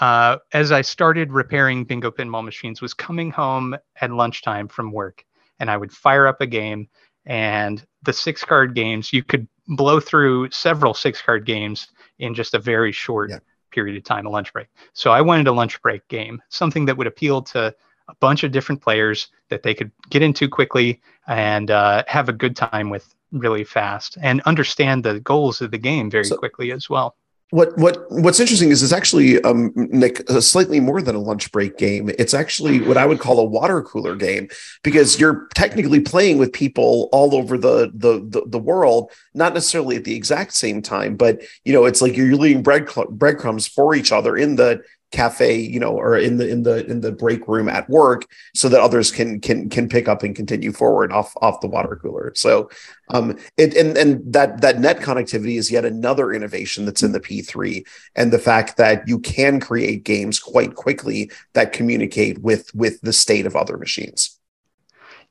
uh, 0.00 0.38
as 0.52 0.72
I 0.72 0.82
started 0.82 1.32
repairing 1.32 1.84
bingo 1.84 2.10
pinball 2.10 2.44
machines 2.44 2.80
was 2.80 2.94
coming 2.94 3.30
home 3.30 3.76
at 4.00 4.10
lunchtime 4.10 4.68
from 4.68 4.92
work 4.92 5.24
and 5.60 5.70
I 5.70 5.76
would 5.76 5.92
fire 5.92 6.26
up 6.26 6.40
a 6.40 6.46
game 6.46 6.88
and 7.26 7.84
the 8.02 8.12
six 8.12 8.44
card 8.44 8.74
games 8.74 9.12
you 9.12 9.22
could 9.22 9.46
blow 9.68 10.00
through 10.00 10.50
several 10.50 10.94
six 10.94 11.22
card 11.22 11.46
games 11.46 11.88
in 12.18 12.34
just 12.34 12.54
a 12.54 12.58
very 12.58 12.92
short 12.92 13.30
yeah. 13.30 13.38
period 13.70 13.96
of 13.96 14.04
time, 14.04 14.26
a 14.26 14.30
lunch 14.30 14.52
break. 14.52 14.68
So 14.92 15.12
I 15.12 15.20
wanted 15.20 15.46
a 15.46 15.52
lunch 15.52 15.80
break 15.82 16.06
game, 16.08 16.42
something 16.48 16.86
that 16.86 16.96
would 16.96 17.06
appeal 17.06 17.42
to 17.42 17.74
a 18.08 18.14
bunch 18.16 18.42
of 18.42 18.52
different 18.52 18.80
players 18.80 19.28
that 19.50 19.62
they 19.62 19.74
could 19.74 19.92
get 20.10 20.22
into 20.22 20.48
quickly 20.48 21.00
and 21.28 21.70
uh, 21.70 22.02
have 22.08 22.28
a 22.28 22.32
good 22.32 22.56
time 22.56 22.90
with 22.90 23.14
really 23.30 23.64
fast 23.64 24.18
and 24.20 24.40
understand 24.42 25.04
the 25.04 25.20
goals 25.20 25.60
of 25.60 25.70
the 25.70 25.78
game 25.78 26.10
very 26.10 26.24
so, 26.24 26.36
quickly 26.36 26.72
as 26.72 26.90
well 26.90 27.16
what 27.52 27.76
what 27.76 28.06
what's 28.08 28.40
interesting 28.40 28.70
is 28.70 28.82
it's 28.82 28.94
actually 28.94 29.38
um 29.42 29.72
Nick 29.76 30.26
slightly 30.40 30.80
more 30.80 31.02
than 31.02 31.14
a 31.14 31.20
lunch 31.20 31.52
break 31.52 31.76
game. 31.76 32.10
It's 32.18 32.32
actually 32.32 32.80
what 32.80 32.96
I 32.96 33.04
would 33.04 33.20
call 33.20 33.38
a 33.38 33.44
water 33.44 33.82
cooler 33.82 34.16
game 34.16 34.48
because 34.82 35.20
you're 35.20 35.48
technically 35.54 36.00
playing 36.00 36.38
with 36.38 36.54
people 36.54 37.10
all 37.12 37.34
over 37.34 37.58
the 37.58 37.92
the 37.94 38.26
the, 38.26 38.46
the 38.46 38.58
world, 38.58 39.12
not 39.34 39.52
necessarily 39.52 39.96
at 39.96 40.04
the 40.04 40.16
exact 40.16 40.54
same 40.54 40.80
time, 40.80 41.14
but 41.14 41.42
you 41.66 41.74
know 41.74 41.84
it's 41.84 42.00
like 42.00 42.16
you're 42.16 42.34
leaving 42.36 42.62
bread 42.62 42.88
breadcrumbs 43.10 43.68
for 43.68 43.94
each 43.94 44.12
other 44.12 44.34
in 44.34 44.56
the 44.56 44.82
cafe 45.12 45.54
you 45.54 45.78
know 45.78 45.90
or 45.90 46.16
in 46.16 46.38
the 46.38 46.48
in 46.48 46.62
the 46.62 46.84
in 46.86 47.00
the 47.02 47.12
break 47.12 47.46
room 47.46 47.68
at 47.68 47.88
work 47.88 48.26
so 48.54 48.68
that 48.68 48.80
others 48.80 49.10
can 49.10 49.40
can 49.40 49.68
can 49.68 49.88
pick 49.88 50.08
up 50.08 50.22
and 50.22 50.34
continue 50.34 50.72
forward 50.72 51.12
off 51.12 51.34
off 51.42 51.60
the 51.60 51.68
water 51.68 51.96
cooler. 51.96 52.32
So 52.34 52.70
um 53.10 53.38
it 53.56 53.76
and 53.76 53.96
and 53.96 54.32
that 54.32 54.62
that 54.62 54.80
net 54.80 54.98
connectivity 54.98 55.58
is 55.58 55.70
yet 55.70 55.84
another 55.84 56.32
innovation 56.32 56.84
that's 56.86 57.02
in 57.02 57.12
the 57.12 57.20
p3 57.20 57.86
and 58.16 58.32
the 58.32 58.38
fact 58.38 58.78
that 58.78 59.06
you 59.06 59.18
can 59.18 59.60
create 59.60 60.04
games 60.04 60.40
quite 60.40 60.74
quickly 60.74 61.30
that 61.52 61.72
communicate 61.72 62.38
with 62.40 62.74
with 62.74 63.00
the 63.02 63.12
state 63.12 63.46
of 63.46 63.54
other 63.54 63.76
machines. 63.76 64.38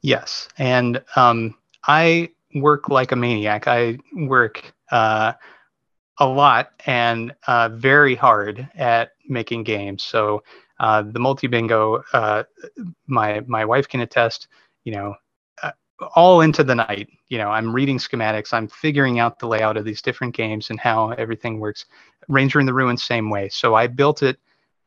Yes. 0.01 0.47
And 0.57 1.03
um 1.15 1.55
i 1.87 2.29
work 2.53 2.89
like 2.89 3.11
a 3.11 3.15
maniac. 3.15 3.67
I 3.67 3.97
work 4.13 4.73
uh 4.91 5.33
a 6.21 6.27
lot 6.27 6.71
and 6.85 7.33
uh, 7.47 7.69
very 7.69 8.13
hard 8.13 8.69
at 8.75 9.13
making 9.31 9.63
games. 9.63 10.03
So 10.03 10.43
uh, 10.79 11.03
the 11.03 11.19
multi 11.19 11.47
bingo, 11.47 12.03
uh, 12.13 12.43
my 13.07 13.41
my 13.47 13.65
wife 13.65 13.87
can 13.87 14.01
attest. 14.01 14.47
You 14.83 14.93
know, 14.93 15.15
uh, 15.63 15.71
all 16.15 16.41
into 16.41 16.63
the 16.63 16.75
night. 16.75 17.09
You 17.29 17.37
know, 17.37 17.49
I'm 17.49 17.73
reading 17.73 17.97
schematics. 17.97 18.53
I'm 18.53 18.67
figuring 18.67 19.19
out 19.19 19.39
the 19.39 19.47
layout 19.47 19.77
of 19.77 19.85
these 19.85 20.01
different 20.01 20.35
games 20.35 20.69
and 20.69 20.79
how 20.79 21.11
everything 21.11 21.59
works. 21.59 21.85
Ranger 22.27 22.59
in 22.59 22.65
the 22.65 22.73
Ruins, 22.73 23.03
same 23.03 23.29
way. 23.29 23.49
So 23.49 23.75
I 23.75 23.87
built 23.87 24.23
it 24.23 24.37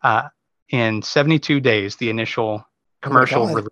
uh, 0.03 0.29
in 0.71 1.03
72 1.03 1.61
days. 1.61 1.97
The 1.97 2.11
initial 2.11 2.65
oh 2.65 2.66
commercial 3.01 3.45
oh 3.45 3.55
release. 3.55 3.69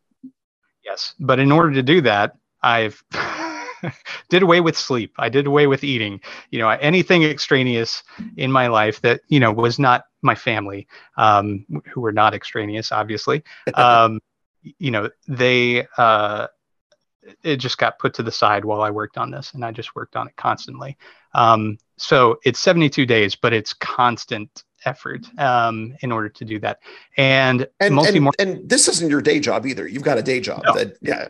Yes, 0.84 1.14
but 1.20 1.38
in 1.38 1.52
order 1.52 1.72
to 1.72 1.82
do 1.82 2.00
that, 2.02 2.36
I've 2.62 3.02
did 4.28 4.42
away 4.42 4.60
with 4.60 4.76
sleep. 4.76 5.14
I 5.18 5.28
did 5.28 5.46
away 5.46 5.66
with 5.66 5.84
eating. 5.84 6.20
You 6.50 6.60
know, 6.60 6.68
anything 6.68 7.24
extraneous 7.24 8.02
in 8.36 8.50
my 8.50 8.68
life 8.68 9.00
that 9.02 9.20
you 9.28 9.40
know 9.40 9.52
was 9.52 9.78
not 9.78 10.04
my 10.22 10.34
family, 10.34 10.86
um, 11.16 11.66
who 11.92 12.00
were 12.00 12.12
not 12.12 12.34
extraneous, 12.34 12.92
obviously. 12.92 13.42
Um, 13.74 14.20
you 14.78 14.90
know, 14.90 15.10
they 15.26 15.86
uh, 15.98 16.46
it 17.42 17.56
just 17.56 17.78
got 17.78 17.98
put 17.98 18.14
to 18.14 18.22
the 18.22 18.32
side 18.32 18.64
while 18.64 18.82
I 18.82 18.90
worked 18.90 19.18
on 19.18 19.30
this, 19.30 19.54
and 19.54 19.64
I 19.64 19.72
just 19.72 19.94
worked 19.94 20.16
on 20.16 20.28
it 20.28 20.36
constantly. 20.36 20.96
Um, 21.34 21.78
so 21.96 22.38
it's 22.44 22.58
72 22.58 23.06
days, 23.06 23.34
but 23.34 23.52
it's 23.52 23.72
constant 23.74 24.64
effort 24.84 25.26
um, 25.38 25.94
in 26.00 26.10
order 26.12 26.28
to 26.28 26.44
do 26.44 26.58
that. 26.60 26.80
And 27.16 27.66
and, 27.80 27.98
and, 27.98 28.30
and 28.38 28.68
this 28.68 28.88
isn't 28.88 29.10
your 29.10 29.22
day 29.22 29.40
job 29.40 29.66
either. 29.66 29.86
You've 29.86 30.02
got 30.02 30.18
a 30.18 30.22
day 30.22 30.40
job 30.40 30.62
no. 30.64 30.74
that 30.74 30.96
yeah. 31.00 31.28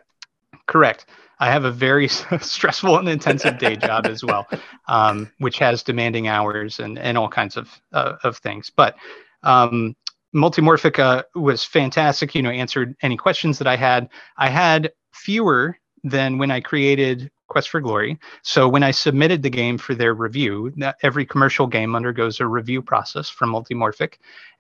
Correct. 0.67 1.07
I 1.43 1.51
have 1.51 1.65
a 1.65 1.73
very 1.73 2.07
stressful 2.41 2.99
and 2.99 3.09
intensive 3.09 3.59
day 3.59 3.75
job 3.75 4.07
as 4.07 4.23
well, 4.23 4.47
um, 4.87 5.29
which 5.39 5.59
has 5.59 5.83
demanding 5.83 6.29
hours 6.29 6.79
and, 6.79 6.97
and 7.01 7.19
all 7.19 7.29
kinds 7.29 7.57
of, 7.57 7.69
uh, 7.93 8.15
of 8.23 8.37
things. 8.37 8.71
But 8.71 8.95
um, 9.43 9.97
Multimorphica 10.33 11.25
was 11.35 11.65
fantastic, 11.65 12.37
you 12.37 12.43
know, 12.43 12.51
answered 12.51 12.95
any 13.03 13.17
questions 13.17 13.59
that 13.59 13.67
I 13.67 13.75
had. 13.75 14.09
I 14.37 14.51
had 14.51 14.93
fewer 15.13 15.77
than 16.05 16.39
when 16.39 16.53
I 16.53 16.61
created 16.61 17.29
Quest 17.53 17.69
for 17.69 17.83
Glory. 17.83 18.19
So 18.41 18.67
when 18.67 18.83
I 18.83 18.93
submitted 18.93 19.43
the 19.43 19.51
game 19.51 19.77
for 19.77 19.95
their 19.95 20.15
review, 20.15 20.73
every 21.03 21.27
commercial 21.27 21.67
game 21.67 21.95
undergoes 21.95 22.41
a 22.41 22.47
review 22.47 22.81
process 22.81 23.29
from 23.29 23.53
Multimorphic. 23.53 24.15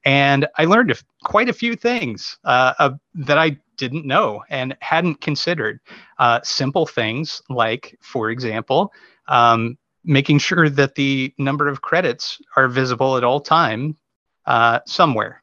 And 0.04 0.46
I 0.58 0.66
learned 0.66 1.00
quite 1.24 1.48
a 1.48 1.54
few 1.54 1.74
things 1.74 2.36
uh, 2.44 2.74
uh, 2.78 2.90
that 3.14 3.38
I 3.38 3.56
didn't 3.78 4.04
know 4.04 4.42
and 4.50 4.76
hadn't 4.80 5.22
considered. 5.22 5.80
Uh, 6.18 6.40
simple 6.42 6.84
things 6.84 7.40
like, 7.48 7.96
for 8.02 8.28
example, 8.28 8.92
um, 9.28 9.78
making 10.04 10.38
sure 10.38 10.68
that 10.68 10.94
the 10.94 11.32
number 11.38 11.68
of 11.68 11.80
credits 11.80 12.42
are 12.56 12.68
visible 12.68 13.16
at 13.16 13.24
all 13.24 13.40
time 13.40 13.96
uh, 14.44 14.80
somewhere. 14.86 15.42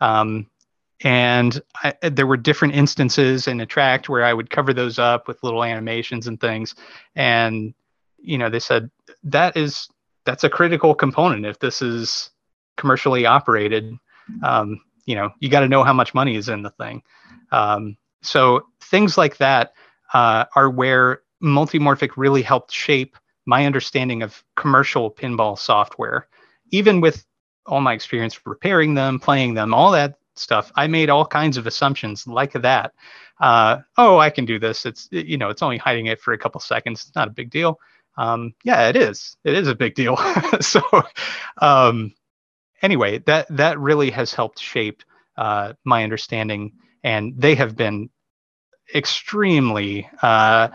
Um, 0.00 0.50
and 1.04 1.60
I, 1.82 1.94
there 2.02 2.26
were 2.26 2.36
different 2.36 2.74
instances 2.74 3.46
in 3.46 3.60
Attract 3.60 4.08
where 4.08 4.24
I 4.24 4.34
would 4.34 4.50
cover 4.50 4.72
those 4.72 4.98
up 4.98 5.28
with 5.28 5.42
little 5.42 5.62
animations 5.62 6.26
and 6.26 6.40
things. 6.40 6.74
And 7.14 7.74
you 8.18 8.38
know, 8.38 8.50
they 8.50 8.58
said 8.58 8.90
that 9.24 9.56
is 9.56 9.88
that's 10.24 10.44
a 10.44 10.50
critical 10.50 10.94
component 10.94 11.46
if 11.46 11.58
this 11.58 11.80
is 11.80 12.30
commercially 12.76 13.26
operated. 13.26 13.94
Um, 14.42 14.80
you 15.06 15.14
know, 15.14 15.30
you 15.40 15.48
got 15.48 15.60
to 15.60 15.68
know 15.68 15.84
how 15.84 15.92
much 15.92 16.14
money 16.14 16.36
is 16.36 16.48
in 16.48 16.62
the 16.62 16.70
thing. 16.70 17.02
Um, 17.50 17.96
so 18.22 18.66
things 18.80 19.16
like 19.16 19.38
that 19.38 19.72
uh, 20.12 20.44
are 20.54 20.68
where 20.68 21.22
Multimorphic 21.42 22.10
really 22.16 22.42
helped 22.42 22.72
shape 22.72 23.16
my 23.46 23.64
understanding 23.64 24.22
of 24.22 24.42
commercial 24.56 25.10
pinball 25.10 25.58
software. 25.58 26.28
Even 26.70 27.00
with 27.00 27.24
all 27.64 27.80
my 27.80 27.94
experience 27.94 28.38
repairing 28.44 28.94
them, 28.94 29.18
playing 29.18 29.54
them, 29.54 29.72
all 29.72 29.92
that 29.92 30.17
stuff. 30.38 30.72
I 30.76 30.86
made 30.86 31.10
all 31.10 31.26
kinds 31.26 31.56
of 31.56 31.66
assumptions 31.66 32.26
like 32.26 32.52
that. 32.52 32.92
Uh, 33.40 33.78
oh, 33.96 34.18
I 34.18 34.30
can 34.30 34.44
do 34.44 34.58
this. 34.58 34.86
It's 34.86 35.08
you 35.10 35.36
know, 35.36 35.48
it's 35.48 35.62
only 35.62 35.78
hiding 35.78 36.06
it 36.06 36.20
for 36.20 36.32
a 36.32 36.38
couple 36.38 36.60
seconds. 36.60 37.04
It's 37.06 37.14
not 37.14 37.28
a 37.28 37.32
big 37.32 37.50
deal. 37.50 37.78
Um, 38.16 38.54
yeah, 38.64 38.88
it 38.88 38.96
is. 38.96 39.36
It 39.44 39.54
is 39.54 39.68
a 39.68 39.74
big 39.74 39.94
deal. 39.94 40.16
so, 40.60 40.82
um, 41.62 42.12
anyway, 42.82 43.18
that 43.26 43.46
that 43.56 43.78
really 43.78 44.10
has 44.10 44.34
helped 44.34 44.58
shape 44.58 45.02
uh, 45.36 45.74
my 45.84 46.02
understanding, 46.02 46.72
and 47.04 47.32
they 47.36 47.54
have 47.54 47.76
been 47.76 48.10
extremely 48.94 50.08
uh, 50.22 50.68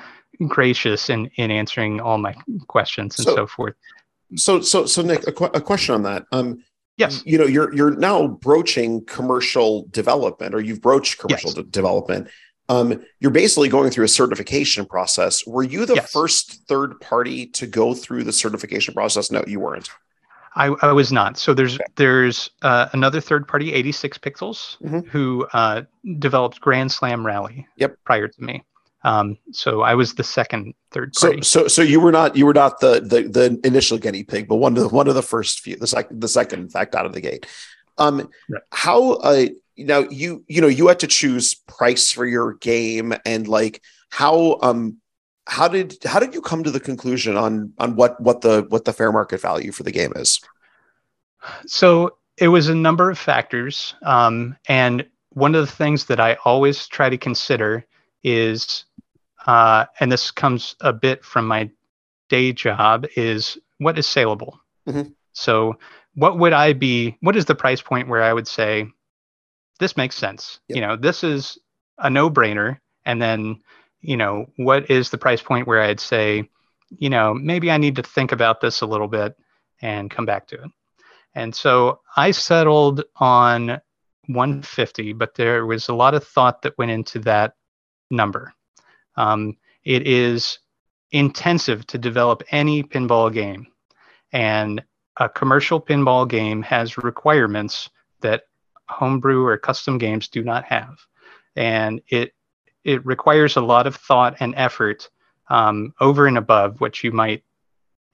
gracious 0.48 1.10
in 1.10 1.30
in 1.36 1.52
answering 1.52 2.00
all 2.00 2.18
my 2.18 2.34
questions 2.68 3.18
and 3.20 3.26
so, 3.26 3.36
so 3.36 3.48
forth. 3.48 3.76
So, 4.36 4.62
so, 4.62 4.86
so, 4.86 5.02
Nick, 5.02 5.28
a, 5.28 5.32
qu- 5.32 5.52
a 5.54 5.62
question 5.62 5.96
on 5.96 6.04
that. 6.04 6.26
Um, 6.32 6.64
yes, 6.98 7.24
you 7.26 7.38
know, 7.38 7.46
you're 7.46 7.74
you're 7.74 7.96
now 7.96 8.28
broaching 8.28 9.06
commercial 9.06 9.88
development, 9.92 10.56
or 10.56 10.62
you've 10.62 10.82
broached 10.82 11.20
commercial 11.20 11.50
yes. 11.50 11.56
de- 11.56 11.64
development. 11.64 12.28
Um, 12.70 13.04
you're 13.20 13.32
basically 13.32 13.68
going 13.68 13.92
through 13.92 14.06
a 14.06 14.10
certification 14.10 14.86
process. 14.86 15.46
Were 15.46 15.64
you 15.64 15.86
the 15.86 15.96
yes. 15.96 16.12
first 16.12 16.66
third 16.68 17.00
party 17.02 17.48
to 17.48 17.68
go 17.68 17.94
through 17.94 18.24
the 18.24 18.32
certification 18.32 18.94
process? 18.94 19.32
No, 19.32 19.44
you 19.46 19.60
weren't. 19.60 19.90
I, 20.56 20.68
I 20.82 20.92
was 20.92 21.12
not. 21.12 21.38
So 21.38 21.54
there's 21.54 21.76
okay. 21.76 21.84
there's 21.96 22.50
uh, 22.62 22.88
another 22.94 23.20
third 23.20 23.48
party, 23.48 23.74
86 23.74 24.18
Pixels, 24.20 24.78
mm-hmm. 24.82 25.00
who 25.10 25.48
uh, 25.54 25.82
developed 26.20 26.62
Grand 26.62 26.92
Slam 26.92 27.26
Rally. 27.26 27.68
Yep. 27.78 27.98
Prior 28.06 28.28
to 28.28 28.44
me, 28.44 28.64
um, 29.04 29.38
so 29.52 29.82
I 29.82 29.96
was 29.96 30.16
the 30.16 30.24
second 30.24 30.74
third 30.92 31.14
party. 31.14 31.42
So 31.42 31.62
so 31.62 31.68
so 31.68 31.82
you 31.82 32.00
were 32.00 32.12
not 32.12 32.36
you 32.36 32.46
were 32.46 32.54
not 32.54 32.80
the 32.80 33.02
the, 33.02 33.24
the 33.24 33.60
initial 33.64 33.98
guinea 33.98 34.24
pig, 34.24 34.48
but 34.48 34.56
one 34.56 34.78
of 34.78 34.84
the 34.84 34.90
one 34.90 35.08
of 35.08 35.16
the 35.16 35.22
first 35.22 35.60
few, 35.60 35.76
the 35.76 35.88
second 35.88 36.22
the 36.22 36.28
second 36.28 36.62
in 36.62 36.70
fact 36.70 36.96
out 36.96 37.06
of 37.06 37.14
the 37.14 37.22
gate. 37.22 37.46
Um, 37.98 38.30
right. 38.50 38.62
how 38.72 39.14
uh 39.14 39.46
now 39.78 40.00
you 40.10 40.44
you 40.48 40.62
know 40.62 40.68
you 40.68 40.88
had 40.88 41.00
to 41.00 41.08
choose 41.08 41.56
price 41.56 42.12
for 42.12 42.26
your 42.26 42.54
game 42.56 43.14
and 43.26 43.48
like 43.48 43.82
how 44.10 44.58
um 44.62 44.98
how 45.48 45.68
did 45.68 45.98
how 46.04 46.20
did 46.20 46.34
you 46.34 46.42
come 46.42 46.64
to 46.64 46.72
the 46.72 46.80
conclusion 46.80 47.36
on 47.36 47.74
on 47.78 47.96
what 47.96 48.20
what 48.22 48.42
the 48.42 48.66
what 48.70 48.86
the 48.86 48.94
fair 48.94 49.12
market 49.12 49.42
value 49.42 49.72
for 49.72 49.84
the 49.84 49.92
game 49.92 50.14
is 50.16 50.40
so 51.66 52.18
it 52.38 52.48
was 52.48 52.70
a 52.70 52.76
number 52.76 53.10
of 53.10 53.20
factors 53.20 53.96
um, 54.04 54.56
and 54.68 55.06
one 55.32 55.56
of 55.56 55.66
the 55.66 55.72
things 55.72 56.06
that 56.06 56.20
i 56.20 56.36
always 56.46 56.88
try 56.88 57.10
to 57.10 57.18
consider 57.18 57.86
is 58.24 58.86
uh, 59.48 59.86
and 60.00 60.12
this 60.12 60.32
comes 60.32 60.76
a 60.82 60.94
bit 60.94 61.24
from 61.24 61.48
my 61.48 61.70
day 62.30 62.52
job 62.54 63.06
is 63.16 63.58
what 63.80 63.98
is 63.98 64.08
saleable 64.08 64.60
mm-hmm. 64.88 65.10
so 65.34 65.76
what 66.16 66.40
would 66.40 66.54
i 66.54 66.74
be 66.74 67.18
what 67.22 67.36
is 67.36 67.46
the 67.46 67.56
price 67.56 67.82
point 67.82 68.08
where 68.08 68.24
i 68.24 68.34
would 68.34 68.48
say 68.48 68.88
this 69.80 69.98
makes 69.98 70.16
sense 70.16 70.60
yep. 70.68 70.76
you 70.76 70.82
know 70.82 70.96
this 70.96 71.24
is 71.24 71.58
a 72.00 72.10
no-brainer 72.10 72.78
and 73.06 73.22
then 73.22 73.60
you 74.04 74.18
know, 74.18 74.46
what 74.58 74.92
is 74.92 75.10
the 75.10 75.18
price 75.18 75.42
point 75.42 75.66
where 75.66 75.82
I'd 75.82 76.00
say, 76.00 76.48
you 76.90 77.10
know, 77.10 77.34
maybe 77.34 77.72
I 77.72 77.78
need 77.78 77.96
to 77.96 78.04
think 78.04 78.32
about 78.32 78.62
this 78.62 78.82
a 78.82 78.86
little 78.86 79.08
bit 79.08 79.36
and 79.82 80.12
come 80.12 80.26
back 80.26 80.48
to 80.50 80.56
it. 80.56 80.72
And 81.34 81.56
so 81.56 82.02
I 82.16 82.32
settled 82.32 83.04
on 83.16 83.80
150, 84.28 85.14
but 85.14 85.36
there 85.36 85.66
was 85.66 85.88
a 85.88 85.94
lot 85.94 86.14
of 86.14 86.28
thought 86.28 86.62
that 86.62 86.78
went 86.78 86.92
into 86.92 87.20
that 87.20 87.56
number. 88.12 88.54
Um, 89.16 89.58
it 89.84 90.08
is 90.08 90.60
intensive 91.12 91.86
to 91.88 91.98
develop 91.98 92.44
any 92.52 92.84
pinball 92.84 93.32
game, 93.32 93.68
and 94.32 94.84
a 95.18 95.30
commercial 95.30 95.80
pinball 95.80 96.28
game 96.28 96.62
has 96.64 96.98
requirements 96.98 97.90
that 98.22 98.44
homebrew 98.90 99.46
or 99.46 99.58
custom 99.58 99.98
games 99.98 100.28
do 100.28 100.44
not 100.44 100.66
have. 100.66 100.98
And 101.56 102.02
it 102.08 102.34
it 102.84 103.06
requires 103.06 103.56
a 103.56 103.62
lot 103.62 103.88
of 103.88 103.96
thought 103.96 104.38
and 104.40 104.54
effort 104.58 105.10
um, 105.50 105.94
over 106.00 106.28
and 106.28 106.38
above 106.38 106.82
what 106.82 107.04
you 107.04 107.12
might 107.12 107.44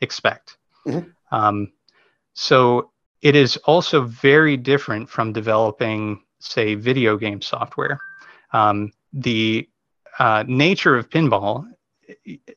expect. 0.01 0.57
Mm-hmm. 0.85 1.09
Um, 1.31 1.71
so 2.33 2.91
it 3.21 3.35
is 3.35 3.57
also 3.57 4.01
very 4.01 4.57
different 4.57 5.09
from 5.09 5.33
developing, 5.33 6.21
say, 6.39 6.75
video 6.75 7.17
game 7.17 7.41
software. 7.41 7.99
Um, 8.53 8.91
the 9.11 9.67
uh, 10.19 10.43
nature 10.47 10.95
of 10.95 11.09
pinball, 11.09 11.65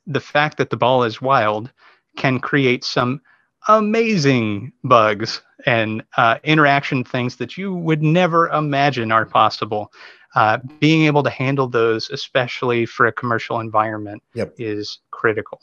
the 0.07 0.21
fact 0.21 0.59
that 0.59 0.71
the 0.71 0.77
ball 0.77 1.05
is 1.05 1.23
wild, 1.23 1.73
can 2.17 2.39
create 2.39 2.85
some 2.85 3.21
amazing 3.69 4.73
bugs 4.85 5.41
and 5.67 6.03
uh, 6.17 6.39
interaction 6.45 7.05
things 7.05 7.37
that 7.37 7.57
you 7.57 7.73
would 7.73 8.03
never 8.03 8.49
imagine 8.49 9.13
are 9.13 9.25
possible 9.25 9.93
uh, 10.35 10.59
being 10.81 11.05
able 11.05 11.23
to 11.23 11.31
handle 11.31 11.69
those, 11.69 12.11
especially 12.11 12.87
for 12.87 13.07
a 13.07 13.13
commercial 13.13 13.61
environment, 13.61 14.23
yep. 14.35 14.55
is 14.59 14.99
critical. 15.11 15.61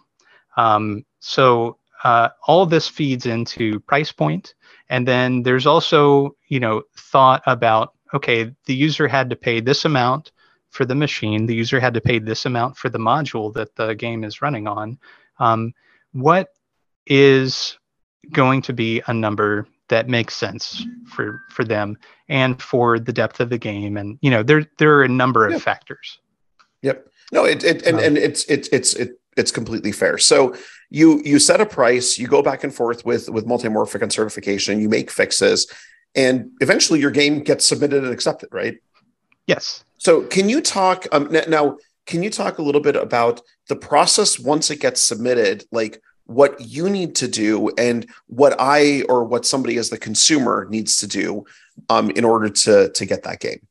Um, 0.57 1.05
so 1.19 1.77
uh, 2.03 2.29
all 2.47 2.65
this 2.65 2.87
feeds 2.87 3.25
into 3.25 3.79
price 3.81 4.11
point, 4.11 4.53
and 4.89 5.07
then 5.07 5.43
there's 5.43 5.65
also 5.65 6.35
you 6.47 6.59
know 6.59 6.83
thought 6.95 7.41
about 7.45 7.93
okay, 8.13 8.51
the 8.65 8.73
user 8.73 9.07
had 9.07 9.29
to 9.29 9.35
pay 9.35 9.59
this 9.59 9.85
amount 9.85 10.31
for 10.69 10.85
the 10.85 10.95
machine, 10.95 11.45
the 11.45 11.55
user 11.55 11.79
had 11.79 11.93
to 11.95 12.01
pay 12.01 12.19
this 12.19 12.45
amount 12.45 12.77
for 12.77 12.89
the 12.89 12.99
module 12.99 13.53
that 13.53 13.75
the 13.75 13.93
game 13.95 14.23
is 14.23 14.41
running 14.41 14.67
on. 14.67 14.99
Um, 15.39 15.73
what 16.11 16.49
is 17.05 17.77
going 18.31 18.61
to 18.63 18.73
be 18.73 19.01
a 19.07 19.13
number 19.13 19.67
that 19.87 20.07
makes 20.07 20.35
sense 20.35 20.85
for 21.07 21.41
for 21.49 21.63
them 21.63 21.97
and 22.27 22.61
for 22.61 22.99
the 22.99 23.13
depth 23.13 23.39
of 23.39 23.49
the 23.49 23.57
game? 23.57 23.97
And 23.97 24.19
you 24.21 24.29
know 24.29 24.43
there 24.43 24.65
there 24.77 24.95
are 24.97 25.03
a 25.03 25.09
number 25.09 25.45
of 25.45 25.53
yep. 25.53 25.61
factors. 25.61 26.19
Yep. 26.81 27.07
No 27.31 27.45
it, 27.45 27.63
it 27.63 27.85
and, 27.85 27.97
um, 27.97 28.03
and 28.03 28.17
it's 28.17 28.45
it's 28.45 28.67
it's 28.69 28.93
it, 28.93 29.19
it's 29.37 29.51
completely 29.51 29.91
fair. 29.91 30.17
So 30.17 30.55
you 30.89 31.21
you 31.23 31.39
set 31.39 31.61
a 31.61 31.65
price 31.65 32.17
you 32.17 32.27
go 32.27 32.41
back 32.41 32.63
and 32.63 32.73
forth 32.73 33.05
with 33.05 33.29
with 33.29 33.45
multimorphic 33.45 34.01
and 34.01 34.11
certification 34.11 34.81
you 34.81 34.89
make 34.89 35.11
fixes 35.11 35.71
and 36.15 36.49
eventually 36.61 36.99
your 36.99 37.11
game 37.11 37.43
gets 37.43 37.65
submitted 37.65 38.03
and 38.03 38.11
accepted 38.11 38.49
right? 38.51 38.77
Yes 39.45 39.83
so 39.99 40.23
can 40.23 40.49
you 40.49 40.59
talk 40.59 41.05
um, 41.11 41.29
now 41.47 41.77
can 42.07 42.23
you 42.23 42.31
talk 42.31 42.57
a 42.57 42.63
little 42.63 42.81
bit 42.81 42.95
about 42.95 43.41
the 43.67 43.75
process 43.75 44.39
once 44.39 44.71
it 44.71 44.79
gets 44.79 45.01
submitted 45.01 45.63
like 45.71 46.01
what 46.25 46.59
you 46.61 46.89
need 46.89 47.15
to 47.15 47.27
do 47.27 47.71
and 47.77 48.07
what 48.27 48.55
I 48.59 49.01
or 49.09 49.23
what 49.23 49.47
somebody 49.47 49.77
as 49.77 49.89
the 49.89 49.97
consumer 49.97 50.67
needs 50.69 50.97
to 50.97 51.07
do 51.07 51.45
um, 51.89 52.11
in 52.11 52.23
order 52.23 52.49
to 52.49 52.89
to 52.89 53.05
get 53.05 53.23
that 53.23 53.39
game. 53.39 53.67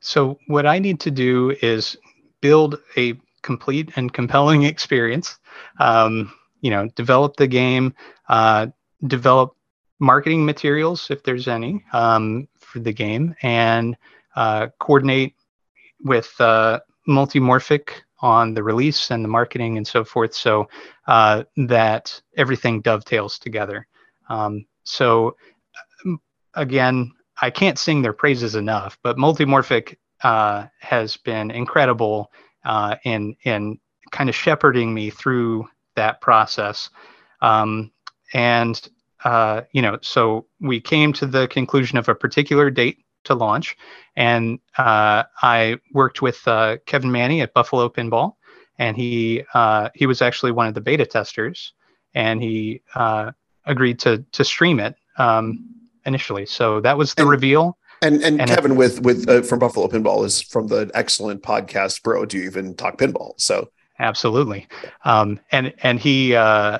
So 0.00 0.38
what 0.48 0.66
I 0.66 0.78
need 0.78 0.98
to 1.00 1.10
do 1.10 1.56
is 1.62 1.96
build 2.40 2.80
a 2.96 3.14
complete 3.42 3.90
and 3.96 4.12
compelling 4.12 4.62
experience. 4.74 5.38
Um, 5.78 6.32
you 6.62 6.70
know, 6.70 6.88
develop 6.96 7.36
the 7.36 7.46
game, 7.46 7.94
uh, 8.28 8.66
develop 9.06 9.54
marketing 9.98 10.44
materials 10.44 11.10
if 11.10 11.22
there's 11.22 11.48
any 11.48 11.84
um, 11.92 12.48
for 12.58 12.80
the 12.80 12.92
game, 12.92 13.34
and 13.42 13.96
uh, 14.36 14.68
coordinate 14.78 15.34
with 16.02 16.32
uh, 16.40 16.80
multimorphic 17.08 17.90
on 18.20 18.54
the 18.54 18.62
release 18.62 19.10
and 19.10 19.24
the 19.24 19.28
marketing 19.28 19.76
and 19.76 19.86
so 19.86 20.04
forth 20.04 20.34
so 20.34 20.68
uh, 21.06 21.42
that 21.56 22.20
everything 22.36 22.80
dovetails 22.80 23.38
together. 23.38 23.86
Um, 24.28 24.66
so, 24.84 25.36
again, 26.54 27.12
I 27.40 27.50
can't 27.50 27.78
sing 27.78 28.02
their 28.02 28.12
praises 28.12 28.54
enough, 28.54 28.98
but 29.02 29.16
Multimorphic 29.16 29.96
uh, 30.22 30.66
has 30.80 31.16
been 31.16 31.50
incredible 31.50 32.30
uh, 32.64 32.96
in, 33.04 33.36
in 33.44 33.78
kind 34.10 34.28
of 34.28 34.36
shepherding 34.36 34.92
me 34.92 35.10
through 35.10 35.66
that 35.96 36.20
process. 36.20 36.90
Um, 37.40 37.90
and, 38.34 38.88
uh, 39.24 39.62
you 39.72 39.82
know, 39.82 39.98
so 40.02 40.46
we 40.60 40.80
came 40.80 41.12
to 41.14 41.26
the 41.26 41.48
conclusion 41.48 41.98
of 41.98 42.08
a 42.08 42.14
particular 42.14 42.70
date 42.70 43.04
to 43.24 43.34
launch. 43.34 43.76
And 44.16 44.58
uh, 44.76 45.24
I 45.42 45.78
worked 45.92 46.22
with 46.22 46.46
uh, 46.46 46.78
Kevin 46.86 47.12
Manny 47.12 47.40
at 47.40 47.54
Buffalo 47.54 47.88
Pinball, 47.88 48.34
and 48.78 48.96
he 48.96 49.44
uh, 49.54 49.90
he 49.94 50.06
was 50.06 50.22
actually 50.22 50.52
one 50.52 50.66
of 50.66 50.74
the 50.74 50.80
beta 50.80 51.06
testers, 51.06 51.72
and 52.14 52.42
he 52.42 52.82
uh, 52.94 53.32
agreed 53.64 53.98
to 54.00 54.24
to 54.32 54.44
stream 54.44 54.80
it 54.80 54.94
um, 55.18 55.68
initially. 56.04 56.46
So 56.46 56.80
that 56.80 56.96
was 56.96 57.14
the 57.14 57.22
and, 57.22 57.30
reveal. 57.30 57.78
And 58.02 58.22
and, 58.22 58.40
and 58.40 58.50
Kevin 58.50 58.72
it, 58.72 58.76
with 58.76 59.02
with 59.02 59.28
uh, 59.28 59.42
from 59.42 59.58
Buffalo 59.58 59.88
Pinball 59.88 60.24
is 60.24 60.40
from 60.40 60.68
the 60.68 60.90
excellent 60.94 61.42
podcast, 61.42 62.02
bro. 62.02 62.24
Do 62.24 62.38
you 62.38 62.44
even 62.44 62.74
talk 62.74 62.98
pinball? 62.98 63.34
So 63.36 63.70
absolutely, 63.98 64.66
um, 65.04 65.40
and 65.52 65.74
and 65.82 66.00
he 66.00 66.34
uh, 66.34 66.78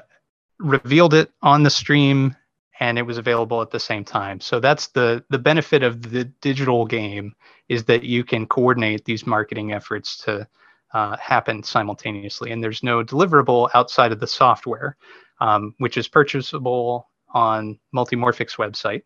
revealed 0.59 1.15
it 1.15 1.31
on 1.43 1.63
the 1.63 1.71
stream 1.71 2.37
and 2.81 2.99
it 2.99 3.03
was 3.03 3.19
available 3.19 3.61
at 3.61 3.71
the 3.71 3.79
same 3.79 4.05
time. 4.05 4.41
So 4.41 4.59
that's 4.59 4.89
the 4.89 5.23
the 5.29 5.39
benefit 5.39 5.83
of 5.83 6.11
the 6.11 6.25
digital 6.41 6.87
game 6.87 7.35
is 7.69 7.85
that 7.85 8.03
you 8.03 8.25
can 8.25 8.47
coordinate 8.47 9.05
these 9.05 9.27
marketing 9.27 9.73
efforts 9.73 10.17
to 10.25 10.49
uh, 10.93 11.17
happen 11.19 11.63
simultaneously, 11.63 12.51
and 12.51 12.65
there's 12.65 12.83
no 12.83 13.05
deliverable 13.05 13.71
outside 13.75 14.11
of 14.11 14.19
the 14.19 14.27
software, 14.27 14.97
um, 15.41 15.75
which 15.79 15.97
is 15.97 16.09
purchasable 16.09 17.09
on 17.33 17.79
Multimorphic's 17.95 18.57
website, 18.57 19.03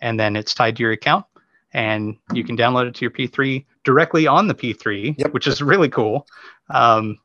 and 0.00 0.18
then 0.18 0.34
it's 0.34 0.54
tied 0.54 0.74
to 0.76 0.82
your 0.82 0.90
account, 0.92 1.24
and 1.72 2.16
you 2.32 2.42
can 2.42 2.56
download 2.56 2.88
it 2.88 2.94
to 2.96 3.02
your 3.02 3.12
P3 3.12 3.64
directly 3.84 4.26
on 4.26 4.48
the 4.48 4.54
P3, 4.54 5.14
Yep. 5.18 5.32
which 5.32 5.46
is 5.46 5.62
really 5.62 5.88
cool. 5.88 6.26
Um, 6.70 7.18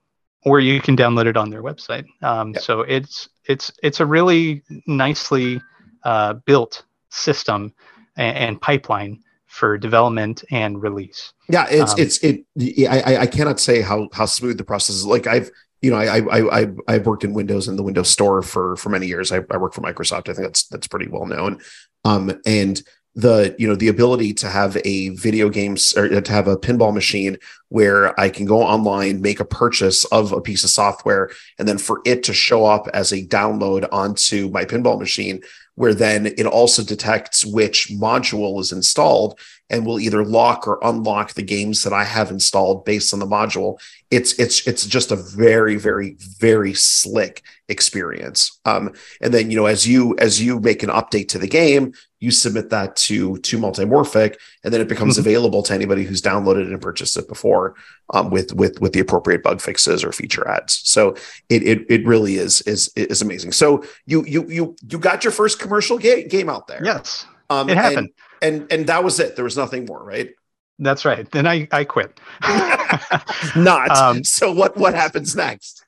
or 0.43 0.59
you 0.59 0.79
can 0.81 0.95
download 0.95 1.25
it 1.25 1.37
on 1.37 1.49
their 1.49 1.63
website. 1.63 2.05
Um, 2.21 2.53
Yep. 2.53 2.61
So 2.63 2.81
it's 2.81 3.29
it's 3.45 3.71
it's 3.83 3.99
a 3.99 4.05
really 4.05 4.63
nicely 4.87 5.61
uh, 6.03 6.33
built 6.45 6.83
system 7.09 7.73
and, 8.17 8.37
and 8.37 8.61
pipeline 8.61 9.19
for 9.47 9.77
development 9.77 10.43
and 10.51 10.81
release. 10.81 11.33
Yeah, 11.49 11.67
it's 11.69 11.93
Um, 11.93 11.99
it's 11.99 12.17
it. 12.23 12.45
I 12.87 13.01
I- 13.13 13.21
I 13.21 13.25
cannot 13.27 13.59
say 13.59 13.81
how 13.81 14.07
how 14.13 14.25
smooth 14.25 14.57
the 14.57 14.63
process 14.63 14.95
is. 14.97 15.05
Like 15.05 15.25
I've 15.27 15.49
you 15.81 15.89
know 15.91 15.97
I 15.97 16.19
I 16.19 16.61
I 16.61 16.67
I've 16.87 17.05
worked 17.05 17.23
in 17.23 17.33
Windows 17.33 17.67
in 17.67 17.75
the 17.75 17.83
Windows 17.83 18.09
Store 18.09 18.41
for 18.41 18.75
for 18.75 18.89
many 18.89 19.07
years. 19.07 19.31
I, 19.31 19.37
I 19.51 19.57
work 19.57 19.73
for 19.73 19.81
Microsoft. 19.81 20.29
I 20.29 20.33
think 20.33 20.47
that's 20.47 20.67
that's 20.67 20.87
pretty 20.87 21.07
well 21.07 21.25
known. 21.25 21.59
Um, 22.05 22.39
and 22.45 22.81
the 23.15 23.55
you 23.57 23.67
know 23.67 23.75
the 23.75 23.87
ability 23.87 24.33
to 24.33 24.47
have 24.47 24.77
a 24.85 25.09
video 25.09 25.49
games 25.49 25.93
or 25.97 26.21
to 26.21 26.31
have 26.31 26.47
a 26.47 26.57
pinball 26.57 26.93
machine 26.93 27.37
where 27.69 28.19
I 28.19 28.29
can 28.29 28.45
go 28.45 28.61
online, 28.61 29.21
make 29.21 29.39
a 29.39 29.45
purchase 29.45 30.05
of 30.05 30.31
a 30.31 30.41
piece 30.41 30.63
of 30.63 30.69
software, 30.69 31.31
and 31.57 31.67
then 31.67 31.77
for 31.77 32.01
it 32.05 32.23
to 32.23 32.33
show 32.33 32.65
up 32.65 32.87
as 32.93 33.11
a 33.11 33.25
download 33.25 33.87
onto 33.91 34.49
my 34.49 34.63
pinball 34.63 34.99
machine, 34.99 35.41
where 35.75 35.93
then 35.93 36.27
it 36.27 36.45
also 36.45 36.83
detects 36.83 37.45
which 37.45 37.89
module 37.89 38.59
is 38.59 38.71
installed 38.71 39.39
and 39.69 39.85
will 39.85 39.99
either 39.99 40.25
lock 40.25 40.67
or 40.67 40.79
unlock 40.81 41.33
the 41.33 41.43
games 41.43 41.83
that 41.83 41.93
I 41.93 42.03
have 42.03 42.31
installed 42.31 42.85
based 42.85 43.13
on 43.13 43.19
the 43.19 43.25
module. 43.25 43.79
It's 44.11 44.33
it's 44.33 44.67
it's 44.67 44.85
just 44.85 45.11
a 45.11 45.15
very 45.15 45.75
very 45.75 46.15
very 46.39 46.73
slick 46.73 47.43
experience. 47.69 48.59
Um, 48.65 48.93
and 49.21 49.33
then 49.33 49.51
you 49.51 49.57
know 49.57 49.67
as 49.67 49.87
you 49.87 50.17
as 50.17 50.41
you 50.41 50.59
make 50.59 50.83
an 50.83 50.89
update 50.89 51.29
to 51.29 51.39
the 51.39 51.47
game, 51.47 51.93
you 52.21 52.31
submit 52.31 52.69
that 52.71 52.95
to 52.97 53.37
to 53.37 53.57
Multimorphic, 53.57 54.35
and 54.63 54.73
then 54.73 54.81
it 54.81 54.87
becomes 54.89 55.15
Mhm. 55.15 55.19
available 55.19 55.63
to 55.63 55.73
anybody 55.73 56.03
who's 56.03 56.21
downloaded 56.21 56.63
and 56.67 56.81
purchased 56.81 57.15
it 57.17 57.27
before 57.27 57.75
um, 58.13 58.29
with 58.29 58.53
with 58.53 58.79
with 58.81 58.93
the 58.93 58.99
appropriate 58.99 59.41
bug 59.43 59.61
fixes 59.61 60.03
or 60.03 60.11
feature 60.11 60.47
ads. 60.47 60.81
So 60.83 61.15
it 61.49 61.63
it 61.63 61.85
it 61.89 62.05
really 62.05 62.35
is 62.35 62.61
is 62.61 62.91
is 62.95 63.21
amazing. 63.21 63.53
So 63.53 63.83
you 64.05 64.25
you 64.25 64.45
you 64.49 64.75
you 64.89 64.97
got 64.99 65.23
your 65.23 65.31
first 65.31 65.59
commercial 65.59 65.97
ga- 65.97 66.27
game 66.27 66.49
out 66.49 66.67
there. 66.67 66.81
Yes, 66.83 67.25
um, 67.49 67.69
it 67.69 67.77
happened. 67.77 68.09
and, 68.41 68.61
and 68.61 68.71
and 68.73 68.87
that 68.87 69.03
was 69.03 69.19
it. 69.19 69.35
There 69.35 69.45
was 69.45 69.55
nothing 69.57 69.85
more, 69.85 70.03
right? 70.03 70.31
That's 70.77 71.05
right. 71.05 71.29
Then 71.31 71.45
I 71.47 71.67
I 71.71 71.83
quit. 71.83 72.19
Not. 73.55 73.91
Um, 73.91 74.23
so 74.23 74.51
what 74.51 74.77
what 74.77 74.93
happens 74.93 75.35
next? 75.35 75.83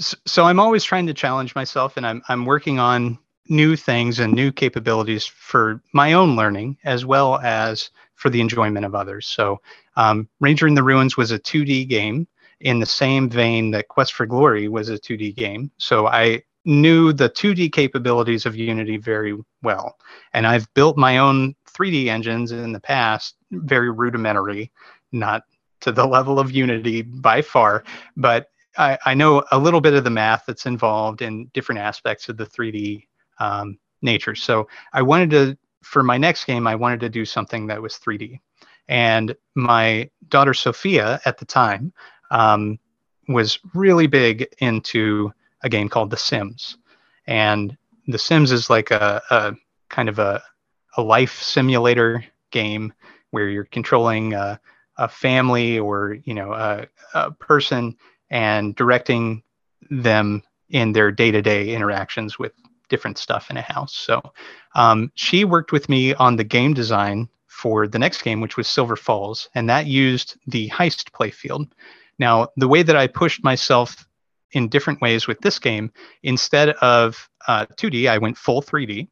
S- 0.00 0.14
so 0.26 0.44
I'm 0.44 0.60
always 0.60 0.84
trying 0.84 1.06
to 1.06 1.14
challenge 1.14 1.54
myself, 1.54 1.96
and 1.96 2.06
I'm 2.06 2.22
I'm 2.28 2.44
working 2.46 2.78
on 2.78 3.18
new 3.48 3.76
things 3.76 4.18
and 4.18 4.32
new 4.32 4.50
capabilities 4.50 5.26
for 5.26 5.80
my 5.92 6.12
own 6.14 6.36
learning 6.36 6.76
as 6.84 7.04
well 7.04 7.38
as 7.40 7.90
for 8.14 8.30
the 8.30 8.40
enjoyment 8.40 8.86
of 8.86 8.94
others. 8.94 9.26
So 9.26 9.60
um, 9.96 10.28
Ranger 10.40 10.66
in 10.66 10.74
the 10.74 10.82
Ruins 10.82 11.16
was 11.16 11.30
a 11.30 11.38
2D 11.38 11.88
game 11.88 12.26
in 12.60 12.78
the 12.78 12.86
same 12.86 13.28
vein 13.28 13.70
that 13.72 13.88
Quest 13.88 14.14
for 14.14 14.26
Glory 14.26 14.68
was 14.68 14.88
a 14.88 14.98
2D 14.98 15.36
game. 15.36 15.70
So 15.78 16.06
I 16.06 16.42
knew 16.64 17.12
the 17.12 17.28
2D 17.28 17.72
capabilities 17.72 18.46
of 18.46 18.56
Unity 18.56 18.96
very 18.96 19.36
well, 19.62 19.98
and 20.32 20.46
I've 20.46 20.72
built 20.74 20.96
my 20.96 21.18
own 21.18 21.54
3D 21.68 22.06
engines 22.06 22.52
in 22.52 22.72
the 22.72 22.80
past, 22.80 23.36
very 23.50 23.90
rudimentary, 23.90 24.72
not 25.12 25.42
to 25.80 25.92
the 25.92 26.06
level 26.16 26.38
of 26.38 26.52
Unity 26.52 27.02
by 27.02 27.42
far, 27.42 27.84
but 28.16 28.48
I, 28.76 28.98
I 29.04 29.14
know 29.14 29.44
a 29.52 29.58
little 29.58 29.80
bit 29.80 29.94
of 29.94 30.04
the 30.04 30.10
math 30.10 30.44
that's 30.46 30.66
involved 30.66 31.22
in 31.22 31.50
different 31.52 31.80
aspects 31.80 32.28
of 32.28 32.36
the 32.36 32.46
3D 32.46 33.06
um, 33.38 33.78
nature. 34.02 34.34
So 34.34 34.68
I 34.92 35.02
wanted 35.02 35.30
to, 35.30 35.58
for 35.82 36.02
my 36.02 36.18
next 36.18 36.44
game, 36.44 36.66
I 36.66 36.74
wanted 36.74 37.00
to 37.00 37.08
do 37.08 37.24
something 37.24 37.66
that 37.66 37.80
was 37.80 37.94
3D. 37.94 38.40
And 38.88 39.34
my 39.54 40.10
daughter 40.28 40.54
Sophia 40.54 41.20
at 41.24 41.38
the 41.38 41.44
time 41.44 41.92
um, 42.30 42.78
was 43.28 43.58
really 43.74 44.06
big 44.06 44.46
into 44.58 45.32
a 45.62 45.68
game 45.68 45.88
called 45.88 46.10
The 46.10 46.16
Sims. 46.16 46.76
And 47.26 47.76
The 48.06 48.18
Sims 48.18 48.52
is 48.52 48.68
like 48.68 48.90
a, 48.90 49.22
a 49.30 49.54
kind 49.88 50.08
of 50.08 50.18
a, 50.18 50.42
a 50.96 51.02
life 51.02 51.42
simulator 51.42 52.24
game 52.50 52.92
where 53.30 53.48
you're 53.48 53.64
controlling 53.64 54.34
a, 54.34 54.60
a 54.96 55.08
family 55.08 55.78
or 55.78 56.18
you 56.24 56.34
know 56.34 56.52
a, 56.52 56.86
a 57.14 57.32
person 57.32 57.96
and 58.30 58.74
directing 58.76 59.42
them 59.90 60.42
in 60.70 60.92
their 60.92 61.10
day-to-day 61.10 61.74
interactions 61.74 62.38
with 62.38 62.52
different 62.88 63.18
stuff 63.18 63.50
in 63.50 63.56
a 63.56 63.62
house. 63.62 63.94
So 63.94 64.20
um, 64.74 65.10
she 65.14 65.44
worked 65.44 65.72
with 65.72 65.88
me 65.88 66.14
on 66.14 66.36
the 66.36 66.44
game 66.44 66.74
design 66.74 67.28
for 67.46 67.86
the 67.86 67.98
next 67.98 68.22
game, 68.22 68.40
which 68.40 68.56
was 68.56 68.66
Silver 68.68 68.96
Falls, 68.96 69.48
and 69.54 69.68
that 69.70 69.86
used 69.86 70.36
the 70.46 70.68
heist 70.70 71.10
playfield. 71.12 71.70
Now, 72.18 72.48
the 72.56 72.68
way 72.68 72.82
that 72.82 72.96
I 72.96 73.06
pushed 73.06 73.44
myself 73.44 74.06
in 74.52 74.68
different 74.68 75.00
ways 75.00 75.26
with 75.26 75.40
this 75.40 75.58
game, 75.58 75.92
instead 76.22 76.70
of 76.70 77.28
uh, 77.46 77.66
2D, 77.66 78.08
I 78.08 78.18
went 78.18 78.36
full 78.36 78.62
3D, 78.62 79.08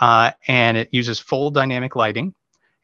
uh, 0.00 0.32
and 0.48 0.76
it 0.76 0.88
uses 0.92 1.18
full 1.18 1.50
dynamic 1.50 1.96
lighting, 1.96 2.34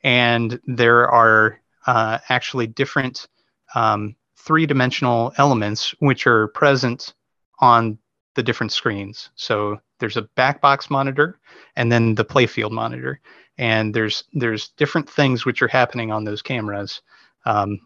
and 0.02 0.60
there 0.66 1.10
are 1.10 1.60
uh, 1.86 2.18
actually 2.28 2.66
different 2.66 3.28
um, 3.74 4.16
three-dimensional 4.36 5.32
elements 5.36 5.94
which 5.98 6.26
are 6.26 6.48
present 6.48 7.14
on 7.60 7.98
the 8.38 8.42
different 8.44 8.70
screens. 8.70 9.30
So 9.34 9.80
there's 9.98 10.16
a 10.16 10.28
back 10.36 10.60
box 10.60 10.90
monitor 10.90 11.40
and 11.74 11.90
then 11.90 12.14
the 12.14 12.24
playfield 12.24 12.70
monitor, 12.70 13.20
and 13.58 13.92
there's 13.92 14.22
there's 14.32 14.68
different 14.76 15.10
things 15.10 15.44
which 15.44 15.60
are 15.60 15.66
happening 15.66 16.12
on 16.12 16.22
those 16.22 16.40
cameras 16.40 17.02
um, 17.46 17.80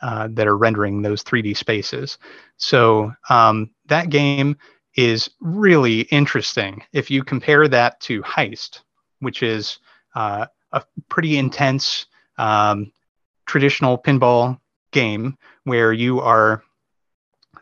uh, 0.00 0.28
that 0.30 0.46
are 0.46 0.56
rendering 0.56 1.02
those 1.02 1.22
3D 1.22 1.54
spaces. 1.58 2.16
So 2.56 3.12
um, 3.28 3.70
that 3.88 4.08
game 4.08 4.56
is 4.96 5.28
really 5.40 6.00
interesting 6.10 6.82
if 6.94 7.10
you 7.10 7.22
compare 7.22 7.68
that 7.68 8.00
to 8.00 8.22
Heist, 8.22 8.80
which 9.18 9.42
is 9.42 9.78
uh, 10.14 10.46
a 10.72 10.82
pretty 11.10 11.36
intense 11.36 12.06
um, 12.38 12.90
traditional 13.44 13.98
pinball 13.98 14.58
game 14.90 15.36
where 15.64 15.92
you 15.92 16.20
are, 16.20 16.62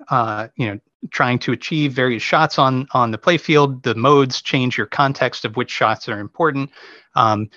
uh, 0.08 0.48
you 0.56 0.66
know, 0.66 0.80
trying 1.10 1.38
to 1.40 1.52
achieve 1.52 1.92
various 1.92 2.22
shots 2.22 2.58
on 2.58 2.86
on 2.92 3.10
the 3.10 3.18
playfield. 3.18 3.82
The 3.82 3.94
modes 3.94 4.42
change 4.42 4.76
your 4.76 4.86
context 4.86 5.44
of 5.44 5.56
which 5.56 5.70
shots 5.70 6.08
are 6.08 6.20
important. 6.20 6.70
Um, 7.14 7.50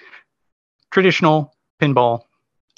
traditional 0.92 1.56
pinball 1.82 2.24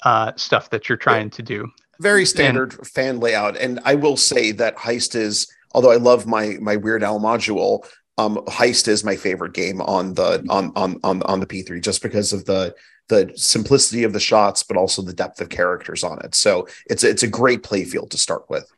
uh, 0.04 0.32
stuff 0.36 0.70
that 0.70 0.88
you're 0.88 0.98
trying 0.98 1.30
to 1.30 1.42
do. 1.42 1.68
Very 2.00 2.24
standard 2.24 2.74
fan 2.86 3.20
layout. 3.20 3.56
And 3.56 3.80
I 3.84 3.94
will 3.94 4.16
say 4.16 4.50
that 4.52 4.76
Heist 4.76 5.14
is, 5.14 5.46
although 5.72 5.92
I 5.92 5.96
love 5.96 6.26
my 6.26 6.56
my 6.60 6.76
Weird 6.76 7.02
Al 7.02 7.20
module, 7.20 7.86
um, 8.18 8.36
Heist 8.48 8.88
is 8.88 9.04
my 9.04 9.16
favorite 9.16 9.52
game 9.52 9.80
on 9.80 10.14
the 10.14 10.44
on 10.48 10.72
on 10.74 10.98
on 11.04 11.22
on 11.22 11.40
the 11.40 11.46
P3 11.46 11.80
just 11.82 12.02
because 12.02 12.32
of 12.32 12.44
the 12.44 12.74
the 13.08 13.30
simplicity 13.36 14.04
of 14.04 14.12
the 14.12 14.20
shots, 14.20 14.62
but 14.62 14.76
also 14.76 15.02
the 15.02 15.12
depth 15.12 15.40
of 15.40 15.48
characters 15.48 16.02
on 16.02 16.18
it. 16.24 16.34
So 16.34 16.66
it's 16.86 17.04
it's 17.04 17.22
a 17.22 17.28
great 17.28 17.62
playfield 17.62 18.10
to 18.10 18.18
start 18.18 18.48
with. 18.48 18.70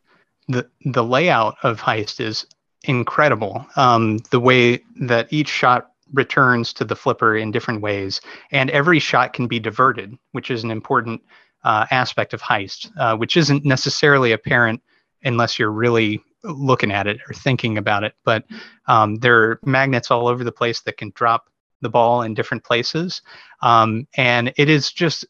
The 0.48 0.68
the 0.84 1.04
layout 1.04 1.56
of 1.62 1.80
heist 1.80 2.20
is 2.20 2.46
incredible. 2.84 3.66
Um, 3.76 4.18
the 4.30 4.40
way 4.40 4.82
that 5.00 5.32
each 5.32 5.48
shot 5.48 5.90
returns 6.12 6.72
to 6.74 6.84
the 6.84 6.94
flipper 6.94 7.36
in 7.36 7.50
different 7.50 7.80
ways 7.80 8.20
and 8.52 8.70
every 8.70 8.98
shot 8.98 9.32
can 9.32 9.48
be 9.48 9.58
diverted 9.58 10.16
which 10.32 10.50
is 10.50 10.62
an 10.62 10.70
important 10.70 11.20
uh, 11.64 11.86
aspect 11.90 12.34
of 12.34 12.42
heist 12.42 12.92
uh, 12.98 13.16
which 13.16 13.38
isn't 13.38 13.64
necessarily 13.64 14.30
apparent 14.30 14.80
unless 15.24 15.58
you're 15.58 15.72
really 15.72 16.22
looking 16.44 16.92
at 16.92 17.06
it 17.06 17.18
or 17.28 17.34
thinking 17.34 17.78
about 17.78 18.04
it. 18.04 18.14
But 18.24 18.44
um, 18.86 19.16
there 19.16 19.42
are 19.42 19.60
magnets 19.64 20.10
all 20.10 20.28
over 20.28 20.44
the 20.44 20.52
place 20.52 20.80
that 20.82 20.96
can 20.96 21.12
drop 21.14 21.48
the 21.80 21.88
ball 21.88 22.22
in 22.22 22.34
different 22.34 22.64
places. 22.64 23.22
Um, 23.62 24.06
and 24.16 24.52
it 24.56 24.68
is 24.68 24.92
just 24.92 25.26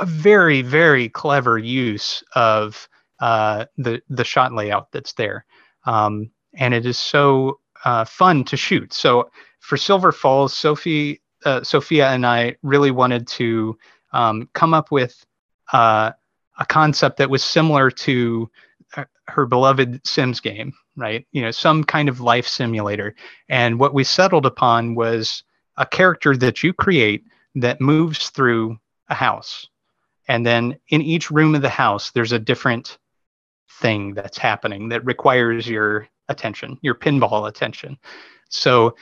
a 0.00 0.06
very 0.06 0.60
very 0.60 1.08
clever 1.08 1.56
use 1.56 2.24
of 2.34 2.88
uh, 3.24 3.64
the 3.78 4.02
the 4.10 4.24
shot 4.24 4.52
layout 4.52 4.92
that's 4.92 5.14
there, 5.14 5.46
um, 5.86 6.30
and 6.58 6.74
it 6.74 6.84
is 6.84 6.98
so 6.98 7.58
uh, 7.86 8.04
fun 8.04 8.44
to 8.44 8.56
shoot. 8.56 8.92
So 8.92 9.30
for 9.60 9.78
Silver 9.78 10.12
Falls, 10.12 10.52
Sophie, 10.52 11.22
uh, 11.46 11.62
Sophia, 11.62 12.10
and 12.10 12.26
I 12.26 12.56
really 12.62 12.90
wanted 12.90 13.26
to 13.38 13.78
um, 14.12 14.50
come 14.52 14.74
up 14.74 14.90
with 14.90 15.24
uh, 15.72 16.12
a 16.58 16.66
concept 16.66 17.16
that 17.16 17.30
was 17.30 17.42
similar 17.42 17.90
to 17.90 18.50
her- 18.92 19.08
her 19.28 19.46
beloved 19.46 20.06
Sims 20.06 20.40
game, 20.40 20.74
right? 20.94 21.26
You 21.32 21.40
know, 21.40 21.50
some 21.50 21.82
kind 21.82 22.10
of 22.10 22.20
life 22.20 22.46
simulator. 22.46 23.14
And 23.48 23.78
what 23.78 23.94
we 23.94 24.04
settled 24.04 24.44
upon 24.44 24.94
was 24.96 25.44
a 25.78 25.86
character 25.86 26.36
that 26.36 26.62
you 26.62 26.74
create 26.74 27.24
that 27.54 27.80
moves 27.80 28.28
through 28.28 28.76
a 29.08 29.14
house. 29.14 29.66
And 30.28 30.44
then 30.44 30.76
in 30.88 31.00
each 31.00 31.30
room 31.30 31.54
of 31.54 31.62
the 31.62 31.70
house, 31.70 32.10
there's 32.10 32.32
a 32.32 32.38
different 32.38 32.98
thing 33.80 34.14
that's 34.14 34.38
happening 34.38 34.88
that 34.90 35.04
requires 35.04 35.68
your 35.68 36.08
attention, 36.28 36.78
your 36.82 36.94
pinball 36.94 37.48
attention. 37.48 37.98
So 38.48 38.96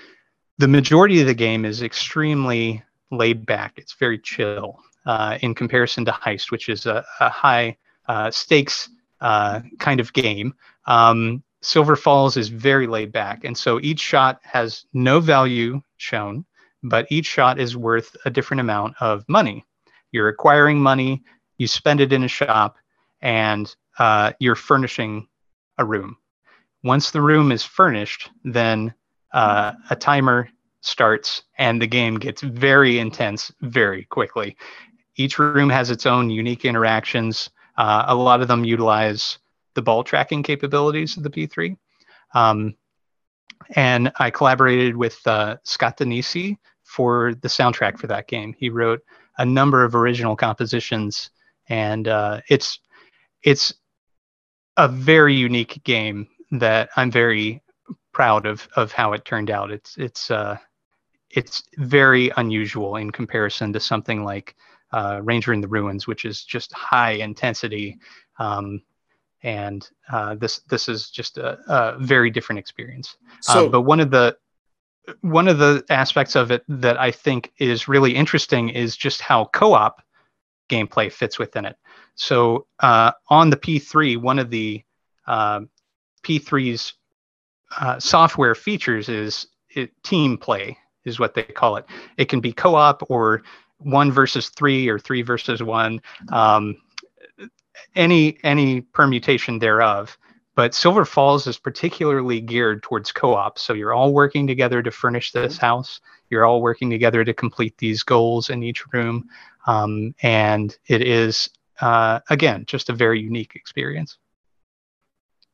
the 0.58 0.68
majority 0.68 1.20
of 1.20 1.26
the 1.26 1.34
game 1.34 1.64
is 1.64 1.82
extremely 1.82 2.82
laid 3.10 3.44
back. 3.46 3.74
It's 3.76 3.94
very 3.94 4.18
chill. 4.18 4.78
uh, 5.06 5.38
in 5.42 5.54
comparison 5.54 6.04
to 6.04 6.12
Heist, 6.12 6.50
which 6.50 6.68
is 6.68 6.86
a, 6.86 7.04
a 7.20 7.28
high 7.28 7.76
uh, 8.08 8.30
stakes 8.30 8.88
uh, 9.20 9.60
kind 9.78 10.00
of 10.00 10.12
game. 10.12 10.54
Um, 10.86 11.42
Silver 11.60 11.96
Falls 11.96 12.36
is 12.36 12.48
very 12.48 12.86
laid 12.86 13.12
back, 13.12 13.44
and 13.44 13.56
so 13.56 13.80
each 13.80 14.00
shot 14.00 14.40
has 14.42 14.84
no 14.92 15.20
value 15.20 15.80
shown, 15.96 16.44
but 16.82 17.06
each 17.10 17.26
shot 17.26 17.60
is 17.60 17.76
worth 17.76 18.16
a 18.24 18.30
different 18.30 18.60
amount 18.60 18.96
of 19.00 19.24
money. 19.28 19.64
You're 20.10 20.28
acquiring 20.28 20.80
money, 20.80 21.22
you 21.58 21.68
spend 21.68 22.00
it 22.00 22.12
in 22.12 22.24
a 22.24 22.28
shop, 22.28 22.76
and 23.20 23.74
uh, 23.98 24.32
you're 24.38 24.54
furnishing 24.54 25.28
a 25.78 25.84
room. 25.84 26.16
Once 26.84 27.10
the 27.10 27.20
room 27.20 27.52
is 27.52 27.64
furnished, 27.64 28.30
then 28.44 28.92
uh, 29.32 29.72
a 29.90 29.96
timer 29.96 30.48
starts 30.80 31.42
and 31.58 31.80
the 31.80 31.86
game 31.86 32.18
gets 32.18 32.42
very 32.42 32.98
intense 32.98 33.52
very 33.60 34.04
quickly. 34.04 34.56
Each 35.16 35.38
room 35.38 35.70
has 35.70 35.90
its 35.90 36.06
own 36.06 36.30
unique 36.30 36.64
interactions. 36.64 37.50
Uh, 37.76 38.04
a 38.08 38.14
lot 38.14 38.42
of 38.42 38.48
them 38.48 38.64
utilize 38.64 39.38
the 39.74 39.82
ball 39.82 40.04
tracking 40.04 40.42
capabilities 40.42 41.16
of 41.16 41.22
the 41.22 41.30
P3. 41.30 41.76
Um, 42.34 42.74
and 43.76 44.12
I 44.18 44.30
collaborated 44.30 44.96
with 44.96 45.18
uh, 45.26 45.56
Scott 45.62 45.98
Danesi 45.98 46.58
for 46.82 47.34
the 47.34 47.48
soundtrack 47.48 47.98
for 47.98 48.06
that 48.08 48.28
game. 48.28 48.54
He 48.58 48.70
wrote 48.70 49.00
a 49.38 49.44
number 49.44 49.84
of 49.84 49.94
original 49.94 50.36
compositions, 50.36 51.30
and 51.68 52.08
uh, 52.08 52.40
it's 52.48 52.80
it's 53.42 53.72
a 54.76 54.88
very 54.88 55.34
unique 55.34 55.82
game 55.84 56.28
that 56.52 56.90
I'm 56.96 57.10
very 57.10 57.62
proud 58.12 58.46
of 58.46 58.68
of 58.76 58.92
how 58.92 59.12
it 59.12 59.24
turned 59.24 59.50
out. 59.50 59.70
It's 59.70 59.96
it's 59.96 60.30
uh, 60.30 60.56
it's 61.30 61.62
very 61.78 62.30
unusual 62.36 62.96
in 62.96 63.10
comparison 63.10 63.72
to 63.72 63.80
something 63.80 64.24
like 64.24 64.54
uh, 64.92 65.20
Ranger 65.22 65.52
in 65.52 65.60
the 65.60 65.68
Ruins, 65.68 66.06
which 66.06 66.24
is 66.24 66.44
just 66.44 66.72
high 66.72 67.12
intensity. 67.12 67.98
Um, 68.38 68.82
and 69.42 69.88
uh, 70.10 70.36
this 70.36 70.60
this 70.68 70.88
is 70.88 71.10
just 71.10 71.38
a, 71.38 71.58
a 71.66 71.98
very 71.98 72.30
different 72.30 72.58
experience. 72.58 73.16
So, 73.40 73.68
but 73.68 73.82
one 73.82 74.00
of 74.00 74.10
the 74.10 74.36
one 75.22 75.48
of 75.48 75.58
the 75.58 75.84
aspects 75.90 76.36
of 76.36 76.50
it 76.50 76.62
that 76.68 76.98
I 77.00 77.10
think 77.10 77.52
is 77.58 77.88
really 77.88 78.14
interesting 78.14 78.68
is 78.68 78.96
just 78.96 79.20
how 79.20 79.46
co-op 79.46 80.00
gameplay 80.72 81.12
fits 81.12 81.38
within 81.38 81.64
it. 81.64 81.76
So 82.14 82.66
uh, 82.80 83.12
on 83.28 83.50
the 83.50 83.56
P3, 83.56 84.16
one 84.16 84.38
of 84.38 84.50
the 84.50 84.82
uh, 85.26 85.60
P3's 86.22 86.94
uh, 87.78 87.98
software 87.98 88.54
features 88.54 89.08
is 89.08 89.46
it, 89.70 89.90
team 90.02 90.36
play 90.36 90.76
is 91.04 91.18
what 91.18 91.34
they 91.34 91.42
call 91.42 91.76
it. 91.76 91.86
It 92.16 92.28
can 92.28 92.40
be 92.40 92.52
co-op 92.52 93.10
or 93.10 93.42
one 93.78 94.12
versus 94.12 94.50
three 94.50 94.88
or 94.88 94.98
three 94.98 95.22
versus 95.22 95.62
one, 95.62 96.00
um, 96.30 96.76
any 97.96 98.38
any 98.44 98.80
permutation 98.80 99.58
thereof. 99.58 100.16
But 100.54 100.74
Silver 100.74 101.06
Falls 101.06 101.46
is 101.46 101.58
particularly 101.58 102.40
geared 102.40 102.82
towards 102.82 103.10
co-op. 103.10 103.58
So 103.58 103.72
you're 103.72 103.94
all 103.94 104.12
working 104.12 104.46
together 104.46 104.82
to 104.82 104.90
furnish 104.90 105.32
this 105.32 105.56
house. 105.56 106.00
You're 106.28 106.44
all 106.44 106.60
working 106.60 106.90
together 106.90 107.24
to 107.24 107.32
complete 107.32 107.76
these 107.78 108.02
goals 108.02 108.50
in 108.50 108.62
each 108.62 108.84
room, 108.92 109.28
um, 109.66 110.14
and 110.22 110.76
it 110.86 111.02
is 111.02 111.50
uh, 111.80 112.20
again 112.30 112.64
just 112.66 112.88
a 112.88 112.92
very 112.92 113.20
unique 113.20 113.54
experience. 113.54 114.18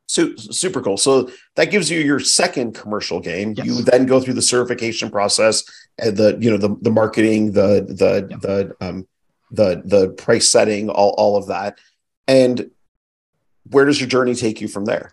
So 0.07 0.35
super 0.37 0.81
cool. 0.81 0.97
So 0.97 1.31
that 1.57 1.67
gives 1.67 1.91
you 1.91 2.01
your 2.01 2.19
second 2.19 2.75
commercial 2.75 3.21
game. 3.21 3.53
Yes. 3.57 3.67
You 3.67 3.83
then 3.83 4.07
go 4.07 4.21
through 4.21 4.35
the 4.35 4.43
certification 4.43 5.11
process 5.11 5.63
and 5.99 6.17
the 6.17 6.37
you 6.41 6.51
know 6.51 6.57
the 6.57 6.75
the 6.81 6.91
marketing, 6.91 7.53
the 7.53 7.85
the 7.87 8.27
yep. 8.31 8.41
the 8.41 8.77
um 8.81 9.07
the 9.51 9.83
the 9.85 10.09
price 10.11 10.49
setting, 10.49 10.89
all 10.89 11.15
all 11.19 11.37
of 11.37 11.49
that. 11.49 11.79
And 12.27 12.71
where 13.71 13.85
does 13.85 14.01
your 14.01 14.09
journey 14.09 14.35
take 14.35 14.61
you 14.61 14.69
from 14.69 14.87
there? 14.87 15.13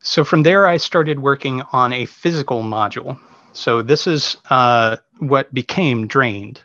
So 0.00 0.22
from 0.22 0.42
there, 0.42 0.66
I 0.66 0.76
started 0.76 1.20
working 1.20 1.62
on 1.72 1.92
a 1.92 2.06
physical 2.06 2.62
module. 2.62 3.18
So 3.54 3.82
this 3.82 4.06
is 4.06 4.36
uh, 4.50 4.98
what 5.18 5.52
became 5.52 6.06
Drained. 6.06 6.60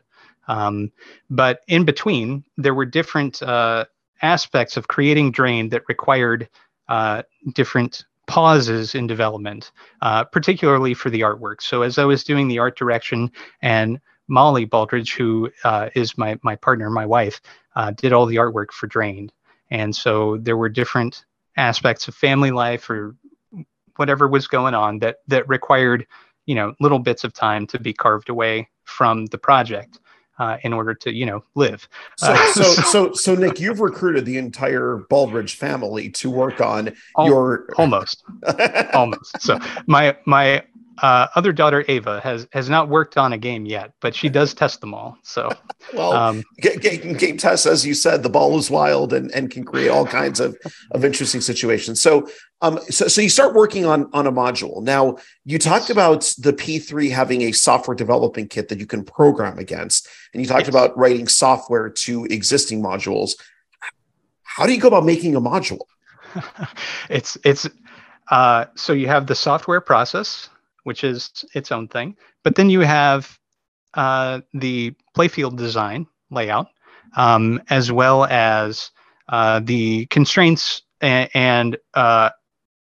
Um, 0.51 0.91
but 1.29 1.61
in 1.69 1.85
between, 1.85 2.43
there 2.57 2.73
were 2.73 2.85
different 2.85 3.41
uh, 3.41 3.85
aspects 4.21 4.75
of 4.75 4.89
creating 4.89 5.31
Drained 5.31 5.71
that 5.71 5.83
required 5.87 6.49
uh, 6.89 7.23
different 7.53 8.03
pauses 8.27 8.93
in 8.93 9.07
development, 9.07 9.71
uh, 10.01 10.25
particularly 10.25 10.93
for 10.93 11.09
the 11.09 11.21
artwork. 11.21 11.61
So 11.61 11.83
as 11.83 11.97
I 11.97 12.03
was 12.03 12.25
doing 12.25 12.49
the 12.49 12.59
art 12.59 12.77
direction 12.77 13.31
and 13.61 13.99
Molly 14.27 14.65
Baldridge, 14.65 15.15
who 15.15 15.49
uh, 15.63 15.89
is 15.95 16.17
my, 16.17 16.37
my 16.43 16.57
partner, 16.57 16.89
my 16.89 17.05
wife, 17.05 17.39
uh, 17.77 17.91
did 17.91 18.11
all 18.11 18.25
the 18.25 18.35
artwork 18.35 18.71
for 18.71 18.87
Drained. 18.87 19.31
And 19.69 19.95
so 19.95 20.37
there 20.37 20.57
were 20.57 20.69
different 20.69 21.23
aspects 21.55 22.09
of 22.09 22.15
family 22.15 22.51
life 22.51 22.89
or 22.89 23.15
whatever 23.95 24.27
was 24.27 24.47
going 24.47 24.73
on 24.73 24.99
that, 24.99 25.17
that 25.27 25.47
required, 25.47 26.05
you 26.45 26.55
know, 26.55 26.73
little 26.81 26.99
bits 26.99 27.23
of 27.23 27.31
time 27.31 27.67
to 27.67 27.79
be 27.79 27.93
carved 27.93 28.27
away 28.27 28.67
from 28.83 29.27
the 29.27 29.37
project 29.37 29.99
uh, 30.41 30.57
in 30.63 30.73
order 30.73 30.95
to 30.95 31.13
you 31.13 31.25
know 31.25 31.43
live. 31.53 31.87
So, 32.17 32.31
uh, 32.31 32.53
so, 32.53 32.63
so, 32.91 33.13
so, 33.13 33.35
Nick, 33.35 33.59
you've 33.59 33.79
recruited 33.79 34.25
the 34.25 34.37
entire 34.37 35.05
Baldridge 35.09 35.53
family 35.53 36.09
to 36.09 36.31
work 36.31 36.59
on 36.59 36.93
Al- 37.17 37.27
your 37.27 37.67
almost, 37.77 38.23
almost. 38.93 39.39
So 39.39 39.59
my 39.85 40.17
my 40.25 40.63
uh, 40.97 41.27
other 41.35 41.51
daughter 41.51 41.83
Ava 41.87 42.19
has 42.21 42.47
has 42.51 42.69
not 42.69 42.89
worked 42.89 43.17
on 43.17 43.33
a 43.33 43.37
game 43.37 43.65
yet, 43.65 43.93
but 44.01 44.13
she 44.13 44.29
does 44.29 44.53
test 44.53 44.81
them 44.81 44.93
all. 44.93 45.17
So, 45.23 45.49
well, 45.93 46.13
um, 46.13 46.43
game, 46.59 47.13
game 47.13 47.37
tests, 47.37 47.65
as 47.65 47.85
you 47.85 47.93
said, 47.93 48.23
the 48.23 48.29
ball 48.29 48.57
is 48.57 48.69
wild 48.69 49.13
and, 49.13 49.31
and 49.31 49.49
can 49.49 49.63
create 49.63 49.89
all 49.89 50.05
kinds 50.05 50.39
of, 50.39 50.57
of 50.91 51.03
interesting 51.03 51.41
situations. 51.41 52.01
So, 52.01 52.27
um, 52.61 52.79
so, 52.89 53.07
so 53.07 53.21
you 53.21 53.29
start 53.29 53.53
working 53.53 53.85
on 53.85 54.09
on 54.13 54.27
a 54.27 54.31
module. 54.31 54.83
Now, 54.83 55.17
you 55.45 55.57
talked 55.57 55.89
about 55.89 56.21
the 56.37 56.53
P3 56.53 57.11
having 57.11 57.43
a 57.43 57.51
software 57.51 57.95
development 57.95 58.49
kit 58.49 58.69
that 58.69 58.79
you 58.79 58.85
can 58.85 59.03
program 59.03 59.57
against, 59.57 60.07
and 60.33 60.41
you 60.41 60.47
talked 60.47 60.61
yes. 60.61 60.69
about 60.69 60.97
writing 60.97 61.27
software 61.27 61.89
to 61.89 62.25
existing 62.25 62.81
modules. 62.81 63.31
How 64.43 64.65
do 64.65 64.73
you 64.73 64.79
go 64.79 64.89
about 64.89 65.05
making 65.05 65.35
a 65.35 65.41
module? 65.41 65.81
it's 67.09 67.37
it's 67.43 67.67
uh, 68.29 68.65
so 68.75 68.93
you 68.93 69.07
have 69.07 69.27
the 69.27 69.35
software 69.35 69.81
process 69.81 70.49
which 70.83 71.03
is 71.03 71.45
its 71.53 71.71
own 71.71 71.87
thing. 71.87 72.15
But 72.43 72.55
then 72.55 72.69
you 72.69 72.81
have 72.81 73.37
uh, 73.93 74.41
the 74.53 74.93
playfield 75.15 75.57
design 75.57 76.07
layout, 76.29 76.67
um, 77.15 77.61
as 77.69 77.91
well 77.91 78.25
as 78.25 78.91
uh, 79.29 79.59
the 79.63 80.05
constraints 80.07 80.81
and, 81.01 81.29
and 81.33 81.77
uh, 81.93 82.29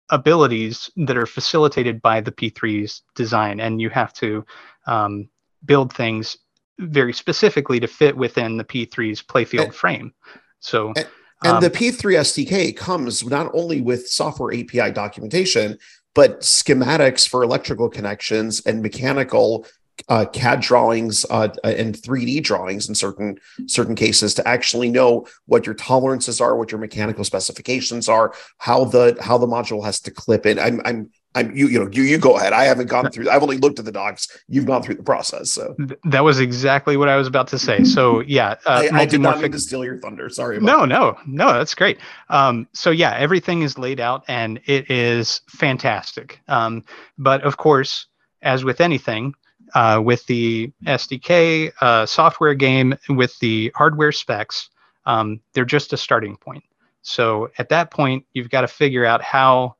abilities 0.10 0.90
that 0.98 1.18
are 1.18 1.26
facilitated 1.26 2.02
by 2.02 2.22
the 2.22 2.32
P3's 2.32 3.02
design. 3.16 3.60
And 3.60 3.82
you 3.82 3.90
have 3.90 4.14
to 4.14 4.46
um, 4.88 5.30
build 5.66 5.94
things 5.94 6.38
very 6.80 7.14
specifically 7.14 7.80
to 7.80 7.88
fit 7.88 8.16
within 8.16 8.58
the 8.58 8.64
P3's 8.64 9.22
playfield 9.22 9.66
and, 9.66 9.76
frame. 9.76 10.14
So. 10.60 10.94
And, 10.96 11.08
and 11.44 11.54
um, 11.54 11.62
the 11.62 11.70
P3 11.70 12.20
SDK 12.20 12.76
comes 12.76 13.26
not 13.26 13.50
only 13.54 13.82
with 13.82 14.10
software 14.10 14.54
API 14.54 14.92
documentation, 14.92 15.78
but 16.16 16.42
schematics 16.42 17.28
for 17.28 17.44
electrical 17.44 17.90
connections 17.90 18.66
and 18.66 18.82
mechanical 18.82 19.66
uh, 20.08 20.26
CAD 20.26 20.62
drawings 20.62 21.26
uh, 21.30 21.50
and 21.64 21.96
3D 21.96 22.42
drawings 22.44 22.88
in 22.88 22.96
certain 22.96 23.38
certain 23.68 23.96
cases 23.96 24.34
to 24.36 24.48
actually 24.48 24.90
know 24.90 25.28
what 25.46 25.66
your 25.66 25.76
tolerances 25.76 26.40
are, 26.40 26.56
what 26.56 26.72
your 26.72 26.80
mechanical 26.80 27.24
specifications 27.24 28.08
are, 28.08 28.34
how 28.60 28.86
the 28.86 29.18
how 29.22 29.38
the 29.38 29.48
module 29.48 29.84
has 29.84 30.00
to 30.00 30.12
clip 30.12 30.46
in. 30.46 30.58
I'm 30.58 30.82
I'm 30.86 31.10
I'm 31.36 31.56
you 31.56 31.68
you 31.68 31.80
know 31.80 31.90
you 31.92 32.04
you 32.04 32.18
go 32.18 32.38
ahead. 32.38 32.54
I 32.54 32.64
haven't 32.64 32.88
gone 32.88 33.12
through. 33.12 33.30
I've 33.30 33.44
only 33.44 33.58
looked 33.58 33.78
at 33.78 33.86
the 33.86 33.92
docs. 33.92 34.28
You've 34.48 34.66
gone 34.66 34.82
through 34.82 34.96
the 34.96 35.04
process. 35.04 35.52
So 35.52 35.76
that 36.06 36.24
was 36.24 36.40
exactly 36.40 36.98
what 36.98 37.08
I 37.08 37.18
was 37.18 37.28
about 37.28 37.48
to 37.50 37.60
say. 37.60 37.84
So 37.90 38.20
yeah, 38.22 38.56
uh, 38.66 38.88
I, 38.92 39.00
I 39.02 39.06
did 39.06 39.20
not 39.20 39.42
mean 39.42 39.52
to 39.52 39.60
steal 39.60 39.84
your 39.84 39.98
thunder. 39.98 40.30
Sorry. 40.30 40.60
no, 40.60 40.82
that. 40.82 40.88
no, 40.88 41.18
no. 41.26 41.54
That's 41.54 41.74
great. 41.74 41.98
Um, 42.30 42.68
so 42.74 42.92
yeah, 42.92 43.16
everything 43.16 43.64
is 43.64 43.78
laid 43.78 44.00
out 44.00 44.24
and 44.28 44.60
it 44.66 44.90
is 44.92 45.42
fantastic. 45.50 46.40
Um, 46.48 46.84
but 47.18 47.42
of 47.42 47.58
course, 47.58 48.06
as 48.44 48.64
with 48.64 48.80
anything, 48.80 49.34
uh, 49.74 50.02
with 50.04 50.26
the 50.28 50.72
SDK 50.86 51.72
uh, 51.82 52.06
software 52.06 52.54
game 52.54 52.96
with 53.10 53.38
the 53.40 53.72
hardware 53.76 54.12
specs, 54.12 54.70
um, 55.06 55.40
they're 55.54 55.66
just 55.66 55.94
a 55.94 55.98
starting 55.98 56.38
point. 56.38 56.64
So 57.02 57.50
at 57.58 57.70
that 57.70 57.92
point, 57.92 58.26
you've 58.34 58.50
got 58.50 58.62
to 58.62 58.68
figure 58.68 59.06
out 59.06 59.22
how 59.22 59.76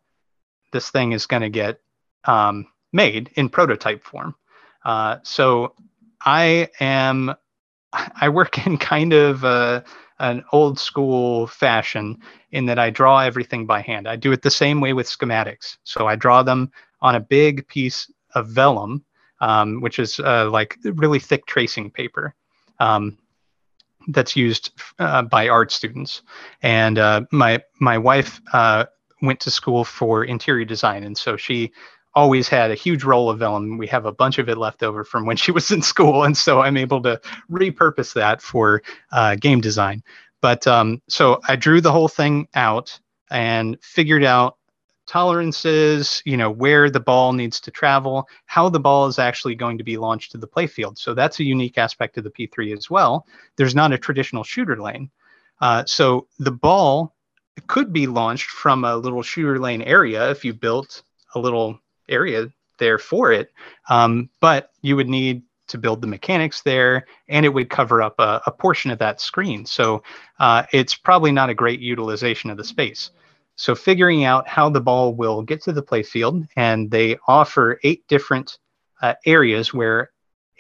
this 0.72 0.90
thing 0.90 1.12
is 1.12 1.26
going 1.26 1.42
to 1.42 1.50
get 1.50 1.80
um, 2.26 2.68
made 2.92 3.32
in 3.36 3.50
prototype 3.50 4.04
form. 4.04 4.36
Uh, 4.86 5.18
so 5.24 5.74
I 6.22 6.70
am, 6.80 7.34
I 7.94 8.30
work 8.30 8.66
in 8.66 8.78
kind 8.78 9.14
of 9.14 9.44
a, 9.44 9.84
an 10.20 10.44
old 10.52 10.80
school 10.80 11.48
fashion 11.48 12.18
in 12.52 12.66
that 12.66 12.80
I 12.80 12.90
draw 12.90 13.20
everything 13.20 13.66
by 13.66 13.82
hand. 13.82 14.08
I 14.08 14.16
do 14.16 14.32
it 14.32 14.42
the 14.42 14.52
same 14.52 14.82
way 14.82 14.94
with 14.94 15.08
schematics. 15.08 15.78
So 15.84 16.08
I 16.08 16.16
draw 16.16 16.44
them 16.44 16.72
on 17.02 17.16
a 17.16 17.20
big 17.20 17.68
piece 17.68 18.12
of 18.36 18.48
vellum, 18.48 19.04
um, 19.40 19.82
which 19.82 20.00
is 20.00 20.20
uh, 20.20 20.50
like 20.50 20.78
really 20.84 21.20
thick 21.20 21.46
tracing 21.46 21.90
paper. 21.90 22.36
Um, 22.80 23.18
that's 24.08 24.36
used 24.36 24.72
uh, 25.00 25.22
by 25.24 25.48
art 25.48 25.72
students. 25.72 26.22
And 26.62 26.98
uh, 26.98 27.22
my 27.32 27.64
my 27.80 27.98
wife 27.98 28.42
uh, 28.54 28.86
went 29.22 29.40
to 29.42 29.52
school 29.52 29.84
for 29.84 30.24
interior 30.24 30.66
design, 30.66 31.04
and 31.04 31.18
so 31.18 31.38
she 31.38 31.72
always 32.16 32.48
had 32.48 32.72
a 32.72 32.76
huge 32.76 33.04
roll 33.04 33.30
of 33.30 33.40
vellum. 33.40 33.78
We 33.78 33.88
have 33.88 34.06
a 34.06 34.12
bunch 34.12 34.40
of 34.40 34.50
it 34.50 34.58
left 34.58 34.84
over 34.84 35.04
from 35.04 35.26
when 35.26 35.38
she 35.38 35.52
was 35.52 35.72
in 35.72 35.82
school, 35.82 36.24
and 36.24 36.38
so 36.38 36.62
I'm 36.62 36.78
able 36.78 37.02
to 37.04 37.20
repurpose 37.52 38.14
that 38.14 38.42
for 38.42 38.82
uh, 39.12 39.36
game 39.36 39.62
design. 39.62 40.04
But 40.42 40.66
um, 40.68 41.02
so 41.08 41.42
I 41.48 41.56
drew 41.56 41.82
the 41.82 41.92
whole 41.92 42.08
thing 42.08 42.48
out 42.56 42.98
and 43.30 43.78
figured 43.82 44.24
out 44.24 44.58
tolerances, 45.10 46.22
you 46.24 46.38
know, 46.38 46.52
where 46.52 46.90
the 46.90 47.00
ball 47.00 47.34
needs 47.34 47.60
to 47.60 47.72
travel, 47.72 48.28
how 48.46 48.70
the 48.70 48.80
ball 48.80 49.08
is 49.08 49.18
actually 49.18 49.56
going 49.56 49.78
to 49.78 49.84
be 49.84 49.98
launched 49.98 50.32
to 50.32 50.38
the 50.38 50.48
playfield. 50.48 51.00
So 51.00 51.16
that's 51.16 51.40
a 51.40 51.44
unique 51.44 51.80
aspect 51.80 52.18
of 52.18 52.24
the 52.24 52.30
P3 52.30 52.78
as 52.78 52.92
well. 52.92 53.26
There's 53.56 53.74
not 53.74 53.92
a 53.92 53.98
traditional 53.98 54.44
shooter 54.44 54.80
lane. 54.80 55.10
Uh, 55.62 55.84
so 55.86 56.28
the 56.38 56.52
ball 56.52 57.16
could 57.68 57.94
be 57.94 58.08
launched 58.08 58.50
from 58.50 58.84
a 58.84 58.96
little 58.96 59.24
shooter 59.24 59.60
lane 59.60 59.82
area 59.82 60.30
if 60.30 60.44
you 60.46 60.54
built 60.54 61.04
a 61.36 61.40
little 61.40 61.80
area 62.08 62.52
there 62.78 62.98
for 62.98 63.32
it. 63.32 63.52
Um, 63.90 64.30
but 64.40 64.72
you 64.82 64.96
would 64.96 65.10
need 65.10 65.44
to 65.68 65.78
build 65.78 66.02
the 66.02 66.08
mechanics 66.08 66.62
there 66.62 67.06
and 67.28 67.46
it 67.46 67.50
would 67.50 67.70
cover 67.70 68.02
up 68.02 68.16
a, 68.20 68.42
a 68.48 68.52
portion 68.52 68.92
of 68.92 69.00
that 69.00 69.22
screen. 69.22 69.66
So 69.66 70.04
uh, 70.40 70.64
it's 70.74 70.96
probably 70.96 71.32
not 71.32 71.50
a 71.50 71.54
great 71.54 71.80
utilization 71.80 72.50
of 72.50 72.58
the 72.58 72.64
space. 72.64 73.12
So 73.56 73.76
figuring 73.76 74.24
out 74.24 74.48
how 74.48 74.70
the 74.70 74.80
ball 74.80 75.14
will 75.14 75.42
get 75.42 75.62
to 75.64 75.74
the 75.74 75.84
playfield, 75.84 76.48
and 76.56 76.90
they 76.90 77.18
offer 77.28 77.78
eight 77.84 78.08
different 78.08 78.58
uh, 79.02 79.16
areas 79.26 79.74
where 79.74 80.12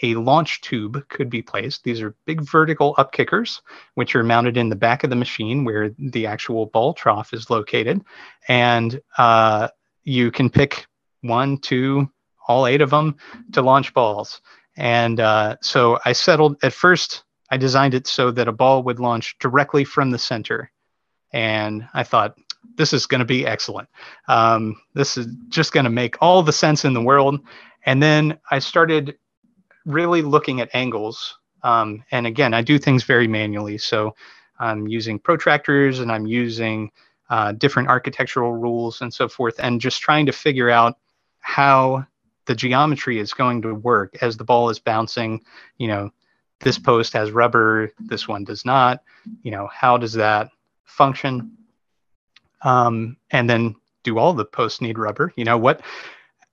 a 0.01 0.15
launch 0.15 0.61
tube 0.61 1.07
could 1.09 1.29
be 1.29 1.41
placed. 1.41 1.83
These 1.83 2.01
are 2.01 2.15
big 2.25 2.41
vertical 2.41 2.95
up 2.97 3.11
kickers, 3.11 3.61
which 3.95 4.15
are 4.15 4.23
mounted 4.23 4.57
in 4.57 4.69
the 4.69 4.75
back 4.75 5.03
of 5.03 5.09
the 5.09 5.15
machine 5.15 5.65
where 5.65 5.91
the 5.97 6.25
actual 6.25 6.67
ball 6.67 6.93
trough 6.93 7.33
is 7.33 7.49
located. 7.49 8.01
And 8.47 9.01
uh, 9.17 9.69
you 10.03 10.31
can 10.31 10.49
pick 10.49 10.87
one, 11.21 11.57
two, 11.57 12.09
all 12.47 12.65
eight 12.65 12.81
of 12.81 12.89
them 12.89 13.17
to 13.53 13.61
launch 13.61 13.93
balls. 13.93 14.41
And 14.77 15.19
uh, 15.19 15.57
so 15.61 15.99
I 16.05 16.13
settled 16.13 16.57
at 16.63 16.73
first, 16.73 17.23
I 17.51 17.57
designed 17.57 17.93
it 17.93 18.07
so 18.07 18.31
that 18.31 18.47
a 18.47 18.53
ball 18.53 18.83
would 18.83 18.99
launch 18.99 19.37
directly 19.39 19.83
from 19.83 20.11
the 20.11 20.17
center. 20.17 20.71
And 21.33 21.87
I 21.93 22.03
thought, 22.03 22.37
this 22.75 22.93
is 22.93 23.05
going 23.05 23.19
to 23.19 23.25
be 23.25 23.45
excellent. 23.45 23.89
Um, 24.27 24.81
this 24.93 25.17
is 25.17 25.27
just 25.49 25.73
going 25.73 25.83
to 25.83 25.89
make 25.89 26.15
all 26.21 26.41
the 26.41 26.53
sense 26.53 26.85
in 26.85 26.93
the 26.93 27.01
world. 27.01 27.39
And 27.85 28.01
then 28.01 28.39
I 28.51 28.59
started 28.59 29.17
really 29.85 30.21
looking 30.21 30.61
at 30.61 30.69
angles. 30.73 31.37
Um, 31.63 32.03
and 32.11 32.27
again, 32.27 32.53
I 32.53 32.61
do 32.61 32.77
things 32.77 33.03
very 33.03 33.27
manually. 33.27 33.77
So 33.77 34.15
I'm 34.59 34.87
using 34.87 35.19
protractors 35.19 36.01
and 36.01 36.11
I'm 36.11 36.25
using 36.25 36.91
uh, 37.29 37.51
different 37.53 37.89
architectural 37.89 38.53
rules 38.53 39.01
and 39.01 39.13
so 39.13 39.27
forth, 39.27 39.55
and 39.59 39.79
just 39.79 40.01
trying 40.01 40.25
to 40.25 40.31
figure 40.31 40.69
out 40.69 40.97
how 41.39 42.05
the 42.45 42.55
geometry 42.55 43.19
is 43.19 43.33
going 43.33 43.61
to 43.61 43.75
work 43.75 44.17
as 44.21 44.35
the 44.35 44.43
ball 44.43 44.69
is 44.69 44.79
bouncing. 44.79 45.43
You 45.77 45.89
know, 45.89 46.09
this 46.61 46.79
post 46.79 47.13
has 47.13 47.31
rubber, 47.31 47.91
this 47.99 48.27
one 48.27 48.43
does 48.43 48.65
not. 48.65 49.03
You 49.43 49.51
know, 49.51 49.69
how 49.71 49.97
does 49.97 50.13
that 50.13 50.49
function? 50.85 51.55
um, 52.61 53.17
and 53.31 53.49
then 53.49 53.75
do 54.03 54.17
all 54.17 54.33
the 54.33 54.45
posts 54.45 54.81
need 54.81 54.97
rubber? 54.97 55.33
You 55.35 55.45
know 55.45 55.57
what? 55.57 55.81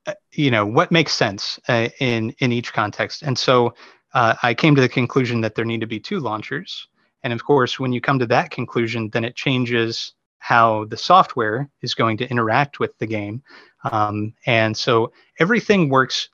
Uh, 0.07 0.15
you 0.33 0.51
know 0.51 0.65
what 0.65 0.93
makes 0.93 1.13
sense 1.13 1.59
uh, 1.69 1.89
in 2.01 2.31
in 2.39 2.53
each 2.53 2.73
context. 2.73 3.23
And 3.23 3.39
so 3.39 3.75
uh, 4.15 4.35
I 4.43 4.55
came 4.55 4.75
to 4.75 4.81
the 4.81 4.89
conclusion 4.89 5.41
that 5.41 5.55
there 5.55 5.65
need 5.65 5.81
to 5.81 5.87
be 5.87 6.01
two 6.01 6.21
launchers. 6.21 6.89
And 7.23 7.33
of 7.33 7.45
course, 7.45 7.81
when 7.81 7.93
you 7.93 8.01
come 8.01 8.19
to 8.21 8.27
that 8.27 8.51
conclusion, 8.51 9.11
then 9.11 9.25
it 9.25 9.35
changes 9.35 10.15
how 10.39 10.85
the 10.85 10.97
software 10.97 11.69
is 11.83 11.95
going 11.95 12.17
to 12.19 12.31
interact 12.31 12.79
with 12.79 12.97
the 12.99 13.07
game. 13.07 13.43
Um, 13.91 14.35
and 14.47 14.77
so 14.77 15.13
everything 15.41 15.89
works 15.89 16.29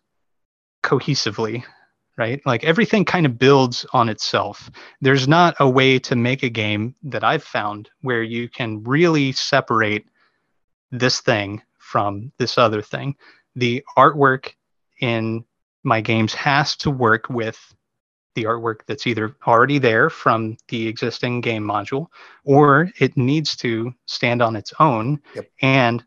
cohesively 0.82 1.64
right? 2.16 2.40
Like 2.44 2.64
everything 2.64 3.04
kind 3.04 3.26
of 3.26 3.38
builds 3.38 3.86
on 3.92 4.08
itself. 4.08 4.70
There's 5.00 5.26
not 5.26 5.54
a 5.60 5.68
way 5.68 5.98
to 6.00 6.16
make 6.16 6.42
a 6.42 6.48
game 6.48 6.94
that 7.04 7.24
I've 7.24 7.42
found 7.42 7.90
where 8.02 8.22
you 8.22 8.48
can 8.48 8.82
really 8.84 9.32
separate 9.32 10.06
this 10.90 11.20
thing 11.20 11.62
from 11.78 12.32
this 12.38 12.58
other 12.58 12.82
thing. 12.82 13.16
The 13.56 13.84
artwork 13.96 14.52
in 15.00 15.44
my 15.82 16.00
games 16.00 16.34
has 16.34 16.76
to 16.76 16.90
work 16.90 17.28
with 17.28 17.74
the 18.34 18.44
artwork 18.44 18.80
that's 18.86 19.06
either 19.06 19.36
already 19.46 19.78
there 19.78 20.08
from 20.08 20.56
the 20.68 20.88
existing 20.88 21.42
game 21.42 21.64
module 21.64 22.06
or 22.44 22.90
it 22.98 23.14
needs 23.16 23.54
to 23.56 23.92
stand 24.06 24.40
on 24.40 24.56
its 24.56 24.72
own 24.80 25.20
yep. 25.34 25.50
and 25.60 26.02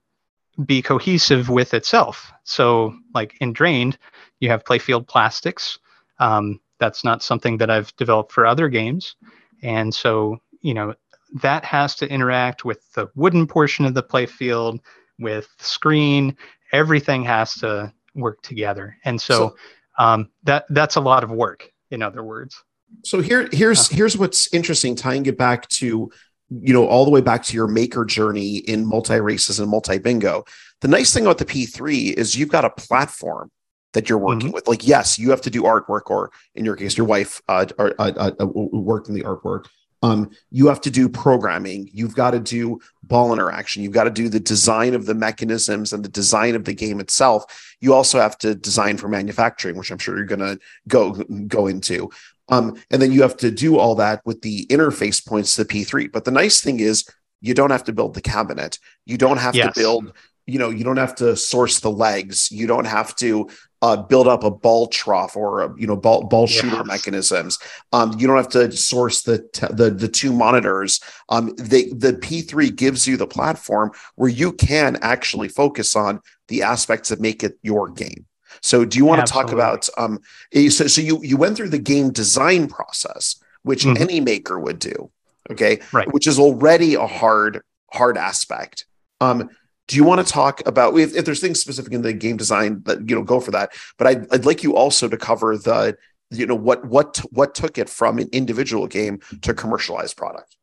be 0.65 0.81
cohesive 0.81 1.49
with 1.49 1.73
itself. 1.73 2.31
So, 2.45 2.95
like 3.13 3.35
in 3.41 3.53
Drained, 3.53 3.99
you 4.39 4.49
have 4.49 4.63
playfield 4.63 5.07
plastics 5.07 5.77
um, 6.19 6.59
that's 6.79 7.03
not 7.03 7.23
something 7.23 7.57
that 7.57 7.69
I've 7.69 7.95
developed 7.95 8.31
for 8.31 8.45
other 8.45 8.69
games. 8.69 9.15
And 9.63 9.93
so, 9.93 10.39
you 10.61 10.73
know, 10.73 10.93
that 11.41 11.65
has 11.65 11.95
to 11.95 12.09
interact 12.09 12.65
with 12.65 12.91
the 12.93 13.09
wooden 13.15 13.47
portion 13.47 13.85
of 13.85 13.93
the 13.93 14.03
playfield, 14.03 14.79
with 15.17 15.47
screen. 15.59 16.35
Everything 16.75 17.23
has 17.23 17.53
to 17.55 17.93
work 18.13 18.41
together. 18.41 18.97
And 19.05 19.19
so, 19.19 19.33
so 19.33 19.55
um, 20.03 20.29
that 20.43 20.65
that's 20.69 20.95
a 20.95 21.01
lot 21.01 21.23
of 21.23 21.31
work. 21.31 21.71
In 21.91 22.01
other 22.01 22.23
words. 22.23 22.61
So 23.03 23.21
here, 23.21 23.47
here's 23.51 23.91
uh, 23.91 23.95
here's 23.95 24.17
what's 24.17 24.53
interesting. 24.53 24.95
Tying 24.95 25.25
it 25.25 25.37
back 25.37 25.67
to 25.69 26.11
you 26.49 26.73
know 26.73 26.87
all 26.87 27.05
the 27.05 27.11
way 27.11 27.21
back 27.21 27.43
to 27.43 27.53
your 27.53 27.67
maker 27.67 28.05
journey 28.05 28.57
in 28.57 28.85
multi 28.85 29.19
races 29.19 29.59
and 29.59 29.69
multi 29.69 29.97
bingo. 29.97 30.43
The 30.81 30.87
nice 30.87 31.13
thing 31.13 31.25
about 31.25 31.37
the 31.37 31.45
P3 31.45 32.13
is 32.13 32.35
you've 32.35 32.49
got 32.49 32.65
a 32.65 32.69
platform 32.69 33.49
that 33.93 34.09
you're 34.09 34.19
working 34.19 34.47
mm-hmm. 34.49 34.55
with. 34.55 34.67
Like, 34.67 34.85
yes, 34.85 35.17
you 35.17 35.29
have 35.31 35.41
to 35.41 35.49
do 35.49 35.63
artwork, 35.63 36.03
or 36.07 36.31
in 36.53 36.65
your 36.65 36.75
case, 36.75 36.97
your 36.97 37.07
wife 37.07 37.41
uh, 37.47 37.65
uh, 37.79 37.91
uh, 37.97 38.31
uh, 38.39 38.45
worked 38.45 39.07
in 39.07 39.15
the 39.15 39.23
artwork. 39.23 39.65
Um, 40.05 40.29
you 40.51 40.67
have 40.67 40.81
to 40.81 40.91
do 40.91 41.09
programming. 41.09 41.89
You've 41.91 42.15
got 42.15 42.31
to 42.31 42.39
do 42.39 42.79
ball 43.01 43.33
interaction. 43.33 43.81
You've 43.81 43.91
got 43.91 44.03
to 44.03 44.11
do 44.11 44.29
the 44.29 44.39
design 44.39 44.93
of 44.93 45.07
the 45.07 45.15
mechanisms 45.15 45.93
and 45.93 46.05
the 46.05 46.09
design 46.09 46.53
of 46.53 46.65
the 46.65 46.75
game 46.75 46.99
itself. 46.99 47.75
You 47.81 47.95
also 47.95 48.19
have 48.19 48.37
to 48.39 48.53
design 48.53 48.97
for 48.97 49.07
manufacturing, 49.07 49.77
which 49.77 49.89
I'm 49.89 49.97
sure 49.97 50.15
you're 50.15 50.25
going 50.25 50.39
to 50.39 50.59
go 50.87 51.13
go 51.47 51.65
into. 51.65 52.11
Um, 52.49 52.79
and 52.91 53.01
then 53.01 53.11
you 53.11 53.23
have 53.23 53.37
to 53.37 53.49
do 53.49 53.79
all 53.79 53.95
that 53.95 54.21
with 54.25 54.43
the 54.43 54.67
interface 54.67 55.25
points 55.25 55.55
to 55.55 55.63
the 55.63 55.73
P3. 55.73 56.11
But 56.11 56.25
the 56.25 56.31
nice 56.31 56.61
thing 56.61 56.79
is, 56.79 57.09
you 57.41 57.55
don't 57.55 57.71
have 57.71 57.85
to 57.85 57.93
build 57.93 58.13
the 58.13 58.21
cabinet. 58.21 58.77
You 59.05 59.17
don't 59.17 59.37
have 59.37 59.55
yes. 59.55 59.73
to 59.73 59.79
build 59.79 60.13
you 60.45 60.59
know 60.59 60.69
you 60.69 60.83
don't 60.83 60.97
have 60.97 61.15
to 61.15 61.35
source 61.35 61.79
the 61.79 61.91
legs 61.91 62.51
you 62.51 62.67
don't 62.67 62.85
have 62.85 63.15
to 63.15 63.47
uh, 63.85 63.95
build 63.95 64.27
up 64.27 64.43
a 64.43 64.49
ball 64.49 64.87
trough 64.87 65.35
or 65.35 65.61
a, 65.61 65.73
you 65.77 65.85
know 65.85 65.95
ball 65.95 66.23
ball 66.23 66.47
shooter 66.47 66.83
mechanisms. 66.83 67.59
Um, 67.93 68.15
you 68.17 68.25
don't 68.25 68.37
have 68.37 68.49
to 68.49 68.71
source 68.71 69.21
the 69.21 69.47
the 69.71 69.91
the 69.91 70.07
two 70.07 70.33
monitors. 70.33 70.99
Um, 71.29 71.53
they, 71.57 71.85
the 71.89 72.13
P3 72.13 72.75
gives 72.75 73.07
you 73.07 73.15
the 73.15 73.27
platform 73.27 73.91
where 74.15 74.29
you 74.29 74.53
can 74.53 74.97
actually 75.03 75.49
focus 75.49 75.95
on 75.95 76.19
the 76.47 76.63
aspects 76.63 77.09
that 77.09 77.19
make 77.19 77.43
it 77.43 77.59
your 77.61 77.89
game. 77.89 78.25
So, 78.63 78.85
do 78.85 78.97
you 78.97 79.05
want 79.05 79.21
Absolutely. 79.21 79.51
to 79.51 79.53
talk 79.53 79.53
about? 79.53 79.89
Um, 79.99 80.19
eh, 80.51 80.69
so, 80.69 80.87
so 80.87 81.01
you 81.01 81.21
you 81.21 81.37
went 81.37 81.55
through 81.55 81.69
the 81.69 81.77
game 81.77 82.11
design 82.11 82.67
process, 82.67 83.35
which 83.61 83.83
mm-hmm. 83.83 84.01
any 84.01 84.19
maker 84.19 84.59
would 84.59 84.79
do, 84.79 85.11
okay, 85.51 85.79
right? 85.91 86.11
Which 86.11 86.25
is 86.25 86.39
already 86.39 86.95
a 86.95 87.05
hard 87.05 87.61
hard 87.91 88.17
aspect. 88.17 88.85
Um, 89.21 89.49
do 89.87 89.95
you 89.95 90.03
want 90.03 90.25
to 90.25 90.31
talk 90.31 90.65
about 90.65 90.97
if, 90.97 91.15
if 91.15 91.25
there's 91.25 91.39
things 91.39 91.59
specific 91.59 91.93
in 91.93 92.01
the 92.01 92.13
game 92.13 92.37
design 92.37 92.81
that 92.85 93.07
you 93.09 93.15
know 93.15 93.23
go 93.23 93.39
for 93.39 93.51
that 93.51 93.71
but 93.97 94.07
I'd, 94.07 94.33
I'd 94.33 94.45
like 94.45 94.63
you 94.63 94.75
also 94.75 95.07
to 95.07 95.17
cover 95.17 95.57
the 95.57 95.97
you 96.31 96.45
know 96.45 96.55
what 96.55 96.85
what 96.85 97.17
what 97.31 97.55
took 97.55 97.77
it 97.77 97.89
from 97.89 98.17
an 98.19 98.29
individual 98.31 98.87
game 98.87 99.19
to 99.41 99.53
commercialized 99.53 100.17
product. 100.17 100.55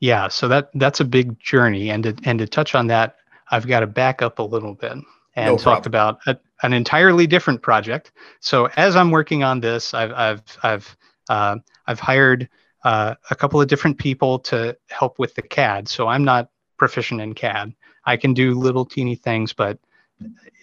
Yeah 0.00 0.28
so 0.28 0.48
that 0.48 0.70
that's 0.74 1.00
a 1.00 1.04
big 1.04 1.38
journey 1.40 1.90
and 1.90 2.04
to, 2.04 2.16
and 2.24 2.38
to 2.38 2.46
touch 2.46 2.74
on 2.74 2.86
that 2.88 3.16
i've 3.50 3.66
got 3.66 3.80
to 3.80 3.86
back 3.86 4.22
up 4.22 4.38
a 4.38 4.42
little 4.42 4.74
bit 4.74 4.92
and 4.92 5.06
no 5.52 5.56
talk 5.56 5.86
about 5.86 6.18
a, 6.26 6.36
an 6.62 6.72
entirely 6.72 7.26
different 7.26 7.62
project. 7.62 8.12
So 8.40 8.68
as 8.76 8.96
i'm 8.96 9.10
working 9.10 9.42
on 9.42 9.60
this 9.60 9.94
i've 9.94 10.12
i've 10.12 10.42
i've 10.62 10.96
uh, 11.28 11.56
i've 11.86 12.00
hired 12.00 12.48
uh, 12.84 13.14
a 13.30 13.34
couple 13.34 13.60
of 13.60 13.68
different 13.68 13.98
people 13.98 14.38
to 14.38 14.76
help 14.88 15.18
with 15.18 15.34
the 15.34 15.42
cad 15.42 15.88
so 15.88 16.06
i'm 16.06 16.24
not 16.24 16.50
proficient 16.78 17.20
in 17.20 17.34
cad 17.34 17.74
I 18.08 18.16
can 18.16 18.32
do 18.32 18.54
little 18.54 18.86
teeny 18.86 19.16
things, 19.16 19.52
but 19.52 19.78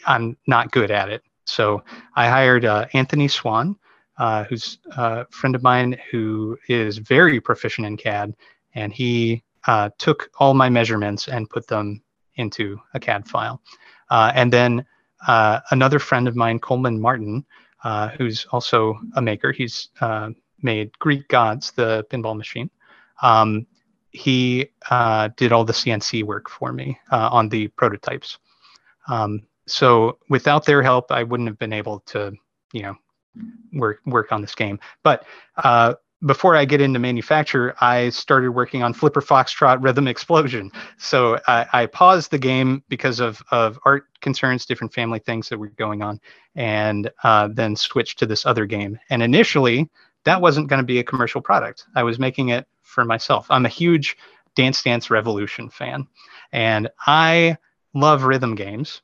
I'm 0.07 0.35
not 0.47 0.71
good 0.71 0.89
at 0.89 1.09
it. 1.09 1.21
So 1.45 1.83
I 2.15 2.27
hired 2.27 2.65
uh, 2.65 2.87
Anthony 2.93 3.27
Swan, 3.27 3.75
uh, 4.17 4.45
who's 4.45 4.79
a 4.97 5.27
friend 5.29 5.53
of 5.55 5.61
mine 5.61 5.95
who 6.09 6.57
is 6.67 6.97
very 6.97 7.39
proficient 7.39 7.85
in 7.85 7.97
CAD, 7.97 8.35
and 8.73 8.91
he 8.91 9.43
uh, 9.67 9.91
took 9.99 10.31
all 10.39 10.55
my 10.55 10.69
measurements 10.69 11.27
and 11.27 11.47
put 11.47 11.67
them 11.67 12.01
into 12.35 12.79
a 12.95 12.99
CAD 12.99 13.27
file. 13.27 13.61
Uh, 14.09 14.31
and 14.33 14.51
then 14.51 14.83
uh, 15.27 15.59
another 15.69 15.99
friend 15.99 16.27
of 16.27 16.35
mine, 16.35 16.57
Coleman 16.57 16.99
Martin, 16.99 17.45
uh, 17.83 18.09
who's 18.17 18.47
also 18.51 18.99
a 19.15 19.21
maker. 19.21 19.51
He's 19.51 19.89
made 20.63 20.97
Greek 20.97 21.27
Gods, 21.27 21.71
the 21.71 22.05
pinball 22.09 22.35
machine. 22.35 22.71
Um, 23.21 23.67
he 24.15 24.69
uh, 24.89 25.29
did 25.35 25.51
all 25.51 25.65
the 25.65 25.73
CNC 25.73 26.23
work 26.23 26.49
for 26.49 26.71
me 26.71 26.97
uh, 27.11 27.29
on 27.31 27.49
the 27.49 27.67
prototypes. 27.69 28.37
Um, 29.07 29.43
so 29.67 30.19
without 30.29 30.65
their 30.65 30.81
help, 30.81 31.11
I 31.11 31.23
wouldn't 31.23 31.49
have 31.49 31.59
been 31.59 31.73
able 31.73 31.99
to, 32.07 32.33
you 32.71 32.83
know, 32.83 32.95
work 33.73 33.99
work 34.05 34.31
on 34.31 34.41
this 34.41 34.55
game. 34.55 34.79
But 35.03 35.25
uh, 35.57 35.95
before 36.25 36.55
I 36.55 36.65
get 36.65 36.81
into 36.81 36.97
manufacture, 36.97 37.75
I 37.81 38.09
started 38.09 38.51
working 38.51 38.83
on 38.83 38.93
Flipper 38.93 39.21
Foxtrot 39.21 39.83
Rhythm 39.83 40.07
Explosion. 40.07 40.71
So 40.97 41.39
I, 41.47 41.67
I, 41.73 41.85
paused 41.87 42.31
the 42.31 42.39
game 42.39 42.83
because 42.87 43.19
of, 43.19 43.43
of 43.51 43.77
art 43.85 44.05
concerns, 44.21 44.65
different 44.65 44.93
family 44.93 45.19
things 45.19 45.49
that 45.49 45.59
were 45.59 45.67
going 45.69 46.01
on, 46.01 46.21
and 46.55 47.11
uh, 47.23 47.49
then 47.51 47.75
switched 47.75 48.17
to 48.19 48.25
this 48.25 48.45
other 48.45 48.65
game. 48.65 48.97
And 49.09 49.21
initially, 49.21 49.89
that 50.25 50.41
wasn't 50.41 50.67
going 50.67 50.81
to 50.81 50.85
be 50.85 50.99
a 50.99 51.03
commercial 51.03 51.41
product. 51.41 51.85
I 51.95 52.03
was 52.03 52.19
making 52.19 52.49
it 52.49 52.67
for 52.81 53.05
myself. 53.05 53.47
I'm 53.49 53.65
a 53.65 53.69
huge 53.69 54.17
Dance 54.55 54.83
Dance 54.83 55.09
Revolution 55.09 55.69
fan, 55.69 56.07
and 56.51 56.89
I 57.07 57.57
love 57.93 58.23
rhythm 58.23 58.55
games 58.55 59.01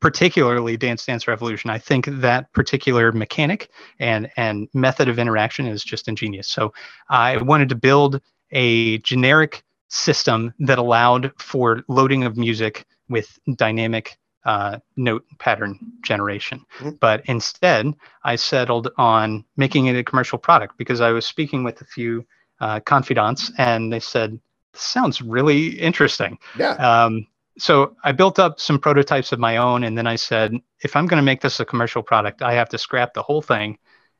particularly 0.00 0.76
Dance 0.76 1.06
Dance 1.06 1.28
Revolution, 1.28 1.70
I 1.70 1.78
think 1.78 2.06
that 2.06 2.52
particular 2.52 3.12
mechanic 3.12 3.70
and 3.98 4.30
and 4.36 4.68
method 4.74 5.08
of 5.08 5.18
interaction 5.18 5.66
is 5.66 5.84
just 5.84 6.08
ingenious. 6.08 6.48
So 6.48 6.72
I 7.08 7.36
wanted 7.38 7.68
to 7.70 7.74
build 7.74 8.20
a 8.50 8.98
generic 8.98 9.62
system 9.88 10.52
that 10.60 10.78
allowed 10.78 11.32
for 11.38 11.82
loading 11.88 12.24
of 12.24 12.36
music 12.36 12.84
with 13.08 13.38
dynamic 13.56 14.18
uh, 14.44 14.78
note 14.96 15.24
pattern 15.38 15.78
generation. 16.02 16.64
Mm-hmm. 16.78 16.96
But 17.00 17.22
instead, 17.26 17.94
I 18.24 18.36
settled 18.36 18.90
on 18.96 19.44
making 19.56 19.86
it 19.86 19.96
a 19.96 20.04
commercial 20.04 20.38
product 20.38 20.76
because 20.78 21.00
I 21.00 21.10
was 21.10 21.26
speaking 21.26 21.64
with 21.64 21.80
a 21.80 21.84
few 21.86 22.24
uh, 22.60 22.80
confidants 22.80 23.52
and 23.58 23.92
they 23.92 24.00
said, 24.00 24.38
sounds 24.74 25.22
really 25.22 25.68
interesting. 25.68 26.38
Yeah. 26.58 26.72
Um, 26.74 27.26
so 27.58 27.96
I 28.02 28.12
built 28.12 28.38
up 28.38 28.58
some 28.58 28.78
prototypes 28.78 29.32
of 29.32 29.38
my 29.38 29.58
own, 29.58 29.84
and 29.84 29.96
then 29.96 30.06
I 30.06 30.16
said, 30.16 30.52
if 30.80 30.96
I'm 30.96 31.06
going 31.06 31.18
to 31.18 31.24
make 31.24 31.40
this 31.40 31.60
a 31.60 31.64
commercial 31.64 32.02
product, 32.02 32.42
I 32.42 32.52
have 32.54 32.68
to 32.70 32.78
scrap 32.78 33.14
the 33.14 33.22
whole 33.22 33.42
thing 33.42 33.78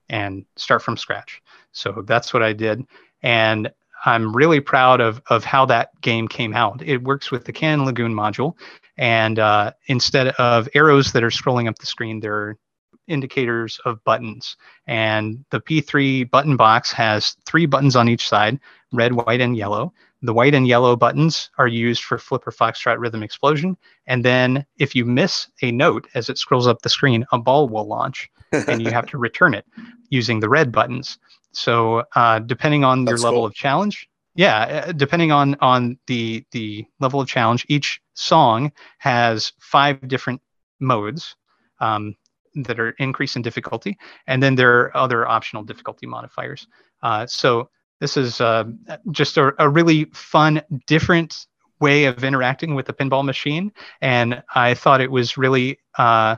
and 0.09 0.45
start 0.57 0.83
from 0.83 0.97
scratch. 0.97 1.43
So 1.73 2.05
that's 2.07 2.33
what 2.33 2.43
I 2.43 2.53
did, 2.53 2.87
and 3.23 3.73
I'm 4.05 4.37
really 4.37 4.61
proud 4.61 5.01
of 5.01 5.21
of 5.31 5.45
how 5.45 5.67
that 5.67 5.91
game 6.01 6.29
came 6.29 6.55
out. 6.55 6.83
It 6.83 7.03
works 7.03 7.33
with 7.33 7.45
the 7.45 7.53
Cannon 7.53 7.87
Lagoon 7.87 8.15
module, 8.15 8.55
and 8.97 9.39
uh, 9.39 9.73
instead 9.87 10.29
of 10.29 10.69
arrows 10.75 11.12
that 11.12 11.25
are 11.25 11.31
scrolling 11.31 11.69
up 11.69 11.79
the 11.79 11.87
screen, 11.87 12.21
there 12.21 12.35
are 12.35 12.59
indicators 13.07 13.81
of 13.85 14.03
buttons. 14.05 14.57
And 14.87 15.45
the 15.51 15.61
P3 15.61 16.31
button 16.31 16.57
box 16.57 16.93
has 16.93 17.37
three 17.45 17.66
buttons 17.66 17.97
on 17.97 18.09
each 18.09 18.29
side: 18.29 18.59
red, 18.93 19.12
white, 19.12 19.41
and 19.41 19.57
yellow. 19.57 19.93
The 20.23 20.33
white 20.33 20.55
and 20.55 20.66
yellow 20.66 20.97
buttons 20.97 21.51
are 21.59 21.69
used 21.69 22.03
for 22.03 22.16
Flipper 22.16 22.51
Foxtrot 22.51 22.99
Rhythm 22.99 23.23
Explosion. 23.23 23.77
And 24.07 24.25
then 24.25 24.65
if 24.79 24.95
you 24.95 25.05
miss 25.05 25.49
a 25.61 25.71
note 25.71 26.09
as 26.15 26.31
it 26.31 26.39
scrolls 26.39 26.66
up 26.66 26.81
the 26.81 26.89
screen, 26.89 27.27
a 27.33 27.39
ball 27.39 27.69
will 27.69 27.87
launch 27.87 28.31
and 28.51 28.81
you 28.81 28.91
have 28.91 29.07
to 29.09 29.19
return 29.27 29.53
it 29.53 29.66
using 30.09 30.41
the 30.41 30.49
red 30.49 30.73
buttons. 30.73 31.19
So 31.53 32.05
uh, 32.16 32.39
depending 32.39 32.85
on 32.85 33.05
That's 33.05 33.21
your 33.21 33.25
level 33.27 33.41
cool. 33.41 33.47
of 33.47 33.55
challenge, 33.55 34.09
yeah, 34.35 34.85
uh, 34.89 34.93
depending 34.93 35.31
on 35.31 35.57
on 35.61 35.99
the 36.07 36.45
the 36.51 36.87
level 37.01 37.21
of 37.21 37.29
challenge, 37.29 37.66
each 37.69 38.01
song 38.15 38.73
has 38.99 39.53
five 39.61 40.07
different 40.09 40.41
modes 40.81 41.36
um, 41.81 42.16
that 42.55 42.81
are 42.81 42.91
increase 42.99 43.36
in 43.36 43.43
difficulty, 43.43 43.99
and 44.27 44.43
then 44.43 44.55
there 44.55 44.81
are 44.81 44.97
other 44.97 45.27
optional 45.27 45.62
difficulty 45.62 46.07
modifiers. 46.07 46.66
Uh, 47.03 47.27
so 47.27 47.69
this 48.01 48.16
is 48.16 48.41
uh, 48.41 48.65
just 49.11 49.36
a, 49.36 49.53
a 49.59 49.69
really 49.69 50.05
fun, 50.12 50.61
different 50.86 51.47
way 51.81 52.05
of 52.05 52.24
interacting 52.24 52.74
with 52.74 52.86
the 52.86 52.93
pinball 52.93 53.24
machine. 53.24 53.73
And 54.01 54.43
I 54.55 54.74
thought 54.74 55.01
it 55.01 55.11
was 55.11 55.36
really 55.36 55.78
uh, 55.99 56.36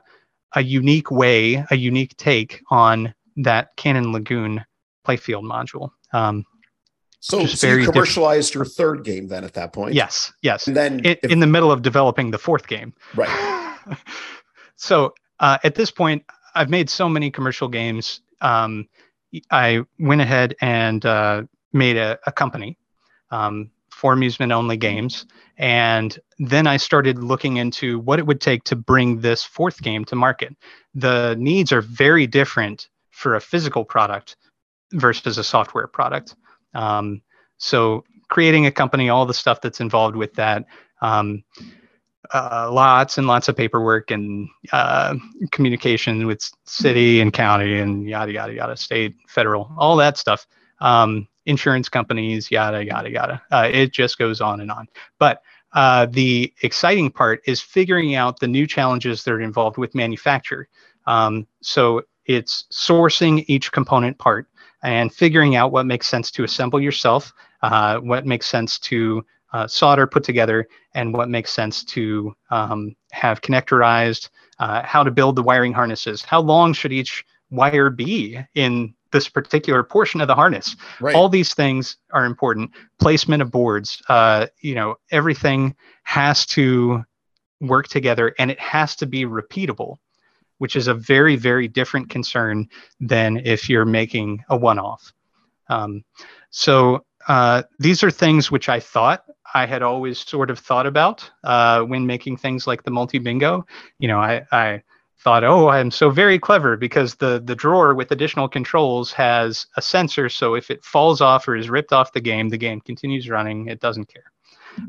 a 0.54 0.62
unique 0.62 1.10
way, 1.10 1.64
a 1.70 1.76
unique 1.76 2.16
take 2.16 2.62
on 2.70 3.14
that 3.36 3.76
Cannon 3.76 4.12
Lagoon 4.12 4.64
playfield 5.06 5.44
module. 5.44 5.90
Um, 6.12 6.44
so, 7.28 7.44
so 7.44 7.66
you 7.72 7.90
commercialized 7.90 8.52
different. 8.52 8.68
your 8.68 8.74
third 8.76 9.04
game 9.04 9.26
then 9.26 9.42
at 9.42 9.54
that 9.54 9.72
point? 9.72 9.94
Yes, 9.94 10.32
yes. 10.42 10.68
And 10.68 10.76
then 10.76 11.00
in, 11.00 11.16
if, 11.22 11.24
in 11.24 11.40
the 11.40 11.46
middle 11.48 11.72
of 11.72 11.82
developing 11.82 12.30
the 12.30 12.38
fourth 12.38 12.68
game. 12.68 12.94
Right. 13.16 13.76
so 14.76 15.12
uh, 15.40 15.58
at 15.64 15.74
this 15.74 15.90
point, 15.90 16.24
I've 16.54 16.70
made 16.70 16.88
so 16.88 17.08
many 17.08 17.32
commercial 17.32 17.66
games. 17.66 18.20
Um, 18.40 18.88
I 19.50 19.82
went 19.98 20.20
ahead 20.20 20.54
and 20.60 21.04
uh, 21.04 21.42
made 21.72 21.96
a, 21.96 22.16
a 22.28 22.32
company 22.32 22.78
um, 23.32 23.72
for 23.90 24.12
amusement 24.12 24.52
only 24.52 24.76
games. 24.76 25.26
And 25.58 26.16
then 26.38 26.68
I 26.68 26.76
started 26.76 27.24
looking 27.24 27.56
into 27.56 27.98
what 27.98 28.20
it 28.20 28.26
would 28.26 28.40
take 28.40 28.62
to 28.64 28.76
bring 28.76 29.20
this 29.20 29.42
fourth 29.42 29.82
game 29.82 30.04
to 30.04 30.14
market. 30.14 30.54
The 30.94 31.34
needs 31.40 31.72
are 31.72 31.82
very 31.82 32.28
different 32.28 32.88
for 33.10 33.34
a 33.34 33.40
physical 33.40 33.84
product 33.84 34.36
versus 34.92 35.38
a 35.38 35.44
software 35.44 35.88
product. 35.88 36.36
Um, 36.76 37.22
so 37.58 38.04
creating 38.28 38.66
a 38.66 38.70
company, 38.70 39.08
all 39.08 39.26
the 39.26 39.34
stuff 39.34 39.60
that's 39.60 39.80
involved 39.80 40.16
with 40.16 40.34
that, 40.34 40.66
um, 41.00 41.42
uh, 42.34 42.68
lots 42.72 43.18
and 43.18 43.26
lots 43.26 43.48
of 43.48 43.56
paperwork 43.56 44.10
and 44.10 44.48
uh, 44.72 45.14
communication 45.52 46.26
with 46.26 46.50
city 46.64 47.20
and 47.20 47.32
county 47.32 47.78
and 47.78 48.08
yada 48.08 48.32
yada 48.32 48.52
yada, 48.52 48.76
state, 48.76 49.14
federal, 49.28 49.72
all 49.78 49.96
that 49.96 50.18
stuff. 50.18 50.46
Um, 50.80 51.28
insurance 51.46 51.88
companies, 51.88 52.50
yada, 52.50 52.84
yada, 52.84 53.10
yada. 53.10 53.42
Uh, 53.50 53.68
it 53.72 53.92
just 53.92 54.18
goes 54.18 54.40
on 54.40 54.60
and 54.60 54.70
on. 54.70 54.88
But 55.18 55.42
uh, 55.72 56.06
the 56.06 56.52
exciting 56.62 57.10
part 57.10 57.40
is 57.46 57.60
figuring 57.60 58.14
out 58.14 58.40
the 58.40 58.48
new 58.48 58.66
challenges 58.66 59.22
that 59.24 59.30
are 59.30 59.40
involved 59.40 59.78
with 59.78 59.94
manufacture. 59.94 60.68
Um, 61.06 61.46
so 61.62 62.02
it's 62.24 62.64
sourcing 62.72 63.44
each 63.46 63.70
component 63.72 64.18
part 64.18 64.48
and 64.86 65.12
figuring 65.12 65.56
out 65.56 65.72
what 65.72 65.84
makes 65.84 66.06
sense 66.06 66.30
to 66.30 66.44
assemble 66.44 66.80
yourself, 66.80 67.32
uh, 67.62 67.98
what 67.98 68.24
makes 68.24 68.46
sense 68.46 68.78
to 68.78 69.24
uh, 69.52 69.66
solder 69.66 70.06
put 70.06 70.22
together, 70.22 70.68
and 70.94 71.12
what 71.12 71.28
makes 71.28 71.50
sense 71.50 71.84
to 71.84 72.34
um, 72.50 72.94
have 73.10 73.42
connectorized, 73.42 74.30
uh, 74.60 74.82
how 74.82 75.02
to 75.02 75.10
build 75.10 75.34
the 75.34 75.42
wiring 75.42 75.72
harnesses, 75.72 76.22
how 76.22 76.40
long 76.40 76.72
should 76.72 76.92
each 76.92 77.24
wire 77.50 77.90
be 77.90 78.38
in 78.54 78.94
this 79.10 79.28
particular 79.28 79.82
portion 79.82 80.20
of 80.20 80.28
the 80.28 80.34
harness. 80.34 80.76
Right. 81.00 81.14
All 81.14 81.28
these 81.28 81.54
things 81.54 81.96
are 82.12 82.24
important. 82.24 82.70
Placement 83.00 83.42
of 83.42 83.50
boards, 83.50 84.02
uh, 84.08 84.46
you 84.60 84.74
know, 84.74 84.96
everything 85.10 85.74
has 86.04 86.46
to 86.46 87.04
work 87.60 87.88
together 87.88 88.34
and 88.38 88.50
it 88.50 88.60
has 88.60 88.94
to 88.96 89.06
be 89.06 89.24
repeatable, 89.24 89.96
which 90.58 90.76
is 90.76 90.88
a 90.88 90.94
very, 90.94 91.36
very 91.36 91.68
different 91.68 92.08
concern 92.10 92.68
than 93.00 93.38
if 93.38 93.68
you're 93.68 93.84
making 93.84 94.44
a 94.48 94.56
one 94.56 94.78
off. 94.78 95.12
Um, 95.68 96.04
so 96.50 97.04
uh, 97.28 97.62
these 97.78 98.02
are 98.02 98.10
things 98.10 98.50
which 98.50 98.68
I 98.68 98.80
thought 98.80 99.24
I 99.54 99.66
had 99.66 99.82
always 99.82 100.18
sort 100.18 100.50
of 100.50 100.58
thought 100.58 100.86
about 100.86 101.30
uh, 101.44 101.82
when 101.82 102.06
making 102.06 102.36
things 102.36 102.66
like 102.66 102.82
the 102.82 102.90
multi 102.90 103.18
bingo. 103.18 103.64
You 103.98 104.08
know, 104.08 104.18
I, 104.18 104.44
I 104.52 104.82
thought, 105.18 105.44
oh, 105.44 105.68
I'm 105.68 105.90
so 105.90 106.10
very 106.10 106.38
clever 106.38 106.76
because 106.76 107.14
the 107.14 107.40
the 107.44 107.54
drawer 107.54 107.94
with 107.94 108.10
additional 108.10 108.48
controls 108.48 109.12
has 109.12 109.66
a 109.76 109.82
sensor, 109.82 110.28
so 110.28 110.54
if 110.54 110.70
it 110.70 110.84
falls 110.84 111.20
off 111.20 111.48
or 111.48 111.56
is 111.56 111.70
ripped 111.70 111.92
off 111.92 112.12
the 112.12 112.20
game, 112.20 112.48
the 112.48 112.58
game 112.58 112.80
continues 112.80 113.28
running. 113.28 113.68
It 113.68 113.80
doesn't 113.80 114.12
care. 114.12 114.30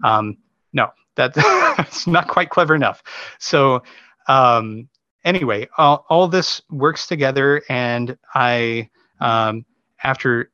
Um, 0.03 0.38
no, 0.73 0.89
that, 1.15 1.34
that's 1.77 2.07
not 2.07 2.27
quite 2.27 2.49
clever 2.49 2.76
enough. 2.76 3.02
So 3.39 3.84
um, 4.27 4.89
anyway, 5.28 5.68
all, 5.78 6.06
all 6.10 6.28
this 6.28 6.62
works 6.72 7.06
together, 7.06 7.62
and 7.70 8.18
I, 8.34 8.90
um, 9.20 9.66
after 10.04 10.52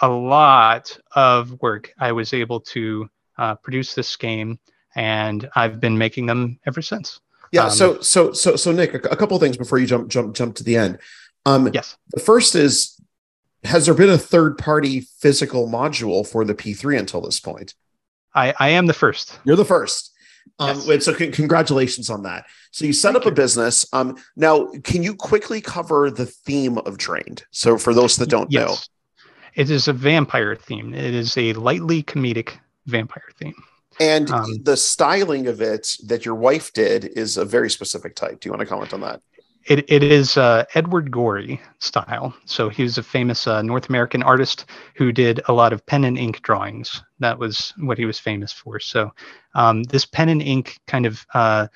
a 0.00 0.08
lot 0.08 0.98
of 1.14 1.60
work, 1.60 1.92
I 1.98 2.12
was 2.12 2.32
able 2.32 2.60
to 2.60 3.08
uh, 3.38 3.54
produce 3.56 3.94
this 3.94 4.16
game, 4.16 4.58
and 4.96 5.48
I've 5.54 5.78
been 5.78 5.98
making 5.98 6.26
them 6.26 6.58
ever 6.66 6.82
since. 6.82 7.20
Yeah. 7.52 7.64
Um, 7.64 7.70
so 7.70 8.00
so 8.00 8.32
so 8.32 8.56
so 8.56 8.72
Nick, 8.72 8.94
a, 8.94 8.98
a 9.10 9.16
couple 9.16 9.38
things 9.38 9.56
before 9.56 9.78
you 9.78 9.86
jump 9.86 10.08
jump 10.08 10.34
jump 10.34 10.56
to 10.56 10.64
the 10.64 10.76
end. 10.76 10.98
Um, 11.46 11.70
yes. 11.72 11.96
The 12.12 12.20
first 12.20 12.54
is, 12.54 12.98
has 13.64 13.86
there 13.86 13.94
been 13.94 14.08
a 14.08 14.18
third 14.18 14.56
party 14.58 15.00
physical 15.00 15.68
module 15.68 16.26
for 16.26 16.44
the 16.44 16.54
P3 16.54 16.98
until 16.98 17.20
this 17.20 17.38
point? 17.38 17.74
I 18.34 18.54
I 18.58 18.70
am 18.70 18.86
the 18.86 18.94
first. 18.94 19.38
You're 19.44 19.56
the 19.56 19.64
first. 19.64 20.13
Um, 20.58 20.80
yes. 20.86 21.04
so 21.04 21.14
c- 21.14 21.30
congratulations 21.30 22.10
on 22.10 22.22
that. 22.22 22.46
So 22.70 22.84
you 22.84 22.92
set 22.92 23.12
Thank 23.12 23.22
up 23.22 23.24
you. 23.24 23.32
a 23.32 23.34
business. 23.34 23.86
Um, 23.92 24.16
now, 24.36 24.68
can 24.84 25.02
you 25.02 25.14
quickly 25.14 25.60
cover 25.60 26.10
the 26.10 26.26
theme 26.26 26.78
of 26.78 26.96
Drained? 26.96 27.44
So 27.50 27.78
for 27.78 27.92
those 27.92 28.16
that 28.16 28.28
don't 28.28 28.50
yes. 28.52 28.68
know, 28.68 28.76
it 29.54 29.70
is 29.70 29.88
a 29.88 29.92
vampire 29.92 30.56
theme. 30.56 30.94
It 30.94 31.14
is 31.14 31.36
a 31.36 31.52
lightly 31.54 32.02
comedic 32.02 32.58
vampire 32.86 33.30
theme. 33.38 33.54
And 34.00 34.30
um, 34.30 34.62
the 34.62 34.76
styling 34.76 35.46
of 35.46 35.60
it 35.60 35.96
that 36.06 36.24
your 36.24 36.34
wife 36.34 36.72
did 36.72 37.04
is 37.04 37.36
a 37.36 37.44
very 37.44 37.70
specific 37.70 38.16
type. 38.16 38.40
Do 38.40 38.48
you 38.48 38.52
want 38.52 38.60
to 38.60 38.66
comment 38.66 38.92
on 38.92 39.00
that? 39.02 39.20
It, 39.66 39.84
it 39.90 40.02
is 40.02 40.36
uh, 40.36 40.64
Edward 40.74 41.10
Gorey 41.10 41.60
style. 41.78 42.34
So 42.44 42.68
he 42.68 42.82
was 42.82 42.98
a 42.98 43.02
famous 43.02 43.46
uh, 43.46 43.62
North 43.62 43.88
American 43.88 44.22
artist 44.22 44.66
who 44.94 45.12
did 45.12 45.40
a 45.48 45.52
lot 45.52 45.72
of 45.72 45.84
pen 45.86 46.04
and 46.04 46.18
ink 46.18 46.42
drawings. 46.42 47.02
That 47.18 47.38
was 47.38 47.72
what 47.78 47.98
he 47.98 48.04
was 48.04 48.18
famous 48.18 48.52
for. 48.52 48.78
So 48.78 49.10
um, 49.54 49.82
this 49.84 50.04
pen 50.04 50.28
and 50.28 50.42
ink 50.42 50.80
kind 50.86 51.06
of 51.06 51.26
uh, 51.34 51.68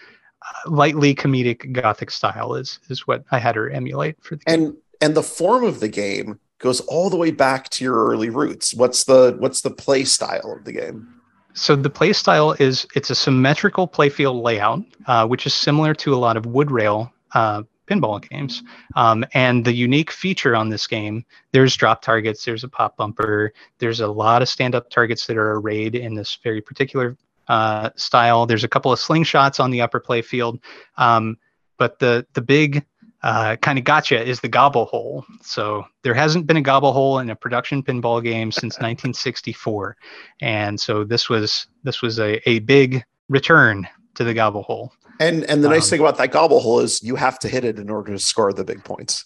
lightly 0.66 1.14
comedic 1.14 1.72
Gothic 1.72 2.10
style 2.10 2.54
is 2.54 2.78
is 2.88 3.06
what 3.06 3.24
I 3.30 3.38
had 3.38 3.56
her 3.56 3.70
emulate 3.70 4.22
for 4.22 4.36
the 4.36 4.42
and 4.46 4.66
game. 4.72 4.76
and 5.00 5.14
the 5.14 5.22
form 5.22 5.64
of 5.64 5.80
the 5.80 5.88
game 5.88 6.38
goes 6.58 6.80
all 6.82 7.08
the 7.08 7.16
way 7.16 7.30
back 7.30 7.68
to 7.70 7.84
your 7.84 7.94
early 8.08 8.30
roots. 8.30 8.74
What's 8.74 9.04
the 9.04 9.36
what's 9.38 9.62
the 9.62 9.70
play 9.70 10.04
style 10.04 10.52
of 10.58 10.64
the 10.64 10.72
game? 10.72 11.14
So 11.54 11.74
the 11.74 11.90
play 11.90 12.12
style 12.12 12.52
is 12.52 12.86
it's 12.94 13.10
a 13.10 13.14
symmetrical 13.14 13.88
playfield 13.88 14.42
layout, 14.42 14.80
uh, 15.06 15.26
which 15.26 15.46
is 15.46 15.54
similar 15.54 15.94
to 15.94 16.14
a 16.14 16.16
lot 16.16 16.36
of 16.36 16.46
wood 16.46 16.70
rail 16.70 17.12
uh, 17.34 17.62
pinball 17.88 18.26
games. 18.28 18.62
Um, 18.96 19.24
and 19.34 19.64
the 19.64 19.72
unique 19.72 20.10
feature 20.10 20.54
on 20.54 20.68
this 20.68 20.86
game, 20.86 21.24
there's 21.52 21.76
drop 21.76 22.02
targets, 22.02 22.44
there's 22.44 22.64
a 22.64 22.68
pop 22.68 22.96
bumper, 22.96 23.52
there's 23.78 24.00
a 24.00 24.06
lot 24.06 24.42
of 24.42 24.48
stand-up 24.48 24.90
targets 24.90 25.26
that 25.26 25.36
are 25.36 25.54
arrayed 25.54 25.94
in 25.94 26.14
this 26.14 26.38
very 26.42 26.60
particular 26.60 27.16
uh, 27.48 27.90
style. 27.96 28.46
There's 28.46 28.64
a 28.64 28.68
couple 28.68 28.92
of 28.92 28.98
slingshots 28.98 29.60
on 29.60 29.70
the 29.70 29.80
upper 29.80 30.00
play 30.00 30.22
field, 30.22 30.60
um, 30.96 31.38
but 31.78 31.98
the 31.98 32.26
the 32.34 32.42
big 32.42 32.84
uh, 33.22 33.56
kind 33.56 33.78
of 33.78 33.84
gotcha 33.84 34.22
is 34.22 34.40
the 34.40 34.48
gobble 34.48 34.84
hole. 34.84 35.24
So 35.42 35.84
there 36.02 36.14
hasn't 36.14 36.46
been 36.46 36.58
a 36.58 36.62
gobble 36.62 36.92
hole 36.92 37.18
in 37.18 37.30
a 37.30 37.36
production 37.36 37.82
pinball 37.82 38.22
game 38.22 38.52
since 38.52 38.74
1964, 38.80 39.96
and 40.40 40.78
so 40.78 41.04
this 41.04 41.28
was 41.28 41.66
this 41.82 42.02
was 42.02 42.18
a, 42.20 42.48
a 42.48 42.60
big 42.60 43.02
return 43.28 43.88
to 44.14 44.24
the 44.24 44.34
gobble 44.34 44.62
hole. 44.62 44.92
And 45.20 45.44
and 45.44 45.64
the 45.64 45.68
nice 45.68 45.84
um, 45.84 45.90
thing 45.90 46.00
about 46.00 46.16
that 46.18 46.32
gobble 46.32 46.60
hole 46.60 46.80
is 46.80 47.02
you 47.02 47.16
have 47.16 47.38
to 47.40 47.48
hit 47.48 47.64
it 47.64 47.78
in 47.78 47.90
order 47.90 48.12
to 48.12 48.18
score 48.18 48.52
the 48.52 48.64
big 48.64 48.84
points. 48.84 49.24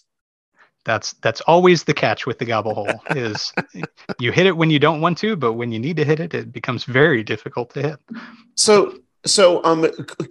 That's 0.85 1.13
that's 1.21 1.41
always 1.41 1.83
the 1.83 1.93
catch 1.93 2.25
with 2.25 2.39
the 2.39 2.45
gobble 2.45 2.75
hole 2.75 3.01
is 3.11 3.53
you 4.19 4.31
hit 4.31 4.47
it 4.47 4.57
when 4.57 4.69
you 4.69 4.79
don't 4.79 5.01
want 5.01 5.17
to, 5.19 5.35
but 5.35 5.53
when 5.53 5.71
you 5.71 5.79
need 5.79 5.95
to 5.97 6.05
hit 6.05 6.19
it, 6.19 6.33
it 6.33 6.51
becomes 6.51 6.83
very 6.83 7.23
difficult 7.23 7.73
to 7.75 7.81
hit. 7.81 7.99
So 8.55 8.97
so 9.25 9.63
um 9.63 9.87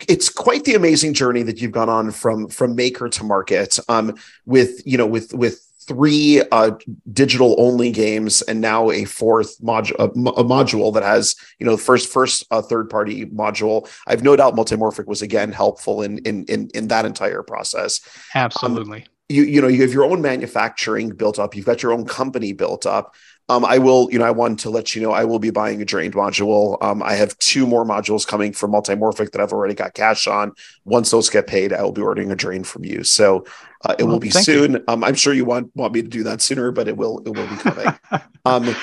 it's 0.09 0.28
quite 0.28 0.64
the 0.64 0.74
amazing 0.74 1.14
journey 1.14 1.43
that 1.43 1.60
you've 1.60 1.72
gone 1.72 1.89
on 1.89 2.10
from 2.10 2.48
from 2.48 2.76
maker 2.76 3.09
to 3.09 3.24
market 3.24 3.78
um 3.89 4.14
with 4.44 4.86
you 4.86 4.98
know 4.98 5.06
with 5.06 5.32
with 5.32 5.66
three 5.86 6.42
uh, 6.52 6.72
digital 7.12 7.54
only 7.59 7.90
games 7.90 8.42
and 8.42 8.60
now 8.60 8.90
a 8.90 9.04
fourth 9.04 9.60
module 9.60 9.96
a, 9.98 10.04
a, 10.04 10.44
module 10.44 10.92
that 10.94 11.02
has 11.02 11.36
you 11.59 11.66
know 11.66 11.76
first 11.76 12.12
first 12.12 12.44
uh, 12.50 12.62
third 12.62 12.88
party 12.90 13.26
module. 13.26 13.88
I've 14.06 14.22
no 14.22 14.36
doubt 14.36 14.54
multimorphic 14.54 15.06
was 15.06 15.22
again 15.22 15.52
helpful 15.52 16.02
in 16.02 16.18
in 16.18 16.44
in, 16.44 16.70
in 16.74 16.88
that 16.88 17.04
entire 17.04 17.42
process. 17.42 18.00
Absolutely. 18.34 19.02
Um, 19.02 19.09
you 19.28 19.42
you 19.44 19.60
know 19.60 19.68
you 19.68 19.82
have 19.82 19.92
your 19.92 20.04
own 20.04 20.20
manufacturing 20.20 21.10
built 21.10 21.38
up. 21.38 21.56
You've 21.56 21.66
got 21.66 21.82
your 21.82 21.92
own 21.92 22.04
company 22.04 22.52
built 22.52 22.86
up 22.86 23.14
um, 23.48 23.64
I 23.64 23.78
will, 23.78 24.09
you 24.10 24.19
know, 24.19 24.24
I 24.24 24.31
wanted 24.31 24.60
to 24.60 24.70
let 24.70 24.94
you 24.94 25.02
know 25.02 25.12
I 25.12 25.24
will 25.24 25.39
be 25.39 25.51
buying 25.51 25.82
a 25.82 25.85
drained 25.85 26.14
module. 26.14 26.82
Um, 26.82 27.02
I 27.02 27.14
have 27.14 27.36
two 27.39 27.66
more 27.66 27.85
modules 27.85 28.27
coming 28.27 28.52
from 28.52 28.73
Multimorphic 28.73 29.32
that 29.32 29.40
I've 29.40 29.52
already 29.52 29.74
got 29.74 29.94
cash 29.94 30.27
on. 30.27 30.52
Once 30.85 31.10
those 31.10 31.28
get 31.28 31.47
paid, 31.47 31.73
I 31.73 31.82
will 31.82 31.93
be 31.93 32.02
ordering 32.02 32.31
a 32.31 32.36
drain 32.36 32.64
from 32.64 32.85
you. 32.85 33.05
So 33.05 33.44
uh, 33.85 33.97
it 33.98 34.05
well, 34.05 34.12
will 34.12 34.20
be 34.20 34.31
soon. 34.31 34.82
Um, 34.89 35.02
I'm 35.02 35.14
sure 35.14 35.32
you 35.32 35.44
want 35.44 35.74
want 35.74 35.93
me 35.93 36.02
to 36.02 36.09
do 36.09 36.23
that 36.24 36.40
sooner, 36.40 36.70
but 36.70 36.89
it 36.89 36.97
will 36.97 37.19
it 37.27 37.31
will 37.31 37.48
be 37.48 37.56
coming. 37.56 37.86
um, 38.44 38.74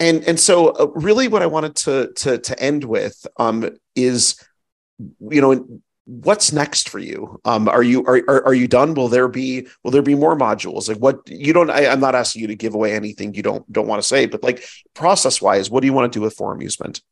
and 0.00 0.24
and 0.24 0.40
so 0.40 0.68
uh, 0.68 0.86
really, 0.94 1.28
what 1.28 1.42
I 1.42 1.46
wanted 1.46 1.76
to 1.76 2.12
to 2.16 2.38
to 2.38 2.60
end 2.60 2.84
with 2.84 3.26
um, 3.36 3.70
is, 3.94 4.42
you 4.98 5.40
know, 5.40 5.80
what's 6.10 6.52
next 6.52 6.88
for 6.88 6.98
you? 6.98 7.40
Um 7.44 7.68
are 7.68 7.82
you 7.82 8.04
are, 8.06 8.22
are, 8.28 8.46
are 8.46 8.54
you 8.54 8.66
done? 8.66 8.94
Will 8.94 9.08
there 9.08 9.28
be 9.28 9.66
will 9.84 9.90
there 9.90 10.02
be 10.02 10.14
more 10.14 10.36
modules? 10.36 10.88
Like 10.88 10.98
what 10.98 11.20
you 11.26 11.52
don't 11.52 11.70
I, 11.70 11.86
i'm 11.86 12.00
not 12.00 12.14
asking 12.14 12.42
you 12.42 12.48
to 12.48 12.56
give 12.56 12.74
away 12.74 12.94
anything 12.94 13.34
you 13.34 13.42
don't 13.42 13.70
don't 13.72 13.86
want 13.86 14.02
to 14.02 14.06
say 14.06 14.26
but 14.26 14.42
like 14.42 14.64
process 14.94 15.40
wise 15.40 15.70
what 15.70 15.80
do 15.80 15.86
you 15.86 15.92
want 15.92 16.12
to 16.12 16.18
do 16.18 16.22
with 16.22 16.34
for 16.34 16.52
amusement 16.52 17.02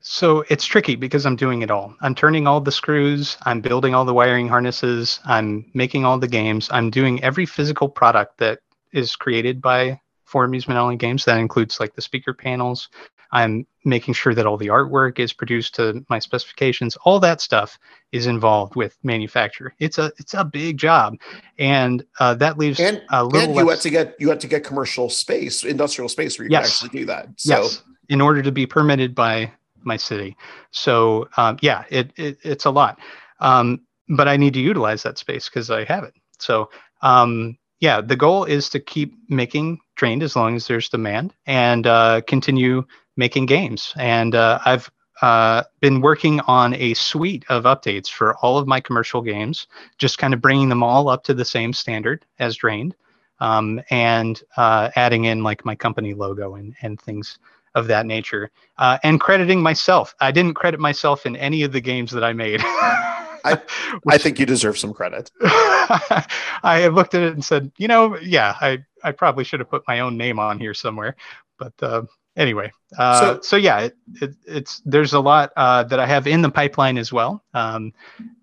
so 0.00 0.44
it's 0.48 0.64
tricky 0.64 0.94
because 0.96 1.26
i'm 1.26 1.36
doing 1.36 1.62
it 1.62 1.70
all. 1.70 1.94
I'm 2.00 2.14
turning 2.14 2.46
all 2.46 2.60
the 2.60 2.72
screws 2.72 3.36
i'm 3.42 3.60
building 3.60 3.94
all 3.94 4.04
the 4.04 4.14
wiring 4.14 4.48
harnesses 4.48 5.20
i'm 5.24 5.64
making 5.74 6.04
all 6.04 6.18
the 6.18 6.28
games 6.28 6.68
i'm 6.70 6.90
doing 6.90 7.22
every 7.22 7.46
physical 7.46 7.88
product 7.88 8.38
that 8.38 8.60
is 8.92 9.16
created 9.16 9.60
by 9.60 10.00
for 10.28 10.44
amusement 10.44 10.78
only 10.78 10.96
games. 10.96 11.24
That 11.24 11.38
includes 11.38 11.80
like 11.80 11.94
the 11.94 12.02
speaker 12.02 12.34
panels 12.34 12.88
I'm 13.32 13.66
making 13.84 14.14
sure 14.14 14.34
that 14.34 14.46
all 14.46 14.56
the 14.56 14.68
artwork 14.68 15.18
is 15.18 15.32
produced 15.32 15.74
to 15.76 16.04
my 16.08 16.18
specifications. 16.18 16.96
All 17.04 17.20
that 17.20 17.40
stuff 17.40 17.78
is 18.12 18.26
involved 18.26 18.76
with 18.76 18.96
manufacture. 19.02 19.74
It's 19.78 19.98
a 19.98 20.12
it's 20.18 20.34
a 20.34 20.44
big 20.44 20.78
job, 20.78 21.16
and 21.58 22.04
uh, 22.20 22.34
that 22.34 22.58
leaves 22.58 22.80
and, 22.80 23.02
a 23.10 23.24
little. 23.24 23.40
And 23.40 23.54
you 23.54 23.64
less... 23.64 23.76
have 23.76 23.82
to 23.82 23.90
get 23.90 24.16
you 24.18 24.28
have 24.30 24.38
to 24.40 24.46
get 24.46 24.64
commercial 24.64 25.10
space, 25.10 25.64
industrial 25.64 26.08
space 26.08 26.38
where 26.38 26.46
you 26.46 26.52
yes. 26.52 26.78
can 26.78 26.86
actually 26.86 27.00
do 27.00 27.06
that. 27.06 27.28
So. 27.36 27.60
Yes, 27.62 27.82
in 28.08 28.20
order 28.20 28.42
to 28.42 28.52
be 28.52 28.66
permitted 28.66 29.14
by 29.14 29.52
my 29.82 29.96
city. 29.96 30.36
So 30.70 31.28
um, 31.36 31.58
yeah, 31.60 31.84
it, 31.90 32.12
it, 32.16 32.38
it's 32.42 32.64
a 32.64 32.70
lot, 32.70 32.98
um, 33.40 33.80
but 34.08 34.28
I 34.28 34.36
need 34.36 34.54
to 34.54 34.60
utilize 34.60 35.02
that 35.02 35.18
space 35.18 35.48
because 35.48 35.70
I 35.70 35.84
have 35.84 36.04
it. 36.04 36.14
So 36.38 36.70
um, 37.02 37.58
yeah, 37.80 38.00
the 38.00 38.16
goal 38.16 38.44
is 38.44 38.68
to 38.70 38.80
keep 38.80 39.14
making 39.28 39.78
drained 39.96 40.22
as 40.22 40.36
long 40.36 40.56
as 40.56 40.66
there's 40.66 40.88
demand 40.88 41.34
and 41.46 41.86
uh, 41.86 42.20
continue 42.26 42.84
making 43.18 43.44
games. 43.46 43.92
And 43.98 44.34
uh, 44.34 44.60
I've 44.64 44.90
uh, 45.20 45.64
been 45.80 46.00
working 46.00 46.40
on 46.40 46.74
a 46.74 46.94
suite 46.94 47.44
of 47.48 47.64
updates 47.64 48.08
for 48.08 48.36
all 48.36 48.56
of 48.56 48.66
my 48.66 48.80
commercial 48.80 49.20
games, 49.20 49.66
just 49.98 50.16
kind 50.18 50.32
of 50.32 50.40
bringing 50.40 50.68
them 50.68 50.82
all 50.82 51.08
up 51.08 51.24
to 51.24 51.34
the 51.34 51.44
same 51.44 51.72
standard 51.72 52.24
as 52.38 52.56
Drained, 52.56 52.94
um, 53.40 53.80
and 53.90 54.40
uh, 54.56 54.90
adding 54.96 55.24
in 55.24 55.42
like 55.42 55.64
my 55.64 55.74
company 55.74 56.14
logo 56.14 56.54
and, 56.54 56.74
and 56.82 57.00
things 57.00 57.38
of 57.74 57.88
that 57.88 58.06
nature, 58.06 58.50
uh, 58.78 58.98
and 59.02 59.20
crediting 59.20 59.60
myself. 59.60 60.14
I 60.20 60.30
didn't 60.30 60.54
credit 60.54 60.80
myself 60.80 61.26
in 61.26 61.36
any 61.36 61.64
of 61.64 61.72
the 61.72 61.80
games 61.80 62.12
that 62.12 62.24
I 62.24 62.32
made. 62.32 62.60
I, 62.62 63.60
I 64.08 64.18
think 64.18 64.38
you 64.38 64.46
deserve 64.46 64.78
some 64.78 64.94
credit. 64.94 65.30
I 65.42 66.88
looked 66.92 67.14
at 67.14 67.22
it 67.22 67.34
and 67.34 67.44
said, 67.44 67.72
you 67.76 67.88
know, 67.88 68.16
yeah, 68.18 68.56
I, 68.60 68.78
I 69.02 69.12
probably 69.12 69.44
should 69.44 69.60
have 69.60 69.70
put 69.70 69.86
my 69.86 70.00
own 70.00 70.16
name 70.16 70.38
on 70.38 70.58
here 70.58 70.74
somewhere, 70.74 71.16
but 71.58 71.74
uh, 71.82 72.02
anyway, 72.38 72.72
uh, 72.96 73.20
so, 73.20 73.40
so, 73.42 73.56
yeah, 73.56 73.80
it, 73.80 73.96
it, 74.22 74.34
it's 74.46 74.80
there's 74.86 75.12
a 75.12 75.20
lot 75.20 75.52
uh, 75.56 75.84
that 75.84 76.00
I 76.00 76.06
have 76.06 76.26
in 76.26 76.40
the 76.40 76.50
pipeline 76.50 76.96
as 76.96 77.12
well. 77.12 77.44
Um, 77.52 77.92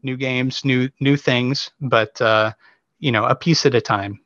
new 0.04 0.18
games, 0.18 0.64
new 0.64 0.90
new 1.00 1.18
things, 1.18 1.72
but 1.82 2.22
uh, 2.22 2.54
you 3.00 3.12
know, 3.12 3.26
a 3.26 3.36
piece 3.36 3.66
at 3.66 3.74
a 3.74 3.82
time. 3.82 4.20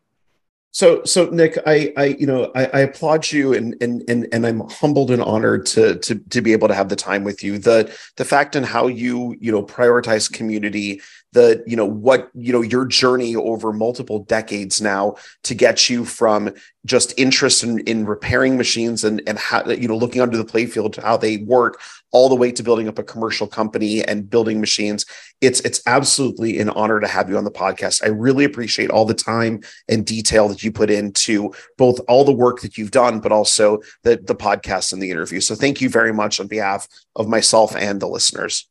So, 0.71 1.03
so 1.03 1.25
Nick, 1.25 1.57
I, 1.65 1.91
I, 1.97 2.05
you 2.19 2.27
know, 2.27 2.51
I, 2.53 2.65
I, 2.65 2.79
applaud 2.81 3.31
you, 3.31 3.53
and 3.53 3.75
and 3.81 4.07
and 4.07 4.27
and 4.31 4.45
I'm 4.45 4.61
humbled 4.69 5.09
and 5.09 5.21
honored 5.21 5.65
to 5.67 5.97
to 5.97 6.15
to 6.15 6.41
be 6.41 6.51
able 6.51 6.67
to 6.67 6.75
have 6.75 6.89
the 6.89 6.95
time 6.95 7.23
with 7.23 7.43
you. 7.43 7.57
The 7.57 7.91
the 8.17 8.25
fact 8.25 8.55
and 8.55 8.65
how 8.65 8.85
you 8.85 9.35
you 9.39 9.51
know 9.51 9.63
prioritize 9.63 10.31
community 10.31 11.01
the 11.31 11.63
you 11.67 11.75
know 11.75 11.85
what 11.85 12.29
you 12.33 12.51
know 12.51 12.61
your 12.61 12.85
journey 12.85 13.35
over 13.35 13.71
multiple 13.71 14.23
decades 14.23 14.81
now 14.81 15.15
to 15.43 15.53
get 15.53 15.89
you 15.89 16.03
from 16.03 16.51
just 16.85 17.13
interest 17.19 17.63
in, 17.63 17.79
in 17.81 18.05
repairing 18.05 18.57
machines 18.57 19.03
and 19.03 19.21
and 19.27 19.37
how 19.37 19.67
you 19.69 19.87
know 19.87 19.97
looking 19.97 20.21
under 20.21 20.37
the 20.37 20.45
playfield 20.45 21.01
how 21.01 21.17
they 21.17 21.37
work 21.37 21.79
all 22.11 22.29
the 22.29 22.35
way 22.35 22.51
to 22.51 22.63
building 22.63 22.87
up 22.87 22.97
a 22.97 23.03
commercial 23.03 23.47
company 23.47 24.03
and 24.03 24.29
building 24.29 24.59
machines. 24.59 25.05
It's 25.41 25.59
it's 25.61 25.81
absolutely 25.85 26.59
an 26.59 26.69
honor 26.69 26.99
to 26.99 27.07
have 27.07 27.29
you 27.29 27.37
on 27.37 27.43
the 27.43 27.51
podcast. 27.51 28.03
I 28.03 28.07
really 28.07 28.45
appreciate 28.45 28.89
all 28.89 29.05
the 29.05 29.13
time 29.13 29.61
and 29.87 30.05
detail 30.05 30.47
that 30.49 30.63
you 30.63 30.71
put 30.71 30.89
into 30.89 31.53
both 31.77 31.99
all 32.07 32.23
the 32.23 32.31
work 32.31 32.61
that 32.61 32.77
you've 32.77 32.91
done 32.91 33.19
but 33.19 33.31
also 33.31 33.79
the 34.03 34.17
the 34.17 34.35
podcast 34.35 34.93
and 34.93 35.01
the 35.01 35.11
interview. 35.11 35.39
So 35.39 35.55
thank 35.55 35.81
you 35.81 35.89
very 35.89 36.13
much 36.13 36.39
on 36.39 36.47
behalf 36.47 36.87
of 37.15 37.27
myself 37.27 37.75
and 37.75 37.99
the 37.99 38.07
listeners 38.07 38.67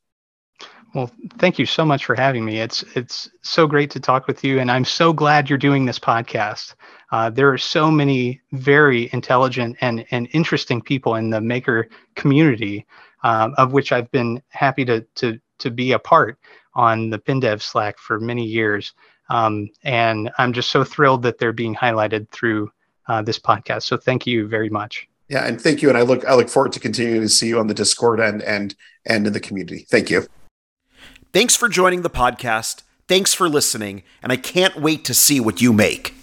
well, 0.94 1.10
thank 1.38 1.58
you 1.58 1.66
so 1.66 1.84
much 1.84 2.04
for 2.04 2.14
having 2.14 2.44
me. 2.44 2.60
It's 2.60 2.82
it's 2.94 3.30
so 3.42 3.66
great 3.66 3.90
to 3.90 4.00
talk 4.00 4.26
with 4.26 4.42
you, 4.42 4.58
and 4.58 4.70
I'm 4.70 4.84
so 4.84 5.12
glad 5.12 5.48
you're 5.48 5.58
doing 5.58 5.84
this 5.84 5.98
podcast. 5.98 6.74
Uh, 7.12 7.30
there 7.30 7.52
are 7.52 7.58
so 7.58 7.90
many 7.90 8.40
very 8.52 9.10
intelligent 9.12 9.76
and 9.80 10.06
and 10.10 10.28
interesting 10.32 10.80
people 10.80 11.16
in 11.16 11.30
the 11.30 11.40
maker 11.40 11.88
community, 12.14 12.86
um, 13.22 13.54
of 13.58 13.72
which 13.72 13.92
I've 13.92 14.10
been 14.10 14.42
happy 14.48 14.84
to 14.86 15.02
to 15.16 15.38
to 15.58 15.70
be 15.70 15.92
a 15.92 15.98
part 15.98 16.38
on 16.74 17.10
the 17.10 17.18
PinDev 17.18 17.60
Slack 17.60 17.98
for 17.98 18.20
many 18.20 18.44
years. 18.44 18.94
Um, 19.30 19.68
and 19.82 20.30
I'm 20.38 20.52
just 20.52 20.70
so 20.70 20.84
thrilled 20.84 21.22
that 21.24 21.38
they're 21.38 21.52
being 21.52 21.74
highlighted 21.74 22.30
through 22.30 22.70
uh, 23.08 23.20
this 23.20 23.38
podcast. 23.38 23.82
So 23.82 23.96
thank 23.96 24.26
you 24.26 24.46
very 24.46 24.70
much. 24.70 25.06
Yeah, 25.28 25.44
and 25.44 25.60
thank 25.60 25.82
you. 25.82 25.90
And 25.90 25.98
I 25.98 26.02
look 26.02 26.24
I 26.24 26.34
look 26.34 26.48
forward 26.48 26.72
to 26.72 26.80
continuing 26.80 27.20
to 27.20 27.28
see 27.28 27.48
you 27.48 27.58
on 27.58 27.66
the 27.66 27.74
Discord 27.74 28.20
and 28.20 28.42
and 28.42 28.74
and 29.04 29.26
in 29.26 29.32
the 29.34 29.40
community. 29.40 29.86
Thank 29.90 30.08
you. 30.08 30.26
Thanks 31.38 31.54
for 31.54 31.68
joining 31.68 32.02
the 32.02 32.10
podcast. 32.10 32.82
Thanks 33.06 33.32
for 33.32 33.48
listening, 33.48 34.02
and 34.24 34.32
I 34.32 34.36
can't 34.36 34.74
wait 34.74 35.04
to 35.04 35.14
see 35.14 35.38
what 35.38 35.62
you 35.62 35.72
make. 35.72 36.17